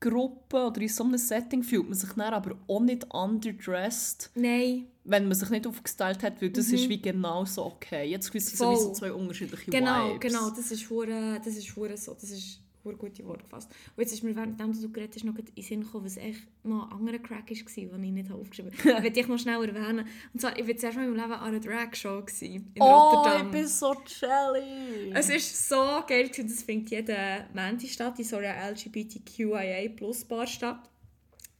Gruppe 0.00 0.66
oder 0.66 0.80
in 0.80 0.88
so 0.88 1.04
einem 1.04 1.16
Setting 1.16 1.62
fühlt 1.62 1.84
man 1.84 1.94
sich 1.94 2.10
dann 2.10 2.34
aber 2.34 2.56
auch 2.68 2.80
nicht 2.80 3.06
underdressed. 3.14 4.30
Nein. 4.34 4.88
wenn 5.04 5.24
man 5.26 5.34
sich 5.34 5.48
nicht 5.50 5.66
aufgestellt 5.66 6.22
hat, 6.22 6.40
weil 6.42 6.50
das 6.50 6.68
ist 6.68 6.88
wie 6.88 7.00
genau 7.00 7.44
so 7.44 7.64
okay. 7.66 8.04
Jetzt 8.10 8.30
gewusst, 8.32 8.56
so 8.56 8.70
wie 8.72 8.76
so 8.76 8.92
zwei 8.92 9.12
unterschiedliche 9.12 9.70
Genau, 9.70 10.10
Vibes. 10.14 10.20
genau, 10.32 10.50
das 10.50 10.70
ist 10.70 10.88
hure, 10.90 11.40
das 11.44 11.54
ist 11.56 11.74
hure 11.76 11.96
so, 11.96 12.14
das 12.14 12.30
ist 12.30 12.60
hure 12.84 12.96
gute 12.96 13.24
Wort 13.26 13.42
gefasst. 13.42 13.70
Und 13.96 14.02
jetzt 14.02 14.12
ist 14.12 14.22
mir, 14.22 14.34
während 14.34 14.58
du 14.60 14.90
geredet 14.92 15.14
hast, 15.14 15.24
noch 15.24 15.36
in 15.38 15.44
den 15.44 15.62
Sinn 15.62 15.82
gekommen, 15.82 16.04
was 16.04 16.16
echt 16.16 16.42
noch 16.64 16.86
ein 16.90 16.92
anderer 16.98 17.18
Crack 17.18 17.50
war, 17.50 17.98
den 17.98 18.04
ich 18.04 18.10
nicht 18.12 18.30
aufgeschrieben 18.32 18.72
habe. 18.78 18.98
Ich 18.98 19.02
will 19.04 19.10
dich 19.10 19.28
noch 19.28 19.38
schnell 19.38 19.62
erwähnen. 19.68 20.06
Und 20.32 20.40
zwar, 20.40 20.58
ich 20.58 20.66
war 20.66 20.76
zuerst 20.76 20.96
mal 20.96 21.04
in 21.04 21.10
meinem 21.14 21.20
Leben 21.20 21.32
an 21.40 21.48
einer 21.54 21.60
Drag-Show 21.60 22.22
in 22.40 22.72
Oh, 22.80 22.84
Rotterdam. 22.84 23.46
ich 23.46 23.52
bin 23.52 23.66
so 23.66 23.94
jelly. 24.06 25.12
Es 25.14 25.28
ist 25.28 25.68
so 25.68 26.02
geil, 26.06 26.30
das 26.36 26.62
findet 26.62 26.90
jeden 26.90 27.44
Montag 27.54 27.88
statt, 27.88 28.18
in 28.18 28.24
so 28.24 28.36
einer 28.36 28.70
LGBTQIA 28.70 29.88
plus 29.96 30.24
Bar 30.24 30.46
statt. 30.46 30.88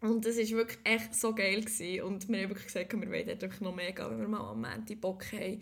Und 0.01 0.27
es 0.27 0.37
war 0.37 0.59
wirklich 0.59 0.79
echt 0.85 1.15
so 1.15 1.33
geil. 1.33 1.61
Gewesen. 1.61 2.03
Und 2.03 2.29
wir 2.29 2.43
haben 2.43 2.49
wirklich 2.49 2.67
gesagt, 2.67 2.93
wir 2.93 3.09
wollen 3.09 3.39
dort 3.39 3.61
noch 3.61 3.75
mehr 3.75 3.93
gehen, 3.93 4.07
wenn 4.11 4.21
wir 4.21 4.29
mal 4.29 4.51
am 4.51 4.61
Montag 4.61 5.01
Bock 5.01 5.25
haben. 5.33 5.61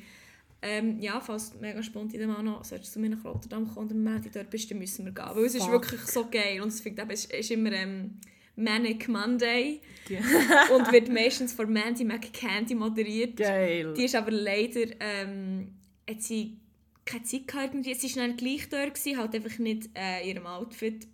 Ähm, 0.63 0.99
ja, 1.01 1.21
falls 1.21 1.55
mega 1.59 1.83
spontan 1.83 2.27
mal 2.29 2.43
noch 2.43 2.65
solltest 2.65 2.95
du 2.95 3.01
mir 3.01 3.09
nach 3.09 3.25
Rotterdam 3.25 3.67
kommen 3.67 3.89
und 3.89 3.93
am 3.93 4.05
Montag 4.05 4.33
dort 4.33 4.51
bist, 4.51 4.71
dann 4.71 4.79
müssen 4.79 5.07
wir 5.07 5.13
gehen. 5.13 5.25
Weil 5.33 5.45
es 5.47 5.55
ist 5.55 5.63
Fuck. 5.63 5.73
wirklich 5.73 6.01
so 6.03 6.29
geil. 6.29 6.61
Und 6.61 6.69
es, 6.69 6.85
eben, 6.85 7.11
es 7.11 7.25
ist, 7.25 7.33
ist 7.33 7.51
immer 7.51 7.73
ähm, 7.73 8.19
Manic 8.57 9.09
Monday 9.09 9.81
Ge- 10.07 10.19
und 10.77 10.93
wird 10.93 11.09
meistens 11.09 11.55
von 11.55 11.73
Mandy 11.73 12.05
McCandy 12.05 12.75
moderiert. 12.75 13.37
Geil. 13.37 13.95
Die 13.95 14.05
ist 14.05 14.15
aber 14.15 14.31
leider, 14.33 14.83
ähm, 15.01 15.73
hat 16.09 16.21
sie 16.23 16.59
keine 17.07 17.23
Zeit 17.25 17.49
gehabt. 17.49 17.75
irgendwie. 17.75 17.95
Sie 17.95 18.15
war 18.17 18.27
dann 18.27 18.37
gleich 18.37 18.69
dort, 18.69 18.95
gewesen, 18.95 19.17
halt 19.19 19.35
einfach 19.35 19.59
nicht 19.59 19.89
äh, 19.97 20.23
in 20.23 20.29
ihrem 20.37 20.47
Outfit. 20.47 21.07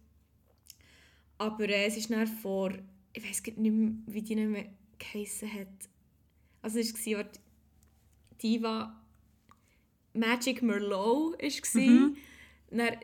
Aber 1.39 1.69
äh, 1.69 1.87
es 1.87 1.97
ist 1.97 2.11
dann 2.11 2.27
vor, 2.27 2.73
ich 3.13 3.23
weiß 3.23 3.43
nicht 3.45 3.59
mehr, 3.59 3.93
wie 4.07 4.23
die 4.23 4.35
nicht 4.35 4.49
mehr 4.49 4.67
geheissen 4.99 5.53
hat. 5.53 5.69
Also 6.63 6.81
es 6.81 6.93
war, 7.07 7.25
Diva 8.43 9.03
Magic 10.17 10.63
Merlot 10.63 11.41
war. 11.41 11.81
Mhm. 11.81 12.17
Dann 12.71 12.97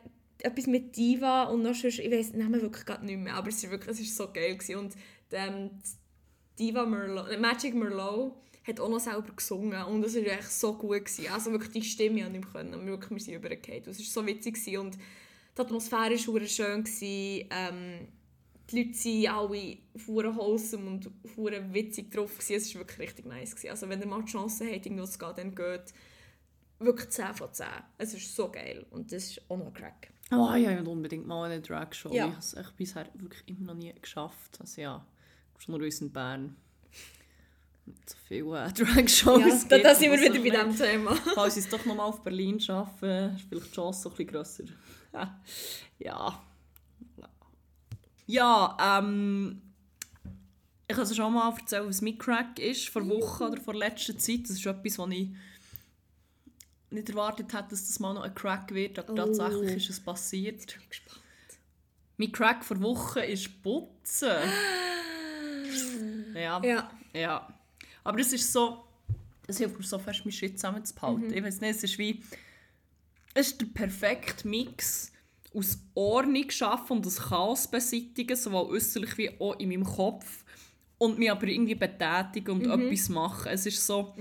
etwas 0.43 0.67
mit 0.67 0.97
Diva 0.97 1.45
und 1.45 1.63
noch 1.63 1.75
sonst, 1.75 1.99
ich 1.99 2.11
weiß 2.11 2.33
den 2.33 2.41
Namen 2.41 2.61
wirklich 2.61 2.85
gerade 2.85 3.07
nicht 3.07 3.19
mehr, 3.19 3.35
aber 3.35 3.49
es 3.49 3.63
war 3.65 3.71
wirklich, 3.71 4.01
es 4.01 4.17
so 4.17 4.29
geil. 4.33 4.57
Gewesen. 4.57 4.77
Und 4.77 4.95
ähm, 5.31 5.71
Diva 6.59 6.85
Merlot, 6.85 7.31
äh, 7.31 7.39
Magic 7.39 7.75
Merlot 7.75 8.35
hat 8.67 8.81
auch 8.81 8.89
noch 8.89 9.01
selber 9.01 9.33
gesungen 9.35 9.83
und 9.85 10.05
es 10.05 10.15
war 10.15 10.23
echt 10.23 10.53
so 10.53 10.75
gut. 10.75 11.05
Gewesen. 11.05 11.33
Also 11.33 11.51
wirklich 11.53 11.73
die 11.73 11.83
Stimme 11.83 12.21
ich 12.21 12.29
nicht 12.29 12.45
mehr 12.45 12.53
können. 12.53 12.87
Wirklich, 12.87 13.11
wir 13.11 13.21
sind 13.21 13.35
übergefallen. 13.35 13.83
Es 13.87 13.99
war 13.99 14.23
so 14.23 14.27
witzig 14.27 14.55
gewesen 14.55 14.79
und 14.79 14.99
die 15.57 15.61
Atmosphäre 15.61 16.15
war 16.15 16.47
schön. 16.47 16.85
Gewesen. 16.85 17.49
Ähm, 17.51 18.09
die 18.71 18.85
Leute 18.85 18.99
waren 18.99 19.51
alle 19.51 19.79
verdammt 19.97 20.37
wholesome 20.37 20.87
und 20.87 21.11
verdammt 21.35 21.75
witzig 21.75 22.11
drauf. 22.11 22.39
Gewesen. 22.39 22.55
Es 22.55 22.75
war 22.75 22.81
wirklich 22.83 22.99
richtig 23.01 23.27
nice. 23.27 23.51
Gewesen. 23.51 23.71
Also 23.71 23.89
wenn 23.89 24.01
ihr 24.01 24.07
mal 24.07 24.23
die 24.23 24.31
Chance 24.31 24.65
habt, 24.65 24.87
irgendwo 24.87 25.07
zu 25.07 25.19
gehen, 25.19 25.33
dann 25.37 25.55
geht 25.55 25.95
wirklich 26.85 27.11
10 27.11 27.35
von 27.35 27.53
10. 27.53 27.67
Es 27.99 28.15
ist 28.15 28.35
so 28.35 28.51
geil 28.51 28.87
und 28.91 29.13
das 29.13 29.25
ist 29.25 29.43
auch 29.49 29.57
noch 29.57 29.67
ein 29.67 29.75
Crack. 29.75 30.13
Oh, 30.31 30.55
ja, 30.55 30.71
ich 30.71 30.79
will 30.79 30.89
unbedingt 30.89 31.27
mal 31.27 31.51
eine 31.51 31.61
Drag-Show. 31.61 32.11
Ja. 32.13 32.27
Ich 32.27 32.31
habe 32.33 32.39
es 32.39 32.55
echt 32.55 32.77
bisher 32.77 33.07
wirklich 33.15 33.43
immer 33.47 33.73
noch 33.73 33.75
nie 33.75 33.93
geschafft. 34.01 34.59
Also 34.61 34.81
ja, 34.81 35.07
schon 35.59 35.77
nur 35.77 35.87
in 35.87 36.11
Bern. 36.11 36.57
Nicht 37.85 38.11
so 38.11 38.17
viele 38.27 38.65
äh, 38.65 38.73
Drag-Shows 38.73 39.67
Ja, 39.69 39.79
da, 39.79 39.95
sind 39.95 40.11
wir 40.11 40.21
wieder 40.21 40.41
bei 40.41 40.65
diesem 40.65 40.77
Thema. 40.77 41.15
Falls 41.35 41.57
ich 41.57 41.65
es 41.65 41.71
doch 41.71 41.85
nochmal 41.85 42.07
auf 42.07 42.23
Berlin 42.23 42.59
schaffe, 42.59 43.33
ist 43.37 43.47
vielleicht 43.49 43.67
die 43.67 43.75
Chance 43.75 44.03
so 44.03 44.11
ein 44.11 44.17
bisschen 44.17 44.33
grösser. 44.33 44.65
ja. 45.99 46.43
Ja, 48.27 48.77
ähm... 48.81 49.63
Ich 50.89 50.97
habe 50.99 51.05
es 51.05 51.17
schon 51.17 51.33
mal 51.33 51.55
erzählt, 51.59 51.89
was 51.89 52.03
mein 52.03 52.19
Crack 52.19 52.59
ist, 52.59 52.91
vor 52.91 53.09
Wochen 53.09 53.45
oder 53.45 53.61
vor 53.61 53.75
letzter 53.75 54.17
Zeit. 54.19 54.43
Das 54.45 54.51
ist 54.51 54.67
etwas, 54.67 54.99
was 54.99 55.11
ich 55.11 55.31
nicht 56.93 57.09
erwartet 57.11 57.53
hätte, 57.53 57.69
dass 57.71 57.87
das 57.87 57.99
mal 58.01 58.15
noch 58.15 58.23
ein 58.23 58.35
Crack 58.35 58.73
wird, 58.75 58.99
aber 58.99 59.13
Oh. 59.13 59.17
tatsächlich 59.17 59.77
ist 59.77 59.91
es 59.91 60.01
passiert. 60.01 60.61
Ich 60.61 60.77
bin 60.79 60.89
gespannt. 60.89 61.21
Mein 62.19 62.33
Crack 62.33 62.65
vor 62.65 62.81
Wochen 62.83 63.21
ist 63.21 63.63
Putzen. 63.63 64.29
Ja. 66.35 66.63
Ja. 66.65 66.91
Ja. 67.15 67.49
Aber 68.05 68.19
es 68.21 68.33
ist 68.33 68.53
so, 68.53 68.85
es 69.47 69.59
hilft 69.59 69.79
mir 69.79 69.85
so 69.85 69.99
fest, 69.99 70.21
meinen 70.25 70.33
Schritt 70.33 70.59
zusammenzuhalten. 70.59 71.29
Mhm. 71.29 71.35
Ich 71.35 71.43
weiß 71.43 71.61
nicht, 71.61 71.77
es 71.77 71.85
ist 71.85 71.99
wie, 71.99 72.23
es 73.35 73.49
ist 73.49 73.61
der 73.61 73.67
perfekte 73.67 74.47
Mix 74.49 75.13
aus 75.55 75.79
Ordnung 75.95 76.51
schaffen 76.51 76.99
und 76.99 77.07
das 77.07 77.17
Chaos 77.21 77.69
beseitigen, 77.71 78.37
sowohl 78.37 78.77
äußerlich 78.77 79.17
wie 79.19 79.41
auch 79.41 79.59
in 79.59 79.69
meinem 79.69 79.85
Kopf 79.85 80.45
und 80.99 81.19
mich 81.19 81.31
aber 81.31 81.47
irgendwie 81.47 81.75
betätigen 81.75 82.51
und 82.53 82.67
Mhm. 82.67 82.87
etwas 82.87 83.09
machen. 83.09 83.49
Es 83.53 83.67
ist 83.67 83.85
so 83.87 84.15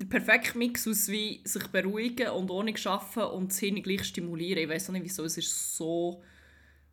der 0.00 0.06
perfekte 0.06 0.58
Mix 0.58 0.86
aus 0.88 1.08
wie 1.08 1.40
sich 1.44 1.66
beruhigen 1.68 2.28
und 2.30 2.50
Ordnung 2.50 2.76
schaffen 2.76 3.22
und 3.24 3.50
das 3.52 3.58
Hirn 3.58 3.82
gleich 3.82 4.04
stimulieren. 4.04 4.62
Ich 4.64 4.68
weiß 4.68 4.88
auch 4.88 4.92
nicht 4.92 5.04
wieso, 5.04 5.24
es 5.24 5.38
ist 5.38 5.76
so... 5.76 6.22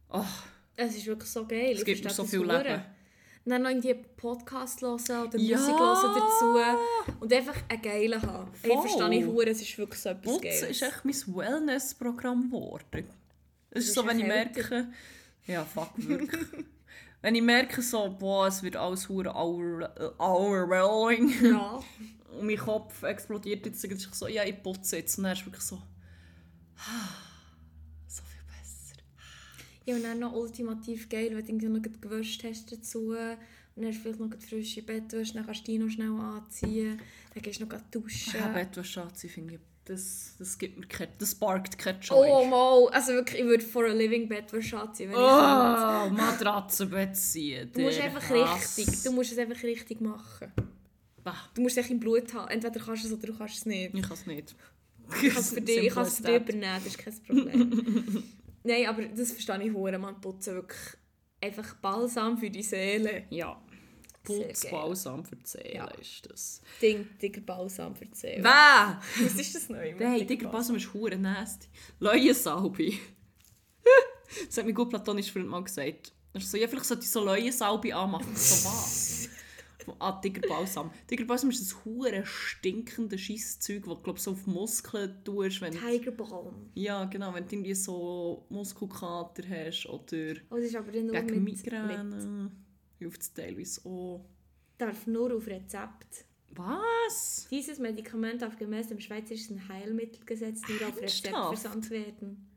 ach, 0.09 0.43
Es 0.75 0.95
ist 0.95 1.05
wirklich 1.07 1.29
so 1.29 1.45
geil. 1.45 1.71
Es 1.73 1.79
Ich 1.79 1.85
gibt 1.85 2.03
mir 2.03 2.09
so 2.11 2.23
viel. 2.23 2.41
Leben. 2.45 2.81
Und 3.43 3.49
dann 3.51 3.63
noch 3.63 3.69
irgendwie 3.71 3.95
Podcast 4.17 4.81
hören 4.83 4.99
oder 5.27 5.37
Ja. 5.39 5.57
Musik 5.57 5.73
hören 5.73 6.15
dazu. 6.15 7.15
Und 7.19 7.33
einfach 7.33 7.55
einen 7.69 7.81
geilen 7.81 8.21
haben. 8.21 8.51
Ich 8.61 8.69
Voll. 8.71 8.81
verstehe 8.87 9.19
ich 9.19 9.25
hure, 9.25 9.49
es 9.49 9.61
ist 9.63 9.77
wirklich 9.79 9.99
so 9.99 10.09
etwas 10.09 10.23
Putzen 10.23 10.41
Geiles. 10.43 10.61
ist 10.63 10.81
echt 10.83 11.03
mein 11.03 11.35
Wellness-Programm 11.35 12.43
geworden. 12.51 13.07
Es 13.71 13.85
ist 13.85 13.95
so, 13.95 14.05
wenn 14.05 14.19
ich 14.19 14.27
merke... 14.27 14.89
Ja, 15.47 15.65
fuck, 15.65 15.89
wirklich. 15.95 16.39
wenn 17.23 17.33
ich 17.33 17.41
merke 17.41 17.81
so, 17.81 18.15
boah, 18.19 18.45
es 18.45 18.61
wird 18.61 18.75
alles 18.75 19.09
hure 19.09 19.33
over- 19.33 20.13
overwhelming 20.19 21.33
Ja. 21.43 21.79
und 22.31 22.47
mein 22.47 22.57
Kopf 22.57 23.03
explodiert 23.03 23.65
jetzt, 23.65 23.83
ich 23.83 24.07
so, 24.13 24.27
ja, 24.27 24.43
ich 24.43 24.61
putze 24.61 24.97
jetzt. 24.97 25.17
Und 25.17 25.25
dann 25.25 25.33
ist 25.33 25.39
es 25.39 25.45
wirklich 25.45 25.63
so... 25.63 25.75
so 28.07 28.23
viel 28.23 28.43
besser. 28.47 29.01
ja, 29.85 29.95
und 29.95 30.03
dann 30.03 30.19
noch 30.19 30.33
ultimativ 30.33 31.09
geil, 31.09 31.31
wenn 31.35 31.59
du 31.59 31.69
noch 31.69 31.81
gewäscht 31.81 32.43
hast 32.43 32.71
dazu. 32.71 33.09
Und 33.09 33.83
dann 33.83 33.85
hast 33.85 33.97
du 33.97 34.01
vielleicht 34.01 34.19
noch 34.19 34.29
gerade 34.29 34.45
frische 34.45 34.81
Bettwäsche, 34.81 35.33
dann 35.33 35.45
kannst 35.45 35.67
du 35.67 35.71
die 35.71 35.77
noch 35.77 35.89
schnell 35.89 36.11
anziehen. 36.11 36.99
Dann 37.33 37.43
gehst 37.43 37.59
du 37.59 37.65
noch 37.65 37.81
duschen. 37.91 38.39
Ja, 38.39 38.47
Bettwäsche 38.49 39.07
finde 39.27 39.55
ich, 39.55 39.59
das, 39.85 40.35
das 40.37 40.57
gibt 40.57 40.77
mir 40.77 40.87
kein, 40.87 41.09
das 41.17 41.31
sparkt 41.31 41.77
keine 41.77 41.99
Joy. 41.99 42.27
Oh 42.29 42.45
mal, 42.45 42.87
also 42.89 43.13
wirklich, 43.13 43.41
ich 43.41 43.47
würde 43.47 43.63
for 43.63 43.85
a 43.85 43.93
living 43.93 44.27
Bettwäsche 44.27 44.79
anziehen, 44.79 45.09
wenn 45.09 45.15
ich 45.15 45.21
Oh, 45.21 46.09
Matratzenbett 46.09 47.17
ziehen. 47.17 47.71
Du 47.73 47.81
musst 47.81 47.99
einfach 47.99 48.29
Hass. 48.29 48.77
richtig, 48.77 49.03
du 49.03 49.11
musst 49.11 49.31
es 49.31 49.37
einfach 49.37 49.61
richtig 49.63 50.01
machen. 50.01 50.51
Bah, 51.23 51.35
Du 51.53 51.61
musst 51.61 51.77
es 51.77 51.83
echt 51.83 51.91
im 51.91 51.99
Blut 51.99 52.33
haben. 52.33 52.49
Entweder 52.49 52.79
kannst 52.79 53.03
du 53.03 53.07
es 53.07 53.13
oder 53.13 53.27
du 53.27 53.37
kannst 53.37 53.57
es 53.57 53.65
nicht. 53.65 53.93
ich 53.93 54.01
kann 54.01 54.13
es 54.13 54.25
nicht. 54.25 54.55
Ich 55.21 55.29
kann 55.33 55.37
es 55.41 55.49
für 55.53 55.61
dich, 55.61 55.77
ich 55.77 55.93
kann 55.93 56.05
es 56.05 56.17
für 56.17 56.23
dich 56.23 56.35
übernehmen, 56.37 56.81
das 56.83 56.85
ist 56.87 56.97
kein 56.97 57.23
Problem. 57.23 58.23
Nein, 58.63 58.85
aber 58.87 59.03
das 59.07 59.31
verstehe 59.31 59.61
ich 59.63 59.73
hure, 59.73 59.97
man 59.97 60.21
putzen 60.21 60.53
wirklich 60.55 60.79
einfach 61.41 61.75
Balsam 61.75 62.37
für 62.37 62.49
die 62.49 62.63
Seele. 62.63 63.25
Ja. 63.29 63.59
Sehr 64.23 64.45
Putzbalsam 64.47 65.25
für 65.25 65.35
die 65.35 65.47
Seele 65.47 65.73
Ja. 65.73 65.87
ist 65.99 66.29
das. 66.31 66.61
Ding, 66.81 67.07
dicker 67.19 67.41
Balsam 67.41 67.95
für 67.95 68.05
die 68.05 68.15
Seele. 68.15 68.43
Wer? 68.43 69.01
Was 69.23 69.33
ist 69.33 69.55
das 69.55 69.67
neu? 69.69 69.95
Nein, 69.99 70.27
Digga, 70.27 70.47
Balsam 70.47 70.75
ist 70.75 70.93
hure 70.93 71.17
nasty. 71.17 71.67
Leuensalbe. 71.99 72.91
das 74.45 74.57
hat 74.57 74.65
mein 74.65 74.75
gut 74.75 74.89
platonischer 74.91 75.33
Freund 75.33 75.47
mal 75.47 75.63
gesagt. 75.63 76.13
Er 76.33 76.39
so, 76.41 76.55
ja, 76.57 76.67
vielleicht 76.67 76.85
sollte 76.85 77.03
ich 77.03 77.09
so 77.09 77.23
Leuensalbe 77.25 77.93
anmachen. 77.95 78.35
So 78.35 78.69
was? 78.69 79.27
Ah, 79.99 80.19
Digger 80.21 80.47
Balsam. 80.47 80.91
Digger 81.09 81.25
Balsam 81.25 81.49
ist 81.49 81.61
das 81.61 81.83
hure 81.85 82.25
stinkende 82.25 83.17
Scheisszeug, 83.17 83.83
das 83.85 83.95
du 83.95 84.01
glaub, 84.01 84.19
so 84.19 84.31
auf 84.31 84.47
Muskeln 84.47 85.23
tust, 85.23 85.61
wenn 85.61 85.73
Tiger 85.73 86.11
Balm. 86.11 86.69
Ja, 86.75 87.05
genau, 87.05 87.33
wenn 87.33 87.47
du 87.47 87.55
irgendwie 87.55 87.73
so 87.73 88.45
Muskelkater 88.49 89.43
hast 89.49 89.85
oder 89.87 90.33
Oh, 90.49 90.55
das 90.55 90.65
ist 90.65 90.75
aber 90.75 90.91
nur 90.91 91.11
gegen 91.13 91.43
mit, 91.43 91.63
Migräne. 91.63 92.51
Hilft 92.99 93.21
es 93.21 93.33
teilweise 93.33 93.81
auch. 93.85 94.25
darf 94.77 95.07
nur 95.07 95.35
auf 95.35 95.47
Rezept. 95.47 96.25
Was? 96.53 97.47
Dieses 97.49 97.79
Medikament 97.79 98.41
darf 98.41 98.57
gemäß 98.57 98.87
dem 98.87 98.99
Schweizerischen 98.99 99.67
Heilmittelgesetz 99.69 100.61
nur 100.67 100.89
auf 100.89 101.01
Rezept 101.01 101.29
versandt 101.35 101.89
werden. 101.89 102.47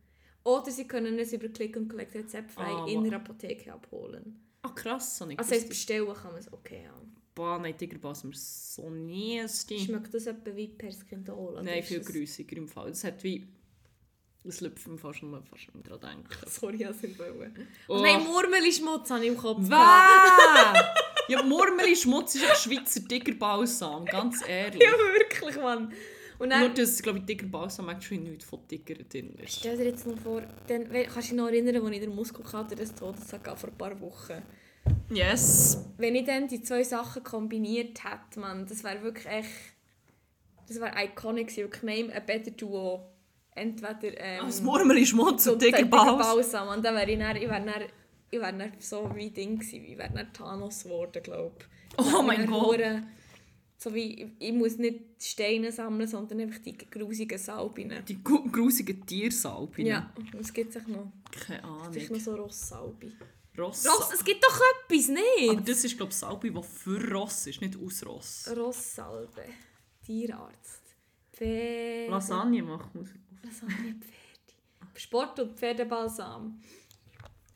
Oder 0.42 0.70
Sie 0.70 0.86
können 0.86 1.18
es 1.18 1.32
über 1.32 1.48
Click 1.48 1.76
und 1.76 1.88
Collect 1.88 2.14
rezeptfrei 2.14 2.64
Ah, 2.64 2.86
in 2.86 3.04
der 3.04 3.14
Apotheke 3.14 3.72
abholen. 3.72 4.40
Ah, 4.62 4.70
krass, 4.70 5.16
so 5.18 5.26
nicht. 5.26 5.38
Also 5.38 5.54
heißt, 5.54 5.68
bestellen 5.68 6.12
kann 6.12 6.32
man 6.32 6.40
es 6.40 6.52
okay 6.52 6.86
haben. 6.86 7.03
Boah, 7.34 7.58
nein, 7.58 7.76
Tigerbalsam 7.76 8.30
ist 8.30 8.74
so 8.76 8.88
nasty. 8.88 9.78
Schmeckt 9.80 10.14
das 10.14 10.26
etwa 10.26 10.54
wie 10.54 10.68
Perskindol? 10.68 11.54
oder 11.54 11.62
Nein, 11.62 11.82
viel 11.82 12.00
grüssiger 12.00 12.56
im 12.56 12.68
Fall. 12.68 12.90
Es 12.90 13.02
hat 13.02 13.22
wie... 13.24 13.46
Das 14.44 14.60
läuft 14.60 14.86
mir 14.86 14.98
fast 14.98 15.22
nur 15.22 15.42
fast 15.42 15.74
nicht 15.74 15.88
dran 15.88 16.00
denken. 16.00 16.28
Sorry, 16.46 16.76
ich 16.76 16.82
es 16.82 17.18
wollen. 17.18 17.66
Oh. 17.88 18.00
Nein, 18.02 18.22
Murmeli-Schmutz 18.24 19.10
habe 19.10 19.24
ich 19.24 19.30
im 19.30 19.38
Kopf. 19.38 19.62
Wer? 19.62 20.94
ja, 21.28 21.42
Murmeli 21.42 21.96
Schmutz 21.96 22.34
ist 22.34 22.44
ein 22.44 22.54
Schweizer 22.54 23.08
Tigerbalsam, 23.08 24.04
ganz 24.04 24.46
ehrlich. 24.46 24.82
Ja, 24.82 24.92
wirklich, 24.92 25.56
Mann. 25.56 25.92
Und 26.38 26.48
Nur, 26.50 26.58
dann, 26.58 26.74
dass, 26.74 27.02
glaube 27.02 27.20
ich, 27.20 27.24
Tigerbalsam 27.24 27.88
actually 27.88 28.20
nichts 28.20 28.44
von 28.44 28.66
Tiger 28.68 28.96
drin 29.04 29.34
ist. 29.42 29.60
stell 29.60 29.76
dir 29.78 29.84
jetzt 29.84 30.06
noch 30.06 30.18
vor, 30.18 30.42
dann, 30.66 30.90
kannst 30.90 31.16
du 31.16 31.20
dich 31.20 31.32
noch 31.32 31.46
erinnern, 31.48 31.76
als 31.76 31.94
ich 31.94 32.00
den 32.00 32.14
Muskelkater 32.14 32.76
des 32.76 32.94
Todes 32.94 33.32
hatte 33.32 33.56
vor 33.56 33.70
ein 33.70 33.78
paar 33.78 33.98
Wochen? 34.00 34.42
Yes. 35.10 35.84
wenn 35.98 36.14
ich 36.14 36.24
dann 36.24 36.48
die 36.48 36.62
zwei 36.62 36.82
Sachen 36.82 37.22
kombiniert 37.22 38.02
hätte, 38.04 38.40
man, 38.40 38.66
das 38.66 38.82
wäre 38.84 39.02
wirklich 39.02 39.26
echt, 39.26 39.48
das 40.66 40.80
wäre 40.80 40.92
iconic 41.04 41.48
gewesen. 41.48 41.64
Wirklich 41.70 41.82
name 42.06 42.16
a 42.16 42.20
better 42.20 42.50
duo. 42.50 43.10
Entweder 43.54 44.18
ähm, 44.18 44.40
Das 44.46 44.60
Murmeli 44.62 45.06
Schmutz 45.06 45.46
und 45.46 45.62
dicker. 45.62 45.84
Baus. 45.84 46.46
Und 46.54 46.84
dann 46.84 46.94
wäre 46.96 47.10
ich 47.10 47.18
dann, 47.18 47.36
ich 47.36 47.42
wäre 47.48 47.64
dann, 47.64 47.82
ich 48.30 48.40
wäre 48.40 48.52
dann 48.56 48.72
so 48.80 49.10
wie 49.14 49.30
Ding 49.30 49.58
gewesen. 49.58 49.84
Ich 49.84 49.96
wäre 49.96 50.12
dann 50.12 50.32
Thanos 50.32 50.82
geworden, 50.82 51.22
glaube 51.22 51.54
ich. 51.60 51.98
Oh 51.98 52.10
Dann 52.10 52.26
mein 52.26 52.46
Gott. 52.46 52.62
hure- 52.78 53.02
So 53.76 53.94
wie, 53.94 54.32
ich, 54.40 54.52
muss 54.52 54.78
nicht 54.78 55.00
Steine 55.22 55.70
sammeln, 55.70 56.08
sondern 56.08 56.40
einfach 56.40 56.58
die 56.58 56.76
grusigen 56.76 57.38
Salbinen. 57.38 58.04
Die 58.06 58.18
grusigen 58.24 59.06
Tiersalben. 59.06 59.86
Ja, 59.86 60.12
es 60.40 60.52
gibt 60.52 60.72
sich 60.72 60.86
noch, 60.88 61.12
Keine 61.46 61.62
vielleicht 61.92 62.10
Ahnung. 62.10 62.18
noch 62.18 62.24
so 62.24 62.34
Rosssalbe. 62.34 63.12
Ross. 63.58 63.86
Ross, 63.86 64.12
es 64.14 64.24
gibt 64.24 64.42
doch 64.44 64.60
etwas, 64.84 65.08
Aber 65.08 65.18
nicht? 65.54 65.68
das 65.68 65.84
ist, 65.84 65.96
glaube 65.96 66.10
ich, 66.10 66.16
Salbe, 66.18 66.50
die 66.50 66.62
für 66.62 67.12
Ross 67.12 67.46
ist, 67.46 67.60
nicht 67.60 67.76
aus 67.76 68.04
Ross. 68.04 68.50
Rosssalbe, 68.56 69.44
Tierarzt, 70.04 70.82
Pferde... 71.32 72.10
Lasagne 72.10 72.62
macht 72.62 72.94
man. 72.94 73.08
Lasagne, 73.42 73.94
Pferde. 73.94 74.14
Sport 74.96 75.40
und 75.40 75.58
Pferdebalsam. 75.58 76.60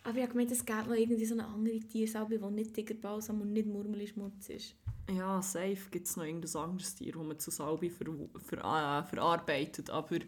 Aber 0.05 0.17
ich 0.17 0.23
habe 0.23 0.33
gemeint, 0.33 0.51
es 0.51 0.65
gibt 0.65 0.87
noch 0.87 0.95
irgendwie 0.95 1.25
so 1.25 1.35
eine 1.35 1.47
andere 1.47 1.81
Tiersalbe, 1.81 2.39
die 2.39 2.51
nicht 2.51 2.75
Tigerbalsam 2.75 3.41
und 3.41 3.53
nicht 3.53 3.67
Murmeli-Schmutz 3.67 4.49
ist. 4.49 4.75
Ja, 5.11 5.41
safe 5.43 5.91
gibt 5.91 6.07
es 6.07 6.17
noch 6.17 6.25
irgendein 6.25 6.63
anderes 6.63 6.95
Tier, 6.95 7.13
das 7.13 7.23
man 7.23 7.39
zu 7.39 7.51
Salbe 7.51 7.91
ver 7.91 8.07
ver 8.39 8.59
äh, 8.59 9.05
verarbeitet. 9.05 9.91
Aber 9.91 10.19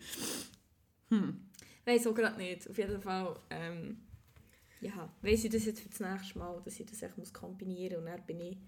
Weiß 1.85 2.07
auch 2.07 2.15
gerade 2.15 2.37
nicht. 2.37 2.69
Auf 2.69 2.79
jeden 2.79 3.01
Fall, 3.01 3.39
ähm, 3.51 3.99
ja, 4.81 5.13
weiss 5.23 5.45
ich 5.45 5.51
das 5.51 5.67
jetzt 5.67 5.81
für 5.81 5.89
das 5.89 6.01
nächste 6.01 6.39
Mal, 6.39 6.61
dass 6.65 6.81
ich 6.81 6.87
das 6.87 7.03
echt 7.03 7.19
muss 7.19 7.33
kombinieren 7.33 8.03
muss 8.03 8.11
und 8.11 8.19
dann 8.19 8.27
bin 8.27 8.41
ich 8.41 8.59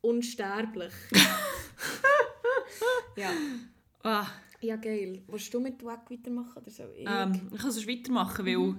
unsterblich. 0.00 0.92
ja. 3.16 3.30
ah, 4.02 4.26
ja, 4.60 4.76
geil. 4.76 5.22
Willst 5.26 5.52
du 5.52 5.60
mit 5.60 5.82
Wack 5.84 6.10
weitermachen 6.10 6.62
oder 6.62 6.70
so? 6.70 6.84
Ich? 6.96 7.06
ähm, 7.08 7.48
ich 7.52 7.60
kann 7.60 7.70
es 7.70 7.86
weitermachen, 7.86 8.46
weil 8.46 8.76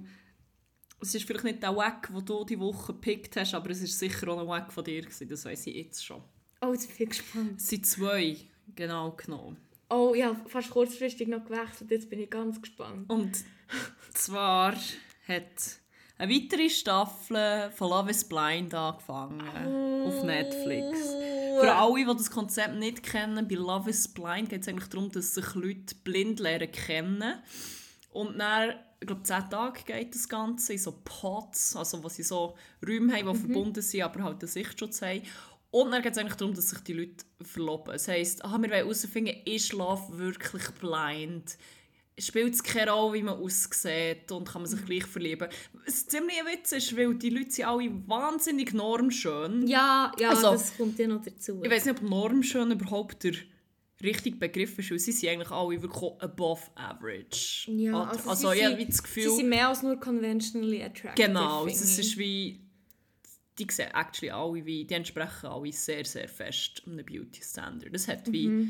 es 0.99 1.15
ist 1.15 1.25
vielleicht 1.25 1.43
nicht 1.43 1.63
der 1.63 1.75
Wack, 1.75 2.11
den 2.13 2.25
du 2.25 2.45
die 2.45 2.59
Woche 2.59 2.93
gepickt 2.93 3.35
hast, 3.35 3.53
aber 3.53 3.71
es 3.71 3.81
ist 3.81 3.97
sicher 3.97 4.27
auch 4.29 4.39
ein 4.39 4.47
Wack 4.47 4.71
von 4.71 4.83
dir. 4.83 5.01
Gewesen, 5.01 5.27
das 5.27 5.45
weiß 5.45 5.67
ich 5.67 5.75
jetzt 5.75 6.05
schon. 6.05 6.23
Oh, 6.61 6.73
jetzt 6.73 6.87
bin 6.87 7.07
ich 7.07 7.09
gespannt. 7.09 7.53
Es 7.57 7.67
sind 7.67 7.85
zwei 7.85 8.37
genau 8.75 9.11
genommen. 9.11 9.57
Oh, 9.89 10.13
ja, 10.15 10.33
fast 10.47 10.69
kurzfristig 10.69 11.27
noch 11.27 11.43
gewechselt. 11.43 11.91
Jetzt 11.91 12.09
bin 12.09 12.19
ich 12.19 12.29
ganz 12.29 12.61
gespannt. 12.61 13.09
Und 13.09 13.43
zwar 14.13 14.75
hat 15.27 15.80
eine 16.21 16.35
weitere 16.35 16.69
Staffel 16.69 17.71
von 17.71 17.89
Love 17.89 18.11
is 18.11 18.23
Blind 18.23 18.75
angefangen 18.75 20.05
auf 20.05 20.23
Netflix. 20.23 21.15
Für 21.59 21.73
alle, 21.73 21.95
die 21.95 22.05
das 22.05 22.29
Konzept 22.29 22.75
nicht 22.75 23.01
kennen, 23.01 23.47
bei 23.47 23.55
Love 23.55 23.89
is 23.89 24.07
Blind 24.07 24.49
geht 24.49 24.61
es 24.61 24.67
eigentlich 24.67 24.89
darum, 24.89 25.11
dass 25.11 25.33
sich 25.33 25.55
Leute 25.55 25.95
blind 26.03 26.39
lernen 26.39 26.71
kennen. 26.71 27.33
Und 28.11 28.37
dann, 28.37 28.75
ich 28.99 29.07
glaube, 29.07 29.23
10 29.23 29.49
Tage 29.49 29.81
geht 29.83 30.13
das 30.13 30.29
Ganze 30.29 30.73
in 30.73 30.79
so 30.79 31.01
Pods, 31.03 31.75
also 31.75 32.03
wo 32.03 32.07
sie 32.07 32.21
so 32.21 32.55
Räume 32.87 33.13
haben, 33.15 33.33
die 33.33 33.39
verbunden 33.39 33.81
sind, 33.81 34.03
aber 34.03 34.23
halt 34.23 34.41
einen 34.41 34.47
Sichtschutz 34.47 35.01
haben. 35.01 35.23
Und 35.71 35.89
dann 35.89 36.03
geht 36.03 36.11
es 36.11 36.19
eigentlich 36.19 36.35
darum, 36.35 36.53
dass 36.53 36.69
sich 36.69 36.79
die 36.81 36.93
Leute 36.93 37.25
verloben. 37.41 37.93
Das 37.93 38.07
heisst, 38.07 38.45
ah, 38.45 38.51
wir 38.59 38.69
wollen 38.69 38.83
herausfinden, 38.83 39.37
ist 39.45 39.73
Love 39.73 40.19
wirklich 40.19 40.69
blind? 40.79 41.57
Spielt 42.19 42.53
es 42.53 42.61
keine 42.61 42.91
Rolle, 42.91 43.13
wie 43.13 43.23
man 43.23 43.35
aussieht 43.35 44.31
und 44.31 44.47
kann 44.47 44.61
man 44.61 44.69
sich 44.69 44.85
gleich 44.85 45.05
verlieben? 45.05 45.47
Was 45.85 46.05
ziemlich 46.05 46.39
ein 46.39 46.45
Witz 46.45 46.71
ist, 46.71 46.95
weil 46.95 47.15
die 47.15 47.29
Leute 47.29 47.51
sind 47.51 47.65
alle 47.65 47.89
wahnsinnig 48.07 48.73
normschön. 48.73 49.65
Ja, 49.65 50.11
ja, 50.19 50.29
Also, 50.29 50.51
das 50.51 50.77
kommt 50.77 50.99
ja 50.99 51.07
noch 51.07 51.23
dazu. 51.23 51.61
Ich 51.63 51.71
weiß 51.71 51.85
nicht, 51.85 52.01
ob 52.01 52.07
normschön 52.07 52.71
überhaupt 52.71 53.23
der 53.23 53.33
richtige 54.03 54.35
Begriff 54.35 54.77
ist, 54.77 54.91
weil 54.91 54.99
sie 54.99 55.13
sind 55.13 55.29
eigentlich 55.29 55.51
alle 55.51 55.81
wirklich 55.81 56.11
above 56.19 56.61
average. 56.75 57.71
Ja, 57.71 58.03
also, 58.03 58.29
also 58.29 58.49
sie 58.51 58.57
ich 58.57 58.65
habe 58.65 58.85
das 58.85 58.97
Sie 58.97 59.03
Gefühl... 59.03 59.35
sind 59.35 59.49
mehr 59.49 59.69
als 59.69 59.81
nur 59.81 59.99
conventionally 59.99 60.83
attractive. 60.83 61.27
Genau, 61.27 61.65
es 61.65 61.97
ist 61.97 62.17
wie... 62.17 62.59
Die 63.57 63.67
sehen 63.69 63.89
actually 63.93 64.31
alle 64.31 64.65
wie... 64.65 64.85
Die 64.85 64.93
entsprechen 64.93 65.47
alle 65.47 65.71
sehr, 65.71 66.05
sehr 66.05 66.27
fest 66.27 66.83
einem 66.85 67.05
Beauty-Standard. 67.05 67.93
Das 67.93 68.07
hat 68.07 68.31
wie... 68.31 68.67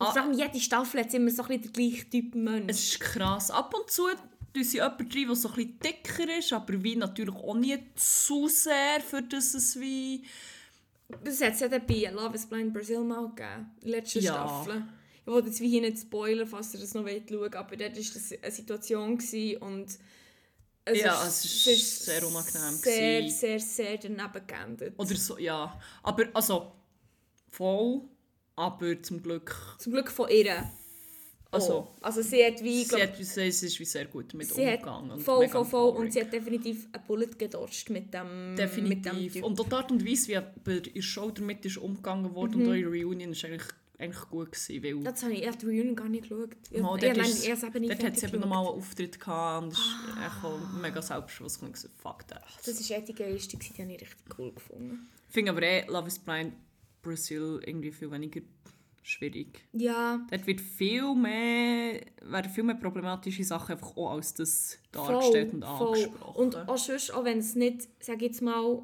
Und 0.00 0.06
vor 0.08 0.22
allem 0.22 0.32
jede 0.32 0.58
Staffel 0.58 1.00
hat 1.00 1.12
immer 1.12 1.30
so 1.30 1.42
ein 1.42 1.48
bisschen 1.48 1.62
der 1.62 1.72
gleiche 1.72 2.08
Typ 2.08 2.34
Mensch. 2.34 2.66
Es 2.68 2.84
ist 2.88 3.00
krass. 3.00 3.50
Ab 3.50 3.74
und 3.74 3.90
zu 3.90 4.08
tun 4.52 4.64
sie 4.64 4.78
jemanden 4.78 5.10
rein, 5.12 5.26
der 5.26 5.36
so 5.36 5.48
ein 5.50 5.54
bisschen 5.54 5.78
dicker 5.78 6.38
ist, 6.38 6.52
aber 6.52 6.82
wie 6.82 6.96
natürlich 6.96 7.34
auch 7.34 7.54
nicht 7.54 7.82
zu 8.00 8.48
sehr, 8.48 9.00
für 9.00 9.22
das 9.22 9.54
es 9.54 9.78
wie... 9.78 10.24
Das 11.22 11.40
hat 11.42 11.52
es 11.54 11.60
ja 11.60 11.68
dann 11.68 11.86
bei 11.86 12.10
Love 12.10 12.34
is 12.34 12.46
Blind 12.46 12.72
Brazil 12.72 13.00
mal 13.00 13.28
gegeben. 13.28 13.70
in 13.82 13.90
der 13.90 13.90
Letzten 14.00 14.20
Ja. 14.20 14.32
Staffel. 14.64 14.84
Ich 15.20 15.26
wollte 15.26 15.48
jetzt 15.48 15.60
wie 15.60 15.68
hier 15.68 15.82
nicht 15.82 15.98
spoilern, 15.98 16.46
falls 16.46 16.72
ihr 16.74 16.80
das 16.80 16.94
noch 16.94 17.04
wollt 17.04 17.28
schauen 17.28 17.54
aber 17.54 17.76
dort 17.76 17.96
war 17.96 18.02
das 18.14 18.32
eine 18.42 18.50
Situation 18.50 19.10
und 19.12 19.22
es 19.22 21.00
Ja, 21.02 21.26
ist 21.26 21.66
es 21.66 22.04
sehr 22.06 22.26
unangenehm 22.26 22.74
Sehr, 22.76 23.20
gewesen. 23.20 23.38
sehr, 23.38 23.60
sehr 23.60 23.98
daneben 23.98 24.46
geendet. 24.46 24.94
Oder 24.98 25.14
so, 25.16 25.36
ja. 25.38 25.78
Aber, 26.02 26.24
also... 26.32 26.72
Voll. 27.50 28.02
Aber 28.60 29.02
zum 29.02 29.22
Glück... 29.22 29.56
Zum 29.78 29.92
Glück 29.92 30.10
von 30.10 30.28
ihr. 30.28 30.70
Also, 31.52 31.78
oh. 31.78 31.88
also 32.00 32.22
sie 32.22 32.44
hat 32.44 32.62
wie, 32.62 32.84
sie, 32.84 32.88
glaub, 32.88 33.00
hat, 33.00 33.16
sie 33.16 33.48
ist 33.48 33.80
wie 33.80 33.84
sehr 33.84 34.04
gut 34.04 34.32
damit 34.32 34.54
sie 34.54 34.66
hat 34.66 34.80
umgegangen. 34.80 35.10
und 35.12 35.20
voll, 35.20 35.48
voll, 35.48 35.64
voll 35.64 35.96
und 35.96 36.12
sie 36.12 36.20
hat 36.20 36.32
definitiv 36.32 36.86
ein 36.92 37.02
Bullet 37.08 37.30
gedodged 37.36 37.90
mit 37.90 38.14
dem, 38.14 38.50
mit 38.50 38.58
dem 38.58 38.66
Definitiv. 38.68 39.32
Typ. 39.32 39.44
Und 39.44 39.60
auch 39.60 39.68
die 39.68 39.74
Art 39.74 39.90
und 39.90 40.06
Weise, 40.06 40.28
wie 40.28 40.40
bei 40.62 40.82
ihrer 40.92 41.02
Show 41.02 41.30
damit 41.30 41.64
ist 41.64 41.78
umgegangen 41.78 42.32
wurde 42.34 42.56
und 42.56 42.68
eure 42.68 42.90
Reunion 42.90 43.32
ist 43.32 43.44
eigentlich, 43.44 43.66
eigentlich 43.98 44.28
gut 44.28 44.52
gewesen, 44.52 44.84
weil 44.84 45.02
Das 45.02 45.22
habe 45.24 45.32
ich, 45.32 45.44
ich 45.44 45.56
die 45.56 45.66
Reunion 45.66 45.96
gar 45.96 46.08
nicht 46.08 46.28
geschaut. 46.28 46.50
Ich, 46.70 46.80
Mal, 46.80 46.96
ich, 46.96 47.02
dort 47.02 47.16
ich 47.16 47.48
es 47.48 47.62
eben 47.64 47.80
nicht 47.80 47.92
dort 47.92 48.04
hat 48.04 48.16
sie 48.16 48.26
eben 48.26 48.40
nochmal 48.40 48.58
einen 48.58 48.76
Auftritt 48.76 49.18
gehabt 49.18 49.64
und 49.64 49.72
echt 49.72 50.44
auch 50.44 50.80
mega 50.80 51.02
selbstbewusst 51.02 51.62
und 51.62 51.72
gesagt, 51.72 51.94
fuck 52.00 52.28
that. 52.28 52.44
Das 52.64 52.90
war 52.90 52.96
echt 52.96 53.08
die 53.08 53.14
geilste, 53.14 53.56
die 53.56 53.82
habe 53.82 53.92
ich 53.92 54.00
richtig 54.02 54.38
cool 54.38 54.52
gefunden. 54.52 55.08
Ich 55.26 55.34
finde 55.34 55.50
aber 55.50 55.62
eh 55.62 55.84
Love 55.88 56.06
is 56.06 56.18
Blind 56.20 56.52
Brazil 57.02 57.60
irgendwie 57.64 57.92
viel 57.92 58.10
weniger 58.10 58.40
schwierig. 59.02 59.64
Ja, 59.72 60.24
Dort 60.30 60.46
wird 60.46 60.60
viel 60.60 61.14
mehr, 61.14 62.00
werden 62.22 62.50
viel 62.50 62.64
mehr 62.64 62.76
problematische 62.76 63.44
Sachen 63.44 63.72
einfach 63.72 63.96
auch 63.96 64.12
als 64.12 64.34
das 64.34 64.78
dargestellt 64.92 65.54
und 65.54 65.62
angesprochen. 65.62 66.36
Und 66.36 66.56
auch 66.68 66.78
sonst, 66.78 67.12
auch 67.12 67.24
wenn 67.24 67.38
es 67.38 67.54
nicht, 67.54 67.88
sag 68.00 68.16
ich 68.16 68.22
jetzt 68.22 68.42
mal, 68.42 68.82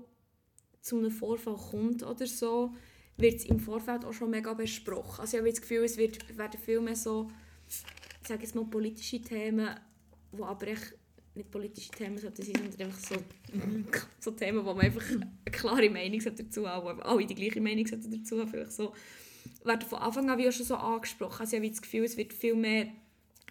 zu 0.80 0.98
einem 0.98 1.10
Vorfall 1.10 1.56
kommt 1.56 2.02
oder 2.02 2.26
so, 2.26 2.72
wird 3.16 3.36
es 3.36 3.44
im 3.46 3.58
Vorfeld 3.58 4.04
auch 4.04 4.12
schon 4.12 4.30
mega 4.30 4.52
besprochen. 4.54 5.20
Also 5.20 5.36
ich 5.36 5.40
habe 5.40 5.50
das 5.50 5.60
Gefühl, 5.60 5.84
es 5.84 5.96
wird, 5.96 6.36
werden 6.36 6.60
viel 6.60 6.80
mehr 6.80 6.96
so, 6.96 7.30
sage 8.26 8.42
jetzt 8.42 8.54
mal, 8.54 8.64
politische 8.64 9.20
Themen, 9.20 9.68
die 10.32 10.42
aber 10.42 10.68
echt 10.68 10.94
nicht 11.36 11.50
politische 11.50 11.90
Themen 11.90 12.18
sollten 12.18 12.42
sein, 12.42 12.54
sondern 12.54 12.80
einfach 12.88 12.98
so, 12.98 13.16
so 14.20 14.30
Themen, 14.32 14.64
wo 14.64 14.74
man 14.74 14.86
einfach 14.86 15.08
eine 15.10 15.30
klare 15.52 15.90
Meinung 15.90 16.20
sollte 16.20 16.44
dazu 16.44 16.68
haben, 16.68 16.84
wo 16.84 17.02
alle 17.02 17.26
die 17.26 17.34
gleiche 17.34 17.60
Meinung 17.60 17.84
dazu 17.84 18.38
haben, 18.40 18.48
vielleicht 18.48 18.72
so, 18.72 18.92
werden 19.64 19.88
von 19.88 19.98
Anfang 19.98 20.28
an 20.30 20.38
wie 20.38 20.48
auch 20.48 20.52
schon 20.52 20.66
so 20.66 20.76
angesprochen. 20.76 21.40
Also 21.40 21.56
ich 21.56 21.62
habe 21.62 21.70
das 21.70 21.82
Gefühl, 21.82 22.04
es 22.04 22.16
wird 22.16 22.32
viel 22.32 22.54
mehr 22.54 22.88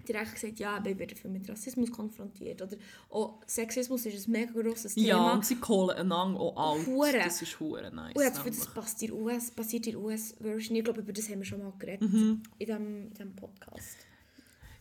direkt 0.08 0.34
gesagt, 0.36 0.60
ja, 0.60 0.82
ich 0.86 1.00
werde 1.00 1.16
viel 1.16 1.32
mit 1.32 1.50
Rassismus 1.50 1.92
konfrontiert. 1.92 2.62
Oder 2.62 2.78
auch 3.10 3.40
Sexismus 3.48 4.06
ist 4.06 4.28
ein 4.28 4.32
mega 4.34 4.52
grosses 4.62 4.94
Thema. 4.94 5.08
ja, 5.08 5.34
und 5.34 5.44
sie 5.46 5.56
callen 5.56 5.90
einander 5.92 6.40
auch 6.40 6.56
out. 6.56 6.86
Hure. 6.86 7.14
Das 7.14 7.42
ist 7.42 7.60
hure 7.60 7.92
nice. 7.94 8.14
und 8.16 8.22
jetzt, 8.24 8.46
das 8.46 8.74
passt 8.74 9.02
in 9.02 9.12
US, 9.14 9.50
passiert 9.52 9.88
in 9.88 9.94
der 9.94 10.02
US-Version. 10.02 10.78
Ich 10.78 10.84
glaube, 10.84 11.02
über 11.02 11.12
das 11.12 11.28
haben 11.30 11.40
wir 11.40 11.46
schon 11.46 11.60
mal 11.64 11.74
geredet 11.80 12.02
Mhm. 12.12 12.44
in 12.60 12.66
diesem 12.68 13.08
in 13.08 13.14
dem 13.16 13.36
Podcast. 13.36 13.98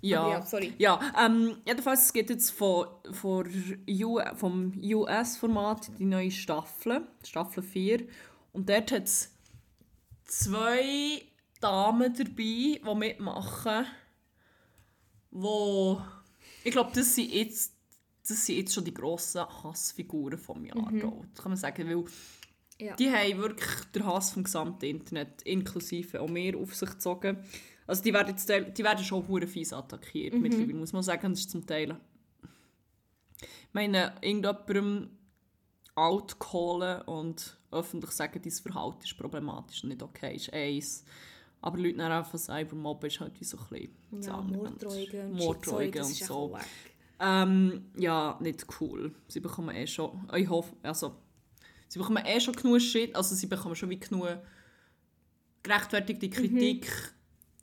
Ja, 0.04 0.28
ja, 0.30 0.42
sorry. 0.46 0.72
Ja, 0.78 1.00
ähm, 1.24 1.56
jedenfalls 1.66 2.06
es 2.06 2.12
geht 2.12 2.30
jetzt 2.30 2.50
von, 2.50 2.86
von 3.12 3.48
U, 3.88 4.20
vom 4.36 4.72
US-Format 4.82 5.98
die 5.98 6.04
neue 6.04 6.30
Staffel, 6.30 7.06
Staffel 7.24 7.62
4. 7.62 8.06
Und 8.52 8.68
dort 8.68 8.92
hat 8.92 9.04
es 9.04 9.30
zwei 10.24 11.22
Damen 11.60 12.12
dabei, 12.14 12.32
die 12.34 12.94
mitmachen, 12.94 13.86
wo 15.30 16.00
ich 16.62 16.72
glaube, 16.72 16.92
das 16.94 17.14
sind 17.14 17.32
jetzt 17.32 17.74
das 18.26 18.46
sind 18.46 18.56
jetzt 18.56 18.72
schon 18.72 18.84
die 18.84 18.94
grossen 18.94 19.42
Hassfiguren 19.62 20.38
vom 20.38 20.64
Jahr. 20.64 20.90
Mhm. 20.90 21.28
Das 21.34 21.42
kann 21.42 21.50
man 21.52 21.58
sagen, 21.58 21.86
weil 21.88 22.04
Ja. 22.86 22.96
die 22.96 23.10
haben 23.10 23.38
wirklich 23.38 23.84
den 23.94 24.06
Hass 24.06 24.30
vom 24.32 24.44
gesamten 24.44 24.86
Internet, 24.86 25.42
inklusive 25.42 26.20
auch 26.20 26.28
mehr, 26.28 26.56
auf 26.56 26.74
sich 26.74 26.88
gezogen. 26.90 27.38
Also 27.86 28.02
die 28.02 28.12
werden, 28.12 28.28
jetzt, 28.28 28.48
die 28.48 28.84
werden 28.84 29.04
schon 29.04 29.26
hure 29.28 29.46
fies 29.46 29.72
attackiert 29.72 30.34
Mhm. 30.34 30.40
mittlerweile, 30.42 30.74
muss 30.74 30.92
man 30.92 31.02
sagen. 31.02 31.30
Das 31.30 31.40
ist 31.40 31.50
zum 31.50 31.66
Teil... 31.66 31.96
Ich 33.40 33.74
meine, 33.74 34.14
irgendjemandem 34.22 35.10
outcallen 35.96 37.02
und 37.02 37.58
öffentlich 37.72 38.12
sagen, 38.12 38.40
dein 38.42 38.52
Verhalten 38.52 39.02
ist 39.02 39.16
problematisch 39.18 39.82
und 39.82 39.90
nicht 39.90 40.02
okay, 40.02 40.36
ist 40.36 40.52
eins. 40.52 41.04
Aber 41.60 41.78
Leute 41.78 41.96
dann 41.98 42.12
einfach 42.12 42.38
Cybermob 42.38 43.02
ist 43.04 43.20
halt 43.20 43.38
wie 43.40 43.44
so 43.44 43.58
ein 43.58 43.88
bisschen 44.10 44.22
Ja. 44.22 44.40
Morddrohungen 44.40 45.30
und 45.30 45.32
Morddrohungen 45.36 45.98
und 45.98 46.04
so. 46.14 46.56
Ähm, 47.20 47.86
ja, 47.96 48.38
nicht 48.40 48.66
cool. 48.80 49.14
Sie 49.28 49.40
bekommen 49.40 49.74
eh 49.74 49.86
schon. 49.86 50.28
Ich 50.36 50.48
hoffe, 50.48 50.74
also, 50.82 51.16
Sie 51.88 51.98
bekommen 51.98 52.24
eh 52.26 52.40
schon 52.40 52.54
genug 52.54 52.80
Shit, 52.80 53.14
also 53.14 53.34
sie 53.36 53.46
bekommen 53.46 53.76
schon 53.76 53.88
wie 53.90 54.00
genug 54.00 54.26
gerechtfertigte 55.62 56.28
Kritik. 56.28 56.90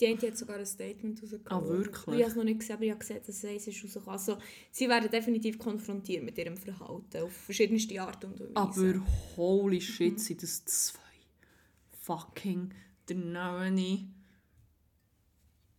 Die 0.02 0.08
eine 0.08 0.18
hat 0.20 0.36
sogar 0.38 0.58
ein 0.58 0.66
Statement 0.66 1.22
rausgekommen. 1.22 1.64
Ah, 1.64 1.68
wirklich? 1.68 2.16
Ich 2.18 2.22
habe 2.24 2.32
es 2.32 2.36
noch 2.36 2.43
nicht 2.43 2.60
gesehen, 2.60 2.76
aber 2.76 2.84
ich 2.86 2.89
habe 2.91 2.99
gesehen, 2.99 3.20
dass 3.26 3.43
es 3.43 3.68
ist 3.68 3.84
rausgekommen. 3.84 4.10
Also, 4.10 4.38
sie 4.72 4.89
werden 4.89 5.10
definitiv 5.12 5.60
konfrontiert 5.60 6.24
mit 6.24 6.38
ihrem 6.39 6.58
Verhalten 6.58 7.18
auf 7.22 7.32
verschiedenste 7.32 8.02
Art 8.02 8.26
und 8.26 8.39
Weise. 8.39 8.52
Aber 8.56 9.06
holy 9.38 9.78
Mhm. 9.78 9.82
shit, 9.82 10.20
sind 10.20 10.41
das 10.41 10.66
zwei 10.66 10.99
fucking 12.02 12.72
dynamische 13.08 14.06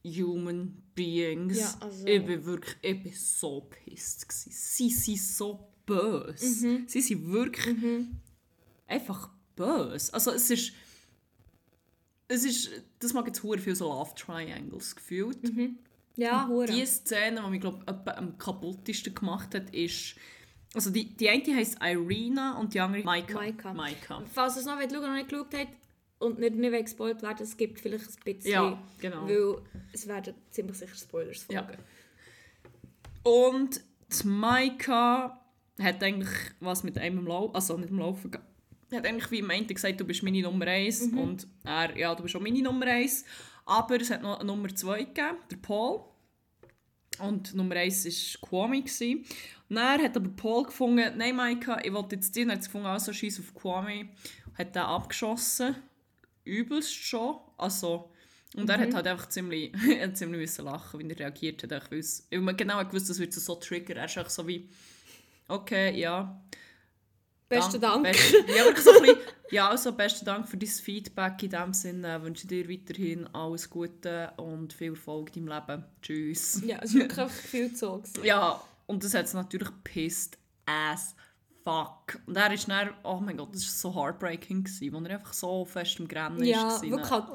human 0.04 0.82
beings. 0.94 1.58
Ja, 1.58 1.76
also- 1.80 2.06
Ich 2.06 2.24
bin 2.24 2.44
wirklich, 2.44 2.76
ich 2.82 3.02
bin 3.02 3.12
so 3.12 3.62
pissed 3.62 4.28
gewesen. 4.28 4.50
Sie 4.52 4.90
sind 4.90 5.18
so 5.20 5.68
böse. 5.86 6.66
Mhm. 6.66 6.84
Sie 6.88 7.00
sind 7.00 7.30
wirklich 7.32 7.76
einfach 8.86 9.30
böse. 9.56 10.12
Also 10.14 10.30
es 10.32 10.50
ist, 10.50 10.72
es 12.32 12.44
ist, 12.44 12.70
das 12.98 13.12
mag 13.12 13.26
jetzt 13.26 13.42
hure 13.42 13.58
viel 13.58 13.74
so 13.74 13.88
Love 13.88 14.14
Triangles 14.14 14.94
gefühlt. 14.96 15.38
ja, 16.16 16.46
hure. 16.48 16.66
Die 16.66 16.84
Szene, 16.86 17.42
die 17.44 17.50
mich 17.50 17.60
glaub, 17.60 17.82
etwa 17.88 18.12
am 18.12 18.36
kaputtesten 18.38 19.14
gemacht 19.14 19.54
hat, 19.54 19.70
ist 19.74 20.16
also 20.74 20.90
die, 20.90 21.14
die 21.16 21.28
eine 21.28 21.54
heisst 21.54 21.78
Irina 21.82 22.58
und 22.58 22.72
die 22.74 22.80
andere 22.80 23.02
Maika. 23.02 23.34
Maika. 23.34 23.74
Maika. 23.74 24.22
Falls 24.32 24.56
es 24.56 24.64
noch 24.64 24.80
schauen 24.80 25.14
nicht 25.14 25.28
geschaut 25.28 25.54
habt 25.54 25.72
und 26.18 26.38
nicht, 26.38 26.56
wollt 26.56 26.84
gespoilt 26.86 27.22
werden, 27.22 27.42
es 27.42 27.56
gibt 27.56 27.78
vielleicht 27.80 28.06
ein 28.08 28.34
bisschen, 28.34 28.50
Ja, 28.52 28.82
genau. 28.98 29.28
weil 29.28 29.58
es 29.92 30.06
werden 30.06 30.34
ziemlich 30.50 30.78
sicher 30.78 30.94
Spoilers 30.94 31.46
Ja. 31.50 31.64
folgen. 31.64 31.82
Und 33.22 33.80
die 34.22 34.26
Maika 34.26 35.38
hat 35.78 36.02
eigentlich 36.02 36.28
was 36.60 36.82
mit 36.84 36.96
einem 36.98 37.26
Laufen, 37.26 37.54
also 37.54 37.76
mit 37.76 37.90
dem 37.90 37.98
Laufen 37.98 38.30
ge- 38.92 38.98
hat 38.98 39.06
eigentlich 39.06 39.30
wie 39.30 39.38
im 39.38 39.50
Ende 39.50 39.74
gesagt, 39.74 40.00
du 40.00 40.04
bist 40.04 40.22
meine 40.22 40.40
Nummer 40.42 40.66
1 40.66 41.08
Mhm. 41.10 41.18
und 41.18 41.46
er, 41.64 41.96
ja, 41.98 42.14
du 42.14 42.22
bist 42.22 42.36
auch 42.36 42.40
meine 42.40 42.60
Nummer 42.62 42.86
1. 42.86 43.24
Aber 43.64 44.00
es 44.00 44.10
hat 44.10 44.22
noch 44.22 44.38
eine 44.40 44.46
Nummer 44.46 44.74
2 44.74 45.04
gegeben, 45.04 45.36
der 45.50 45.56
Paul. 45.56 46.00
Und 47.18 47.54
Nummer 47.54 47.76
1 47.76 48.04
war 48.06 48.48
Kwame. 48.48 48.80
gewesen. 48.82 49.24
Und 49.68 49.76
er 49.76 50.02
hat 50.02 50.16
aber 50.16 50.28
Paul 50.30 50.64
gefunden, 50.64 51.16
nein 51.16 51.36
Maika, 51.36 51.78
ich 51.82 51.92
wollte 51.92 52.16
jetzt 52.16 52.34
dir, 52.34 52.46
hat 52.50 52.62
sie 52.62 52.68
gefunden, 52.68 52.86
also 52.86 53.12
scheiß 53.12 53.40
auf 53.40 53.54
Kwame. 53.54 54.08
Hat 54.58 54.74
den 54.74 54.82
abgeschossen. 54.82 55.76
Übelst 56.44 56.92
schon. 56.94 57.36
Also, 57.56 58.10
und 58.56 58.68
er 58.68 58.78
hat 58.80 58.92
halt 58.94 59.06
einfach 59.06 59.28
ziemlich, 59.28 59.72
er 59.88 60.08
hat 60.08 60.16
ziemlich 60.16 60.40
müssen 60.40 60.64
lachen, 60.64 60.98
wie 61.00 61.08
er 61.10 61.18
reagiert 61.20 61.62
hat. 61.62 61.90
Weil 61.90 61.98
es- 62.00 62.26
weil 62.30 62.40
man 62.40 62.56
genau 62.56 62.84
gewusst 62.84 63.08
das 63.08 63.18
wird 63.18 63.32
so 63.32 63.54
triggern. 63.54 63.98
Er 63.98 64.06
ist 64.06 64.18
einfach 64.18 64.30
so 64.30 64.46
wie, 64.48 64.68
okay, 65.48 65.98
ja. 65.98 66.42
Besten 67.56 67.80
Dank. 67.80 68.02
Best, 68.04 68.32
ja, 68.32 68.64
wirklich 68.64 68.84
so 68.84 68.90
ein 68.92 69.02
bisschen, 69.02 69.18
ja, 69.50 69.68
also 69.68 69.92
besten 69.92 70.24
Dank 70.24 70.48
für 70.48 70.56
dein 70.56 70.68
Feedback. 70.68 71.42
In 71.42 71.50
diesem 71.50 71.72
Sinne 71.74 72.22
wünsche 72.22 72.42
ich 72.44 72.48
dir 72.48 72.68
weiterhin 72.68 73.26
alles 73.34 73.68
Gute 73.70 74.32
und 74.36 74.72
viel 74.72 74.90
Erfolg 74.92 75.36
in 75.36 75.46
deinem 75.46 75.60
Leben. 75.66 75.84
Tschüss. 76.00 76.62
Ja, 76.64 76.78
es 76.82 76.94
war 76.94 77.00
wirklich 77.02 77.30
viel 77.32 77.74
so. 77.76 77.98
gewesen. 77.98 78.24
Ja, 78.24 78.60
und 78.86 79.04
das 79.04 79.14
hat 79.14 79.26
es 79.26 79.34
natürlich 79.34 79.68
pissed 79.84 80.38
as 80.66 81.14
fuck. 81.64 82.18
Und 82.26 82.36
er 82.36 82.52
ist 82.52 82.68
dann, 82.68 82.90
oh 83.04 83.20
mein 83.22 83.36
Gott, 83.36 83.54
das 83.54 83.62
war 83.62 83.92
so 83.92 83.94
heartbreaking, 83.94 84.64
gewesen, 84.64 84.92
wo 84.92 84.98
er 85.06 85.10
einfach 85.18 85.32
so 85.32 85.64
fest 85.64 85.98
im 86.00 86.08
Grennen 86.08 86.42
Ja, 86.44 86.74
ist. 86.74 86.82
wirklich 86.82 87.10
halt. 87.10 87.26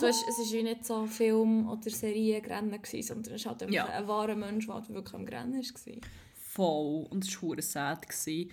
Du 0.00 0.06
hast, 0.06 0.24
es 0.28 0.38
war 0.38 0.52
wie 0.58 0.62
nicht 0.62 0.86
so 0.86 1.02
ein 1.02 1.08
Film 1.08 1.68
oder 1.68 1.90
Serie 1.90 2.42
Rennen, 2.42 2.80
gewesen, 2.80 3.02
sondern 3.06 3.34
es 3.34 3.44
war 3.44 3.56
halt 3.58 3.70
Ja. 3.70 3.84
ein 3.86 4.08
wahrer 4.08 4.34
Mensch, 4.36 4.64
der 4.66 4.76
halt 4.76 4.88
wirklich 4.88 5.14
am 5.14 5.24
Rennen 5.26 5.54
war. 5.62 5.94
voll 6.38 7.06
und 7.10 7.24
es 7.24 7.34
war 7.34 7.42
hure 7.50 7.60
sad. 7.62 8.08
Gewesen. 8.08 8.50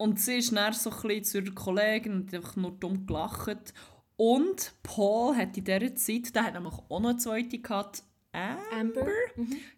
Und 0.00 0.18
sie 0.18 0.38
ist 0.38 0.56
dann 0.56 0.72
so 0.72 0.90
ein 0.90 0.96
bisschen 1.02 1.24
zu 1.24 1.38
ihrer 1.40 1.54
Kollegin 1.54 2.14
und 2.14 2.28
hat 2.28 2.36
einfach 2.36 2.56
nur 2.56 2.70
dumm 2.72 3.06
gelacht. 3.06 3.74
Und 4.16 4.72
Paul 4.82 5.36
hat 5.36 5.58
in 5.58 5.64
dieser 5.64 5.94
Zeit, 5.94 6.34
der 6.34 6.44
hat 6.44 6.54
nämlich 6.54 6.72
auch 6.72 7.00
noch 7.00 7.10
eine 7.10 7.18
zweite 7.18 7.58
gehabt, 7.58 8.02
Amber, 8.32 8.62
Amber. 8.72 9.06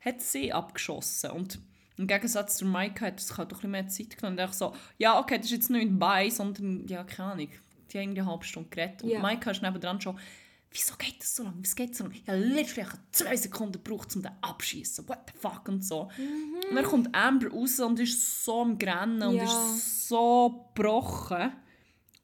hat 0.00 0.20
sie 0.20 0.52
abgeschossen. 0.52 1.32
Und 1.32 1.58
im 1.96 2.06
Gegensatz 2.06 2.58
zu 2.58 2.66
Mike 2.66 3.04
hat 3.04 3.18
sich 3.18 3.36
halt 3.36 3.48
auch 3.52 3.56
ein 3.56 3.56
bisschen 3.56 3.70
mehr 3.72 3.88
Zeit 3.88 4.16
genommen. 4.16 4.36
Und 4.36 4.40
einfach 4.42 4.54
so, 4.54 4.74
ja 4.96 5.18
okay, 5.18 5.38
das 5.38 5.46
ist 5.46 5.52
jetzt 5.52 5.70
nicht 5.70 5.98
bei, 5.98 6.30
sondern, 6.30 6.86
ja 6.86 7.02
keine 7.02 7.32
Ahnung, 7.32 7.48
die 7.90 7.98
haben 7.98 8.10
eine 8.10 8.24
halbe 8.24 8.44
Stunde 8.44 8.70
geredet. 8.70 9.02
Und 9.02 9.10
Ja. 9.10 9.20
Mike 9.20 9.50
ist 9.50 9.60
nebendran 9.60 10.00
schon, 10.00 10.16
wieso 10.72 10.94
geht 10.96 11.20
das 11.20 11.36
so 11.36 11.42
lange, 11.42 11.62
was 11.62 11.74
geht 11.76 11.94
so 11.94 12.04
lange? 12.04 12.16
Ich 12.16 12.26
habe 12.26 12.38
literally 12.38 12.88
zwei 13.12 13.36
Sekunden 13.36 13.72
gebraucht, 13.82 14.14
um 14.16 14.22
den 14.22 14.32
abzuschießen. 14.40 15.08
What 15.08 15.18
the 15.32 15.38
fuck 15.38 15.68
und 15.68 15.84
so. 15.84 16.10
Und 16.68 16.74
dann 16.74 16.84
kommt 16.84 17.14
Amber 17.14 17.50
raus 17.50 17.78
und 17.80 17.98
ist 18.00 18.44
so 18.44 18.62
am 18.62 18.78
Grennen 18.78 19.22
und 19.22 19.36
Ja. 19.36 19.44
ist 19.44 20.08
so 20.08 20.70
gebrochen. 20.74 21.52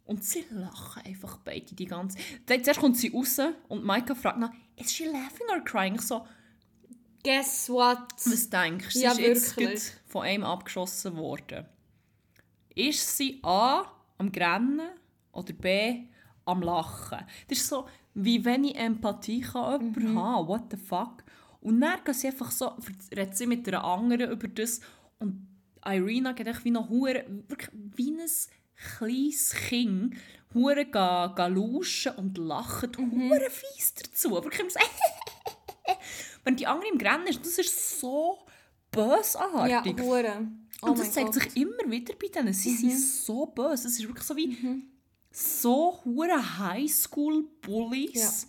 Und 0.05 0.25
sie 0.25 0.45
lachen 0.51 1.03
einfach 1.05 1.37
beide 1.39 1.75
die 1.75 1.85
ganze 1.85 2.17
Zeit. 2.47 2.65
Zuerst 2.65 2.81
kommt 2.81 2.97
sie 2.97 3.09
raus 3.09 3.39
und 3.69 3.85
Maika 3.85 4.15
fragt 4.15 4.39
nach, 4.39 4.53
is 4.77 4.91
she 4.93 5.05
laughing 5.05 5.47
or 5.51 5.63
crying? 5.65 5.97
Ich 5.97 6.01
so, 6.03 6.27
Guess 7.25 7.69
what? 7.69 7.99
was 8.25 8.49
denkst 8.49 8.87
du? 8.95 8.99
Sie 8.99 9.05
Ja, 9.05 9.11
ist 9.13 9.19
jetzt 9.19 9.57
wirklich. 9.57 9.69
gerade 9.85 9.93
von 10.07 10.23
einem 10.23 10.45
abgeschossen 10.45 11.17
worden. 11.17 11.67
Ist 12.75 13.17
sie 13.17 13.41
A, 13.43 13.85
am 14.19 14.31
Grennen 14.33 14.89
oder 15.33 15.53
B, 15.53 16.05
am 16.47 16.63
Lachen? 16.63 17.27
Das 17.49 17.59
ist 17.59 17.69
so, 17.69 17.87
wie 18.21 18.45
wenn 18.45 18.65
ich 18.65 18.75
Empathie 18.77 19.41
kann 19.41 19.81
jemand 19.81 19.97
Mhm. 19.97 20.19
haben 20.19 20.49
What 20.49 20.63
the 20.71 20.77
fuck? 20.77 21.25
Und 21.61 21.81
dann 21.81 21.99
geht 22.05 22.15
sie 22.15 22.29
einfach 22.29 22.51
so, 22.51 22.73
redet 23.15 23.37
sie 23.37 23.47
mit 23.47 23.67
einer 23.69 23.85
anderen 23.85 24.31
über 24.31 24.49
das 24.49 24.81
und 25.19 25.47
Irina 25.85 26.33
geht 26.33 26.47
echt 26.47 26.65
wie 26.65 26.71
noch 26.71 26.89
hure, 26.89 27.25
wirklich 27.49 27.71
wie 27.97 28.11
ein 28.13 28.21
kleines 28.99 29.51
Kind, 29.69 30.15
hure 30.55 30.85
ga, 30.87 31.29
ga 31.29 31.47
lauschen 31.47 32.13
und 32.17 32.39
lachen, 32.39 32.91
Mhm. 32.99 33.31
hure 33.31 33.51
fies 33.51 33.95
dazu. 33.95 34.31
Wirklich 34.33 34.61
immer 34.61 34.71
so 34.71 34.79
Wenn 36.45 36.57
die 36.57 36.67
andere 36.67 36.89
im 36.91 36.99
Grennen 36.99 37.27
ist, 37.27 37.41
das 37.45 37.59
ist 37.59 38.01
so 38.01 38.39
Ja, 38.95 39.05
bösartig. 39.05 40.01
hure. 40.01 40.49
Oh 40.83 40.87
und 40.91 40.99
das 40.99 41.13
zeigt 41.13 41.33
Gott. 41.33 41.37
Mhm. 41.37 41.41
sich 41.51 41.57
immer 41.63 41.91
wieder 41.91 42.15
bei 42.15 42.29
denen. 42.29 42.53
Sie 42.53 42.75
sind 42.75 42.97
so 42.99 43.47
böse. 43.47 43.89
Es 43.89 43.99
ist 43.99 44.03
wirklich 44.07 44.25
so 44.27 44.37
wie 44.37 44.57
so 45.31 46.01
hure 46.05 46.59
Highschool-Bullies. 46.59 48.43
Ja. 48.43 48.49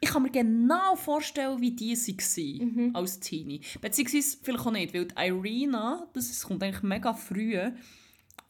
Ich 0.00 0.08
kann 0.08 0.22
mir 0.22 0.30
genau 0.30 0.96
vorstellen, 0.96 1.60
wie 1.60 1.70
die 1.70 1.96
waren 1.96 2.74
Mhm. 2.88 2.96
als 2.96 3.20
Teenie. 3.20 3.60
Beziehungsweise 3.80 4.36
vielleicht 4.42 4.66
auch 4.66 4.72
nicht, 4.72 4.92
weil 4.94 5.04
die 5.06 5.14
Irina, 5.16 6.08
das 6.12 6.28
ist- 6.30 6.44
kommt 6.44 6.62
eigentlich 6.62 6.82
mega 6.82 7.12
früh, 7.14 7.56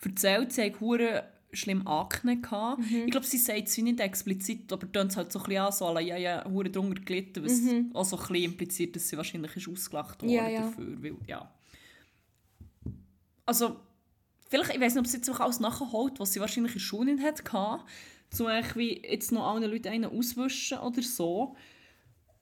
erzählt, 0.03 0.53
sie 0.53 0.62
hatte 0.62 0.80
hure 0.80 1.24
schlimm 1.53 1.86
Akne. 1.86 2.40
gehabt. 2.40 2.80
Mhm. 2.80 3.05
Ich 3.05 3.11
glaube, 3.11 3.26
sie 3.26 3.36
sagt 3.36 3.68
es 3.68 3.76
nicht 3.76 4.01
explizit, 4.01 4.72
aber 4.72 4.86
es 5.09 5.16
halt 5.18 5.30
so 5.30 5.40
ein 5.40 5.45
bisschen 5.45 5.62
an, 5.62 5.72
so 5.72 5.84
alle, 5.86 6.01
ja, 6.01 6.16
ja, 6.16 6.49
hure 6.51 6.70
drunter 6.70 7.03
gelitten, 7.03 7.45
was 7.45 7.61
auch 7.95 8.05
so 8.07 8.16
ein 8.16 8.22
bisschen 8.28 8.45
impliziert, 8.53 8.97
dass 8.97 9.11
sie 9.11 9.18
wahrscheinlich 9.18 9.55
ist 9.55 9.68
ausgelacht 9.68 10.22
worden 10.22 10.30
Mhm. 10.30 10.36
Ja, 10.36 10.49
ja. 10.49 10.61
dafür. 10.62 11.03
Weil, 11.03 11.16
ja. 11.26 11.53
Also, 13.45 13.76
vielleicht, 14.53 14.74
ich 14.74 14.80
weiß 14.80 14.94
nicht, 14.94 15.00
ob 15.00 15.07
sie 15.07 15.16
jetzt 15.16 15.40
alles 15.40 15.61
nachholt, 15.61 16.20
was 16.20 16.32
sie 16.32 16.40
wahrscheinlich 16.40 16.72
in 16.74 16.78
der 16.78 16.84
Schule 16.84 17.14
nicht 17.14 17.24
hatte, 17.24 17.42
zum 18.30 18.46
wie 18.76 19.00
jetzt 19.03 19.32
noch 19.32 19.46
allen 19.46 19.64
Leuten 19.70 19.88
einen 19.88 20.05
auswischen 20.18 20.78
oder 20.78 21.03
so. 21.03 21.57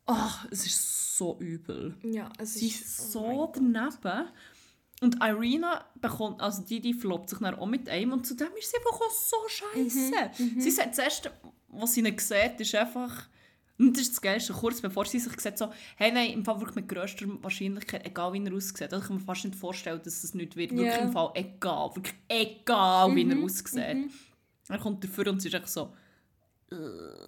Ach, 0.07 0.47
es 0.51 0.67
ist 0.67 1.17
so 1.17 1.39
übel. 1.39 1.95
Ja, 2.03 2.29
es 2.39 2.55
Sie 2.55 2.67
ist 2.67 2.81
ist 2.83 3.01
oh 3.01 3.13
so 3.13 3.23
Gott. 3.53 3.57
daneben. 3.57 4.29
Und 5.03 5.23
Irina 5.23 5.85
bekommt, 5.95 6.41
also 6.43 6.63
die, 6.63 6.81
die 6.81 6.93
verlobt 6.95 7.31
sich 7.31 7.39
dann 7.39 7.55
auch 7.55 7.67
mit 7.67 7.89
einem 7.89 8.13
und 8.13 8.27
zudem 8.27 8.49
ist 8.59 8.71
sie 8.71 8.77
einfach 8.77 9.01
auch 9.01 9.11
so 9.11 9.37
scheiße. 9.49 10.43
Mhm, 10.43 10.61
Sie 10.61 10.71
sagt, 10.71 10.91
das 10.91 10.99
Erste, 10.99 11.33
was 11.69 11.95
sie 11.95 12.03
nicht 12.03 12.21
sieht, 12.21 12.61
ist 12.61 12.75
einfach, 12.75 13.29
und 13.81 13.95
das 13.97 14.03
ist 14.03 14.13
das 14.13 14.21
Geilste, 14.21 14.53
kurz 14.53 14.81
bevor 14.81 15.05
sie 15.07 15.19
sich 15.19 15.41
sieht, 15.41 15.59
so, 15.59 15.73
hey, 15.97 16.13
nein, 16.13 16.31
im 16.33 16.45
Fall 16.45 16.61
wirklich 16.61 16.77
mit 16.77 16.89
grösster 16.89 17.27
Wahrscheinlichkeit, 17.43 18.07
egal 18.07 18.33
wie 18.33 18.45
er 18.45 18.55
aussieht, 18.55 18.83
also 18.83 18.99
ich 18.99 19.05
kann 19.05 19.17
mir 19.17 19.23
fast 19.23 19.45
nicht 19.45 19.57
vorstellen, 19.57 20.01
dass 20.05 20.23
es 20.23 20.35
nicht 20.35 20.55
wird, 20.57 20.71
wirklich 20.71 20.93
Ja. 20.93 21.01
Mhm, 21.01 21.07
im 21.09 21.13
Fall 21.13 21.31
egal, 21.35 21.91
wirklich 21.97 22.15
egal, 22.29 23.15
wie 23.17 23.29
er 23.31 23.43
aussieht. 23.43 24.11
Er 24.69 24.79
kommt 24.79 25.03
dafür 25.03 25.27
und 25.29 25.41
sie 25.41 25.49
ist 25.49 25.55
echt 25.55 25.69
so, 25.69 25.93
Du 26.73 26.77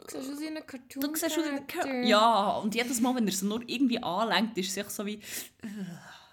siehst 0.09 0.31
aus 0.35 0.41
wie 0.41 0.47
ein 0.47 0.65
Cartoon. 0.65 1.01
du 1.03 1.15
siehst 1.17 1.25
aus 1.37 1.45
wie 1.45 1.89
ein 1.91 2.07
Ja, 2.07 2.59
und 2.59 2.75
jedes 2.77 3.01
Mal, 3.01 3.13
wenn 3.17 3.27
er 3.27 3.33
sie 3.33 3.45
nur 3.47 3.61
irgendwie 3.67 4.01
anlenkt, 4.01 4.57
ist 4.57 4.73
sie 4.73 4.81
echt 4.81 4.93
so 4.93 5.05
wie 5.05 5.15
äh, 5.15 5.21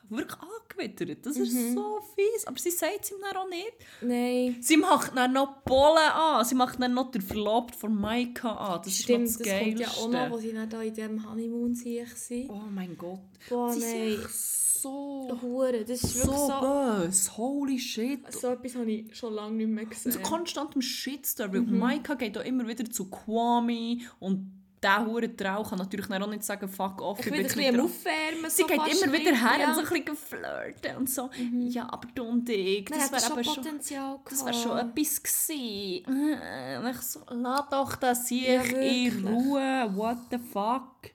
wirklich 0.09 0.37
angewittert. 0.39 1.25
Das 1.25 1.35
Mhm. 1.37 1.43
ist 1.43 1.73
so 1.73 1.99
fies. 2.15 2.47
Aber 2.47 2.57
sie 2.59 2.71
sagt 2.71 3.03
es 3.03 3.11
ihm 3.11 3.17
dann 3.21 3.37
auch 3.37 3.49
nicht. 3.49 3.73
Nein. 4.01 4.57
Sie 4.61 4.77
macht 4.77 5.15
dann 5.15 5.33
noch 5.33 5.63
Pollen 5.65 5.97
an. 5.97 6.45
Sie 6.45 6.55
macht 6.55 6.81
dann 6.81 6.93
noch 6.93 7.11
den 7.11 7.21
Verlobten 7.21 7.77
von 7.79 7.95
Maika 7.95 8.51
an. 8.51 8.81
Das 8.83 8.95
Stimmt, 8.97 9.25
ist 9.25 9.39
das 9.39 9.47
das 9.47 9.59
kommt 9.59 9.79
ja 9.79 9.87
auch 9.89 10.09
noch, 10.09 10.31
wo 10.31 10.37
sie 10.37 10.53
dann 10.53 10.69
da 10.69 10.81
in 10.81 10.93
diesem 10.93 11.29
Honeymoon 11.29 11.73
sich 11.75 12.07
sind. 12.15 12.49
Oh 12.49 12.61
mein 12.73 12.97
Gott. 12.97 13.19
Boah, 13.49 13.71
sie 13.73 13.79
nein. 14.17 14.27
so, 14.29 15.37
Hure, 15.41 15.83
das 15.83 16.03
ist 16.03 16.13
so, 16.21 16.27
wirklich 16.27 16.39
so... 16.39 16.59
böse. 16.61 17.37
Holy 17.37 17.79
shit. 17.79 18.31
So 18.33 18.47
etwas 18.49 18.75
habe 18.75 18.91
ich 18.91 19.15
schon 19.15 19.33
lange 19.33 19.55
nicht 19.57 19.69
mehr 19.69 19.85
gesehen. 19.85 20.11
So 20.11 20.19
konstant 20.19 20.75
im 20.75 20.81
Shitstorm. 20.81 21.53
Weil 21.53 21.61
Mhm. 21.61 21.77
Maika 21.79 22.13
geht 22.15 22.37
auch 22.37 22.45
immer 22.45 22.67
wieder 22.67 22.89
zu 22.89 23.09
Kwame 23.09 23.99
und 24.19 24.58
dieser 24.81 25.05
hure 25.05 25.35
Trau 25.35 25.63
kann 25.63 25.77
natürlich 25.79 26.09
auch 26.09 26.27
nicht 26.27 26.43
sagen, 26.43 26.67
fuck 26.67 27.01
off. 27.01 27.19
Ich 27.19 27.25
bin 27.25 27.33
will 27.33 27.39
ein 27.41 27.47
bisschen 27.47 27.79
Aufwärmen. 27.79 28.49
Sie 28.49 28.61
so 28.61 28.67
geht 28.67 28.77
immer 28.77 29.13
wieder 29.13 29.35
her 29.35 29.57
bisschen, 29.57 29.69
und 29.69 29.75
so 29.75 29.81
ja. 29.81 29.87
ein 29.87 30.03
bisschen 30.05 30.15
flirten 30.15 30.97
und 30.97 31.09
so. 31.09 31.29
Ja, 31.69 31.87
aber 31.91 32.07
du 32.15 32.23
und 32.23 32.49
ich, 32.49 32.85
das 32.85 33.11
wäre 33.11 33.25
aber 33.31 33.43
schon. 33.43 33.55
Potenzial 33.55 34.19
Das 34.29 34.45
wäre 34.45 34.53
schon 34.53 34.77
etwas 34.77 35.23
gewesen. 35.23 36.39
Äh, 36.41 36.77
Und 36.77 36.87
ich 36.89 37.01
so, 37.01 37.19
lass 37.29 37.69
doch 37.69 37.95
das 37.95 38.27
hier 38.27 38.63
Ja, 38.63 38.77
in. 38.79 39.27
Ruhe. 39.27 39.91
What 39.95 40.17
the 40.31 40.37
fuck? 40.37 41.11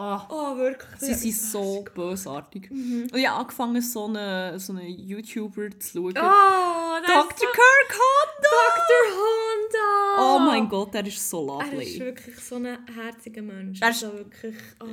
Ah, 0.00 0.26
Oh, 0.30 0.56
wirklich. 0.56 1.00
sie 1.00 1.14
sind 1.14 1.34
so 1.34 1.84
bösartig. 1.94 2.70
Und 2.70 3.10
ich 3.16 3.28
habe 3.28 3.40
angefangen, 3.40 3.82
so 3.82 4.04
einen 4.06 4.56
so 4.58 4.72
eine 4.72 4.86
YouTuber 4.88 5.70
zu 5.80 5.92
schauen. 6.12 6.14
Oh, 6.16 7.00
das 7.00 7.06
Dr. 7.14 7.48
Kirk 7.50 7.98
Honda! 7.98 8.48
Dr. 8.76 9.18
Honda! 9.18 10.36
Oh 10.36 10.38
mein 10.38 10.68
Gott, 10.68 10.94
der 10.94 11.04
ist 11.06 11.28
so 11.28 11.58
Er 11.60 11.64
ist 11.66 11.72
lovely. 11.72 12.00
wirklich 12.00 12.38
so 12.38 12.54
ein 12.56 12.78
herziger 12.94 13.42
Mensch. 13.42 13.80
Er 13.82 13.90
ist- 13.90 14.04
also 14.04 14.16
wirklich... 14.18 14.54
Oh. 14.80 14.86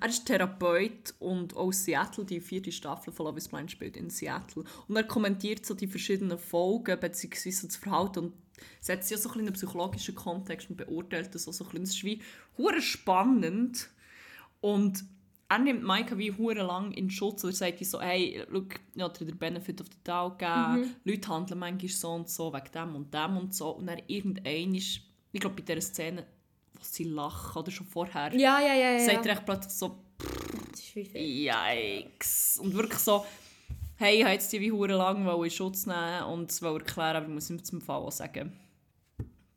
Er 0.00 0.08
ist 0.08 0.26
Therapeut 0.26 1.14
und 1.18 1.56
aus 1.56 1.84
Seattle, 1.84 2.24
die 2.24 2.40
vierte 2.40 2.70
Staffel 2.70 3.12
von 3.12 3.26
Love 3.26 3.38
is 3.38 3.48
Blind 3.48 3.70
spielt 3.70 3.96
in 3.96 4.10
Seattle. 4.10 4.62
Und 4.86 4.96
er 4.96 5.04
kommentiert 5.04 5.66
so 5.66 5.74
die 5.74 5.86
verschiedenen 5.88 6.38
Folgen 6.38 6.98
bzw. 7.00 7.66
das 7.66 7.76
Verhalten 7.76 8.18
und 8.26 8.32
setzt 8.80 9.08
sie 9.08 9.14
ja 9.14 9.20
so 9.20 9.28
ein 9.28 9.32
bisschen 9.32 9.40
in 9.40 9.46
einen 9.48 9.54
psychologischen 9.56 10.14
Kontext 10.14 10.70
und 10.70 10.76
beurteilt 10.76 11.34
das 11.34 11.48
auch 11.48 11.52
so 11.52 11.64
ein 11.64 11.70
bisschen. 11.70 11.82
Das 11.84 11.94
ist 11.94 12.04
wie 12.04 12.80
spannend 12.80 13.88
und 14.62 15.04
er 15.48 15.58
nimmt 15.58 15.82
Maika 15.82 16.16
wie 16.16 16.32
hure 16.32 16.62
lang 16.62 16.92
in 16.92 17.10
Schutz 17.10 17.44
oder 17.44 17.52
sagt 17.52 17.78
wie 17.80 17.84
so, 17.84 18.00
hey, 18.00 18.42
look, 18.48 18.80
ich 18.94 19.02
habe 19.02 19.18
dir 19.18 19.26
den 19.26 19.36
Benefit 19.36 19.82
of 19.82 19.88
the 19.88 19.98
doubt 20.02 20.38
gegeben, 20.38 20.96
Leute 21.04 21.28
handeln 21.28 21.60
manchmal 21.60 21.90
so 21.90 22.12
und 22.12 22.30
so 22.30 22.50
wegen 22.54 22.72
dem 22.74 22.94
und 22.96 23.12
dem 23.12 23.36
und 23.36 23.54
so 23.54 23.70
und 23.72 23.86
dann 23.86 24.00
irgendein 24.06 24.74
ist, 24.74 25.00
ich 25.30 25.40
glaube 25.40 25.56
bei 25.56 25.62
dieser 25.62 25.86
Szene, 25.86 26.26
wo 26.72 26.80
sie 26.82 27.04
lachen 27.04 27.58
oder 27.58 27.70
schon 27.70 27.86
vorher, 27.86 28.34
Ja, 28.34 28.60
ja, 28.60 28.74
ja, 28.74 28.92
ja. 28.92 29.04
sagt 29.04 29.26
er 29.26 29.32
echt 29.32 29.44
plötzlich 29.44 29.74
so. 29.74 29.98
Yikes. 30.94 32.58
Und 32.62 32.72
wirklich 32.74 32.98
so, 33.00 33.26
hey, 33.96 34.16
ich 34.16 34.22
habe 34.24 34.32
jetzt 34.32 34.50
die 34.52 34.60
wie 34.60 34.72
hure 34.72 34.94
lang 34.94 35.26
in 35.44 35.50
Schutz 35.50 35.84
nehmen 35.86 36.22
und 36.32 36.50
es 36.50 36.62
wollte 36.62 36.86
erklären, 36.86 37.16
aber 37.16 37.26
ich 37.26 37.32
muss 37.32 37.50
ihm 37.50 37.62
zum 37.62 37.80
Fall 37.82 38.00
auch 38.00 38.10
sagen. 38.12 38.52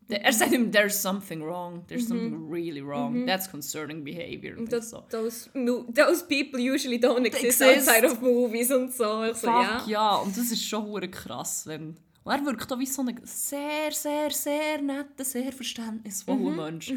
Er 0.07 0.31
sagt 0.33 0.51
ihm, 0.51 0.71
there's 0.71 1.01
something 1.01 1.41
wrong, 1.41 1.83
there's 1.87 2.07
something 2.07 2.47
really 2.47 2.81
wrong, 2.81 3.25
that's 3.25 3.49
concerning 3.49 4.03
behavior. 4.03 4.55
Those, 4.55 4.89
so, 4.89 5.03
those, 5.09 5.49
those 5.53 6.23
people 6.23 6.59
usually 6.59 6.99
don't 6.99 7.25
exist, 7.25 7.61
exist. 7.61 7.89
outside 7.89 8.05
of 8.05 8.21
movies 8.21 8.71
und 8.71 8.93
so. 8.93 9.23
Ich 9.23 9.37
so, 9.37 9.47
fuck 9.47 9.87
ja. 9.87 9.87
ja. 9.87 10.15
und 10.17 10.37
das 10.37 10.51
ist 10.51 10.63
schon 10.63 11.11
krass, 11.11 11.65
wenn... 11.65 11.97
Und 12.23 12.31
er 12.33 12.45
wirkt 12.45 12.71
auch 12.71 12.79
wie 12.79 12.85
so 12.85 13.01
ein 13.03 13.19
sehr, 13.23 13.91
sehr, 13.91 14.31
sehr 14.31 14.81
netter, 14.81 15.23
sehr 15.23 15.51
verständnisvoller 15.51 16.51
Mensch. 16.51 16.91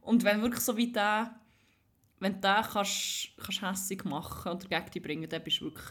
Und 0.00 0.24
wenn 0.24 0.42
wirklich 0.42 0.62
so 0.62 0.76
wie 0.76 0.92
der, 0.92 1.34
wenn 2.20 2.34
du 2.34 2.40
den 2.40 2.62
kannst, 2.62 3.28
kannst 3.36 3.62
hässig 3.62 4.04
machen 4.04 4.52
und 4.52 4.64
dagegen 4.64 4.90
dich 4.90 5.02
bringen, 5.02 5.28
dann 5.28 5.42
bist 5.42 5.60
du 5.60 5.66
wirklich 5.66 5.86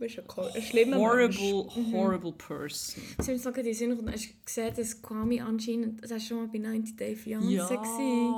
bist 0.00 0.18
ein, 0.18 0.24
ein 0.54 0.62
schlimmer 0.62 0.98
Mensch. 0.98 1.38
horrible, 1.38 1.92
horrible 1.92 2.32
person. 2.32 3.02
Haben 3.18 3.26
gesagt, 3.26 3.58
in 3.58 3.64
den 3.64 3.74
Sinn 3.74 3.90
gekommen, 3.90 4.12
hast 4.12 4.28
du 4.28 4.34
gesehen, 4.44 4.74
dass 4.76 5.02
Kwame 5.02 5.44
anscheinend, 5.44 6.02
das 6.02 6.10
war 6.10 6.20
schon 6.20 6.36
mal 6.38 6.48
bei 6.48 6.58
90 6.58 6.96
Day 6.96 7.14
Fiancé. 7.14 7.68
gewesen. 7.68 8.34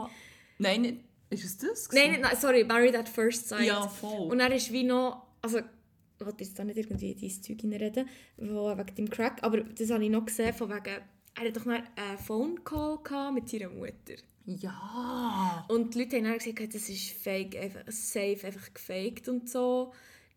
Nein, 0.58 0.82
nicht. 0.82 0.96
Ist 1.30 1.44
es 1.44 1.56
das? 1.56 1.88
Nein, 1.92 2.12
nein, 2.12 2.20
nein, 2.20 2.36
sorry, 2.38 2.62
Married 2.62 2.94
at 2.94 3.08
First 3.08 3.48
Sight. 3.48 3.66
Ja, 3.66 3.88
voll. 3.88 4.30
Und 4.30 4.40
er 4.40 4.54
ist 4.54 4.70
wie 4.70 4.84
noch, 4.84 5.22
also 5.40 5.60
ich 5.60 6.26
wollte 6.26 6.44
jetzt 6.44 6.58
da 6.58 6.64
nicht 6.64 6.76
irgendwie 6.76 7.14
dieses 7.14 7.40
Zeug 7.40 7.58
reinreden, 7.64 8.06
wo 8.36 8.76
wegen 8.76 8.94
dem 8.94 9.08
Crack, 9.08 9.38
aber 9.42 9.62
das 9.62 9.90
habe 9.90 10.04
ich 10.04 10.10
noch 10.10 10.26
gesehen, 10.26 10.52
von 10.52 10.68
wegen, 10.68 11.00
er 11.34 11.46
hat 11.46 11.56
doch 11.56 11.64
noch 11.64 11.74
einen 11.74 12.18
Phone 12.18 12.62
Call 12.64 13.32
mit 13.32 13.48
seiner 13.48 13.70
Mutter. 13.70 14.14
Ja. 14.44 15.64
Und 15.68 15.94
die 15.94 16.00
Leute 16.00 16.16
haben 16.16 16.24
dann 16.24 16.38
gesagt, 16.38 16.74
das 16.74 16.88
ist 16.88 17.10
fake, 17.12 17.56
einfach, 17.56 17.80
safe, 17.88 18.40
einfach 18.44 18.74
gefaked 18.74 19.28
und 19.28 19.48
so. 19.48 19.92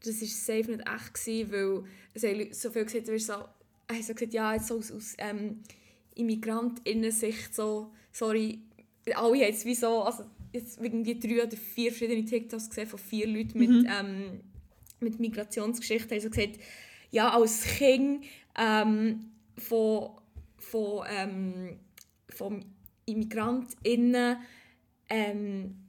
Das 0.05 0.21
war 0.21 0.27
safe 0.27 0.71
nicht 0.71 0.87
echt, 0.87 1.13
gewesen, 1.13 1.51
weil 1.51 1.83
es 2.13 2.23
haben 2.23 2.53
so 2.53 2.71
viel 2.71 2.85
gesagt, 2.85 3.07
wie 3.11 3.19
so, 3.19 3.33
er 3.87 3.95
hat 3.95 4.03
so 4.03 4.13
gesagt, 4.13 4.33
ja, 4.33 4.53
jetzt 4.53 4.67
so 4.67 4.77
aus, 4.77 4.91
aus 4.91 5.13
ähm, 5.17 5.61
Immigrantinnen-Sicht 6.15 7.53
so, 7.53 7.91
sorry, 8.11 8.59
alle 9.13 9.17
haben 9.17 9.35
jetzt 9.35 9.65
wie 9.65 9.75
so, 9.75 10.01
also 10.03 10.25
jetzt 10.53 10.79
irgendwie 10.81 11.19
drei 11.19 11.43
oder 11.43 11.57
vier 11.57 11.91
verschiedene 11.91 12.25
TikToks 12.25 12.69
gesehen 12.69 12.87
von 12.87 12.99
vier 12.99 13.27
Leuten 13.27 13.59
mit, 13.59 13.87
ähm, 13.89 14.41
mit 14.99 15.19
Migrationsgeschichten, 15.19 16.11
haben 16.11 16.21
so 16.21 16.29
gesagt, 16.29 16.59
ja, 17.11 17.29
als 17.29 17.63
Kind 17.63 18.25
ähm, 18.57 19.31
von, 19.57 20.11
von, 20.57 21.05
ähm, 21.09 21.79
von 22.29 22.65
ImmigrantInnen 23.05 24.37
ähm, 25.09 25.84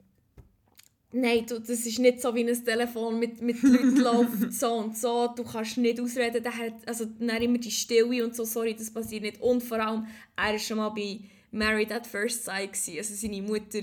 Nein, 1.13 1.47
du, 1.47 1.61
das 1.61 1.87
ist 1.87 1.99
nicht 1.99 2.21
so 2.21 2.35
wie 2.35 2.49
ein 2.49 2.65
Telefon 2.65 3.19
mit, 3.19 3.41
mit 3.41 3.63
Leuten 3.63 3.97
läuft 4.01 4.53
so 4.53 4.73
und 4.75 4.97
so. 4.97 5.29
Du 5.29 5.45
kannst 5.45 5.79
nicht 5.79 6.01
ausreden. 6.01 6.43
Der 6.43 6.57
hat 6.57 6.75
also 6.87 7.05
dann 7.05 7.43
immer 7.43 7.59
die 7.59 7.71
Stille 7.71 8.25
und 8.25 8.35
so. 8.35 8.45
Sorry, 8.45 8.75
das 8.75 8.91
passiert 8.91 9.23
nicht. 9.23 9.41
Und 9.41 9.63
vor 9.63 9.79
allem, 9.79 10.07
er 10.37 10.53
war 10.53 10.59
schon 10.59 10.79
mal 10.79 10.91
bei 10.91 11.21
Married 11.53 11.93
at 11.93 12.07
First 12.07 12.45
Sight. 12.45 12.73
Gewesen. 12.73 12.99
Also 12.99 13.15
seine 13.15 13.41
Mutter 13.41 13.81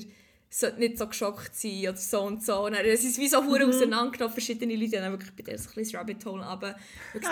sollte 0.49 0.79
nicht 0.79 0.97
so 0.97 1.07
geschockt 1.07 1.55
sein 1.55 1.79
oder 1.81 1.95
so 1.95 2.21
und 2.21 2.43
so. 2.43 2.65
Und 2.65 2.73
dann, 2.73 2.85
es 2.85 3.03
ist 3.03 3.17
wie 3.17 3.29
so 3.29 3.43
hure 3.43 3.67
auseinandergenommen. 3.67 4.33
Verschiedene 4.33 4.75
Leute 4.75 5.01
haben 5.01 5.13
wirklich 5.13 5.33
bei 5.33 5.43
der 5.43 5.57
so 5.57 5.69
ein 5.69 5.75
bisschen 5.75 5.93
das 5.93 6.01
Rabbit 6.01 6.25
Hole 6.25 6.45
runter. 6.45 6.75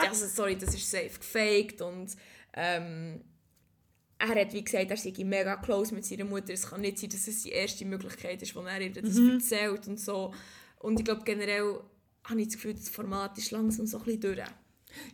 Also, 0.08 0.26
sorry, 0.26 0.58
das 0.58 0.74
ist 0.74 0.89
safe 0.89 1.20
gefaked. 1.20 1.82
Und 1.82 2.16
ähm, 2.54 3.22
er 4.22 4.42
hat 4.42 4.54
wie 4.54 4.64
gesagt, 4.64 4.92
er 4.92 4.98
sei 4.98 5.14
mega 5.24 5.56
close 5.58 5.94
mit 5.94 6.06
seiner 6.06 6.26
Mutter. 6.26 6.54
Es 6.54 6.70
kann 6.70 6.82
nicht 6.82 7.00
sein, 7.00 7.10
dass 7.10 7.28
es 7.28 7.44
die 7.44 7.50
erste 7.50 7.86
Möglichkeit 7.86 8.42
ist, 8.42 8.56
wo 8.56 8.62
er 8.62 8.82
ihr 8.82 8.92
das 8.92 9.18
erzählt 9.18 9.88
und 9.88 10.00
so. 10.00 10.34
Und 10.80 11.00
ich 11.00 11.06
glaube 11.06 11.24
generell 11.24 11.80
habe 12.24 12.42
ich 12.42 12.48
das 12.48 12.56
Gefühl, 12.56 12.74
das 12.74 12.90
Format 12.90 13.38
ist 13.38 13.52
langsam 13.52 13.88
so 13.88 13.98
ein 13.98 14.04
bisschen 14.04 14.22
durch. 14.22 14.40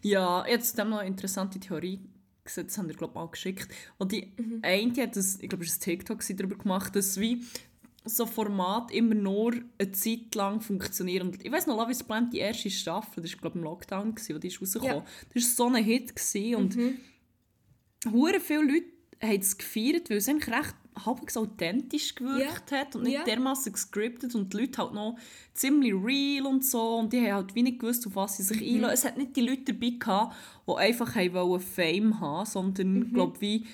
Ja, 0.01 0.45
jetzt 0.47 0.78
haben 0.78 0.89
noch 0.89 0.99
eine 0.99 1.08
interessante 1.08 1.60
Theorie 1.60 2.01
gesehen, 2.43 2.68
das 2.68 2.78
haben 2.78 2.88
wir 2.88 2.95
glaube 2.95 3.12
ich 3.12 3.16
mal 3.16 3.28
geschickt. 3.28 3.70
Und 3.97 4.12
die 4.12 4.34
eine 4.62 4.91
die 4.91 5.01
hat 5.01 5.16
das, 5.16 5.39
ich 5.39 5.49
glaube, 5.49 5.64
es 5.64 5.72
war 5.72 5.78
ein 5.78 5.82
TikTok 5.82 6.24
darüber 6.38 6.58
gemacht, 6.58 6.95
dass 6.95 7.20
wie 7.20 7.43
so 8.03 8.26
Format 8.26 8.91
immer 8.91 9.16
nur 9.16 9.53
eine 9.78 9.91
Zeit 9.91 10.34
lang 10.36 10.62
funktionieren. 10.62 11.30
Und 11.30 11.45
ich 11.45 11.51
weiß 11.51 11.68
noch, 11.68 11.78
Love 11.78 11.91
is 11.91 12.03
Blind, 12.03 12.34
die 12.34 12.39
erste 12.39 12.70
Staffel, 12.70 13.22
das 13.22 13.34
war 13.34 13.39
glaube 13.41 13.58
ich 13.58 13.62
im 13.62 13.64
Lockdown, 13.64 14.16
gewesen, 14.16 14.36
wo 14.36 14.39
die 14.39 14.47
ist 14.47 14.62
rausgekommen. 14.62 14.95
Ja. 14.95 15.05
Das 15.34 15.43
war 15.43 15.70
so 15.70 15.76
ein 15.76 15.84
Hit 15.84 16.16
gewesen 16.16 16.55
und 16.55 16.78
hure 18.12 18.39
viele 18.39 18.64
Leute 18.64 18.96
haben 19.22 19.39
es 19.39 19.57
gefeiert, 19.57 20.09
weil 20.09 20.18
es 20.18 20.30
eigentlich 20.30 20.53
recht 20.55 20.76
halbwegs 21.05 21.38
authentisch 21.38 22.15
gewirkt 22.15 22.72
hat 22.72 22.95
und 22.95 23.03
nicht 23.03 23.13
Ja. 23.13 23.24
dermaßen 23.24 23.72
gescriptet 23.72 24.34
und 24.34 24.51
die 24.53 24.57
Leute 24.57 24.82
halt 24.82 24.93
noch 24.93 25.18
ziemlich 25.53 25.93
real 25.93 26.47
und 26.47 26.65
so 26.65 26.97
und 26.97 27.13
die 27.13 27.20
haben 27.22 27.34
halt 27.34 27.55
wie 27.55 27.61
nicht 27.63 27.80
gewusst, 27.80 28.07
auf 28.07 28.15
was 28.15 28.38
sie 28.38 28.43
sich 28.43 28.61
Mhm. 28.61 28.68
einlassen. 28.76 28.93
Es 28.95 29.05
hat 29.05 29.18
nicht 29.18 29.36
die 29.36 29.41
Leute 29.41 29.74
dabei 29.74 29.91
gehabt, 29.99 30.36
die 30.68 30.74
einfach 30.76 31.15
wollen 31.15 31.59
Fame 31.61 32.20
haben, 32.20 32.45
sondern 32.47 32.93
Mhm. 32.93 33.13
glaube, 33.13 33.41
wie 33.41 33.65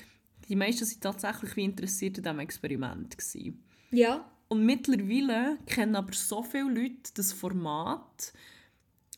die 0.50 0.56
meisten 0.58 0.84
sind 0.86 1.02
tatsächlich 1.02 1.56
wie 1.56 1.64
interessiert 1.64 2.18
an 2.18 2.24
diesem 2.24 2.40
Experiment 2.40 3.18
gewesen. 3.18 3.64
Ja. 3.92 4.30
Und 4.50 4.66
mittlerweile 4.66 5.58
kennen 5.66 5.96
aber 5.96 6.12
so 6.14 6.44
viele 6.44 6.70
Leute 6.70 7.12
das 7.16 7.32
Format 7.32 8.34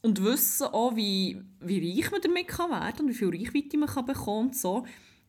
und 0.03 0.23
wissen 0.23 0.67
auch, 0.67 0.95
wie, 0.95 1.41
wie 1.59 1.97
reich 1.99 2.11
man 2.11 2.21
damit 2.21 2.47
kann 2.47 2.69
werden 2.69 3.01
und 3.07 3.09
wie 3.09 3.13
viel 3.15 3.29
Reichweite 3.29 3.77
man 3.79 3.89
kann 3.89 4.05
bekommen 4.05 4.47
und 4.49 4.55
so. 4.55 4.85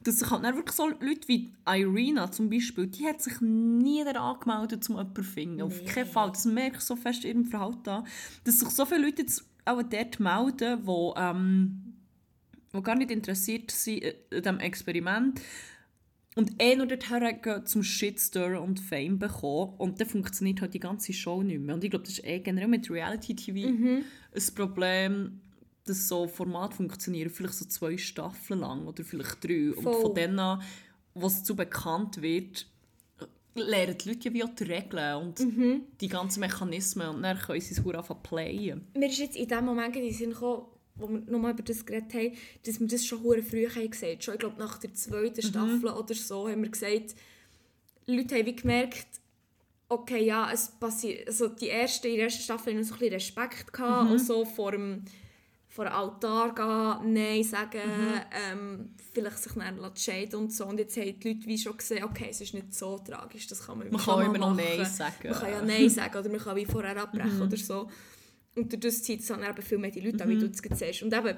Dass 0.07 0.21
sich 0.21 0.31
halt 0.31 0.45
dann 0.45 0.55
wirklich 0.55 0.77
so 0.77 0.89
Leute 0.89 1.27
wie 1.27 1.53
Irina 1.67 2.31
zum 2.31 2.49
Beispiel, 2.49 2.87
die 2.87 3.07
hat 3.07 3.21
sich 3.21 3.41
nie 3.41 4.05
daran 4.05 4.37
angemeldet, 4.37 4.89
um 4.89 4.97
jemanden 4.97 5.17
zu 5.17 5.23
finden. 5.25 5.63
Auf 5.63 5.85
keinen 5.85 6.07
Fall. 6.07 6.31
Das 6.31 6.45
merke 6.45 6.77
ich 6.77 6.83
so 6.83 6.95
fest 6.95 7.25
in 7.25 7.31
ihrem 7.31 7.45
Verhalten 7.45 7.89
an. 7.89 8.07
Dass 8.45 8.61
sich 8.61 8.71
so 8.71 8.87
viele 8.87 9.07
Leute 9.07 9.23
jetzt 9.23 9.45
auch 9.65 9.83
dort 9.83 10.21
melden, 10.21 10.87
die, 10.87 11.13
ähm, 11.17 11.95
die 12.73 12.83
gar 12.83 12.95
nicht 12.95 13.11
interessiert 13.11 13.73
sind 13.73 14.05
an 14.05 14.43
diesem 14.43 14.61
Experiment 14.61 15.41
und 16.37 16.53
eh 16.63 16.77
nur 16.77 16.87
dorthin 16.87 17.43
gehen, 17.43 17.67
zum 17.67 17.83
Shitstorm 17.83 18.63
und 18.63 18.79
Fame 18.79 19.19
bekommen. 19.19 19.75
Und 19.79 20.01
dann 20.01 20.07
funktioniert 20.07 20.61
halt 20.61 20.75
die 20.75 20.81
ganze 20.81 21.13
Show 21.15 21.43
nicht 21.43 21.61
mehr. 21.61 21.75
Und 21.75 21.83
ich 21.83 21.91
glaube, 21.91 22.05
das 22.05 22.19
ist 22.19 22.25
eh 22.25 22.39
generell 22.41 22.69
mit 22.69 22.89
Reality-TV 22.91 23.69
ein 23.69 24.55
Problem, 24.55 25.41
dass 25.87 26.09
so 26.09 26.27
Formate 26.27 26.77
funktionieren, 26.77 27.31
vielleicht 27.31 27.55
so 27.55 27.65
zwei 27.65 27.97
Staffeln 27.97 28.61
lang 28.61 28.87
oder 28.87 29.05
vielleicht 29.05 29.43
drei. 29.43 29.73
Und 29.73 29.83
Voll. 29.83 30.03
von 30.03 30.15
denen 30.15 30.39
an, 30.39 30.63
was 31.15 31.45
zu 31.45 31.57
bekannt 31.57 32.21
wird, 32.21 32.67
lernen 33.55 33.97
die 33.97 34.09
Leute 34.11 34.33
wie 34.35 34.45
auch 34.45 34.55
die 34.55 34.65
Regeln 34.65 35.17
und 35.17 35.41
die 36.01 36.09
ganzen 36.09 36.41
Mechanismen 36.41 37.09
und 37.09 37.23
dann 37.23 37.39
können 37.39 37.61
sie 37.61 37.73
es 37.73 37.87
anfangen 37.87 38.23
playen. 38.23 38.87
Mir 38.95 39.09
ist 39.09 39.19
jetzt 39.19 39.37
in 39.37 39.49
dem 39.49 39.65
Moment 39.65 39.97
in 39.97 40.03
den 40.03 40.13
Sinn 40.13 40.31
gekommen, 40.31 40.67
wo 40.97 41.09
wir 41.09 41.21
nochmal 41.21 41.53
über 41.53 41.63
das 41.63 41.85
geredet 41.85 42.13
haben, 42.15 42.33
dass 42.65 42.81
wir 42.81 42.87
das 42.87 43.05
schon 43.05 43.23
hure 43.23 43.43
früh 43.43 43.69
haben 43.69 43.91
gesehen 43.91 44.21
Schon, 44.21 44.35
ich 44.35 44.41
glaube, 44.41 44.59
nach 44.59 44.79
der 44.79 44.95
zweiten 44.95 45.43
Staffel 45.43 45.87
oder 45.87 46.15
so 46.15 46.49
haben 46.49 46.63
wir 46.63 46.71
gesagt, 46.71 47.15
Leute 48.07 48.37
haben 48.37 48.47
wie 48.47 48.57
gemerkt, 48.57 49.07
okay, 49.89 50.25
ja, 50.25 50.51
es 50.53 50.69
passiert, 50.69 51.27
also 51.27 51.49
die 51.49 51.67
erste, 51.67 52.09
in 52.09 52.17
der 52.17 52.25
ersten 52.25 52.43
Staffel 52.43 52.73
hatten 52.73 52.79
wir 52.79 52.85
so 52.85 52.95
ein 52.95 52.99
bisschen 52.99 53.15
Respekt 53.15 53.73
gehabt, 53.73 54.11
und 54.11 54.19
so 54.19 54.45
vor 54.45 54.73
dem, 54.73 55.05
vor 55.77 55.85
einem 55.85 55.95
Altar 55.95 56.55
gehen, 56.55 57.13
Nein 57.13 57.45
sagen, 57.45 57.83
ähm, 58.33 58.95
vielleicht 59.13 59.39
sich 59.39 59.53
dann 59.53 59.93
scheiden 59.95 60.41
und 60.41 60.53
so. 60.53 60.65
Und 60.65 60.79
jetzt 60.79 60.97
haben 60.97 61.21
die 61.21 61.29
Leute 61.29 61.47
wie 61.47 61.59
schon 61.59 61.77
gesehen, 61.77 62.03
okay, 62.03 62.29
es 62.31 62.41
ist 62.41 62.55
nicht 62.55 62.73
so 62.73 62.99
tragisch, 62.99 63.47
das 63.47 63.67
kann 63.67 63.79
man, 63.79 63.91
Man 63.91 64.01
schon 64.01 64.15
kann 64.15 64.33
mal 64.33 64.37
immer 64.37 64.47
noch. 64.47 64.57
Nein 64.57 64.87
sagen. 64.87 65.29
Man 65.29 65.39
kann 65.39 65.51
ja 65.51 65.63
Nein 65.63 65.91
sagen 65.91 66.17
oder 66.17 66.31
man 66.31 66.41
kann 66.41 66.57
wie 66.57 66.65
vorher 66.65 66.97
abbrechen 66.97 67.43
oder 67.43 67.57
so. 67.59 67.91
Und 68.55 68.73
durch 68.73 68.81
das 68.81 69.03
zieht 69.03 69.21
es 69.21 69.27
dann 69.27 69.43
eben 69.43 69.63
viel 69.63 69.77
mehr 69.77 69.91
die 69.91 70.01
Leute 70.01 70.25
an, 70.25 70.31
wie 70.31 70.39
du 70.39 70.47
es 70.47 70.79
siehst. 70.79 71.03
Und 71.03 71.13
eben, 71.13 71.37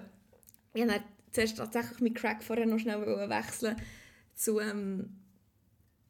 ich 0.73 0.83
habe 0.83 1.03
zuerst 1.33 1.57
tatsächlich 1.57 1.99
mit 1.99 2.15
Crack 2.15 2.45
vorher 2.45 2.67
noch 2.67 2.79
schnell 2.79 3.01
wechseln 3.29 3.77
zu 4.37 4.61
ähm, 4.61 5.17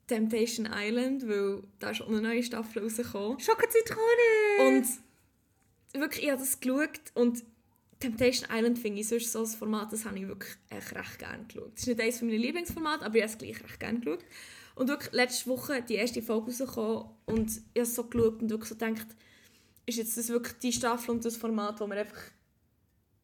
Temptation 0.06 0.68
Island, 0.70 1.26
weil 1.26 1.62
da 1.78 1.90
ist 1.90 2.02
auch 2.02 2.08
eine 2.08 2.20
neue 2.20 2.42
Staffel 2.42 2.82
rausgekommen. 2.82 3.40
Schokozitrone! 3.40 4.68
Und 4.68 4.86
wirklich, 5.98 6.24
ich 6.24 6.30
habe 6.30 6.40
das 6.40 6.60
geschaut 6.60 7.00
und 7.14 7.42
Temptation 8.00 8.48
Island 8.50 8.78
finde 8.78 9.00
ich 9.00 9.08
sonst 9.08 9.32
so 9.32 9.40
ein 9.40 9.46
Format, 9.46 9.92
das 9.92 10.04
habe 10.04 10.18
ich 10.18 10.26
wirklich 10.26 10.54
echt 10.70 10.94
recht 10.94 11.18
gerne 11.18 11.44
geschaut. 11.44 11.72
Es 11.74 11.82
ist 11.82 11.88
nicht 11.88 12.00
eines 12.00 12.22
meiner 12.22 12.38
Lieblingsformate, 12.38 13.04
aber 13.04 13.16
ich 13.16 13.22
habe 13.22 13.32
es 13.32 13.38
gleich 13.38 13.62
recht 13.62 13.80
gerne 13.80 14.00
geschaut. 14.00 14.24
Und 14.76 14.88
wirklich 14.88 15.12
letzte 15.12 15.50
Woche 15.50 15.82
die 15.82 15.96
erste 15.96 16.22
Folge 16.22 16.46
rausgekommen 16.46 17.10
und 17.26 17.50
ich 17.50 17.80
habe 17.80 17.80
es 17.80 17.94
so 17.96 18.04
geschaut 18.04 18.40
und 18.40 18.50
wirklich 18.50 18.68
so 18.68 18.76
gedacht, 18.76 19.08
ist 19.86 19.98
jetzt 19.98 20.16
das 20.16 20.28
wirklich 20.28 20.54
die 20.58 20.72
Staffel 20.72 21.10
und 21.10 21.24
das 21.24 21.36
Format, 21.36 21.80
wo 21.80 21.86
mir 21.86 21.96
einfach, 21.96 22.20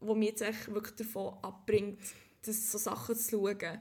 wo 0.00 0.14
mich 0.14 0.30
jetzt 0.30 0.42
echt 0.42 0.74
wirklich 0.74 0.96
davon 0.96 1.34
abbringt, 1.42 2.00
das 2.44 2.72
so 2.72 2.78
Sachen 2.78 3.14
zu 3.14 3.30
schauen. 3.30 3.78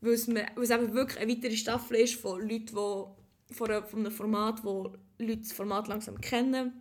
Weil 0.00 0.12
es, 0.12 0.28
mir, 0.28 0.46
weil 0.54 0.64
es 0.64 0.70
eben 0.70 0.92
wirklich 0.92 1.18
eine 1.20 1.32
weitere 1.32 1.56
Staffel 1.56 1.96
ist 1.96 2.14
von 2.14 2.40
Leuten, 2.40 2.66
die 2.66 3.54
von, 3.54 3.70
einem 3.70 4.10
Format, 4.10 4.62
wo 4.62 4.92
Leute 5.18 5.38
das 5.38 5.52
Format 5.52 5.88
langsam 5.88 6.20
kennen. 6.20 6.80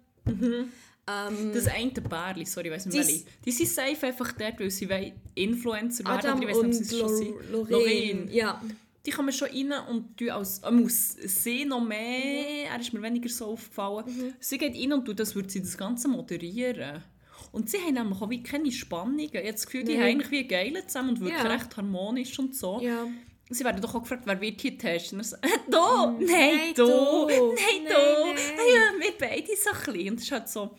Ähm, 1.08 1.52
Das 1.54 1.68
eine 1.68 1.92
Bärli, 1.92 2.46
sorry, 2.46 2.68
ich 2.68 2.74
weiss 2.74 2.86
nicht 2.88 2.98
welche. 2.98 3.26
Die 3.46 3.52
sind 3.52 3.70
safe 3.70 4.08
einfach 4.08 4.32
dort, 4.32 4.60
weil 4.60 4.72
sie 4.72 4.90
Influencer 5.36 6.04
werden. 6.06 6.18
Adam 6.20 6.40
oder 6.40 6.50
ich 6.50 6.56
weiss 6.56 6.64
nicht, 6.64 6.80
ob 6.80 6.86
sie 6.86 6.96
es 6.96 7.00
schon 7.00 7.16
sind. 7.18 7.52
Lorraine. 7.52 8.28
Ja. 8.32 8.62
Die 9.06 9.12
man 9.26 9.34
schon 9.34 9.50
rein 9.50 9.72
und 9.88 10.18
tun 10.18 10.30
als, 10.32 10.60
äh, 10.60 10.72
muss 10.72 11.14
sie 11.14 11.64
noch 11.66 11.84
mehr, 11.86 12.72
er 12.72 12.80
ist 12.80 12.92
mir 12.92 13.04
weniger 13.04 13.30
so 13.30 13.46
aufgefallen. 13.46 14.06
Mhm. 14.08 14.34
Sie 14.40 14.58
geht 14.58 14.76
rein 14.76 14.94
und 14.94 15.06
tut, 15.06 15.20
das 15.20 15.36
würde 15.36 15.48
sie 15.50 15.62
das 15.62 15.78
Ganze 15.78 16.08
moderieren. 16.08 17.04
Und 17.52 17.70
sie 17.70 17.78
haben 17.78 17.94
nämlich 17.94 18.20
auch 18.20 18.30
wie 18.32 18.42
keine 18.42 18.72
Spannungen. 18.72 19.20
Ich 19.20 19.36
habe 19.36 19.52
das 19.52 19.66
Gefühl, 19.66 19.84
die 19.84 19.94
haben 19.96 20.04
eigentlich 20.06 20.32
wie 20.32 20.48
geil 20.48 20.74
zusammen 20.88 21.10
und 21.10 21.20
wirklich 21.20 21.38
Ja. 21.44 21.50
recht 21.52 21.78
harmonisch 21.78 22.38
und 22.40 22.56
so. 22.56 22.82
ja. 22.82 23.06
Sie 23.50 23.64
werden 23.64 23.82
doch 23.82 23.94
auch 23.94 24.02
gefragt, 24.02 24.24
wer 24.26 24.42
wird 24.42 24.60
hier 24.62 24.78
testen? 24.78 25.20
Und 25.20 25.24
so, 25.26 25.38
da, 25.70 26.12
nein, 26.20 26.26
Nein, 26.26 26.74
da, 26.76 26.84
nein, 26.86 27.40
Nein, 27.40 27.86
da. 27.88 28.26
nein. 28.26 28.38
Ah 28.58 28.74
ja, 28.74 29.00
wir 29.00 29.14
beide 29.20 29.56
so 29.56 29.70
ein 29.70 29.76
bisschen. 29.94 30.10
Und 30.10 30.18
es 30.20 30.24
ist 30.24 30.32
halt 30.32 30.50
so, 30.50 30.76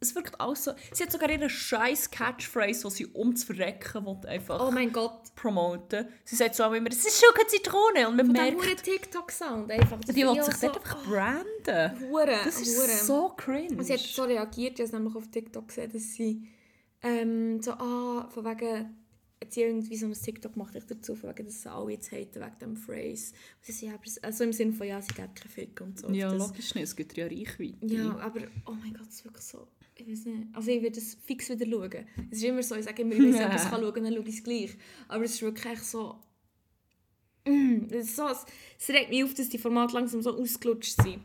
es 0.00 0.14
wirkt 0.14 0.38
auch 0.40 0.54
so, 0.56 0.72
sie 0.92 1.02
hat 1.04 1.12
sogar 1.12 1.28
ihre 1.30 1.48
scheiß 1.50 2.10
Catchphrase, 2.10 2.82
die 2.88 2.94
sie 2.94 3.06
ums 3.14 3.44
Verrecken 3.44 4.04
will, 4.06 4.28
einfach 4.28 4.60
Oh 4.66 4.70
mein 4.70 4.92
Gott. 4.92 5.34
promoten. 5.34 6.06
Sie 6.24 6.36
sagt 6.36 6.54
so 6.54 6.64
immer, 6.72 6.88
es 6.90 7.04
ist 7.06 7.22
schon 7.22 7.34
keine 7.34 7.48
Zitrone. 7.48 8.08
Und 8.08 8.16
man 8.16 8.26
Von 8.26 8.32
merkt, 8.34 8.84
TikTok-Sound 8.84 9.70
einfach. 9.70 9.98
Die 10.00 10.14
will 10.16 10.34
ich 10.36 10.42
sich 10.44 10.54
auch 10.68 10.72
dort 10.72 10.86
so- 10.86 10.94
einfach 10.94 11.04
branden. 11.04 12.10
Hure, 12.10 12.38
Das 12.44 12.60
ist 12.60 12.76
hure. 12.78 12.88
so 12.88 13.28
cringe. 13.36 13.76
Und 13.76 13.84
sie 13.84 13.92
hat 13.94 14.00
so 14.00 14.24
reagiert, 14.24 14.74
ich 14.74 14.78
habe 14.80 14.84
es 14.84 14.92
nämlich 14.92 15.14
auf 15.14 15.30
TikTok 15.30 15.68
gesehen, 15.68 15.92
dass 15.92 16.02
sie 16.14 16.48
ähm, 17.02 17.60
so, 17.62 17.72
ah, 17.72 18.28
von 18.32 18.44
wegen, 18.44 18.96
sie 19.48 19.62
irgendwie 19.62 19.96
so 19.96 20.06
ein 20.06 20.12
TikTok 20.12 20.54
gemacht 20.54 20.74
ich 20.74 20.84
dazu, 20.86 21.20
wegen, 21.22 21.44
dass 21.46 21.66
alle 21.66 21.92
jetzt 21.92 22.10
haten 22.10 22.40
wegen 22.40 22.58
dem 22.60 22.76
Phrase. 22.76 23.32
Und 23.32 23.62
sie 23.62 23.72
sagen, 23.72 23.86
ja, 23.88 23.94
aber 23.94 24.04
es- 24.06 24.18
also 24.24 24.44
im 24.44 24.52
Sinne 24.52 24.72
von, 24.72 24.86
ja, 24.86 25.00
sie 25.00 25.08
gibt 25.14 25.36
keinen 25.36 25.50
Fick 25.50 25.80
und 25.80 25.98
so. 25.98 26.08
ja, 26.10 26.30
das, 26.32 26.48
logisch 26.48 26.74
nicht, 26.74 26.84
es 26.84 26.96
gibt 26.96 27.16
ja 27.16 27.26
Reichweite. 27.26 27.76
ja, 27.86 28.16
aber, 28.18 28.40
oh 28.66 28.72
mein 28.72 28.94
Gott, 28.94 29.08
es 29.08 29.16
ist 29.16 29.24
wirklich 29.24 29.44
so, 29.44 29.68
ich 29.94 30.06
weiß 30.08 30.24
nicht, 30.26 30.48
also 30.54 30.70
ich 30.70 30.82
werde 30.82 30.98
es 30.98 31.14
fix 31.14 31.48
wieder 31.48 31.66
schauen. 31.66 32.06
Es 32.30 32.38
ist 32.38 32.44
immer 32.44 32.62
so, 32.62 32.74
ich 32.76 32.84
sage 32.84 33.02
immer, 33.02 33.12
ich 33.14 33.20
weiß 33.20 33.34
nicht, 33.34 33.44
ob 33.46 33.52
ich 33.54 33.56
es 33.62 33.64
kann 33.70 33.80
schauen, 33.80 34.04
dann 34.04 34.14
schaue 34.14 34.28
ich 34.28 34.36
es 34.36 34.44
gleich. 34.44 34.76
Aber 35.08 35.24
es 35.24 35.34
ist 35.34 35.42
wirklich 35.42 35.66
echt 35.72 35.84
so, 35.84 36.18
mm, 37.46 37.86
es, 37.90 38.06
ist 38.08 38.16
so 38.16 38.28
es, 38.28 38.44
es 38.78 38.88
regt 38.90 39.10
mich 39.10 39.22
auf, 39.24 39.34
dass 39.34 39.48
die 39.48 39.58
Formate 39.58 39.94
langsam 39.94 40.22
so 40.22 40.36
ausgelutscht 40.38 41.00
sind. 41.02 41.22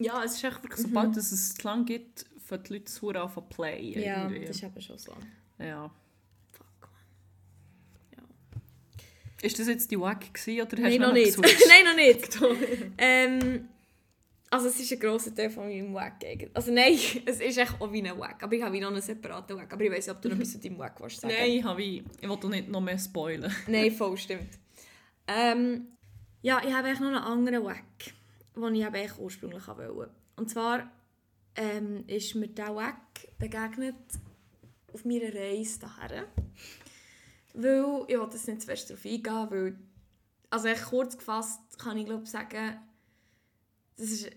Ja, 0.00 0.22
es 0.24 0.34
ist 0.36 0.44
echt 0.44 0.62
wirklich, 0.62 0.86
sobald 0.86 1.16
es 1.16 1.32
es 1.32 1.54
zu 1.54 1.62
lang 1.66 1.84
gibt, 1.84 2.24
für 2.44 2.58
die 2.58 2.74
Leute 2.74 2.92
Hure 3.02 3.20
an 3.22 3.32
zu 3.32 3.40
play. 3.42 3.98
Ja, 4.00 4.24
irgendwie. 4.28 4.46
das 4.46 4.56
ist 4.56 4.62
eben 4.62 4.80
schon 4.80 4.98
so. 4.98 5.12
ja. 5.58 5.90
Fuck, 6.52 6.66
man. 8.16 8.30
Ist 9.40 9.58
das 9.58 9.68
jetzt 9.68 9.90
die 9.90 10.00
Wack 10.00 10.32
gewesen, 10.32 10.60
oder 10.60 10.82
hast 10.82 10.90
Nein, 10.90 11.00
du 11.00 11.06
noch 11.06 11.12
nicht. 11.12 11.38
Nein, 11.68 11.84
noch 11.84 11.96
nicht. 11.96 12.38
ähm, 12.98 13.68
also 14.50 14.68
es 14.68 14.80
ist 14.80 14.92
ein 14.92 14.98
grosser 14.98 15.34
Teil 15.34 15.50
von 15.50 15.68
meinem 15.68 15.92
Wack. 15.94 16.24
Also 16.54 16.72
nein, 16.72 16.94
es 17.26 17.40
ist 17.40 17.58
echt 17.58 17.80
auch 17.80 17.92
wie 17.92 18.02
ein 18.02 18.18
Wack. 18.18 18.42
Aber 18.42 18.54
ich 18.54 18.62
habe 18.62 18.80
noch 18.80 18.90
einen 18.90 19.02
separaten 19.02 19.56
Wack. 19.56 19.72
Aber 19.72 19.84
ich 19.84 19.90
weiß 19.90 20.06
nicht, 20.06 20.16
ob 20.16 20.22
du 20.22 20.28
noch 20.30 20.36
etwas 20.36 20.52
zu 20.52 20.58
deinem 20.58 20.78
Wack 20.78 21.00
willst 21.00 21.20
sagen. 21.20 21.34
Nein, 21.38 21.50
ich, 21.50 21.64
habe, 21.64 21.82
ich 21.82 22.02
will 22.22 22.36
doch 22.36 22.48
nicht 22.48 22.68
noch 22.68 22.80
mehr 22.80 22.98
spoilern. 22.98 23.54
Nein, 23.66 23.92
voll 23.92 24.16
stimmt. 24.16 24.58
Ähm, 25.26 25.88
ja, 26.40 26.62
ich 26.66 26.72
habe 26.72 26.88
eigentlich 26.88 27.00
noch 27.00 27.08
einen 27.08 27.16
anderen 27.16 27.64
Wack, 27.64 28.14
den 28.56 28.74
ich 28.74 28.86
eigentlich 28.86 29.18
ursprünglich 29.18 29.68
wollte. 29.68 30.10
Und 30.36 30.48
zwar 30.48 30.90
ähm, 31.54 32.04
ist 32.06 32.34
mir 32.34 32.48
dieser 32.48 32.74
Wack 32.74 33.28
begegnet 33.38 33.96
auf 34.92 35.04
meiner 35.04 35.34
Reise 35.34 35.80
daher. 35.80 36.24
Weil, 37.60 38.04
ich 38.06 38.16
will 38.16 38.28
jetzt 38.30 38.46
nicht 38.46 38.60
zu 38.60 38.66
fest 38.68 38.88
darauf 38.88 39.04
eingehen, 39.04 39.50
weil, 39.50 39.78
also 40.48 40.68
echt 40.68 40.84
kurz 40.84 41.18
gefasst 41.18 41.60
kann 41.76 41.98
ich 41.98 42.06
glaube 42.06 42.24
sagen, 42.24 42.78
das 43.96 44.10
ist 44.10 44.30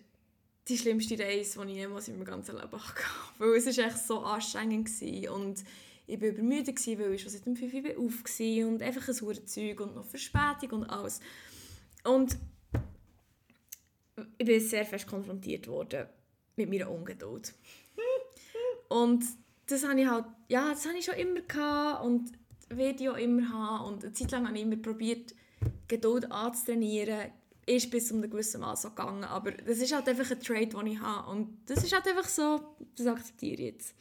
die 0.67 0.77
schlimmste 0.77 1.19
Reise, 1.19 1.63
die 1.63 1.71
ich 1.71 1.77
jemals 1.77 2.07
in 2.07 2.15
meinem 2.15 2.25
ganzen 2.25 2.55
Leben 2.55 2.71
hatte. 2.71 3.03
Weil 3.37 3.53
es 3.53 3.77
war 3.77 3.85
echt 3.85 3.97
so 3.99 4.19
anstrengend 4.21 4.89
war 4.89 5.35
und 5.35 5.63
ich 6.07 6.19
war 6.19 6.29
übermüdet, 6.29 6.75
gewesen, 6.75 6.99
weil 6.99 7.13
ich 7.13 7.21
schon 7.21 7.31
seit 7.31 7.45
dem 7.45 7.55
5 7.55 7.73
Uhr 7.73 8.05
auf 8.05 8.23
war 8.23 8.67
und 8.67 8.81
einfach 8.81 9.07
ein 9.07 9.13
verdammtes 9.13 9.53
Zeug 9.53 9.79
und 9.79 9.95
noch 9.95 10.05
Verspätung 10.05 10.81
und 10.81 10.89
alles. 10.89 11.19
Und 12.03 12.37
ich 14.37 14.45
bin 14.45 14.59
sehr 14.59 14.85
fest 14.85 15.07
konfrontiert 15.07 15.67
worden 15.67 16.07
mit 16.55 16.69
meiner 16.69 16.89
Ungeduld. 16.89 17.53
und 18.89 19.23
das 19.67 19.87
habe 19.87 20.01
ich 20.01 20.07
halt, 20.07 20.25
ja, 20.49 20.71
das 20.71 20.85
habe 20.85 20.97
ich 20.97 21.05
schon 21.05 21.15
immer 21.15 21.41
gehabt 21.41 22.03
und 22.03 22.31
auch 23.09 23.17
immer 23.17 23.49
haben. 23.49 23.93
Und 23.93 24.03
eine 24.03 24.13
Zeit 24.13 24.31
lang 24.31 24.47
habe 24.47 24.57
ich 24.57 24.63
immer 24.63 24.77
probiert, 24.77 25.33
Geduld 25.87 26.31
anzutrainieren. 26.31 27.31
Ist 27.65 27.91
bis 27.91 28.07
zu 28.07 28.15
einem 28.15 28.29
gewissen 28.29 28.61
Maß 28.61 28.81
so 28.81 28.89
gegangen. 28.89 29.23
Aber 29.23 29.51
das 29.51 29.77
ist 29.77 29.93
halt 29.93 30.09
einfach 30.09 30.29
ein 30.31 30.39
Trade, 30.39 30.67
den 30.67 30.87
ich 30.87 30.99
habe. 30.99 31.29
Und 31.29 31.57
das 31.67 31.83
ist 31.83 31.93
halt 31.93 32.07
einfach 32.07 32.27
so, 32.27 32.75
das 32.95 33.07
akzeptiere 33.07 33.53
ich 33.53 33.73
jetzt. 33.73 33.95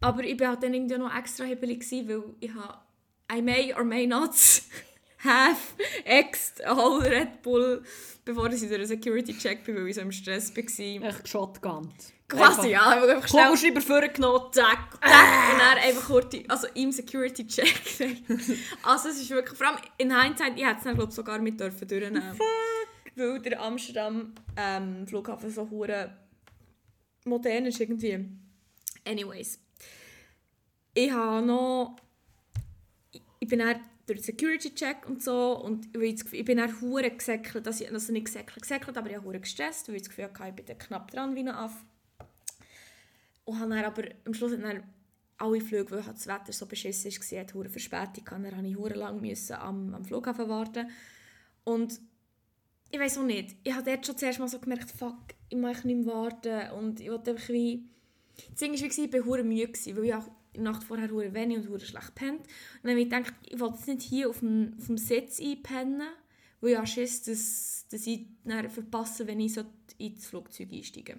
Aber 0.00 0.22
ich 0.22 0.38
war 0.38 0.48
halt 0.48 0.62
dann 0.62 0.74
irgendwie 0.74 0.98
noch 0.98 1.14
extra 1.16 1.46
gewesen, 1.46 2.08
weil 2.08 2.22
ich 2.40 2.52
habe 2.54 2.78
I 3.32 3.42
may 3.42 3.74
or 3.74 3.84
may 3.84 4.06
not 4.06 4.32
have 5.18 5.58
exed 6.04 6.62
a 6.64 6.74
whole 6.76 7.02
Red 7.04 7.42
Bull, 7.42 7.82
bevor 8.24 8.50
ich 8.52 8.60
durch 8.60 8.72
einen 8.74 8.86
Security-Check 8.86 9.64
bin, 9.64 9.76
weil 9.76 9.88
ich 9.88 9.94
so 9.96 10.00
im 10.02 10.12
Stress 10.12 10.54
war. 10.56 11.08
Echt 11.08 11.28
shotgun. 11.28 11.92
Quasi, 12.28 12.70
ja. 12.70 12.88
Einfach, 12.90 13.08
einfach 13.08 13.28
schnell 13.28 13.44
Kugelschreiber 13.44 13.80
vorgenommen, 13.80 14.52
zack. 14.52 14.94
und 14.94 15.58
dann 15.60 15.78
einfach 15.78 16.06
kurz, 16.06 16.34
also 16.48 16.66
im 16.74 16.90
Security-Check. 16.90 18.18
also 18.82 19.08
es 19.08 19.20
ist 19.20 19.30
wirklich, 19.30 19.56
vor 19.56 19.68
allem 19.68 19.78
in 19.98 20.20
Hindsight, 20.20 20.54
ich 20.56 20.64
hätte 20.66 20.78
es 20.78 20.84
dann 20.84 20.94
glaube 20.96 21.10
ich, 21.10 21.14
sogar 21.14 21.38
mit 21.38 21.58
dürfen 21.60 21.86
durchnehmen. 21.86 22.38
Weil 23.14 23.40
der 23.40 23.62
Amsterdam 23.62 24.34
ähm, 24.56 25.06
Flughafen 25.06 25.50
so 25.50 25.70
hure 25.70 26.14
modern 27.24 27.64
ist 27.66 27.80
irgendwie. 27.80 28.28
Anyways. 29.06 29.58
Ich 30.92 31.10
habe 31.10 31.46
noch, 31.46 31.96
ich- 33.12 33.22
ich 33.38 33.48
bin 33.48 33.60
dann 33.60 33.80
durch 34.06 34.20
den 34.20 34.24
Security-Check 34.24 35.08
und 35.08 35.22
so 35.22 35.60
und 35.60 35.86
ich, 35.96 36.20
Gefühl- 36.22 36.38
ich 36.38 36.44
bin 36.44 36.58
dann 36.58 36.80
hure 36.80 37.10
gesäckelt, 37.10 37.66
also, 37.66 37.84
also 37.84 38.12
nicht 38.12 38.26
gesäckelt, 38.26 38.62
gesäckelt, 38.62 38.96
aber 38.96 39.10
ich 39.10 39.16
habe 39.16 39.40
gestresst, 39.40 39.88
weil 39.88 39.96
ich 39.96 40.02
das 40.02 40.10
Gefühl 40.10 40.24
hatte, 40.26 40.60
ich 40.60 40.64
bin 40.64 40.78
knapp 40.78 41.10
dran 41.10 41.34
wie 41.34 41.40
ein 41.40 41.48
Affe. 41.48 41.84
Und 43.44 43.60
dann 43.60 43.72
aber 43.72 44.04
am 44.24 44.34
Schluss 44.34 44.52
dann 44.52 44.82
alle 45.38 45.60
Flüge, 45.60 45.90
weil 45.90 46.06
halt 46.06 46.16
das 46.16 46.26
Wetter 46.26 46.52
so 46.52 46.66
beschissen 46.66 47.10
war, 47.10 47.40
hat 47.40 47.54
hure 47.54 47.68
Verspätung 47.68 48.24
gehabt. 48.24 48.44
Dann 48.44 48.52
musste 48.52 48.68
ich 48.68 48.76
hure 48.76 48.94
lang 48.94 49.20
müssen 49.20 49.54
am, 49.54 49.94
am 49.94 50.04
Flughafen 50.04 50.48
warten. 50.48 50.90
Und 51.64 52.00
ich 52.90 52.98
weiß 52.98 53.18
auch 53.18 53.24
nicht, 53.24 53.56
ich 53.62 53.74
habe 53.74 53.84
dort 53.84 54.06
schon 54.06 54.16
zuerst 54.16 54.38
mal 54.38 54.48
so 54.48 54.58
gemerkt, 54.58 54.90
fuck, 54.90 55.18
ich 55.48 55.56
muss 55.56 55.84
nicht 55.84 56.04
mehr 56.04 56.14
warten 56.14 56.70
und 56.72 57.00
ich 57.00 57.10
wollte 57.10 57.32
einfach 57.32 57.48
wie... 57.48 57.84
Das 58.50 58.60
Ding 58.60 58.72
war, 58.72 58.86
ich 58.86 59.12
war 59.12 59.24
hure 59.24 59.44
müde, 59.44 59.72
weil 59.72 60.04
ich 60.04 60.14
auch 60.14 60.28
die 60.56 60.62
Nacht 60.62 60.84
vorher 60.84 61.10
hure 61.10 61.32
wenig 61.34 61.58
und 61.58 61.68
hure 61.68 61.80
schlecht 61.80 62.08
gepennt. 62.08 62.40
Und 62.40 62.48
dann 62.82 62.92
habe 62.92 63.00
ich 63.00 63.10
gedacht, 63.10 63.34
ich 63.48 63.60
wollte 63.60 63.76
jetzt 63.76 63.88
nicht 63.88 64.02
hier 64.02 64.28
auf 64.28 64.40
dem, 64.40 64.74
auf 64.78 64.86
dem 64.86 64.98
Sitz 64.98 65.40
einpennen, 65.40 66.08
weil 66.60 66.82
ich 66.82 66.90
Schiss, 66.90 67.22
dass, 67.22 67.86
dass 67.90 68.06
ich 68.06 68.26
dann 68.44 68.68
verpasse, 68.70 69.26
wenn 69.26 69.40
ich 69.40 69.58
ins 69.98 70.26
Flugzeug 70.26 70.72
einsteige. 70.72 71.18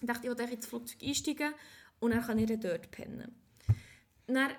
Ich 0.00 0.06
dachte, 0.06 0.28
ich 0.28 0.38
will 0.38 0.52
ins 0.52 0.66
Flugzeug 0.66 1.02
einsteigen 1.02 1.52
und 2.00 2.12
dann 2.12 2.22
kann 2.22 2.38
ich 2.38 2.46
dann 2.46 2.60
dort 2.60 2.90
pennen. 2.90 3.32
Dann, 4.26 4.50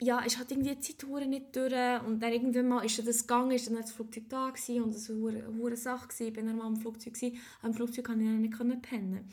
ja, 0.00 0.20
ist 0.20 0.38
halt 0.38 0.50
irgendwie 0.50 0.74
die 0.74 0.80
Zeit 0.80 1.06
hure 1.06 1.26
nicht 1.26 1.54
durch 1.54 1.72
und 2.06 2.20
dann 2.20 2.32
irgendwann 2.32 2.68
mal 2.68 2.84
ist 2.84 3.06
das 3.06 3.20
gegangen, 3.22 3.52
ist 3.52 3.68
dann 3.68 3.76
das 3.76 3.92
Flugzeug 3.92 4.24
da 4.28 4.50
gewesen 4.50 4.82
und 4.82 4.94
es 4.94 5.08
war 5.10 5.30
eine 5.30 5.76
Sache 5.76 6.08
gewesen. 6.08 6.26
Ich 6.28 6.32
bin 6.32 6.46
dann 6.46 6.56
mal 6.56 6.66
am 6.66 6.76
Flugzeug 6.76 7.14
gewesen, 7.14 7.38
im 7.62 7.74
Flugzeug 7.74 8.06
konnte 8.06 8.24
ich 8.24 8.56
dann 8.56 8.68
nicht 8.68 8.82
pennen. 8.82 9.28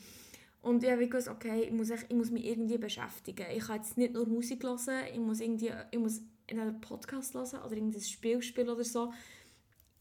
Und 0.68 0.84
ich 0.84 0.90
habe 0.90 1.08
gewusst, 1.08 1.28
okay, 1.28 1.62
ich 1.62 1.70
muss, 1.70 1.88
ich 1.88 2.10
muss 2.10 2.30
mich 2.30 2.44
irgendwie 2.44 2.76
beschäftigen. 2.76 3.46
Ich 3.56 3.64
kann 3.64 3.76
jetzt 3.76 3.96
nicht 3.96 4.12
nur 4.12 4.26
Musik 4.26 4.62
hören, 4.62 5.06
ich 5.10 5.18
muss, 5.18 5.40
irgendwie, 5.40 5.72
ich 5.90 5.98
muss 5.98 6.20
einen 6.50 6.78
Podcast 6.82 7.32
hören 7.32 7.62
oder 7.64 7.72
irgendein 7.72 8.02
Spiel 8.02 8.42
spielen 8.42 8.68
oder 8.68 8.84
so. 8.84 9.10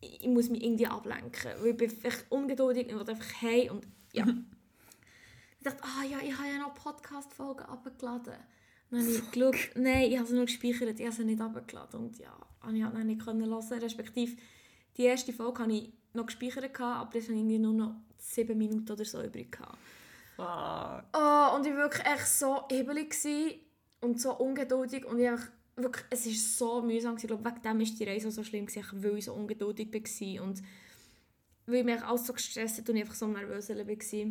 Ich, 0.02 0.24
ich 0.24 0.28
muss 0.28 0.50
mich 0.50 0.62
irgendwie 0.62 0.88
ablenken, 0.88 1.52
weil 1.62 1.68
ich 1.68 1.78
bin 1.78 2.04
echt 2.04 2.26
ungeduldig 2.30 2.88
und 2.88 3.00
will 3.00 3.10
einfach 3.10 3.42
hey 3.42 3.70
und 3.70 3.88
ja. 4.12 4.26
ich 5.58 5.64
dachte, 5.64 5.82
ah 5.84 6.04
ja, 6.04 6.18
ich 6.22 6.38
habe 6.38 6.50
ja 6.50 6.58
noch 6.58 6.74
Podcast-Folgen 6.74 7.66
abgeladen. 7.66 8.34
Dann 8.92 9.00
habe 9.00 9.10
ich 9.10 9.32
geschaut, 9.32 9.56
nein, 9.76 10.12
ich 10.12 10.18
habe 10.18 10.28
sie 10.28 10.36
nur 10.36 10.46
gespeichert, 10.46 11.00
ich 11.00 11.06
habe 11.06 11.16
sie 11.16 11.24
nicht 11.24 11.40
abgeladen. 11.40 11.98
Und 12.02 12.20
ja, 12.20 12.38
ich 12.74 12.84
halt 12.84 12.94
noch 12.94 13.04
nicht 13.06 13.26
hören. 13.26 13.80
Respektive, 13.82 14.36
die 14.98 15.04
erste 15.04 15.32
Folge 15.32 15.64
habe 15.64 15.72
ich 15.72 15.94
noch 16.12 16.26
gespeichert, 16.26 16.78
aber 16.78 17.10
das 17.14 17.30
habe 17.30 17.38
ich 17.38 17.60
nur 17.60 17.72
noch 17.72 17.96
sieben 18.18 18.58
Minuten 18.58 18.92
oder 18.92 19.06
so 19.06 19.24
übrig. 19.24 19.54
Gehabt. 19.54 19.78
Fuck. 20.38 21.04
Oh, 21.14 21.56
und 21.56 21.66
ich 21.66 21.74
war 21.74 21.90
wirklich 21.90 22.06
echt 22.06 22.28
so 22.28 22.62
gewesen 22.70 23.60
und 24.02 24.22
so 24.22 24.38
ungeduldig 24.38 25.04
und 25.04 25.20
ich 25.20 25.28
einfach, 25.28 25.48
wirklich, 25.76 26.06
es 26.12 26.28
war 26.28 26.34
so 26.34 26.82
mühsam. 26.84 27.16
Gewesen. 27.16 27.26
Ich 27.26 27.28
glaube, 27.28 27.44
wegen 27.44 27.62
dem 27.64 27.80
war 27.80 27.98
die 27.98 28.04
Reise 28.04 28.30
so 28.30 28.44
schlimm, 28.44 28.68
gewesen, 28.68 29.04
weil 29.04 29.18
ich 29.18 29.26
so 29.26 29.34
ungeduldig 29.34 29.92
war 29.92 30.44
und 30.44 30.62
weil 31.66 31.84
mich 31.84 32.04
alles 32.04 32.28
so 32.28 32.34
gestresst 32.34 32.78
hat 32.78 32.88
und 32.88 32.96
ich 32.98 33.02
einfach 33.02 33.16
so 33.16 33.28
nervös 33.28 33.68
war. 33.68 34.28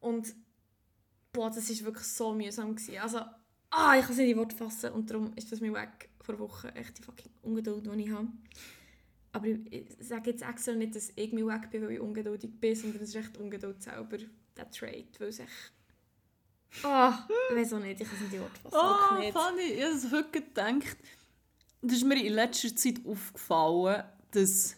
Und 0.00 0.34
boah, 1.32 1.50
das 1.50 1.68
war 1.68 1.86
wirklich 1.86 2.06
so 2.06 2.32
mühsam. 2.32 2.76
Gewesen. 2.76 2.98
Also, 2.98 3.18
ah, 3.70 3.96
ich 3.96 4.02
kann 4.02 4.12
es 4.12 4.18
nicht 4.18 4.30
in 4.30 4.38
Worte 4.38 4.54
fassen 4.54 4.92
und 4.92 5.10
darum 5.10 5.32
ist 5.34 5.50
das 5.50 5.60
mir 5.60 5.74
weg 5.74 6.08
vor 6.20 6.38
Wochen 6.38 6.68
echt 6.68 6.98
die 6.98 7.02
fucking 7.02 7.32
Ungeduld, 7.42 7.84
die 7.84 8.02
ich 8.02 8.10
habe. 8.12 8.28
Aber 9.32 9.46
ich 9.46 9.88
sage 9.98 10.30
jetzt 10.30 10.42
extra 10.42 10.72
nicht, 10.74 10.94
dass 10.94 11.10
ich 11.16 11.32
mir 11.32 11.48
weg 11.48 11.68
bin, 11.70 11.82
weil 11.82 11.92
ich 11.92 12.00
ungeduldig 12.00 12.60
bin, 12.60 12.76
sondern 12.76 13.02
es 13.02 13.08
ist 13.08 13.16
echt 13.16 13.36
Ungeduld 13.38 13.82
selber, 13.82 14.18
der 14.58 14.70
Trait, 14.70 15.18
weil 15.20 15.28
es 15.28 15.38
echt... 15.38 15.72
Oh, 16.84 17.12
ich 17.50 17.56
weiß 17.56 17.72
auch 17.72 17.78
nicht, 17.78 18.00
ich 18.00 18.06
kann 18.06 18.16
es 18.16 18.22
nicht 18.22 18.34
in 18.34 18.40
Worte 18.40 18.60
fassen. 18.60 18.76
Oh, 18.76 19.18
nicht. 19.18 19.32
funny. 19.32 19.62
Ich 19.62 19.82
habe 19.82 19.94
es 19.94 20.12
heute 20.12 20.30
gedacht. 20.30 20.96
Das 21.80 21.92
ist 21.92 22.04
mir 22.04 22.22
in 22.22 22.34
letzter 22.34 22.74
Zeit 22.74 23.00
aufgefallen, 23.06 24.04
dass, 24.32 24.76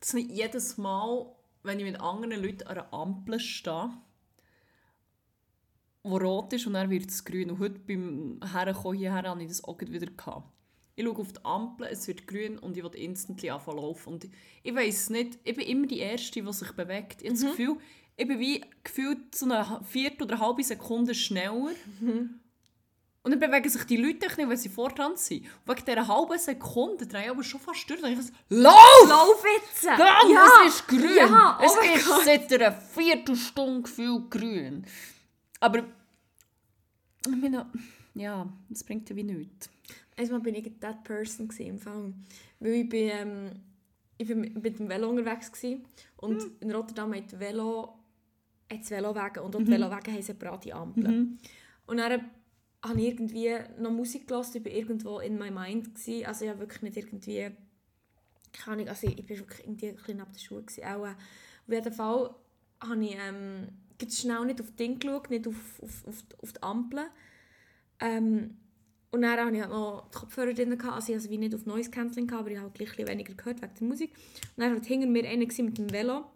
dass 0.00 0.12
nicht 0.12 0.30
jedes 0.30 0.76
Mal, 0.76 1.34
wenn 1.62 1.78
ich 1.78 1.84
mit 1.84 2.00
anderen 2.00 2.42
Leuten 2.42 2.64
an 2.64 2.78
einer 2.78 2.92
Ampel 2.92 3.40
stehe, 3.40 3.90
wo 6.02 6.16
rot 6.16 6.52
ist 6.52 6.66
und 6.66 6.74
dann 6.74 6.90
wird 6.90 7.10
es 7.10 7.24
grün. 7.24 7.50
Und 7.50 7.58
heute 7.58 7.78
beim 7.80 8.40
Herkommen 8.52 8.98
hierher 8.98 9.22
habe 9.24 9.42
ich 9.42 9.48
das 9.48 9.64
auch 9.64 9.80
wieder 9.80 10.06
gehabt. 10.06 10.48
Ich 10.96 11.04
schaue 11.04 11.18
auf 11.18 11.32
die 11.32 11.44
Ampel, 11.44 11.86
es 11.86 12.08
wird 12.08 12.26
grün 12.26 12.58
und 12.58 12.76
ich 12.76 12.82
will 12.82 12.94
instantly 12.94 13.50
anfangen 13.50 13.78
laufen. 13.78 14.14
Und 14.14 14.28
ich 14.62 14.74
weiß 14.74 15.10
nicht, 15.10 15.38
ich 15.44 15.54
bin 15.54 15.66
immer 15.66 15.86
die 15.86 16.00
Erste, 16.00 16.42
die 16.42 16.52
sich 16.52 16.72
bewegt. 16.72 17.22
Ich 17.22 17.28
habe 17.28 17.40
das 17.40 17.50
Gefühl, 17.50 17.76
ich 18.18 18.26
bin 18.26 18.38
wie 18.40 18.64
gefühlt 18.82 19.32
so 19.34 19.46
eine 19.46 19.80
Viertel 19.88 20.24
oder 20.24 20.34
eine 20.34 20.44
halbe 20.44 20.62
Sekunde 20.64 21.14
schneller. 21.14 21.70
Und 23.22 23.30
dann 23.30 23.38
bewegen 23.38 23.68
sich 23.68 23.84
die 23.84 23.96
Leute 23.96 24.26
nicht, 24.26 24.36
wenn 24.38 24.56
sie 24.56 24.68
vor 24.68 24.90
dran 24.90 25.16
sind. 25.16 25.44
Und 25.64 25.76
wegen 25.76 25.84
dieser 25.86 26.08
halben 26.08 26.38
Sekunde 26.38 27.06
drehe 27.06 27.24
ich 27.24 27.30
aber 27.30 27.44
schon 27.44 27.60
fast 27.60 27.88
durch. 27.88 28.00
Dann 28.00 28.10
denke 28.10 28.24
ich 28.24 28.28
so, 28.28 28.56
Lauf! 28.56 29.08
Lauf 29.08 29.44
jetzt! 29.44 29.82
Komm, 29.82 30.32
ja! 30.32 30.46
es 30.66 30.74
ist 30.74 30.88
grün! 30.88 31.16
Ja, 31.16 31.58
oh 31.60 31.64
es 31.64 31.96
ist 31.96 32.06
Gott. 32.06 32.24
seit 32.24 32.52
einer 32.52 32.72
Viertelstunde 32.72 33.82
gefühlt 33.82 34.30
grün. 34.30 34.84
Aber, 35.60 35.84
ich 37.24 37.36
meine, 37.36 37.70
ja, 38.14 38.48
das 38.68 38.82
bringt 38.82 39.08
ja 39.10 39.14
wie 39.16 39.24
nichts. 39.24 39.70
Einmal 40.16 40.40
bin 40.40 40.56
ich 40.56 40.72
that 40.80 41.04
person 41.04 41.48
im 41.58 41.78
Fall. 41.78 42.12
Weil 42.58 42.72
ich 42.72 42.88
bin, 42.88 43.10
ähm, 43.12 43.50
ich 44.16 44.26
bin 44.26 44.40
mit 44.60 44.78
dem 44.80 44.88
Velo 44.88 45.10
unterwegs 45.10 45.52
gewesen. 45.52 45.84
und 46.16 46.42
in 46.60 46.72
Rotterdam 46.72 47.14
hat 47.14 47.30
die 47.30 47.38
Velo 47.38 47.97
hat's 48.70 48.90
Velowege 48.90 49.42
und 49.42 49.56
auch 49.56 49.60
die 49.60 49.68
Velowege 49.68 50.12
haben 50.12 50.22
separate 50.22 50.74
Ampeln. 50.74 51.38
Und 51.86 51.96
dann 51.96 52.30
habe 52.82 53.00
ich 53.00 53.06
irgendwie 53.06 53.50
noch 53.78 53.90
Musik 53.90 54.28
gehört, 54.28 54.54
ich 54.54 54.64
war 54.64 54.72
irgendwo 54.72 55.18
in 55.20 55.38
my 55.38 55.50
mind. 55.50 55.94
Gewesen. 55.94 56.26
Also 56.26 56.44
ich 56.44 56.50
habe 56.50 56.60
wirklich 56.60 56.82
nicht 56.82 56.96
irgendwie, 56.96 57.50
keine 58.52 58.76
Ahnung, 58.76 58.88
also 58.88 59.06
ich 59.06 59.18
war 59.18 59.38
wirklich 59.38 59.60
irgendwie 59.60 59.88
ein 59.88 59.96
bisschen 59.96 60.20
ab 60.20 60.32
der 60.32 60.40
Schule. 60.40 60.62
Gewesen, 60.62 60.84
auch, 60.84 61.06
äh, 61.06 61.10
auf 61.10 61.68
jeden 61.68 61.92
Fall 61.92 62.34
habe 62.80 63.04
ich 63.04 63.16
ähm, 63.18 63.68
schnell 64.10 64.44
nicht 64.46 64.60
auf 64.60 64.66
das 64.66 64.76
Ding 64.76 64.98
geschaut, 64.98 65.30
nicht 65.30 65.48
auf, 65.48 65.82
auf, 65.82 66.06
auf, 66.06 66.24
auf 66.42 66.52
die 66.52 66.62
Ampeln. 66.62 67.06
Ähm, 68.00 68.56
und 69.10 69.22
dann 69.22 69.40
hatte 69.40 69.54
ich 69.54 69.62
halt 69.62 69.70
noch 69.70 70.08
die 70.10 70.18
Kopfhörer 70.18 70.52
drin, 70.52 70.76
gehabt, 70.76 70.94
also 70.94 71.12
ich 71.12 71.18
hatte 71.18 71.30
wie 71.30 71.38
nicht 71.38 71.54
auf 71.54 71.64
Noise 71.64 71.90
Cancelling, 71.90 72.30
aber 72.30 72.50
ich 72.50 72.58
habe 72.58 72.66
halt 72.66 72.74
gleich 72.74 72.98
ein 72.98 73.08
weniger 73.08 73.34
gehört 73.34 73.62
wegen 73.62 73.74
der 73.74 73.88
Musik. 73.88 74.12
Und 74.12 74.62
dann 74.62 74.70
war 74.70 74.76
halt 74.76 74.86
hinter 74.86 75.06
mir 75.06 75.24
einer 75.24 75.46
mit 75.46 75.78
dem 75.78 75.90
Velo 75.90 76.26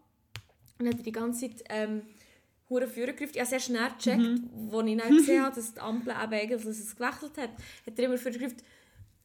und 0.79 0.89
hat 0.89 1.05
die 1.05 1.13
ganze 1.13 1.51
Zeit 1.51 1.65
ähm, 1.69 2.03
hure 2.73 2.87
Führer 2.89 3.13
gegriffen. 3.13 3.35
Ich 3.35 3.41
habe 3.41 3.49
sehr 3.51 3.61
schnell 3.61 3.89
gecheckt, 3.99 4.19
Mhm. 4.19 4.71
als 4.73 4.87
ich 4.87 4.97
dann 4.99 5.17
gesehen 5.17 5.43
habe, 5.45 5.55
dass 5.55 5.75
die 5.75 5.81
Ampel 5.81 6.13
eben 6.13 6.33
eigentlich 6.33 6.65
es 6.67 6.97
gewechselt 6.97 7.39
hat, 7.39 7.51
hat 7.87 7.99
er 7.99 8.05
immer 8.05 8.19
Führer 8.19 8.33
gegriffen, 8.33 8.59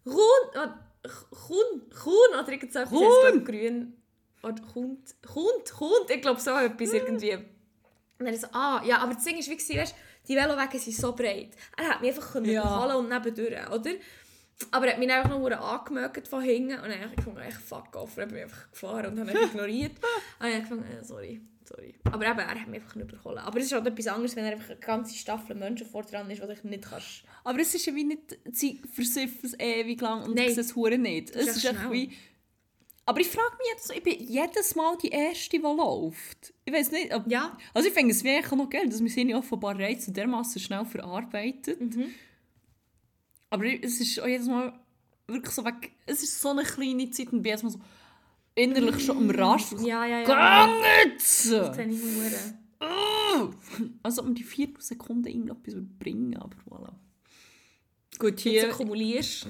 Kuhn, 0.03 0.15
äh, 0.53 1.07
Kuhn, 1.35 1.89
Kuhn, 2.03 2.39
oder 2.39 2.49
irgend 2.51 2.73
so 2.73 2.79
etwas, 2.79 2.91
Kuhn. 2.91 3.43
grün, 3.45 3.93
oder 4.43 4.61
Kund, 4.73 5.15
Kund, 5.25 5.71
Kund, 5.77 6.09
ich 6.09 6.21
glaube 6.21 6.39
so 6.39 6.51
etwas 6.51 6.93
irgendwie. 6.93 7.33
Und 8.19 8.25
dann 8.25 8.35
so, 8.37 8.47
ah, 8.51 8.81
ja, 8.85 8.99
aber 8.99 9.13
das 9.13 9.23
Ding 9.25 9.37
ist, 9.37 9.49
wie 9.49 9.57
gesagt, 9.57 9.79
weißt, 9.79 9.95
die 10.27 10.35
Velowege 10.35 10.79
sind 10.79 10.95
so 10.95 11.13
breit. 11.13 11.49
Er 11.77 11.89
hat 11.89 12.01
mich 12.01 12.09
einfach 12.15 12.31
können 12.33 12.45
Ja. 12.49 12.61
überholen 12.61 12.97
und 13.05 13.09
nebendurch, 13.09 13.69
oder? 13.71 13.91
Aber 14.71 14.87
er 14.87 14.93
hat 14.93 14.99
mich 14.99 15.11
einfach 15.11 15.29
noch 15.29 15.51
angemerkt 15.51 16.27
von 16.27 16.41
hinten 16.41 16.73
und 16.79 16.89
dann 16.89 16.99
habe 16.99 17.09
ich 17.11 17.15
gefunden, 17.17 17.41
fuck 17.51 17.95
off. 17.95 18.15
Dann 18.15 18.29
bin 18.29 18.37
ich 18.39 18.43
einfach 18.45 18.71
gefahren 18.71 19.05
und 19.13 19.19
habe 19.19 19.31
ihn 19.31 19.37
ignoriert. 19.53 19.91
und 19.91 20.01
dann 20.39 20.49
habe 20.51 20.57
ich 20.63 20.69
gefunden, 20.69 20.91
äh, 20.91 21.03
sorry, 21.03 21.41
sorry. 21.67 21.95
Aber 22.11 22.25
eben, 22.25 22.39
er 22.39 22.61
hat 22.61 22.67
mich 22.67 22.81
einfach 22.81 22.95
nicht 22.95 23.11
überholen. 23.11 23.39
Aber 23.39 23.59
es 23.59 23.65
ist 23.65 23.71
halt 23.73 23.87
etwas 23.87 24.07
anderes, 24.07 24.35
wenn 24.35 24.45
er 24.45 24.53
einfach 24.53 24.69
eine 24.69 24.79
ganze 24.79 25.15
Staffel 25.15 25.55
Menschen 25.55 25.87
vor 25.87 26.03
dran 26.03 26.29
ist, 26.29 26.41
die 26.41 26.47
du 26.47 26.67
nicht 26.67 26.83
kannst. 26.83 27.23
Aber 27.43 27.59
es 27.59 27.73
ist 27.75 27.85
ja 27.85 27.95
wie 27.95 28.03
nicht, 28.03 28.37
sie 28.51 28.81
versiffen 28.91 29.39
es 29.43 29.59
ewig 29.59 29.99
lang 30.01 30.23
und 30.23 30.35
Nein. 30.35 30.57
Es 30.57 30.75
hure 30.75 30.97
nicht. 30.97 31.29
ist 31.31 31.47
Es 31.49 31.57
ist 31.57 31.65
echt 31.65 31.75
echt 31.75 31.91
wie... 31.91 32.11
Aber 33.05 33.21
ich 33.21 33.29
frage 33.29 33.55
mich 33.57 33.67
jetzt, 33.71 33.87
so, 33.87 33.93
ich 33.93 34.03
bin 34.03 34.19
jedes 34.19 34.75
Mal 34.75 34.97
die 35.01 35.07
Erste, 35.07 35.57
die 35.57 35.63
läuft. 35.63 36.53
Ich 36.65 36.73
weiß 36.73 36.91
nicht, 36.91 37.15
ob, 37.15 37.23
Ja. 37.31 37.57
Also 37.73 37.87
ich 37.87 37.93
finde 37.93 38.13
es 38.13 38.21
wirklich 38.23 38.51
noch 38.51 38.69
geil, 38.69 38.89
dass 38.89 39.01
wir 39.01 39.09
sie 39.09 39.33
offenbar 39.33 39.79
reizen 39.79 40.13
dermaßen 40.13 40.59
schnell 40.59 40.83
verarbeitet. 40.83 41.79
Mhm. 41.79 42.13
Aber 43.49 43.65
es 43.65 44.01
ist 44.01 44.19
auch 44.19 44.27
jedes 44.27 44.47
Mal 44.47 44.77
wirklich 45.25 45.53
so 45.53 45.63
weg, 45.63 45.91
es 46.05 46.21
ist 46.21 46.41
so 46.41 46.49
eine 46.49 46.63
kleine 46.63 47.09
Zeit 47.11 47.31
und 47.31 47.37
ich 47.37 47.43
bin 47.43 47.51
jedes 47.51 47.63
Mal 47.63 47.69
so 47.69 47.79
innerlich 48.57 49.05
schon 49.05 49.17
am 49.17 49.29
Rasch. 49.29 49.71
Ja, 49.83 50.05
ja, 50.05 50.19
ja. 50.19 50.23
Gang 50.23 50.71
jetzt! 51.05 51.51
Das 51.51 51.75
sehe 51.75 51.87
ich 51.87 51.99
verdammt. 51.99 52.57
Also 54.03 54.23
um 54.23 54.33
die 54.33 54.43
Viertelsekunde 54.43 55.29
irgendetwas 55.29 55.73
würde 55.73 55.89
bringen, 55.99 56.37
aber 56.37 56.55
voilà. 56.69 56.93
Gut, 58.19 58.39
hier, 58.39 58.73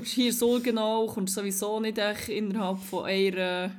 hier 0.04 0.34
so 0.34 0.60
genau 0.60 1.08
kommt 1.08 1.30
sowieso 1.30 1.80
nicht 1.80 1.98
echt 1.98 2.28
innerhalb 2.28 2.80
von 2.80 3.06
einer, 3.06 3.72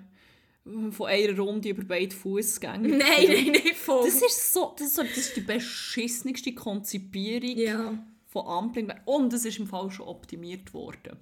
von 0.93 1.07
einer 1.07 1.39
Runde 1.39 1.69
über 1.69 1.85
beide 1.85 2.15
Fußgänger. 2.15 2.89
Nein, 2.97 2.99
nein, 2.99 3.51
nicht 3.51 3.77
voll. 3.77 4.07
Das 4.07 4.23
ist 4.23 4.53
so, 4.53 4.75
das 4.79 4.87
ist, 4.87 4.95
so, 4.95 5.03
das 5.03 5.17
ist 5.17 5.37
die 5.37 5.43
beschissenste 5.43 6.55
Konzipierung 6.55 7.57
ja. 7.59 7.99
von 8.25 8.47
Ampeln. 8.47 8.95
Und 9.05 9.33
es 9.35 9.45
ist 9.45 9.59
im 9.59 9.67
Fall 9.67 9.91
schon 9.91 10.09
optimiert 10.09 10.73
worden. 10.73 11.19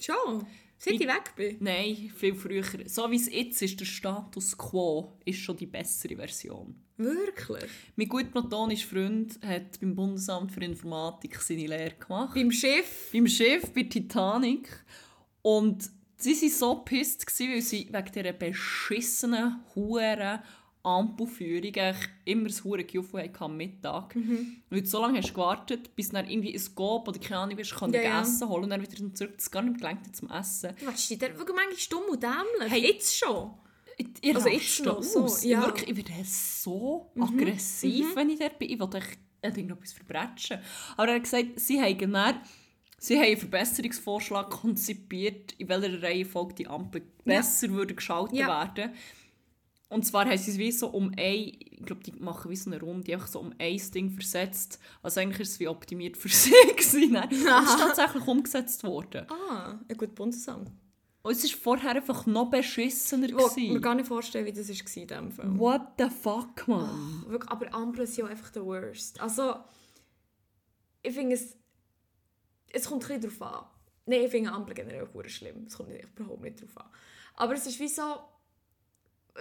Schon. 0.00 0.44
Seit 0.84 0.94
ich 0.94 1.06
weg 1.06 1.36
bin. 1.36 1.58
Nein, 1.60 2.10
viel 2.16 2.34
früher. 2.34 2.64
So 2.86 3.08
wie 3.08 3.14
es 3.14 3.32
jetzt 3.32 3.62
ist, 3.62 3.78
der 3.78 3.84
Status 3.84 4.58
Quo 4.58 5.12
ist 5.24 5.38
schon 5.38 5.56
die 5.56 5.66
bessere 5.66 6.16
Version. 6.16 6.74
Wirklich? 6.96 7.70
Mein 7.94 8.08
gut 8.08 8.32
platonischer 8.32 8.88
Freund 8.88 9.38
hat 9.46 9.78
beim 9.80 9.94
Bundesamt 9.94 10.50
für 10.50 10.64
Informatik 10.64 11.40
seine 11.40 11.68
Lehre 11.68 11.94
gemacht. 11.94 12.34
Beim 12.34 12.50
Schiff? 12.50 13.10
Beim 13.12 13.28
Schiff, 13.28 13.72
bei 13.72 13.84
Titanic. 13.84 14.84
Und 15.42 15.88
sie 16.16 16.34
waren 16.34 16.50
so 16.50 16.74
pisst, 16.84 17.26
gewesen, 17.28 17.52
weil 17.52 17.62
sie 17.62 17.88
wegen 17.88 18.12
dieser 18.12 18.32
beschissenen, 18.32 19.60
huren 19.76 20.40
Ampelführung 20.84 21.74
eigentlich 21.74 22.08
immer 22.24 22.48
das 22.48 22.64
hure 22.64 22.84
Gefühl 22.84 23.30
am 23.38 23.56
Mittag. 23.56 24.14
Weil 24.70 24.80
du 24.82 24.86
so 24.86 25.00
lange 25.00 25.18
hast 25.18 25.32
gewartet, 25.32 25.94
bis 25.94 26.08
dann 26.10 26.28
irgendwie 26.28 26.54
ein 26.54 26.74
Gob 26.74 27.06
oder 27.08 27.18
keine 27.20 27.40
Ahnung, 27.40 27.58
was 27.58 27.70
Ja, 27.92 28.02
ja. 28.02 28.20
Essen 28.22 28.48
holen 28.48 28.64
und 28.64 28.70
dann 28.70 28.82
wieder 28.82 29.14
zurück. 29.14 29.34
Das 29.36 29.50
gar 29.50 29.62
nicht 29.62 29.78
gelangt 29.78 30.14
zum 30.16 30.28
Essen. 30.30 30.72
Was 30.84 31.08
da? 31.08 31.20
Wirklich 31.20 31.56
manchmal 31.56 31.76
stumm 31.78 32.02
und 32.10 32.22
dämlich. 32.22 32.70
Hey. 32.70 32.80
Jetzt 32.92 33.16
schon. 33.16 33.52
Ich, 33.96 34.06
ich 34.20 34.34
Also 34.34 34.48
jetzt 34.48 34.84
noch 34.84 35.02
so, 35.02 35.26
ja. 35.46 35.60
Ich, 35.60 35.66
wirklich, 35.66 35.88
ich 35.90 35.96
werde 35.96 36.24
so 36.24 37.12
aggressiv, 37.20 38.16
wenn 38.16 38.30
ich 38.30 38.38
dort 38.38 38.58
bin. 38.58 38.70
Ich 38.70 38.78
will 38.80 38.88
echt 38.94 39.18
ich 39.44 39.56
will 39.56 39.70
etwas 39.72 39.92
verbrechen. 39.92 40.58
Aber 40.96 41.08
er 41.08 41.14
hat 41.16 41.24
gesagt, 41.24 41.46
sie 41.60 41.80
haben 41.80 42.12
dann, 42.12 42.40
sie 42.98 43.16
haben 43.16 43.24
einen 43.26 43.36
Verbesserungsvorschlag 43.36 44.50
konzipiert, 44.50 45.52
in 45.58 45.68
welcher 45.68 46.02
Reihenfolge 46.02 46.54
die 46.54 46.66
Ampel 46.68 47.02
besser 47.24 47.68
würde 47.70 47.94
geschaltet 47.94 48.38
Ja. 48.38 48.46
werden. 48.48 48.92
Und 49.92 50.06
zwar 50.06 50.24
haben 50.24 50.38
sie 50.38 50.52
es 50.52 50.58
wie 50.58 50.72
so 50.72 50.88
um 50.88 51.12
ein, 51.18 51.52
ich 51.60 51.82
glaube, 51.84 52.02
die 52.02 52.12
machen 52.12 52.50
wie 52.50 52.56
so 52.56 52.70
eine 52.70 52.80
Runde, 52.80 53.12
einfach 53.12 53.28
so 53.28 53.40
um 53.40 53.52
ein 53.58 53.80
Ding 53.94 54.10
versetzt. 54.10 54.80
Also 55.02 55.20
eigentlich 55.20 55.40
ist 55.40 55.50
es 55.50 55.60
wie 55.60 55.68
optimiert 55.68 56.16
für 56.16 56.28
sie 56.30 56.50
gewesen. 56.50 57.14
Und 57.14 57.30
es 57.30 57.70
ist 57.70 57.78
tatsächlich 57.78 58.26
umgesetzt 58.26 58.84
worden. 58.84 59.26
Ah, 59.28 59.78
ein 59.86 59.96
gut 59.98 60.14
Bundesamt. 60.14 60.70
Und 61.22 61.32
es 61.32 61.44
war 61.44 61.58
vorher 61.60 61.90
einfach 61.90 62.24
noch 62.24 62.48
beschissener. 62.48 63.28
Ich 63.28 63.36
kann 63.36 63.72
mir 63.72 63.80
gar 63.80 63.94
nicht 63.94 64.08
vorstellen, 64.08 64.46
wie 64.46 64.52
das 64.52 64.68
war 64.68 65.02
in 65.02 65.06
diesem 65.06 65.30
Film. 65.30 65.58
What 65.58 65.82
the 65.98 66.08
fuck, 66.08 66.66
man? 66.66 67.24
Wirklich, 67.28 67.50
aber 67.50 67.74
Ampeln 67.74 68.06
sind 68.06 68.24
ja 68.24 68.30
einfach 68.30 68.50
der 68.50 68.64
worst. 68.64 69.20
Also, 69.20 69.56
ich 71.02 71.14
finde 71.14 71.34
es... 71.34 71.54
Es 72.72 72.88
kommt 72.88 73.04
ein 73.10 73.20
bisschen 73.20 73.38
darauf 73.38 73.60
an. 73.60 73.66
Nein, 74.06 74.22
ich 74.24 74.30
finde 74.30 74.52
Ampeln 74.52 74.74
generell 74.74 75.06
auch 75.06 75.28
schlimm. 75.28 75.66
Es 75.66 75.76
kommt 75.76 75.90
nicht, 75.90 76.08
überhaupt 76.16 76.40
nicht 76.40 76.62
darauf 76.62 76.78
an. 76.78 76.90
Aber 77.34 77.52
es 77.52 77.66
ist 77.66 77.78
wie 77.78 77.88
so... 77.88 78.02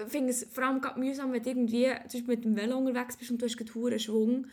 Ich 0.06 0.12
finde 0.12 0.30
es 0.30 0.48
vor 0.52 0.64
allem 0.64 0.82
mühsam, 0.98 1.34
wenn 1.34 1.44
du 1.44 1.50
irgendwie 1.50 1.86
zum 2.08 2.22
Beispiel 2.22 2.36
mit 2.36 2.46
dem 2.46 2.56
Velo 2.56 2.78
unterwegs 2.78 3.18
bist 3.18 3.32
und 3.32 3.42
du 3.42 3.46
hast 3.46 3.76
hohen 3.76 4.00
Schwung. 4.00 4.48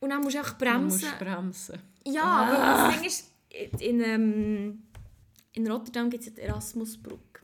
Und 0.00 0.10
dann 0.10 0.20
musst 0.22 0.34
du 0.34 0.38
einfach 0.40 0.58
Du 0.58 0.64
bremsen. 0.64 1.00
musst 1.08 1.18
bremsen. 1.18 1.78
Ja, 2.06 2.22
Ah. 2.24 2.46
aber 2.46 2.88
das 2.92 2.98
Ding 2.98 3.06
ist, 3.08 3.80
in, 3.80 4.00
ähm, 4.00 4.82
in 5.52 5.66
Rotterdam 5.70 6.10
gibt 6.10 6.26
es 6.26 6.34
die 6.34 6.40
Erasmusbrücke. 6.40 7.42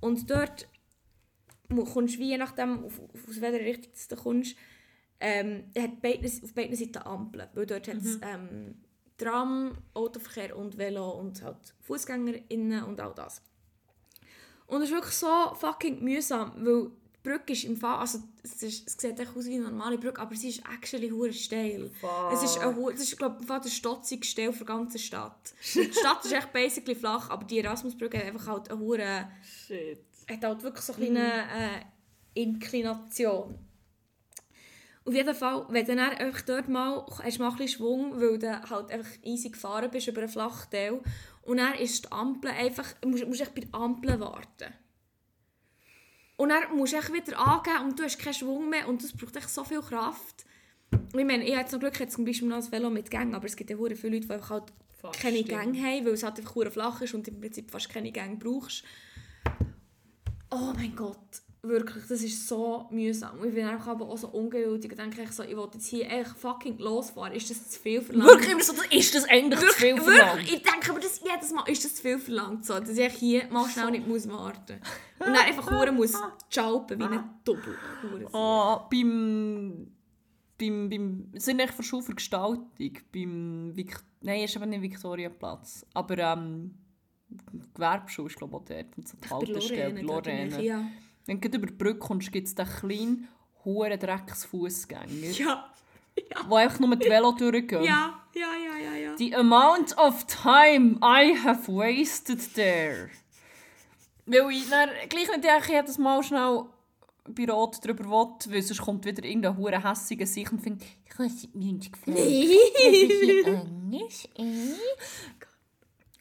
Und 0.00 0.30
dort 0.30 0.66
kommst 1.92 2.14
du 2.16 2.18
wie 2.20 2.30
je 2.30 2.38
nachdem, 2.38 2.84
auf, 2.84 2.98
auf 2.98 3.28
aus 3.28 3.40
welcher 3.40 3.64
Richtung 3.64 3.92
du 4.08 4.16
kommst, 4.16 4.56
ähm, 5.20 5.64
hat 5.76 6.00
beiden, 6.00 6.24
auf 6.42 6.54
beiden 6.54 6.74
Seiten 6.76 6.98
Ampeln. 6.98 7.48
Weil 7.52 7.66
dort 7.66 7.86
hat 7.86 7.96
es 7.96 8.18
ähm, 8.22 8.76
Tram, 9.18 9.76
Autoverkehr 9.94 10.56
und 10.56 10.78
Velo 10.78 11.10
und 11.10 11.42
halt 11.42 11.74
FußgängerInnen 11.82 12.84
und 12.84 13.00
all 13.00 13.14
das. 13.14 13.42
Und 14.68 14.82
es 14.82 14.88
ist 14.90 14.94
wirklich 14.94 15.14
so 15.14 15.26
fucking 15.54 16.02
mühsam, 16.04 16.52
weil 16.56 16.90
die 17.24 17.28
Brücke 17.30 17.52
ist 17.52 17.64
im 17.64 17.76
Fall, 17.76 17.98
also 17.98 18.20
es, 18.42 18.62
ist, 18.62 18.86
es 18.86 18.96
sieht 18.96 19.18
echt 19.18 19.36
aus 19.36 19.46
wie 19.46 19.54
eine 19.56 19.64
normale 19.64 19.98
Brücke, 19.98 20.20
aber 20.20 20.34
sie 20.36 20.50
ist 20.50 20.62
actually 20.72 21.08
hure 21.10 21.32
steil. 21.32 21.90
Es 22.32 22.42
ist, 22.42 22.58
ein, 22.58 22.76
hu- 22.76 22.90
das 22.90 23.00
ist 23.00 23.18
glaube 23.18 23.38
ich, 23.40 23.46
der 23.46 23.68
stotzigste 23.68 24.30
Steil 24.30 24.52
der 24.52 24.66
ganzen 24.66 24.98
Stadt. 24.98 25.52
Die 25.74 25.92
Stadt 25.92 26.24
ist 26.24 26.32
echt 26.32 26.52
basically 26.52 26.94
flach, 26.94 27.28
aber 27.30 27.44
die 27.44 27.58
Erasmusbrücke 27.58 28.18
hat 28.18 28.26
einfach 28.26 28.46
halt 28.46 28.70
eine 28.70 28.78
hure, 28.80 29.28
Shit. 29.42 30.00
hat 30.30 30.44
halt 30.44 30.62
wirklich 30.62 30.84
so 30.84 30.92
eine 30.94 31.04
kleine 31.04 31.42
äh, 31.42 32.40
Inklination. 32.42 33.58
Auf 35.04 35.14
jeden 35.14 35.34
Fall, 35.34 35.64
wenn 35.70 35.86
du 35.86 35.96
dann 35.96 36.10
einfach 36.10 36.42
dort 36.42 36.68
mal, 36.68 37.06
hast 37.24 37.38
du 37.38 37.42
mal 37.42 37.48
ein 37.50 37.56
bisschen 37.56 37.78
Schwung, 37.78 38.20
weil 38.20 38.38
du 38.38 38.68
halt 38.70 38.90
einfach 38.90 39.10
easy 39.22 39.48
gefahren 39.48 39.90
bist 39.90 40.06
über 40.06 40.20
einen 40.20 40.28
flachen 40.28 40.70
Teil 40.70 41.00
und 41.48 41.56
dann 41.56 41.74
ist 41.74 42.04
die 42.04 42.12
Ampel 42.12 42.50
einfach, 42.50 42.94
musst, 43.06 43.26
musst 43.26 43.40
echt 43.40 43.54
bei 43.54 43.62
der 43.62 43.74
Ampel 43.74 44.20
warten. 44.20 44.74
Und 46.36 46.50
dann 46.50 46.76
musst 46.76 46.92
du 46.92 46.98
echt 46.98 47.12
wieder 47.12 47.38
angeben 47.38 47.84
und 47.84 47.98
du 47.98 48.04
hast 48.04 48.18
keinen 48.18 48.34
Schwung 48.34 48.68
mehr 48.68 48.86
und 48.86 49.02
das 49.02 49.12
braucht 49.12 49.34
echt 49.34 49.48
so 49.48 49.64
viel 49.64 49.80
Kraft. 49.80 50.44
Und 50.92 51.18
Ich 51.18 51.24
meine, 51.24 51.42
ich 51.44 51.52
habe 51.52 51.62
jetzt 51.62 51.72
noch 51.72 51.80
Glück, 51.80 51.98
habe 51.98 52.08
zum 52.08 52.26
Beispiel 52.26 52.48
noch 52.48 52.58
ein 52.58 52.70
Velo 52.70 52.90
mit 52.90 53.10
Gängen, 53.10 53.34
aber 53.34 53.46
es 53.46 53.56
gibt 53.56 53.70
ja 53.70 53.76
hure 53.76 53.96
viele 53.96 54.16
Leute, 54.16 54.26
die 54.26 54.32
einfach 54.34 54.50
halt 54.50 54.72
Fast, 55.00 55.20
keine 55.20 55.38
stimmt. 55.38 55.48
Gänge 55.74 55.78
haben, 55.82 56.04
weil 56.04 56.12
es 56.12 56.22
halt 56.22 56.38
einfach 56.38 56.70
flach 56.70 57.00
ist 57.00 57.14
und 57.14 57.26
im 57.28 57.40
Prinzip 57.40 57.70
fast 57.70 57.88
keine 57.88 58.12
Gänge 58.12 58.36
brauchst. 58.36 58.84
Oh 60.50 60.72
mein 60.76 60.94
Gott, 60.94 61.42
wirklich, 61.68 62.04
das 62.08 62.22
ist 62.22 62.48
so 62.48 62.86
mühsam. 62.90 63.38
Und 63.38 63.48
ich 63.48 63.54
bin 63.54 63.64
einfach 63.66 63.88
aber 63.88 64.08
auch 64.08 64.18
so 64.18 64.28
ungeduldig 64.28 64.90
und 64.90 64.98
denke 64.98 65.22
ich 65.22 65.32
so, 65.32 65.42
ich 65.42 65.56
will 65.56 65.68
jetzt 65.72 65.86
hier 65.86 66.10
echt 66.10 66.36
fucking 66.36 66.78
losfahren. 66.78 67.32
Ist 67.34 67.50
das 67.50 67.70
zu 67.70 67.80
viel 67.80 68.00
verlangt? 68.00 68.30
Wirklich 68.30 68.50
immer 68.50 68.62
so, 68.62 68.72
ist 68.90 69.14
das 69.14 69.24
eigentlich 69.28 69.60
zu 69.60 69.66
viel 69.74 69.96
Wirklich, 69.96 70.16
verlangt? 70.16 70.42
ich 70.42 70.62
denke 70.62 70.90
aber 70.90 71.00
das, 71.00 71.20
jedes 71.20 71.52
Mal 71.52 71.68
ist 71.68 71.84
das 71.84 71.94
zu 71.96 72.02
viel 72.02 72.18
verlangt, 72.18 72.64
so, 72.64 72.78
dass 72.78 72.90
ich 72.90 73.12
hier 73.14 73.46
mal 73.50 73.68
schnell 73.68 73.90
nicht 73.90 74.06
muss 74.06 74.28
warten 74.28 74.80
muss. 74.80 75.26
Und 75.28 75.34
dann 75.34 75.44
einfach 75.44 75.70
hure 75.70 75.92
muss 75.92 76.14
schalpen 76.48 76.98
wie 76.98 77.04
ein 77.04 77.24
Doppel. 77.44 77.76
Ah, 78.32 78.88
beim, 78.90 79.92
beim, 80.58 80.88
beim, 80.88 81.28
sind 81.34 81.60
echt 81.60 81.74
für 81.74 82.14
Gestaltung, 82.14 82.98
beim, 83.12 83.72
Vic, 83.74 83.96
nein, 84.22 84.44
ist 84.44 84.56
eben 84.56 84.70
nicht 84.70 84.82
Viktoriaplatz, 84.82 85.86
aber 85.94 86.18
ähm, 86.18 86.74
Gewerbeschule 87.74 88.28
ist 88.28 88.36
glaube 88.36 88.56
ich 88.56 88.60
auch 88.60 88.64
dort, 88.64 88.96
und 88.96 89.08
so 89.08 89.16
die 89.40 89.52
Lorraine, 89.52 90.00
ich, 90.00 90.06
Lorraine. 90.06 90.62
Ja. 90.62 90.84
Wenn 91.28 91.40
du 91.40 91.48
über 91.48 91.66
die 91.66 91.74
Brücke 91.74 91.98
kommst, 91.98 92.32
gibt 92.32 92.48
es 92.48 92.54
den 92.54 92.66
kleinen, 92.66 93.28
hohen 93.64 93.98
Drecksfußgänger, 94.00 95.30
Ja. 95.36 95.70
wo 96.48 96.56
einfach 96.56 96.80
nur 96.80 96.88
mit 96.88 97.04
Velo 97.04 97.32
durchgehen. 97.32 97.84
Ja, 97.84 98.18
ja, 98.34 98.48
ja, 98.56 98.76
ja, 98.82 98.96
ja. 98.96 99.16
The 99.18 99.36
amount 99.36 99.96
of 99.98 100.24
time 100.24 100.96
I 101.02 101.36
have 101.44 101.68
wasted 101.70 102.54
there. 102.54 103.10
Weil 104.26 104.50
ich 104.52 104.68
dann 104.70 104.88
gleich 105.08 105.28
nicht 105.28 105.44
denke, 105.44 105.58
ich 105.64 105.68
jedes 105.68 105.98
Mal 105.98 106.22
schnell 106.22 106.64
bei 107.28 107.44
Rot 107.50 107.84
drüber 107.84 108.04
will, 108.04 108.52
weil 108.54 108.62
sonst 108.62 108.80
kommt 108.80 109.04
wieder 109.04 109.22
irgendein 109.22 109.56
hure 109.58 109.82
hässiger 109.86 110.24
sich 110.26 110.50
und 110.50 110.60
findet, 110.60 110.88
ich 111.04 111.18
weiß 111.18 111.48
nicht 111.52 111.92
gefällt. 111.92 113.46
anders, 113.46 114.28
eh? 114.38 114.72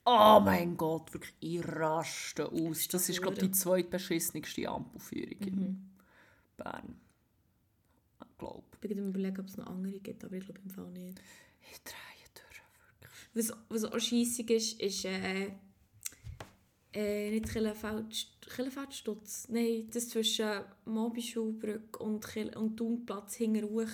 Oh 0.10 0.40
mein 0.40 0.78
Gott, 0.78 1.14
wirklich, 1.14 1.36
ich 1.42 1.68
raste 1.68 2.50
aus. 2.50 2.88
Das 2.88 3.10
ist, 3.10 3.22
glaube 3.22 3.36
ich, 3.36 3.42
die 3.42 3.52
zweitbeschissenste 3.52 4.70
Ampelführung 4.70 5.42
in 5.42 5.90
Bern. 6.56 6.96
Ich 8.22 8.38
glaube. 8.38 8.64
Ich 8.72 8.80
bin 8.80 9.10
überlegen, 9.10 9.42
ob 9.42 9.48
es 9.48 9.58
noch 9.58 9.68
andere 9.68 10.00
gibt, 10.00 10.24
aber 10.24 10.38
ich 10.38 10.46
glaube 10.46 10.62
im 10.64 10.70
Fall 10.70 10.90
nicht. 10.92 11.20
Ich 11.70 11.84
drehe 11.84 12.26
durch. 12.36 12.62
Was, 13.34 13.52
was 13.68 13.84
auch 13.84 14.00
scheissig 14.00 14.50
ist, 14.50 14.80
ist 14.80 15.04
äh, 15.04 15.52
äh, 16.94 17.32
nicht 17.32 17.50
Killenfeldstutz. 17.50 19.50
Nein, 19.50 19.90
das 19.92 20.08
zwischen 20.08 20.62
Mobischulbrücke 20.86 22.02
und, 22.02 22.26
Kiel 22.26 22.56
und 22.56 22.78
Thunplatz 22.78 23.36
hinten 23.36 23.66
hoch. 23.66 23.90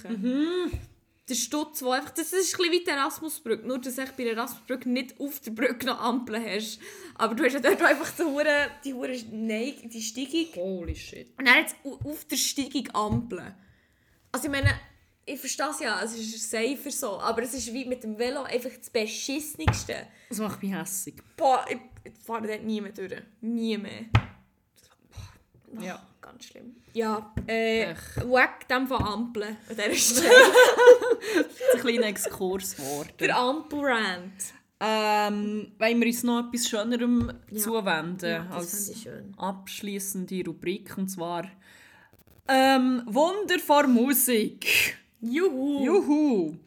Der 1.29 1.35
Stutz, 1.35 1.81
wo 1.81 1.91
einfach, 1.91 2.11
das 2.11 2.33
ist 2.33 2.53
ein 2.53 2.57
bisschen 2.57 2.71
wie 2.71 2.83
die 2.83 2.89
Erasmusbrücke, 2.89 3.65
nur 3.65 3.79
dass 3.79 3.95
du 3.95 4.05
bei 4.05 4.23
der 4.23 4.33
Erasmusbrücke 4.33 4.89
nicht 4.89 5.19
auf 5.21 5.39
der 5.39 5.51
Brücke 5.51 5.85
noch 5.85 6.01
Ampeln 6.01 6.43
hast. 6.43 6.79
Aber 7.15 7.33
du 7.33 7.45
hast 7.45 7.53
ja 7.53 7.59
dort 7.61 7.81
einfach 7.81 8.11
die 8.11 8.23
hure, 8.23 8.69
die 8.83 8.93
hure 8.93 9.17
Neig, 9.31 9.89
die 9.89 10.01
Steigung. 10.01 10.53
Holy 10.55 10.95
shit. 10.95 11.29
Und 11.37 11.47
dann 11.47 11.59
jetzt 11.59 11.75
auf 11.83 12.25
der 12.25 12.35
Steigung 12.35 12.89
Ampeln. 12.93 13.55
Also 14.33 14.47
ich 14.47 14.51
meine, 14.51 14.73
ich 15.25 15.39
verstehe 15.39 15.69
es 15.69 15.79
ja, 15.79 16.01
es 16.03 16.17
ist 16.17 16.49
safer 16.49 16.91
so, 16.91 17.19
aber 17.19 17.43
es 17.43 17.53
ist 17.53 17.71
wie 17.71 17.85
mit 17.85 18.03
dem 18.03 18.17
Velo 18.17 18.43
einfach 18.43 18.71
das 18.77 18.89
Beschissenste. 18.89 20.07
Das 20.27 20.39
macht 20.39 20.61
mich 20.61 20.73
hässig. 20.73 21.15
Boah, 21.37 21.65
ich, 21.69 21.77
ich 22.03 22.13
fahre 22.21 22.47
dort 22.47 22.63
nie 22.63 22.81
mehr 22.81 22.91
durch. 22.91 23.21
Nie 23.39 23.77
mehr. 23.77 24.05
Boah, 25.75 25.83
Ja. 25.83 26.07
Ganz 26.21 26.45
schlimm. 26.45 26.75
Ja, 26.93 27.33
äh, 27.47 27.91
Ech. 27.91 27.97
weg 28.17 28.67
dem 28.69 28.87
von 28.87 29.03
Ampeln 29.03 29.57
an 29.69 29.75
dieser 29.75 29.93
Stelle. 29.95 30.31
Ein 31.73 31.79
kleiner 31.81 32.07
Exkurs 32.07 32.75
geworden. 32.77 33.09
Der 33.19 33.37
Ampelrand. 33.37 34.31
Ähm, 34.79 35.71
wollen 35.79 35.99
wir 35.99 36.07
uns 36.07 36.23
noch 36.23 36.47
etwas 36.47 36.67
Schönerem 36.67 37.31
Ja. 37.49 37.59
zuwenden 37.61 38.29
Ja, 38.29 38.47
als 38.49 39.01
schön. 39.01 39.33
abschließende 39.37 40.43
Rubrik 40.45 40.97
und 40.97 41.07
zwar 41.09 41.45
ähm, 42.47 43.03
Wunder 43.05 43.59
vor 43.59 43.87
Musik. 43.87 44.97
Juhu. 45.21 45.83
Juhu! 45.85 46.57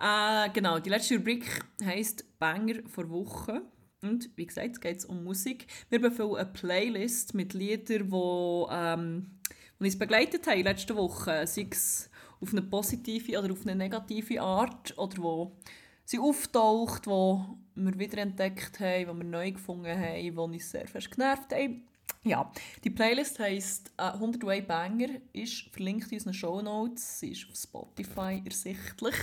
Äh, 0.00 0.50
genau, 0.52 0.78
die 0.80 0.90
letzte 0.90 1.16
Rubrik 1.16 1.44
heisst 1.84 2.24
Banger 2.40 2.76
vor 2.88 3.08
Woche. 3.10 3.62
Und 4.02 4.30
wie 4.36 4.46
gesagt, 4.46 4.80
geht 4.80 4.98
es 4.98 5.04
um 5.04 5.24
Musik. 5.24 5.66
Wir 5.90 6.00
befüllen 6.00 6.36
eine 6.36 6.46
Playlist 6.46 7.34
mit 7.34 7.52
Liedern, 7.52 8.10
die, 8.10 8.66
ähm, 8.70 9.30
die 9.78 9.84
uns 9.84 9.98
begleitet 9.98 10.46
haben 10.46 10.62
letzte 10.62 10.96
Woche. 10.96 11.46
Sei 11.46 11.66
es 11.70 12.10
auf 12.40 12.52
eine 12.52 12.62
positive 12.62 13.38
oder 13.38 13.52
auf 13.52 13.62
eine 13.62 13.76
negative 13.76 14.40
Art. 14.40 14.96
Oder 14.96 15.18
wo 15.18 15.56
sie 16.04 16.18
auftaucht, 16.18 17.06
die 17.06 17.10
wir 17.10 17.98
wiederentdeckt 17.98 18.80
haben, 18.80 19.00
die 19.00 19.24
wir 19.24 19.24
neu 19.24 19.52
gefunden 19.52 19.98
haben, 19.98 20.22
die 20.22 20.30
uns 20.30 20.70
sehr 20.70 20.88
fest 20.88 21.10
genervt 21.10 21.52
haben. 21.52 21.86
Ja, 22.22 22.52
die 22.84 22.90
Playlist 22.90 23.38
heisst 23.38 23.92
äh, 23.96 24.02
100 24.02 24.44
Way 24.44 24.62
Banger, 24.62 25.08
ist 25.32 25.68
verlinkt 25.72 26.10
in 26.10 26.18
unseren 26.18 26.34
Shownotes, 26.34 27.20
sie 27.20 27.32
ist 27.32 27.48
auf 27.48 27.56
Spotify 27.56 28.42
ersichtlich. 28.44 29.14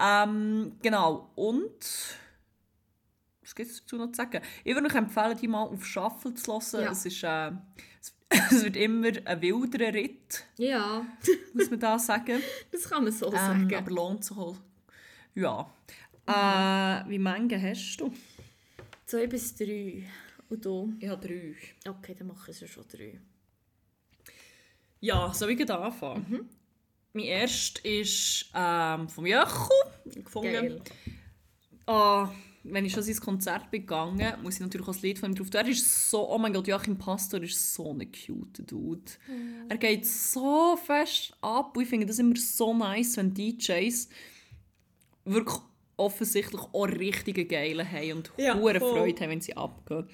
Ähm, 0.00 0.72
genau, 0.82 1.30
und 1.36 1.70
was 3.44 3.54
gibt 3.54 3.70
es 3.70 3.80
dazu 3.82 3.96
noch 3.96 4.08
zu 4.10 4.16
sagen? 4.16 4.40
Ich 4.64 4.74
würde 4.74 4.86
euch 4.88 4.94
empfehlen, 4.94 5.36
die 5.40 5.48
mal 5.48 5.62
auf 5.64 5.84
Shuffle 5.86 6.34
zu 6.34 6.52
hören. 6.52 6.84
Ja. 6.84 6.90
Es, 6.92 7.04
ist, 7.06 7.22
äh, 7.22 7.52
es, 8.50 8.64
wird 8.64 8.76
immer 8.76 9.08
ein 9.24 9.40
wilderer 9.42 9.92
Ritt, 9.94 10.44
Ja, 10.56 11.06
muss 11.52 11.70
man 11.70 11.78
da 11.80 11.98
sagen. 12.00 12.40
das 12.72 12.88
kann 12.88 13.04
man 13.04 13.12
so 13.12 13.26
Ähm, 13.26 13.32
sagen. 13.32 13.74
aber 13.74 13.90
lohnt 13.90 14.24
sich 14.24 14.36
auch. 14.36 14.56
Ja. 15.34 15.70
Äh, 16.26 17.08
wie 17.10 17.18
viele 17.18 17.62
hast 17.62 17.96
du? 17.98 18.12
Zwei 19.06 19.26
bis 19.26 19.54
drei. 19.54 20.04
Und 20.48 20.64
du? 20.64 20.94
Ich 20.98 21.08
habe 21.08 21.26
drei. 21.26 21.54
Okay, 21.90 22.14
dann 22.18 22.28
mache 22.28 22.50
ich 22.50 22.62
es 22.62 22.70
schon 22.70 22.84
drei. 22.90 23.20
Ja, 25.00 25.32
soll 25.34 25.50
ich 25.50 25.70
anfangen? 25.70 26.26
Mhm. 26.28 26.48
Mein 27.12 27.24
erster 27.26 27.84
ist 27.84 28.50
ähm, 28.54 29.08
vom 29.08 29.26
Jöchu. 29.26 29.68
gefunden. 30.06 30.52
Geil. 30.52 30.80
Ah, 31.86 32.30
wenn 32.64 32.84
ich 32.86 32.92
schon 32.92 33.02
sein 33.02 33.16
Konzert 33.16 33.70
bin 33.70 33.82
gegangen, 33.82 34.34
muss 34.42 34.54
ich 34.54 34.60
natürlich 34.60 34.86
auch 34.88 34.92
das 34.92 35.02
Lied 35.02 35.18
von 35.18 35.30
ihm 35.32 35.34
drauf 35.34 35.50
tun. 35.50 35.60
Er 35.60 35.68
ist 35.68 36.10
so, 36.10 36.28
oh 36.30 36.38
mein 36.38 36.52
Gott, 36.52 36.66
Joachim 36.66 36.96
Pastor 36.96 37.42
ist 37.42 37.74
so 37.74 37.92
ein 37.92 38.10
cute 38.10 38.70
Dude. 38.70 39.02
Er 39.68 39.76
geht 39.76 40.06
so 40.06 40.76
fest 40.76 41.34
ab 41.42 41.76
und 41.76 41.82
ich 41.82 41.88
finde 41.88 42.06
das 42.06 42.18
immer 42.18 42.36
so 42.36 42.74
nice, 42.74 43.16
wenn 43.18 43.34
DJs 43.34 44.08
wirklich 45.26 45.58
offensichtlich 45.96 46.60
auch 46.72 46.88
richtige 46.88 47.44
geile 47.44 47.88
haben 47.88 48.12
und 48.18 48.32
Ja. 48.36 48.56
Freude 48.56 48.80
haben, 48.80 49.30
wenn 49.30 49.40
sie 49.40 49.56
abgehen. 49.56 50.08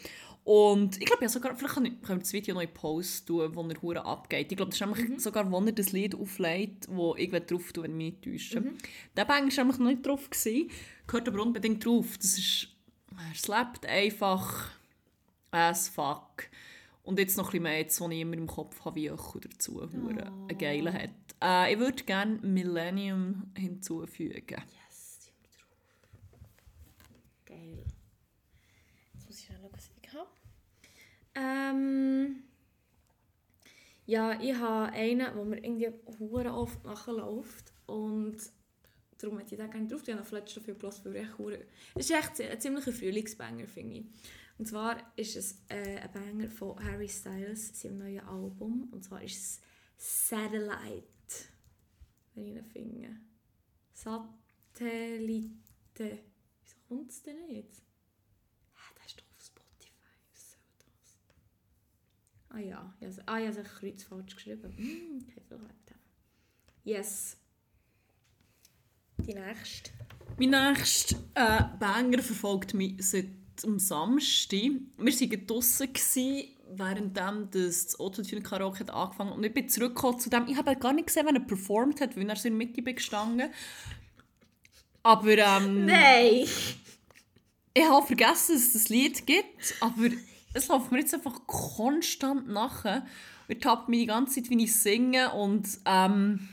Und 0.45 0.97
ich 0.99 1.05
glaube, 1.05 1.23
ja, 1.23 1.29
sogar, 1.29 1.55
vielleicht 1.55 1.75
können 1.75 2.01
wir 2.03 2.17
das 2.19 2.33
Video 2.33 2.55
noch 2.55 2.62
in 2.62 2.73
Post 2.73 3.27
tun, 3.29 3.55
wo 3.55 3.62
er 3.62 3.83
hure 3.83 4.05
abgeht. 4.05 4.51
Ich 4.51 4.57
glaube, 4.57 4.71
das 4.71 4.81
ist 4.81 4.87
nämlich 4.87 5.09
Mhm. 5.09 5.19
sogar, 5.19 5.51
wo 5.51 5.61
er 5.61 5.73
das 5.73 5.93
Lied 5.93 6.15
auflegt, 6.15 6.89
wo 6.91 7.15
ich 7.17 7.31
drauf 7.31 7.73
tue, 7.73 7.85
wenn 7.85 7.93
ich 7.93 7.97
mich 7.97 8.25
nicht 8.25 8.53
täusche. 8.53 8.61
Mhm. 8.61 8.79
Der 9.17 9.25
Bang 9.27 9.49
war 9.49 9.57
nämlich 9.65 9.79
noch 9.79 9.87
nicht 9.87 10.07
drauf. 10.07 10.31
Gewesen. 10.31 10.71
Gehört 11.07 11.29
aber 11.29 11.43
unbedingt 11.43 11.85
drauf. 11.85 12.17
Das 12.17 12.39
ist... 12.39 12.69
Er 13.12 13.35
slappt 13.35 13.87
einfach 13.87 14.71
as 15.51 15.89
fuck. 15.89 16.45
Und 17.03 17.19
jetzt 17.19 17.37
noch 17.37 17.47
ein 17.47 17.51
bisschen 17.51 17.62
mehr, 17.65 17.79
jetzt, 17.79 18.01
ich 18.01 18.21
immer 18.21 18.35
im 18.37 18.47
Kopf 18.47 18.85
habe, 18.85 18.97
wie 18.97 19.09
Echo 19.09 19.39
dazu 19.41 19.83
Oh. 19.83 20.09
einen 20.09 20.59
geilen 20.59 20.93
hat. 20.93 21.11
Äh, 21.43 21.73
ich 21.73 21.79
würde 21.79 22.05
gerne 22.05 22.39
Millennium 22.43 23.51
hinzufügen. 23.57 24.43
Yes, 24.59 24.80
Ähm, 31.35 32.43
ja, 34.07 34.40
ich 34.40 34.55
habe 34.55 34.93
einen, 34.93 35.19
der 35.19 35.44
mir 35.44 35.59
irgendwie 35.59 35.93
hure 36.19 36.52
oft 36.52 36.85
nachläuft. 36.85 37.73
Und 37.86 38.36
darum 39.19 39.39
hätte 39.39 39.55
ich 39.55 39.61
den 39.61 39.70
gerne 39.70 39.86
drauf. 39.86 40.07
Ich 40.07 40.15
habe 40.15 40.36
letztes 40.36 40.65
viel 40.65 40.74
gelassen, 40.74 41.05
weil 41.05 41.16
echt 41.16 41.39
hure... 41.39 41.65
Es 41.94 42.11
ist 42.11 42.16
echt 42.16 42.40
ein 42.40 42.61
ziemlicher 42.61 42.93
Frühlingsbanger, 42.93 43.66
finde 43.66 43.98
ich. 43.98 44.07
Und 44.59 44.66
zwar 44.66 44.97
ist 45.16 45.36
es 45.36 45.62
äh, 45.69 45.98
ein 45.98 46.12
Banger 46.12 46.51
von 46.51 46.82
Harry 46.85 47.09
Styles, 47.09 47.81
seinem 47.81 47.98
neuen 47.98 48.20
Album. 48.20 48.89
Und 48.93 49.05
zwar 49.05 49.23
ist 49.23 49.36
es 49.36 49.61
Satellite. 49.97 51.05
Wenn 52.35 52.47
ich 52.47 52.57
ihn 52.57 52.65
finde. 52.65 53.16
Satellite. 53.94 55.51
Wieso 55.97 56.77
kommt 56.89 57.11
es 57.11 57.23
denn 57.23 57.47
nicht? 57.47 57.82
Ah 62.51 62.59
ja, 62.59 62.95
ja 63.01 63.11
so- 63.13 63.23
ah, 63.27 63.39
ich 63.39 63.47
habe 63.47 63.63
Kreuz 63.63 64.03
falsch 64.03 64.35
geschrieben. 64.35 64.73
Hm, 64.77 65.25
ich 65.29 65.37
habe 65.37 65.47
viel 65.49 65.59
gehabt. 65.59 65.95
Yes. 66.85 67.37
Die 69.19 69.35
nächste. 69.35 69.91
Mein 70.39 70.51
nächster 70.51 71.17
äh, 71.35 71.63
Banger 71.79 72.23
verfolgt 72.23 72.75
mich 72.75 72.95
seit 72.99 73.29
am 73.65 73.79
Samstag. 73.79 74.71
Wir 74.97 75.13
waren 75.13 75.47
draußen, 75.47 75.89
während 76.73 77.55
das 77.55 78.01
Autotune-Karaoke 78.01 78.81
hat 78.81 78.91
angefangen 78.91 79.33
Und 79.33 79.45
ich 79.45 79.53
bin 79.53 79.69
zurückgekommen 79.69 80.19
zu 80.19 80.31
dem. 80.31 80.49
Ich 80.49 80.57
habe 80.57 80.75
gar 80.77 80.93
nicht 80.93 81.09
gesehen, 81.09 81.27
wenn 81.27 81.37
er 81.37 81.43
performt 81.43 82.01
hat, 82.01 82.17
weil 82.17 82.29
er 82.29 82.37
so 82.37 82.49
in 82.49 82.59
der 82.59 82.67
Mitte 82.67 82.83
bin 82.83 82.95
gestanden 82.97 83.51
Aber 85.03 85.37
ähm, 85.37 85.85
Nein! 85.87 86.47
ich 87.75 87.85
habe 87.85 88.07
vergessen, 88.07 88.55
dass 88.55 88.63
es 88.67 88.73
das 88.73 88.89
Lied 88.89 89.27
gibt. 89.27 89.75
Aber 89.81 90.09
es 90.53 90.69
läuft 90.69 90.91
mir 90.91 90.99
jetzt 91.01 91.15
einfach 91.15 91.47
konstant 91.47 92.49
nachher. 92.49 93.07
Ich 93.49 93.59
tappe 93.61 93.91
mich 93.91 94.01
die 94.01 94.07
ganze 94.07 94.43
Zeit, 94.43 94.51
wie 94.51 94.65
ich 94.65 94.75
singe. 94.75 95.33
Und 95.33 95.69
ähm, 95.85 96.49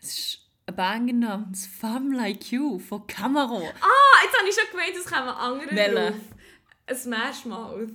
es 0.00 0.18
ist 0.18 0.38
ein 0.66 0.76
Banger 0.76 1.12
namens 1.12 1.66
Femme 1.66 2.16
Like 2.16 2.50
You 2.52 2.78
von 2.78 3.06
Camaro. 3.06 3.62
Ah, 3.80 4.24
jetzt 4.24 4.38
habe 4.38 4.48
ich 4.48 4.54
schon 4.54 4.70
gemeint, 4.70 4.96
es 4.96 5.04
kommen 5.04 5.28
andere 5.28 5.74
Welche? 5.74 5.94
drauf. 5.94 6.20
Ein 6.86 6.96
Smash 6.96 7.44
Mouth. 7.44 7.90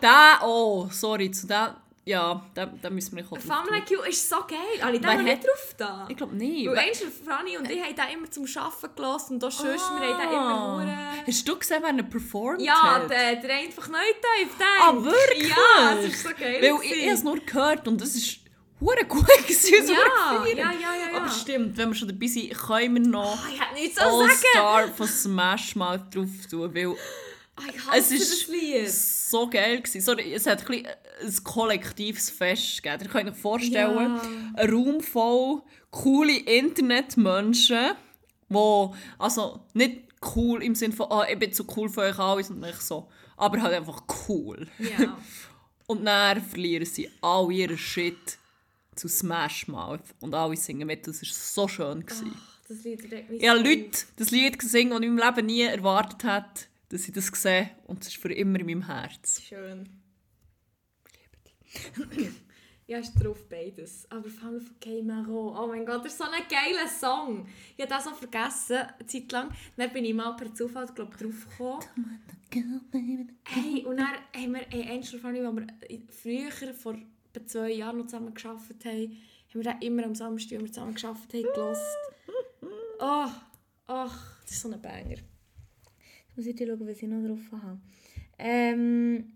Da, 0.00 0.40
oh, 0.42 0.88
sorry, 0.90 1.30
zu 1.30 1.46
dem, 1.46 1.68
ja, 2.08 2.40
da, 2.54 2.66
da 2.66 2.88
müssen 2.88 3.16
wir 3.16 3.24
nicht 3.24 3.42
Family 3.44 3.80
Q 3.84 4.00
ist 4.08 4.28
so 4.28 4.36
geil. 4.46 4.58
Habe 4.80 4.94
ich 4.94 5.02
da 5.02 5.14
noch 5.14 5.22
nicht 5.22 5.42
drauf 5.44 5.74
da? 5.76 6.06
Ich 6.08 6.16
glaube 6.16 6.36
nicht. 6.36 6.68
Weil 6.68 6.78
einst 6.78 7.02
Franny 7.24 7.56
und 7.58 7.68
ich 7.68 7.82
haben 7.82 7.96
den 7.96 8.18
immer 8.18 8.30
zum 8.30 8.44
Arbeiten 8.56 8.94
gelassen 8.94 9.34
und 9.34 9.44
auch 9.44 9.50
sonst, 9.50 9.90
wir 9.90 10.08
haben 10.08 10.20
den 10.20 10.28
immer 10.30 10.54
Ah. 10.54 10.74
hure... 10.76 11.26
Hast 11.26 11.48
du 11.48 11.58
gesehen, 11.58 11.82
wenn 11.82 11.98
er 11.98 12.04
performt 12.04 12.62
Ja, 12.62 12.94
hat? 12.94 13.10
der, 13.10 13.36
der 13.36 13.56
einfach 13.56 13.88
neu 13.88 13.98
tief, 13.98 14.56
der. 14.56 14.66
Ah, 14.88 14.94
wirklich? 14.94 15.48
Ja, 15.50 15.98
es 15.98 16.04
ist 16.14 16.22
so 16.22 16.28
geil. 16.38 16.58
Weil 16.62 16.84
ich, 16.84 16.92
ich 16.92 17.06
es 17.08 17.22
nur 17.24 17.40
gehört 17.40 17.88
und 17.88 18.00
es 18.00 18.14
ist 18.14 18.38
hure 18.80 19.04
gut 19.08 19.26
gewesen. 19.26 19.74
es 19.82 19.88
Ja, 19.90 19.96
ja, 19.96 20.46
ja, 20.46 20.72
ja, 20.72 21.10
ja. 21.12 21.16
Aber 21.16 21.28
stimmt, 21.28 21.76
wenn 21.76 21.88
wir 21.88 21.94
schon 21.96 22.06
dabei 22.08 22.26
sind, 22.28 22.56
können 22.56 22.94
wir 22.94 23.10
noch 23.10 23.36
Oh, 23.36 23.52
ich 23.52 23.82
nichts. 23.82 23.98
All-Star 23.98 24.88
von 24.94 25.08
Smash 25.08 25.74
mal 25.74 25.98
drauf 26.14 26.28
tun, 26.48 26.72
weil 26.72 26.86
Oh, 26.88 27.62
ich 27.74 27.86
hasse 27.86 27.98
es 27.98 28.10
ist 28.12 28.30
das 28.32 28.48
Lied. 28.48 28.84
So 29.30 29.48
geil 29.48 29.78
gewesen. 29.78 30.00
Sorry, 30.00 30.32
es 30.32 30.46
hat 30.46 30.60
ein, 30.60 30.66
bisschen 30.66 30.86
ein 31.22 31.44
kollektives 31.44 32.30
Fest 32.30 32.82
gegeben. 32.82 33.04
Ihr 33.04 33.10
könnt 33.10 33.30
euch 33.30 33.36
vorstellen, 33.36 34.16
Ja. 34.16 34.20
ein 34.62 34.70
Raum 34.70 35.00
voll 35.00 35.62
coole 35.90 36.36
Internetmenschen, 36.38 37.94
die 38.48 38.88
also 39.18 39.60
nicht 39.74 40.02
cool 40.34 40.62
im 40.62 40.74
Sinne 40.74 40.94
von, 40.94 41.10
ah, 41.10 41.26
ich 41.30 41.38
bin 41.38 41.52
zu 41.52 41.66
cool 41.76 41.88
für 41.88 42.02
euch 42.02 42.18
alle, 42.18 42.42
sondern 42.42 42.70
nicht 42.70 42.82
so, 42.82 43.08
aber 43.36 43.62
halt 43.62 43.74
einfach 43.74 44.02
cool. 44.28 44.66
Ja. 44.78 45.16
Und 45.88 46.04
dann 46.04 46.42
verlieren 46.42 46.84
sie 46.84 47.08
all 47.20 47.50
ihren 47.52 47.78
Shit 47.78 48.38
zu 48.96 49.06
Smash 49.08 49.68
Mouth 49.68 50.00
und 50.20 50.34
alle 50.34 50.56
singen 50.56 50.86
mit. 50.86 51.06
Das 51.06 51.22
war 51.22 51.28
so 51.30 51.68
schön. 51.68 52.04
Gewesen. 52.04 52.32
Ach, 52.34 52.58
das 52.68 52.82
Lied 52.82 53.02
mich 53.30 53.40
Ich 53.42 53.48
habe 53.48 53.58
so 53.60 53.64
Leute 53.64 53.98
das 54.16 54.30
Lied 54.32 54.58
gesungen, 54.58 54.90
die 55.00 55.06
ich 55.06 55.10
in 55.10 55.14
meinem 55.14 55.36
Leben 55.36 55.46
nie 55.46 55.62
erwartet 55.62 56.24
hätte, 56.24 56.64
dass 56.88 57.08
ich 57.08 57.14
das 57.14 57.26
sehe. 57.28 57.70
Und 57.84 58.02
es 58.02 58.08
ist 58.08 58.16
für 58.16 58.32
immer 58.32 58.60
in 58.60 58.66
meinem 58.66 58.86
Herz. 58.86 59.40
Schön. 59.42 59.88
ja, 62.86 62.98
ist 62.98 63.14
drauf 63.14 63.48
beides. 63.48 64.10
Aber 64.10 64.28
vor 64.28 64.48
allem 64.48 64.60
von 64.60 64.80
Kay 64.80 65.02
Maro. 65.02 65.56
Oh 65.58 65.66
mein 65.66 65.84
Gott, 65.84 66.04
das 66.04 66.12
ist 66.12 66.18
so 66.18 66.24
ein 66.24 66.42
geiler 66.48 66.88
Song. 66.88 67.46
Ich 67.76 67.82
habe 67.82 67.90
das 67.90 68.04
so 68.04 68.10
vergessen, 68.10 68.76
eine 68.76 69.06
Zeit 69.06 69.32
lang. 69.32 69.50
Dann 69.76 69.92
bin 69.92 70.04
ich 70.04 70.14
mal 70.14 70.36
per 70.36 70.54
Zufall, 70.54 70.86
glaube 70.94 71.12
ich, 71.12 71.22
draufgekommen. 71.22 72.20
Hey, 73.44 73.84
und 73.84 73.96
dann 73.96 74.08
haben 74.34 74.52
wir, 74.52 74.66
hey, 74.70 74.88
eins 74.88 75.10
davon, 75.10 75.36
als 75.36 75.68
wir 75.88 76.00
früher, 76.08 76.74
vor 76.74 76.96
zwei 77.44 77.72
Jahren 77.72 77.98
noch 77.98 78.06
zusammen 78.06 78.32
gearbeitet 78.32 78.84
haben, 78.84 79.02
haben 79.02 79.54
wir 79.54 79.62
dann 79.62 79.82
immer 79.82 80.04
am 80.04 80.14
Samstag, 80.14 80.52
wenn 80.52 80.66
wir 80.66 80.72
zusammen 80.72 80.94
gearbeitet 80.94 81.34
haben, 81.34 81.54
gehört. 81.54 81.78
Oh, 82.98 83.28
ach, 83.88 84.40
das 84.42 84.52
ist 84.52 84.62
so 84.62 84.70
ein 84.70 84.80
Banger. 84.80 85.16
Muss 86.36 86.46
ich 86.46 86.58
schauen, 86.58 86.86
was 86.86 87.02
ich 87.02 87.08
noch 87.08 87.26
drauf 87.26 87.62
habe. 87.62 87.80
Ähm, 88.38 89.32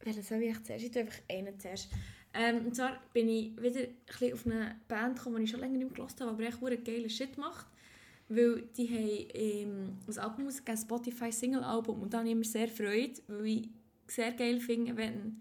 welchen 0.00 0.22
soll 0.22 0.42
ich 0.42 0.62
zuerst? 0.62 0.84
Ich 0.84 0.90
tue 0.90 1.02
einfach 1.02 1.20
einen 1.28 1.58
zuerst. 1.58 1.90
Ähm, 2.32 2.66
und 2.66 2.74
zwar 2.74 3.00
bin 3.12 3.28
ich 3.28 3.56
wieder 3.60 3.80
ein 3.80 3.94
bisschen 4.06 4.32
auf 4.32 4.46
eine 4.46 4.76
Band 4.88 5.16
gekommen, 5.16 5.36
die 5.36 5.44
ich 5.44 5.50
schon 5.50 5.60
länger 5.60 5.78
nicht 5.78 5.86
mehr 5.86 5.94
gehört 5.94 6.20
habe, 6.20 6.30
aber 6.30 6.42
echt 6.42 6.62
einen 6.62 6.84
geilen 6.84 7.10
Shit 7.10 7.38
macht. 7.38 7.66
Weil 8.28 8.62
die 8.76 8.88
haben 8.88 9.28
ähm, 9.34 10.18
Album 10.18 10.46
ausgegeben, 10.46 10.78
Spotify 10.78 11.30
Single-Album. 11.30 12.02
Und 12.02 12.12
da 12.12 12.18
habe 12.18 12.28
ich 12.28 12.32
immer 12.32 12.44
sehr 12.44 12.68
Freude, 12.68 13.20
weil 13.28 13.46
ich 13.46 13.68
sehr 14.06 14.32
geil 14.32 14.60
finde, 14.60 14.96
wenn 14.96 15.40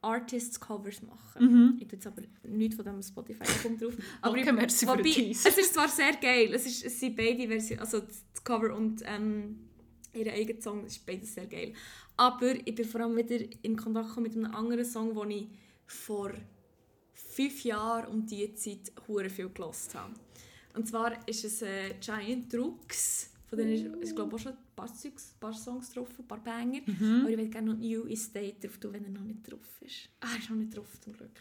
Artists 0.00 0.58
Covers 0.60 1.02
machen. 1.02 1.76
Ich 1.80 1.88
tue 1.88 1.96
jetzt 1.96 2.06
aber 2.06 2.22
nichts 2.44 2.76
von 2.76 2.84
diesem 2.84 3.02
Spotify-Album 3.02 3.78
drauf. 3.78 3.94
Aber 4.22 4.30
Okay, 4.38 4.46
ich- 4.48 4.52
merci 4.52 4.86
wobei. 4.86 5.30
Es 5.30 5.44
ist 5.58 5.74
zwar 5.74 5.88
sehr 5.88 6.12
geil, 6.16 6.52
es, 6.54 6.66
ist, 6.66 6.84
es 6.84 7.00
sind 7.00 7.16
beide 7.16 7.46
Versionen, 7.48 7.80
also 7.80 8.00
das 8.00 8.22
Cover 8.44 8.74
und 8.74 9.02
ähm, 9.06 9.68
ihr 10.14 10.32
eigener 10.32 10.60
Song, 10.62 10.84
ist 10.86 11.04
beides 11.04 11.34
sehr 11.34 11.46
geil. 11.46 11.72
Aber 12.16 12.54
ich 12.54 12.74
bin 12.74 12.84
vor 12.84 13.00
allem 13.00 13.16
wieder 13.16 13.38
in 13.62 13.76
Kontakt 13.76 14.08
gekommen 14.08 14.26
mit 14.28 14.36
einem 14.36 14.54
anderen 14.54 14.84
Song, 14.84 15.14
den 15.14 15.30
ich 15.30 15.48
vor 15.86 16.32
fünf 17.12 17.64
Jahren 17.64 18.06
um 18.12 18.26
diese 18.26 18.54
Zeit 18.54 18.92
hure 19.06 19.28
viel 19.30 19.48
gelost 19.48 19.94
habe. 19.94 20.14
Und 20.74 20.86
zwar 20.86 21.26
ist 21.28 21.44
es 21.44 21.62
äh, 21.62 21.94
Giant 22.00 22.54
Rooks. 22.54 23.30
Von 23.48 23.58
denen 23.58 23.72
ist, 23.72 24.10
ich 24.10 24.14
glaube 24.14 24.36
auch 24.36 24.38
schon 24.38 24.52
ein 24.52 24.58
paar, 24.76 24.92
Zeugs, 24.92 25.32
ein 25.34 25.40
paar 25.40 25.54
Songs 25.54 25.90
drauf, 25.92 26.08
ein 26.18 26.28
paar 26.28 26.42
Banger. 26.42 26.80
Aber 26.86 27.30
ich 27.30 27.36
würde 27.36 27.48
gerne 27.48 27.72
noch 27.72 27.78
New 27.78 28.06
Estate 28.06 28.56
drauf 28.60 28.76
tun, 28.78 28.92
wenn 28.92 29.04
er 29.04 29.10
noch 29.10 29.22
nicht 29.22 29.50
drauf 29.50 29.80
ist. 29.80 30.08
Ah, 30.20 30.28
er 30.32 30.38
ist 30.38 30.50
noch 30.50 30.56
nicht 30.56 30.76
drauf, 30.76 31.00
zum 31.00 31.14
Glück. 31.14 31.40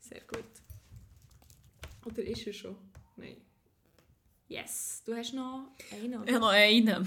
Sehr 0.00 0.20
gut. 0.22 0.44
Oder 2.04 2.22
ist 2.24 2.46
er 2.46 2.52
schon? 2.52 2.76
Nein. 3.16 3.36
Yes. 4.48 5.02
Du 5.06 5.14
hast 5.14 5.32
noch 5.32 5.68
einen, 5.92 6.14
oder? 6.14 6.28
Ich 6.28 6.34
habe 6.34 6.44
noch 6.44 6.52
einen. 6.52 7.06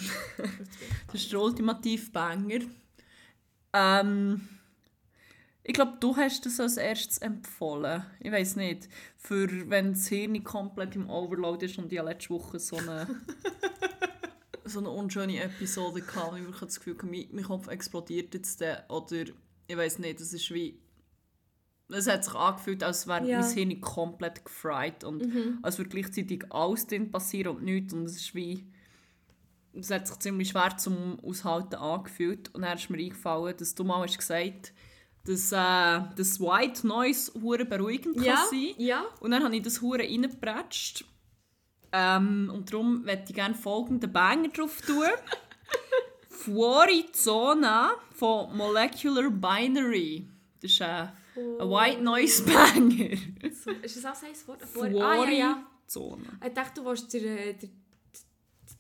Das 1.08 1.22
ist 1.22 1.32
der 1.32 1.40
ultimative 1.40 2.10
Banger. 2.12 2.60
Ähm, 3.74 4.48
ich 5.64 5.74
glaube, 5.74 5.98
du 6.00 6.16
hast 6.16 6.46
das 6.46 6.60
als 6.60 6.78
erstes 6.78 7.18
empfohlen. 7.20 8.04
Ich 8.20 8.32
weiß 8.32 8.56
nicht. 8.56 8.88
Für 9.18 9.70
wenn 9.70 9.94
das 9.94 10.08
Hirn 10.08 10.44
komplett 10.44 10.96
im 10.96 11.10
Overload 11.10 11.66
ist 11.66 11.78
und 11.78 11.92
ich 11.92 12.02
letzte 12.02 12.30
Woche 12.32 12.60
so 12.60 12.78
eine, 12.78 13.06
so 14.70 14.80
eine 14.80 14.90
unschöne 14.90 15.42
Episode 15.42 16.02
gehabt, 16.02 16.32
wo 16.32 16.36
ich 16.36 16.44
wirklich 16.44 16.60
das 16.62 16.78
Gefühl 16.80 16.96
hatte, 16.96 17.06
mein, 17.08 17.28
mein 17.32 17.44
Kopf 17.44 17.68
explodiert 17.68 18.34
jetzt. 18.34 18.62
dann. 18.62 18.78
Oder 18.90 19.26
ich 19.68 19.78
weiß 19.78 20.00
nicht, 20.00 20.20
es 20.22 20.34
ist 20.34 20.54
wie. 20.54 20.80
Es 21.90 22.08
hat 22.08 22.26
sich 22.26 22.34
angefühlt, 22.36 22.84
als 22.84 23.08
wäre 23.08 23.26
Ja. 23.28 23.40
mein 23.40 23.50
Hirn 23.54 23.80
komplett 23.80 24.44
gefried 24.44 25.06
und 25.06 25.24
als 25.64 25.78
würde 25.78 25.90
gleichzeitig 25.90 26.44
alles 26.52 26.86
drin 26.86 27.12
passieren 27.12 27.56
und 27.58 27.64
nichts. 27.64 27.94
Und 27.94 28.04
es 28.06 28.18
ist 28.18 28.36
wie 28.36 28.66
es 29.74 29.92
hat 29.92 30.08
sich 30.08 30.18
ziemlich 30.20 30.50
schwer 30.50 30.76
zum 30.78 31.20
Aushalten 31.22 31.76
angefühlt. 31.76 32.54
Und 32.56 32.64
dann 32.64 32.78
ist 32.78 32.90
mir 32.90 32.98
eingefallen, 32.98 33.56
dass 33.58 33.76
du 33.76 33.84
mal 33.84 34.02
hast 34.04 34.18
gesagt 34.18 34.74
dass 35.24 35.52
äh, 35.52 36.16
das 36.16 36.40
White 36.40 36.88
Noise 36.88 37.34
hure 37.42 37.66
beruhigend 37.66 38.16
Ja, 38.22 38.36
kann 38.36 38.46
sein 38.50 38.74
ja. 38.78 39.04
Und 39.20 39.32
dann 39.32 39.44
habe 39.44 39.56
ich 39.58 39.62
das 39.62 39.82
hure 39.82 40.00
reingepratscht. 40.00 41.04
Ähm, 41.92 42.52
und 42.54 42.72
darum 42.72 43.04
möchte 43.04 43.26
ich 43.30 43.36
gerne 43.36 43.56
folgenden 43.56 44.12
Banger 44.12 44.50
drauf 44.50 44.82
tun. 44.82 45.06
Fuori 46.30 47.06
Zona 47.12 47.92
von 48.14 48.56
Molecular 48.56 49.30
Binary. 49.30 50.28
Das 50.62 50.72
ist 50.72 50.82
ein, 50.82 51.12
ein 51.36 51.70
White 51.70 52.02
Noise 52.02 52.44
Banger. 52.44 53.18
So, 53.52 53.72
ist 53.72 53.98
das 53.98 54.06
auch 54.06 54.28
ein 54.28 54.48
Wort? 54.48 54.64
Fuori 54.64 55.02
Ah, 55.02 55.26
ja, 55.26 55.32
ja. 55.32 55.68
Ich 56.46 56.54
dachte, 56.54 56.82
du 56.82 56.86
wolltest 56.86 57.14
den, 57.14 57.26
äh, 57.26 57.54
den, 57.54 57.72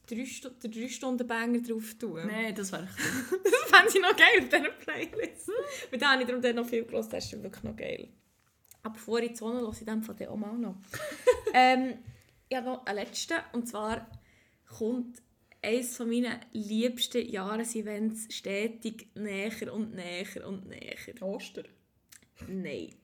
den, 0.09 0.71
3 0.71 0.87
Stunden 0.89 1.25
Banger 1.25 1.59
drauf 1.59 1.93
tun. 1.99 2.21
Nein, 2.27 2.53
das 2.53 2.71
wäre 2.71 2.83
ich 2.83 3.41
Das 3.43 3.71
fände 3.71 3.91
ich 3.93 4.01
noch 4.01 4.15
geil 4.15 4.39
auf 4.39 4.49
dieser 4.49 4.69
Playlist. 4.69 5.51
Weil 5.89 5.99
da 5.99 6.11
habe 6.11 6.23
ich 6.23 6.27
darum 6.27 6.55
noch 6.55 6.65
viel 6.65 6.83
gehört, 6.83 7.11
das 7.11 7.25
ist 7.25 7.43
wirklich 7.43 7.63
noch 7.63 7.75
geil. 7.75 8.09
Aber 8.83 9.33
Zone 9.33 9.59
höre 9.59 9.71
ich 9.71 9.85
dann 9.85 10.03
von 10.03 10.15
dir 10.15 10.31
auch 10.31 10.37
mal 10.37 10.57
noch. 10.57 10.75
ähm, 11.53 11.97
ich 12.49 12.57
habe 12.57 12.67
noch 12.67 12.85
einen 12.85 12.99
letzten, 12.99 13.37
und 13.53 13.67
zwar 13.67 14.09
kommt 14.77 15.21
eines 15.61 15.99
meiner 15.99 16.39
liebsten 16.53 17.27
Jahresevents 17.27 18.33
stetig 18.33 19.07
näher 19.15 19.73
und 19.73 19.95
näher 19.95 20.47
und 20.47 20.67
näher. 20.67 20.97
Oster. 21.21 21.63
Nein. 22.47 22.95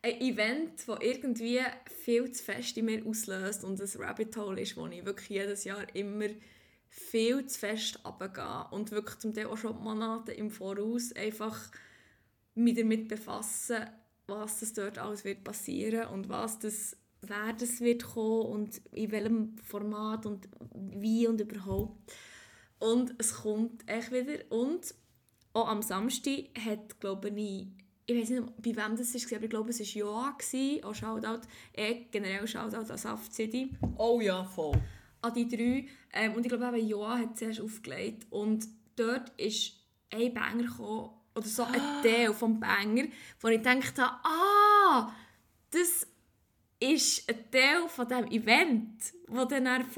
Ein 0.00 0.20
Event, 0.20 0.86
das 0.86 0.98
irgendwie 1.00 1.60
viel 2.04 2.30
zu 2.30 2.44
fest 2.44 2.76
in 2.76 2.84
mir 2.84 3.04
auslöst 3.04 3.64
und 3.64 3.80
ein 3.80 4.02
Rabbit 4.02 4.36
Hole 4.36 4.60
ist, 4.62 4.76
wo 4.76 4.86
ich 4.86 5.04
wirklich 5.04 5.28
jedes 5.28 5.64
Jahr 5.64 5.84
immer 5.94 6.28
viel 6.88 7.46
zu 7.46 7.58
fest 7.58 8.00
runtergehe 8.04 8.66
und 8.70 8.90
wirklich 8.90 9.18
zum 9.18 9.34
Teil 9.34 9.46
auch 9.46 9.56
schon 9.56 9.82
Monate 9.82 10.32
im 10.32 10.50
Voraus 10.50 11.12
einfach 11.12 11.70
mich 12.54 12.76
damit 12.76 13.08
befassen, 13.08 13.86
was 14.26 14.60
das 14.60 14.72
dort 14.72 14.98
alles 14.98 15.24
wird 15.24 15.44
passieren 15.44 16.08
und 16.08 16.28
was 16.28 16.58
das, 16.58 16.96
wer 17.22 17.52
das 17.52 17.80
wird 17.80 18.04
kommen 18.04 18.46
und 18.46 18.80
in 18.92 19.10
welchem 19.10 19.56
Format 19.58 20.26
und 20.26 20.48
wie 20.74 21.26
und 21.26 21.40
überhaupt. 21.40 21.96
Und 22.78 23.14
es 23.18 23.34
kommt 23.34 23.88
echt 23.88 24.12
wieder 24.12 24.44
und 24.50 24.94
auch 25.52 25.68
am 25.68 25.82
Samstag 25.82 26.50
hat, 26.64 27.00
glaube 27.00 27.30
ich, 27.30 27.66
ich 28.06 28.16
weiß 28.16 28.30
nicht, 28.30 28.56
bei 28.62 28.76
wem 28.76 28.96
das 28.96 29.14
war, 29.14 29.36
aber 29.36 29.44
ich 29.44 29.50
glaube, 29.50 29.70
es 29.70 29.80
war 29.80 29.86
Joa, 29.86 30.36
auch 30.82 30.94
Shoutout, 30.94 31.46
eh, 31.74 32.06
generell 32.10 32.46
Shoutout 32.46 32.90
an 32.90 32.96
Saft 32.96 33.34
City, 33.34 33.70
Oh 33.96 34.20
ja, 34.20 34.44
voll. 34.44 34.80
an 35.20 35.34
die 35.34 35.46
drei. 35.46 35.86
Ähm, 36.12 36.34
und 36.34 36.46
ich 36.46 36.48
glaube, 36.48 36.78
eben 36.78 36.88
Joa 36.88 37.18
hat 37.18 37.36
zuerst 37.36 37.60
aufgelegt 37.60 38.26
und 38.30 38.66
dort 38.96 39.30
ist 39.36 39.72
ein 40.10 40.32
Banger 40.32 40.62
gekommen, 40.62 41.10
oder 41.34 41.46
so 41.46 41.64
ein 41.64 42.02
Teil 42.02 42.32
vom 42.32 42.58
Banger, 42.58 43.04
wo 43.40 43.48
ich 43.48 43.58
gedacht 43.62 43.98
habe, 43.98 44.16
ah, 44.24 45.12
das 45.70 46.06
ist 46.80 47.28
ein 47.28 47.50
Teil 47.50 47.88
von 47.88 48.06
diesem 48.06 48.26
Event, 48.26 49.12
wo 49.26 49.44
dann, 49.44 49.90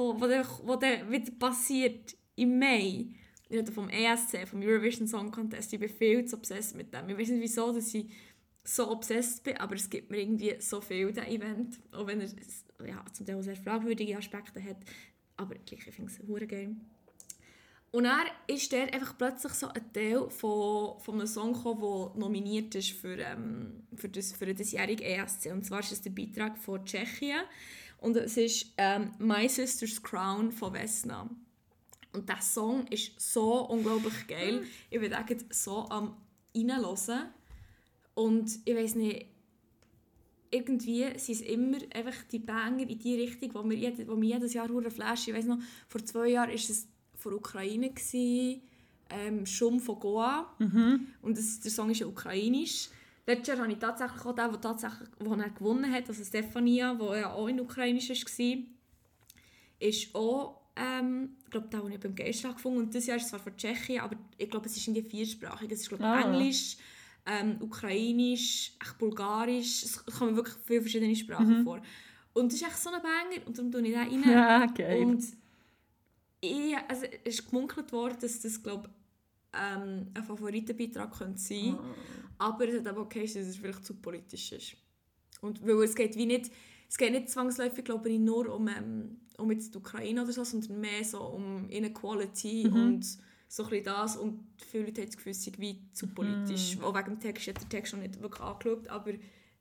wieder 1.10 1.32
passiert 1.38 2.16
im 2.36 2.58
Mai. 2.58 3.06
Rede 3.50 3.72
vom 3.72 3.88
ESC, 3.88 4.46
vom 4.46 4.62
Eurovision 4.62 5.08
Song 5.08 5.30
Contest. 5.30 5.72
Ich 5.72 5.80
bin 5.80 5.88
viel 5.88 6.24
zu 6.24 6.36
obsessed 6.36 6.76
mit 6.76 6.94
dem. 6.94 7.08
Ich 7.08 7.18
weiß 7.18 7.30
nicht 7.30 7.42
wieso, 7.42 7.72
dass 7.72 7.92
ich 7.92 8.06
so 8.62 8.90
obsessed 8.90 9.42
bin, 9.42 9.56
aber 9.56 9.74
es 9.74 9.90
gibt 9.90 10.10
mir 10.10 10.18
irgendwie 10.18 10.54
so 10.60 10.80
viel, 10.80 11.08
dieser 11.08 11.26
Event. 11.28 11.80
Auch 11.92 12.06
wenn 12.06 12.20
er 12.20 12.28
ja, 12.86 13.04
zum 13.12 13.26
Teil 13.26 13.42
sehr 13.42 13.56
fragwürdige 13.56 14.16
Aspekte 14.16 14.62
hat. 14.62 14.76
Aber 15.36 15.56
ich 15.56 15.82
finde 15.82 16.12
es 16.12 16.20
hure 16.28 16.46
geil. 16.46 16.76
Und 17.92 18.04
dann 18.04 18.26
ist 18.46 18.70
der 18.70 18.92
einfach 18.94 19.18
plötzlich 19.18 19.52
so 19.52 19.66
ein 19.66 19.92
Teil 19.92 20.30
von, 20.30 21.00
von 21.00 21.14
einem 21.16 21.26
Song 21.26 21.52
gekommen, 21.52 21.80
der 21.80 22.20
nominiert 22.20 22.74
ist 22.76 22.92
für, 22.92 23.18
ähm, 23.18 23.82
für, 23.96 24.08
das, 24.08 24.32
für 24.32 24.54
das 24.54 24.70
jährige 24.70 25.04
ESC. 25.04 25.46
Und 25.50 25.64
zwar 25.64 25.80
ist 25.80 25.90
es 25.90 26.02
der 26.02 26.10
Beitrag 26.10 26.56
von 26.56 26.84
Tschechien. 26.84 27.42
Und 27.98 28.16
es 28.16 28.36
ist 28.36 28.72
ähm, 28.76 29.10
«My 29.18 29.48
Sister's 29.48 30.00
Crown» 30.02 30.52
von 30.52 30.72
Vesna. 30.72 31.28
Und 32.12 32.28
dieser 32.28 32.40
Song 32.40 32.86
ist 32.88 33.20
so 33.20 33.66
unglaublich 33.66 34.26
geil. 34.28 34.64
Ich 34.88 35.00
bin 35.00 35.12
echt 35.12 35.52
so 35.52 35.88
am 35.88 36.16
reinhören. 36.54 37.30
Und 38.14 38.50
ich 38.64 38.74
weiß 38.74 38.94
nicht, 38.94 39.26
irgendwie 40.50 41.06
sind 41.18 41.34
es 41.34 41.40
immer 41.42 41.78
einfach 41.94 42.24
die 42.30 42.40
Banger 42.40 42.88
in 42.88 42.98
die 42.98 43.14
Richtung, 43.14 43.54
wo 43.54 43.64
wo 43.64 44.20
wir 44.20 44.28
jedes 44.28 44.54
Jahr 44.54 44.68
hure 44.68 44.90
flash. 44.90 45.28
Ich 45.28 45.34
weiß 45.34 45.46
noch, 45.46 45.58
vor 45.88 46.04
zwei 46.04 46.28
Jahren 46.28 46.48
war 46.48 46.54
es 46.54 46.88
von 47.20 47.34
Ukraine, 47.34 47.90
gewesen, 47.90 48.62
ähm, 49.10 49.44
«Schum» 49.46 49.80
von 49.80 49.98
Goa. 50.00 50.54
Und 51.22 51.36
das, 51.38 51.60
der 51.60 51.70
Song 51.70 51.90
ist 51.90 52.00
ja 52.00 52.06
ukrainisch. 52.06 52.88
Letztes 53.26 53.48
Jahr 53.48 53.58
habe 53.58 53.72
ich 53.72 53.78
tatsächlich 53.78 54.20
auch 54.24 54.34
den, 54.34 54.50
der 54.52 54.60
tatsächlich, 54.60 55.08
wo 55.20 55.34
er 55.34 55.50
gewonnen 55.50 55.92
hat, 55.92 56.08
also 56.08 56.24
Stefania, 56.24 56.94
der 56.94 57.18
ja 57.18 57.32
auch 57.32 57.46
in 57.48 57.60
ukrainisch 57.60 58.08
war, 58.10 58.56
ist 59.78 60.14
auch, 60.14 60.60
ähm, 60.76 61.36
ich 61.44 61.50
glaube, 61.50 61.68
den 61.68 61.80
habe 61.80 61.92
ich 61.94 62.00
beim 62.00 62.14
Geistag 62.14 62.54
gefunden. 62.56 62.78
Und 62.80 62.94
dieses 62.94 63.06
Jahr 63.06 63.16
ist 63.16 63.24
es 63.24 63.30
zwar 63.30 63.40
von 63.40 63.56
Tschechien, 63.56 64.00
aber 64.00 64.16
ich 64.36 64.48
glaube, 64.50 64.66
es 64.66 64.76
ist 64.76 64.86
in 64.88 64.94
die 64.94 65.02
viersprachig. 65.02 65.70
Es 65.70 65.82
ist, 65.82 65.88
glaube 65.88 66.02
ich, 66.04 66.08
Ah. 66.08 66.20
Englisch, 66.32 66.76
ähm, 67.26 67.56
Ukrainisch, 67.60 68.72
echt 68.82 68.98
Bulgarisch. 68.98 69.84
Es 69.84 70.04
kommen 70.18 70.36
wirklich 70.36 70.56
viele 70.64 70.80
verschiedene 70.82 71.14
Sprachen 71.16 71.64
vor. 71.64 71.80
Und 72.32 72.52
das 72.52 72.60
ist 72.60 72.66
echt 72.66 72.78
so 72.78 72.90
ein 72.90 73.02
Banger 73.02 73.46
und 73.46 73.58
darum 73.58 73.72
tue 73.72 73.82
ich 73.82 73.92
den 73.92 73.98
rein. 73.98 74.22
Ja, 74.30 74.66
geil. 74.66 75.04
Und 75.04 75.24
ich, 76.40 76.76
also, 76.88 77.06
es 77.24 77.38
ist 77.38 77.50
gemunkelt 77.50 77.92
worden, 77.92 78.16
dass 78.20 78.40
das, 78.40 78.62
glaube 78.62 78.88
ähm, 79.52 80.06
ein 80.14 80.24
Favoritenbeitrag 80.24 81.18
könnte 81.18 81.40
sein 81.40 81.76
Ah. 81.78 81.94
Aber 82.38 82.66
es 82.68 82.78
hat 82.78 82.86
aber 82.86 83.02
okay, 83.02 83.22
dass 83.22 83.34
es 83.34 83.56
vielleicht 83.56 83.84
zu 83.84 83.94
politisch 83.94 84.52
ist. 84.52 84.76
Und 85.42 85.66
weil 85.66 85.82
es 85.82 85.94
geht 85.94 86.16
wie 86.16 86.26
nicht, 86.26 86.50
es 86.88 86.96
geht 86.96 87.12
nicht 87.12 87.28
zwangsläufig, 87.28 87.84
glaube 87.84 88.08
ich, 88.08 88.18
nur 88.18 88.54
um, 88.54 88.68
ähm, 88.68 89.18
um 89.36 89.50
jetzt 89.50 89.74
die 89.74 89.78
Ukraine 89.78 90.22
oder 90.22 90.32
so, 90.32 90.44
sondern 90.44 90.80
mehr 90.80 91.04
so 91.04 91.20
um 91.20 91.68
Inequality 91.68 92.68
Mhm. 92.68 92.76
und 92.76 93.06
so 93.48 93.64
ein 93.66 93.84
das. 93.84 94.16
Und 94.16 94.46
viele 94.56 94.86
Leute 94.86 95.02
haben 95.02 95.08
das 95.08 95.16
Gefühl, 95.16 95.32
es 95.32 95.44
sei 95.44 95.52
wie 95.58 95.82
zu 95.92 96.06
politisch. 96.06 96.76
Mhm. 96.76 96.84
Auch 96.84 96.96
wegen 96.96 97.16
dem 97.16 97.20
Text, 97.20 97.42
ich 97.42 97.48
habe 97.54 97.60
den 97.60 97.68
Text 97.68 97.92
noch 97.92 98.00
nicht 98.00 98.20
wirklich 98.22 98.40
angeschaut, 98.40 98.88
aber 98.88 99.12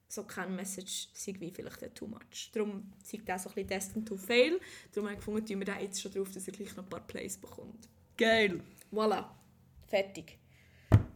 so 0.09 0.23
kein 0.23 0.55
Message 0.55 1.09
sei 1.13 1.35
wie 1.39 1.51
vielleicht 1.51 1.95
too 1.95 2.07
much. 2.07 2.49
Darum 2.51 2.91
sei 3.03 3.21
das 3.23 3.43
so 3.43 3.49
ein 3.49 3.55
bisschen 3.55 3.69
destined 3.69 4.07
to 4.07 4.17
fail. 4.17 4.59
Darum 4.91 5.05
habe 5.07 5.13
ich 5.13 5.19
gefunden, 5.19 5.45
tun 5.45 5.59
wir 5.59 5.65
da 5.65 5.79
jetzt 5.79 6.01
schon 6.01 6.11
drauf, 6.11 6.31
dass 6.31 6.47
er 6.47 6.53
gleich 6.53 6.75
noch 6.75 6.83
ein 6.83 6.89
paar 6.89 7.05
Plays 7.05 7.37
bekommt. 7.37 7.87
Geil. 8.17 8.61
Voilà. 8.91 9.29
Fertig. 9.87 10.37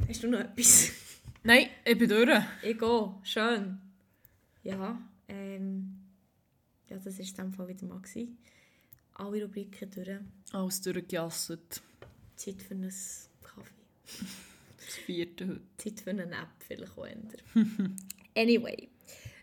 Hast 0.07 0.23
du 0.23 0.29
noch 0.29 0.39
etwas? 0.39 0.91
Nein, 1.43 1.69
ich 1.83 1.97
bin 1.97 2.07
durch. 2.07 2.43
Ich 2.61 2.77
gehe. 2.77 3.15
Schön. 3.23 3.81
Ja, 4.63 5.01
ähm... 5.27 5.99
Ja, 6.87 6.97
das 6.97 7.17
war 7.17 7.25
in 7.25 7.35
dem 7.35 7.53
Fall 7.53 7.67
wieder 7.67 7.87
mal. 7.87 7.99
Gewesen. 7.99 8.37
Alle 9.15 9.43
Rubriken 9.43 9.89
durch. 9.89 10.19
Alles 10.51 10.81
durchgejasset. 10.81 11.81
Zeit 12.35 12.61
für 12.61 12.75
einen 12.75 12.93
Kaffee. 13.41 13.71
Das 14.85 14.95
vierte 14.95 15.47
heute. 15.47 15.61
Zeit 15.77 16.01
für 16.01 16.09
eine 16.09 16.23
App, 16.23 16.49
vielleicht 16.59 16.97
auch 16.97 17.07
eher. 17.07 17.15
anyway, 18.35 18.89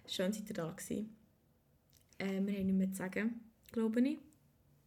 schön, 0.07 0.33
seid 0.33 0.49
ihr 0.49 0.55
da 0.55 0.71
gewesen. 0.71 1.17
Äh, 2.19 2.41
wir 2.45 2.59
haben 2.59 2.67
nichts 2.67 2.79
mehr 2.79 2.91
zu 2.93 2.97
sagen, 2.97 3.41
glaube 3.73 4.01
ich. 4.01 4.19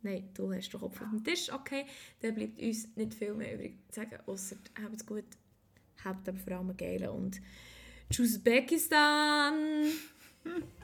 Nein, 0.02 0.30
du 0.34 0.52
hast 0.54 0.72
den 0.72 0.80
Kopf 0.82 1.02
auf 1.02 1.10
dem 1.10 1.24
Tisch, 1.24 1.52
okay. 1.52 1.86
Dann 2.22 2.36
bleibt 2.36 2.62
uns 2.62 2.96
nicht 2.96 3.14
viel 3.14 3.34
mehr 3.34 3.56
übrig 3.56 3.78
zu 3.90 4.02
sagen, 4.02 4.20
außer 4.26 4.58
habt 4.82 4.96
es 4.96 5.06
gut, 5.06 5.26
habt 6.04 6.28
aber 6.28 6.38
vor 6.38 6.54
allem 6.54 6.76
geilen 6.76 7.10
und 7.10 7.42
Tschüssbekistan! 8.10 9.86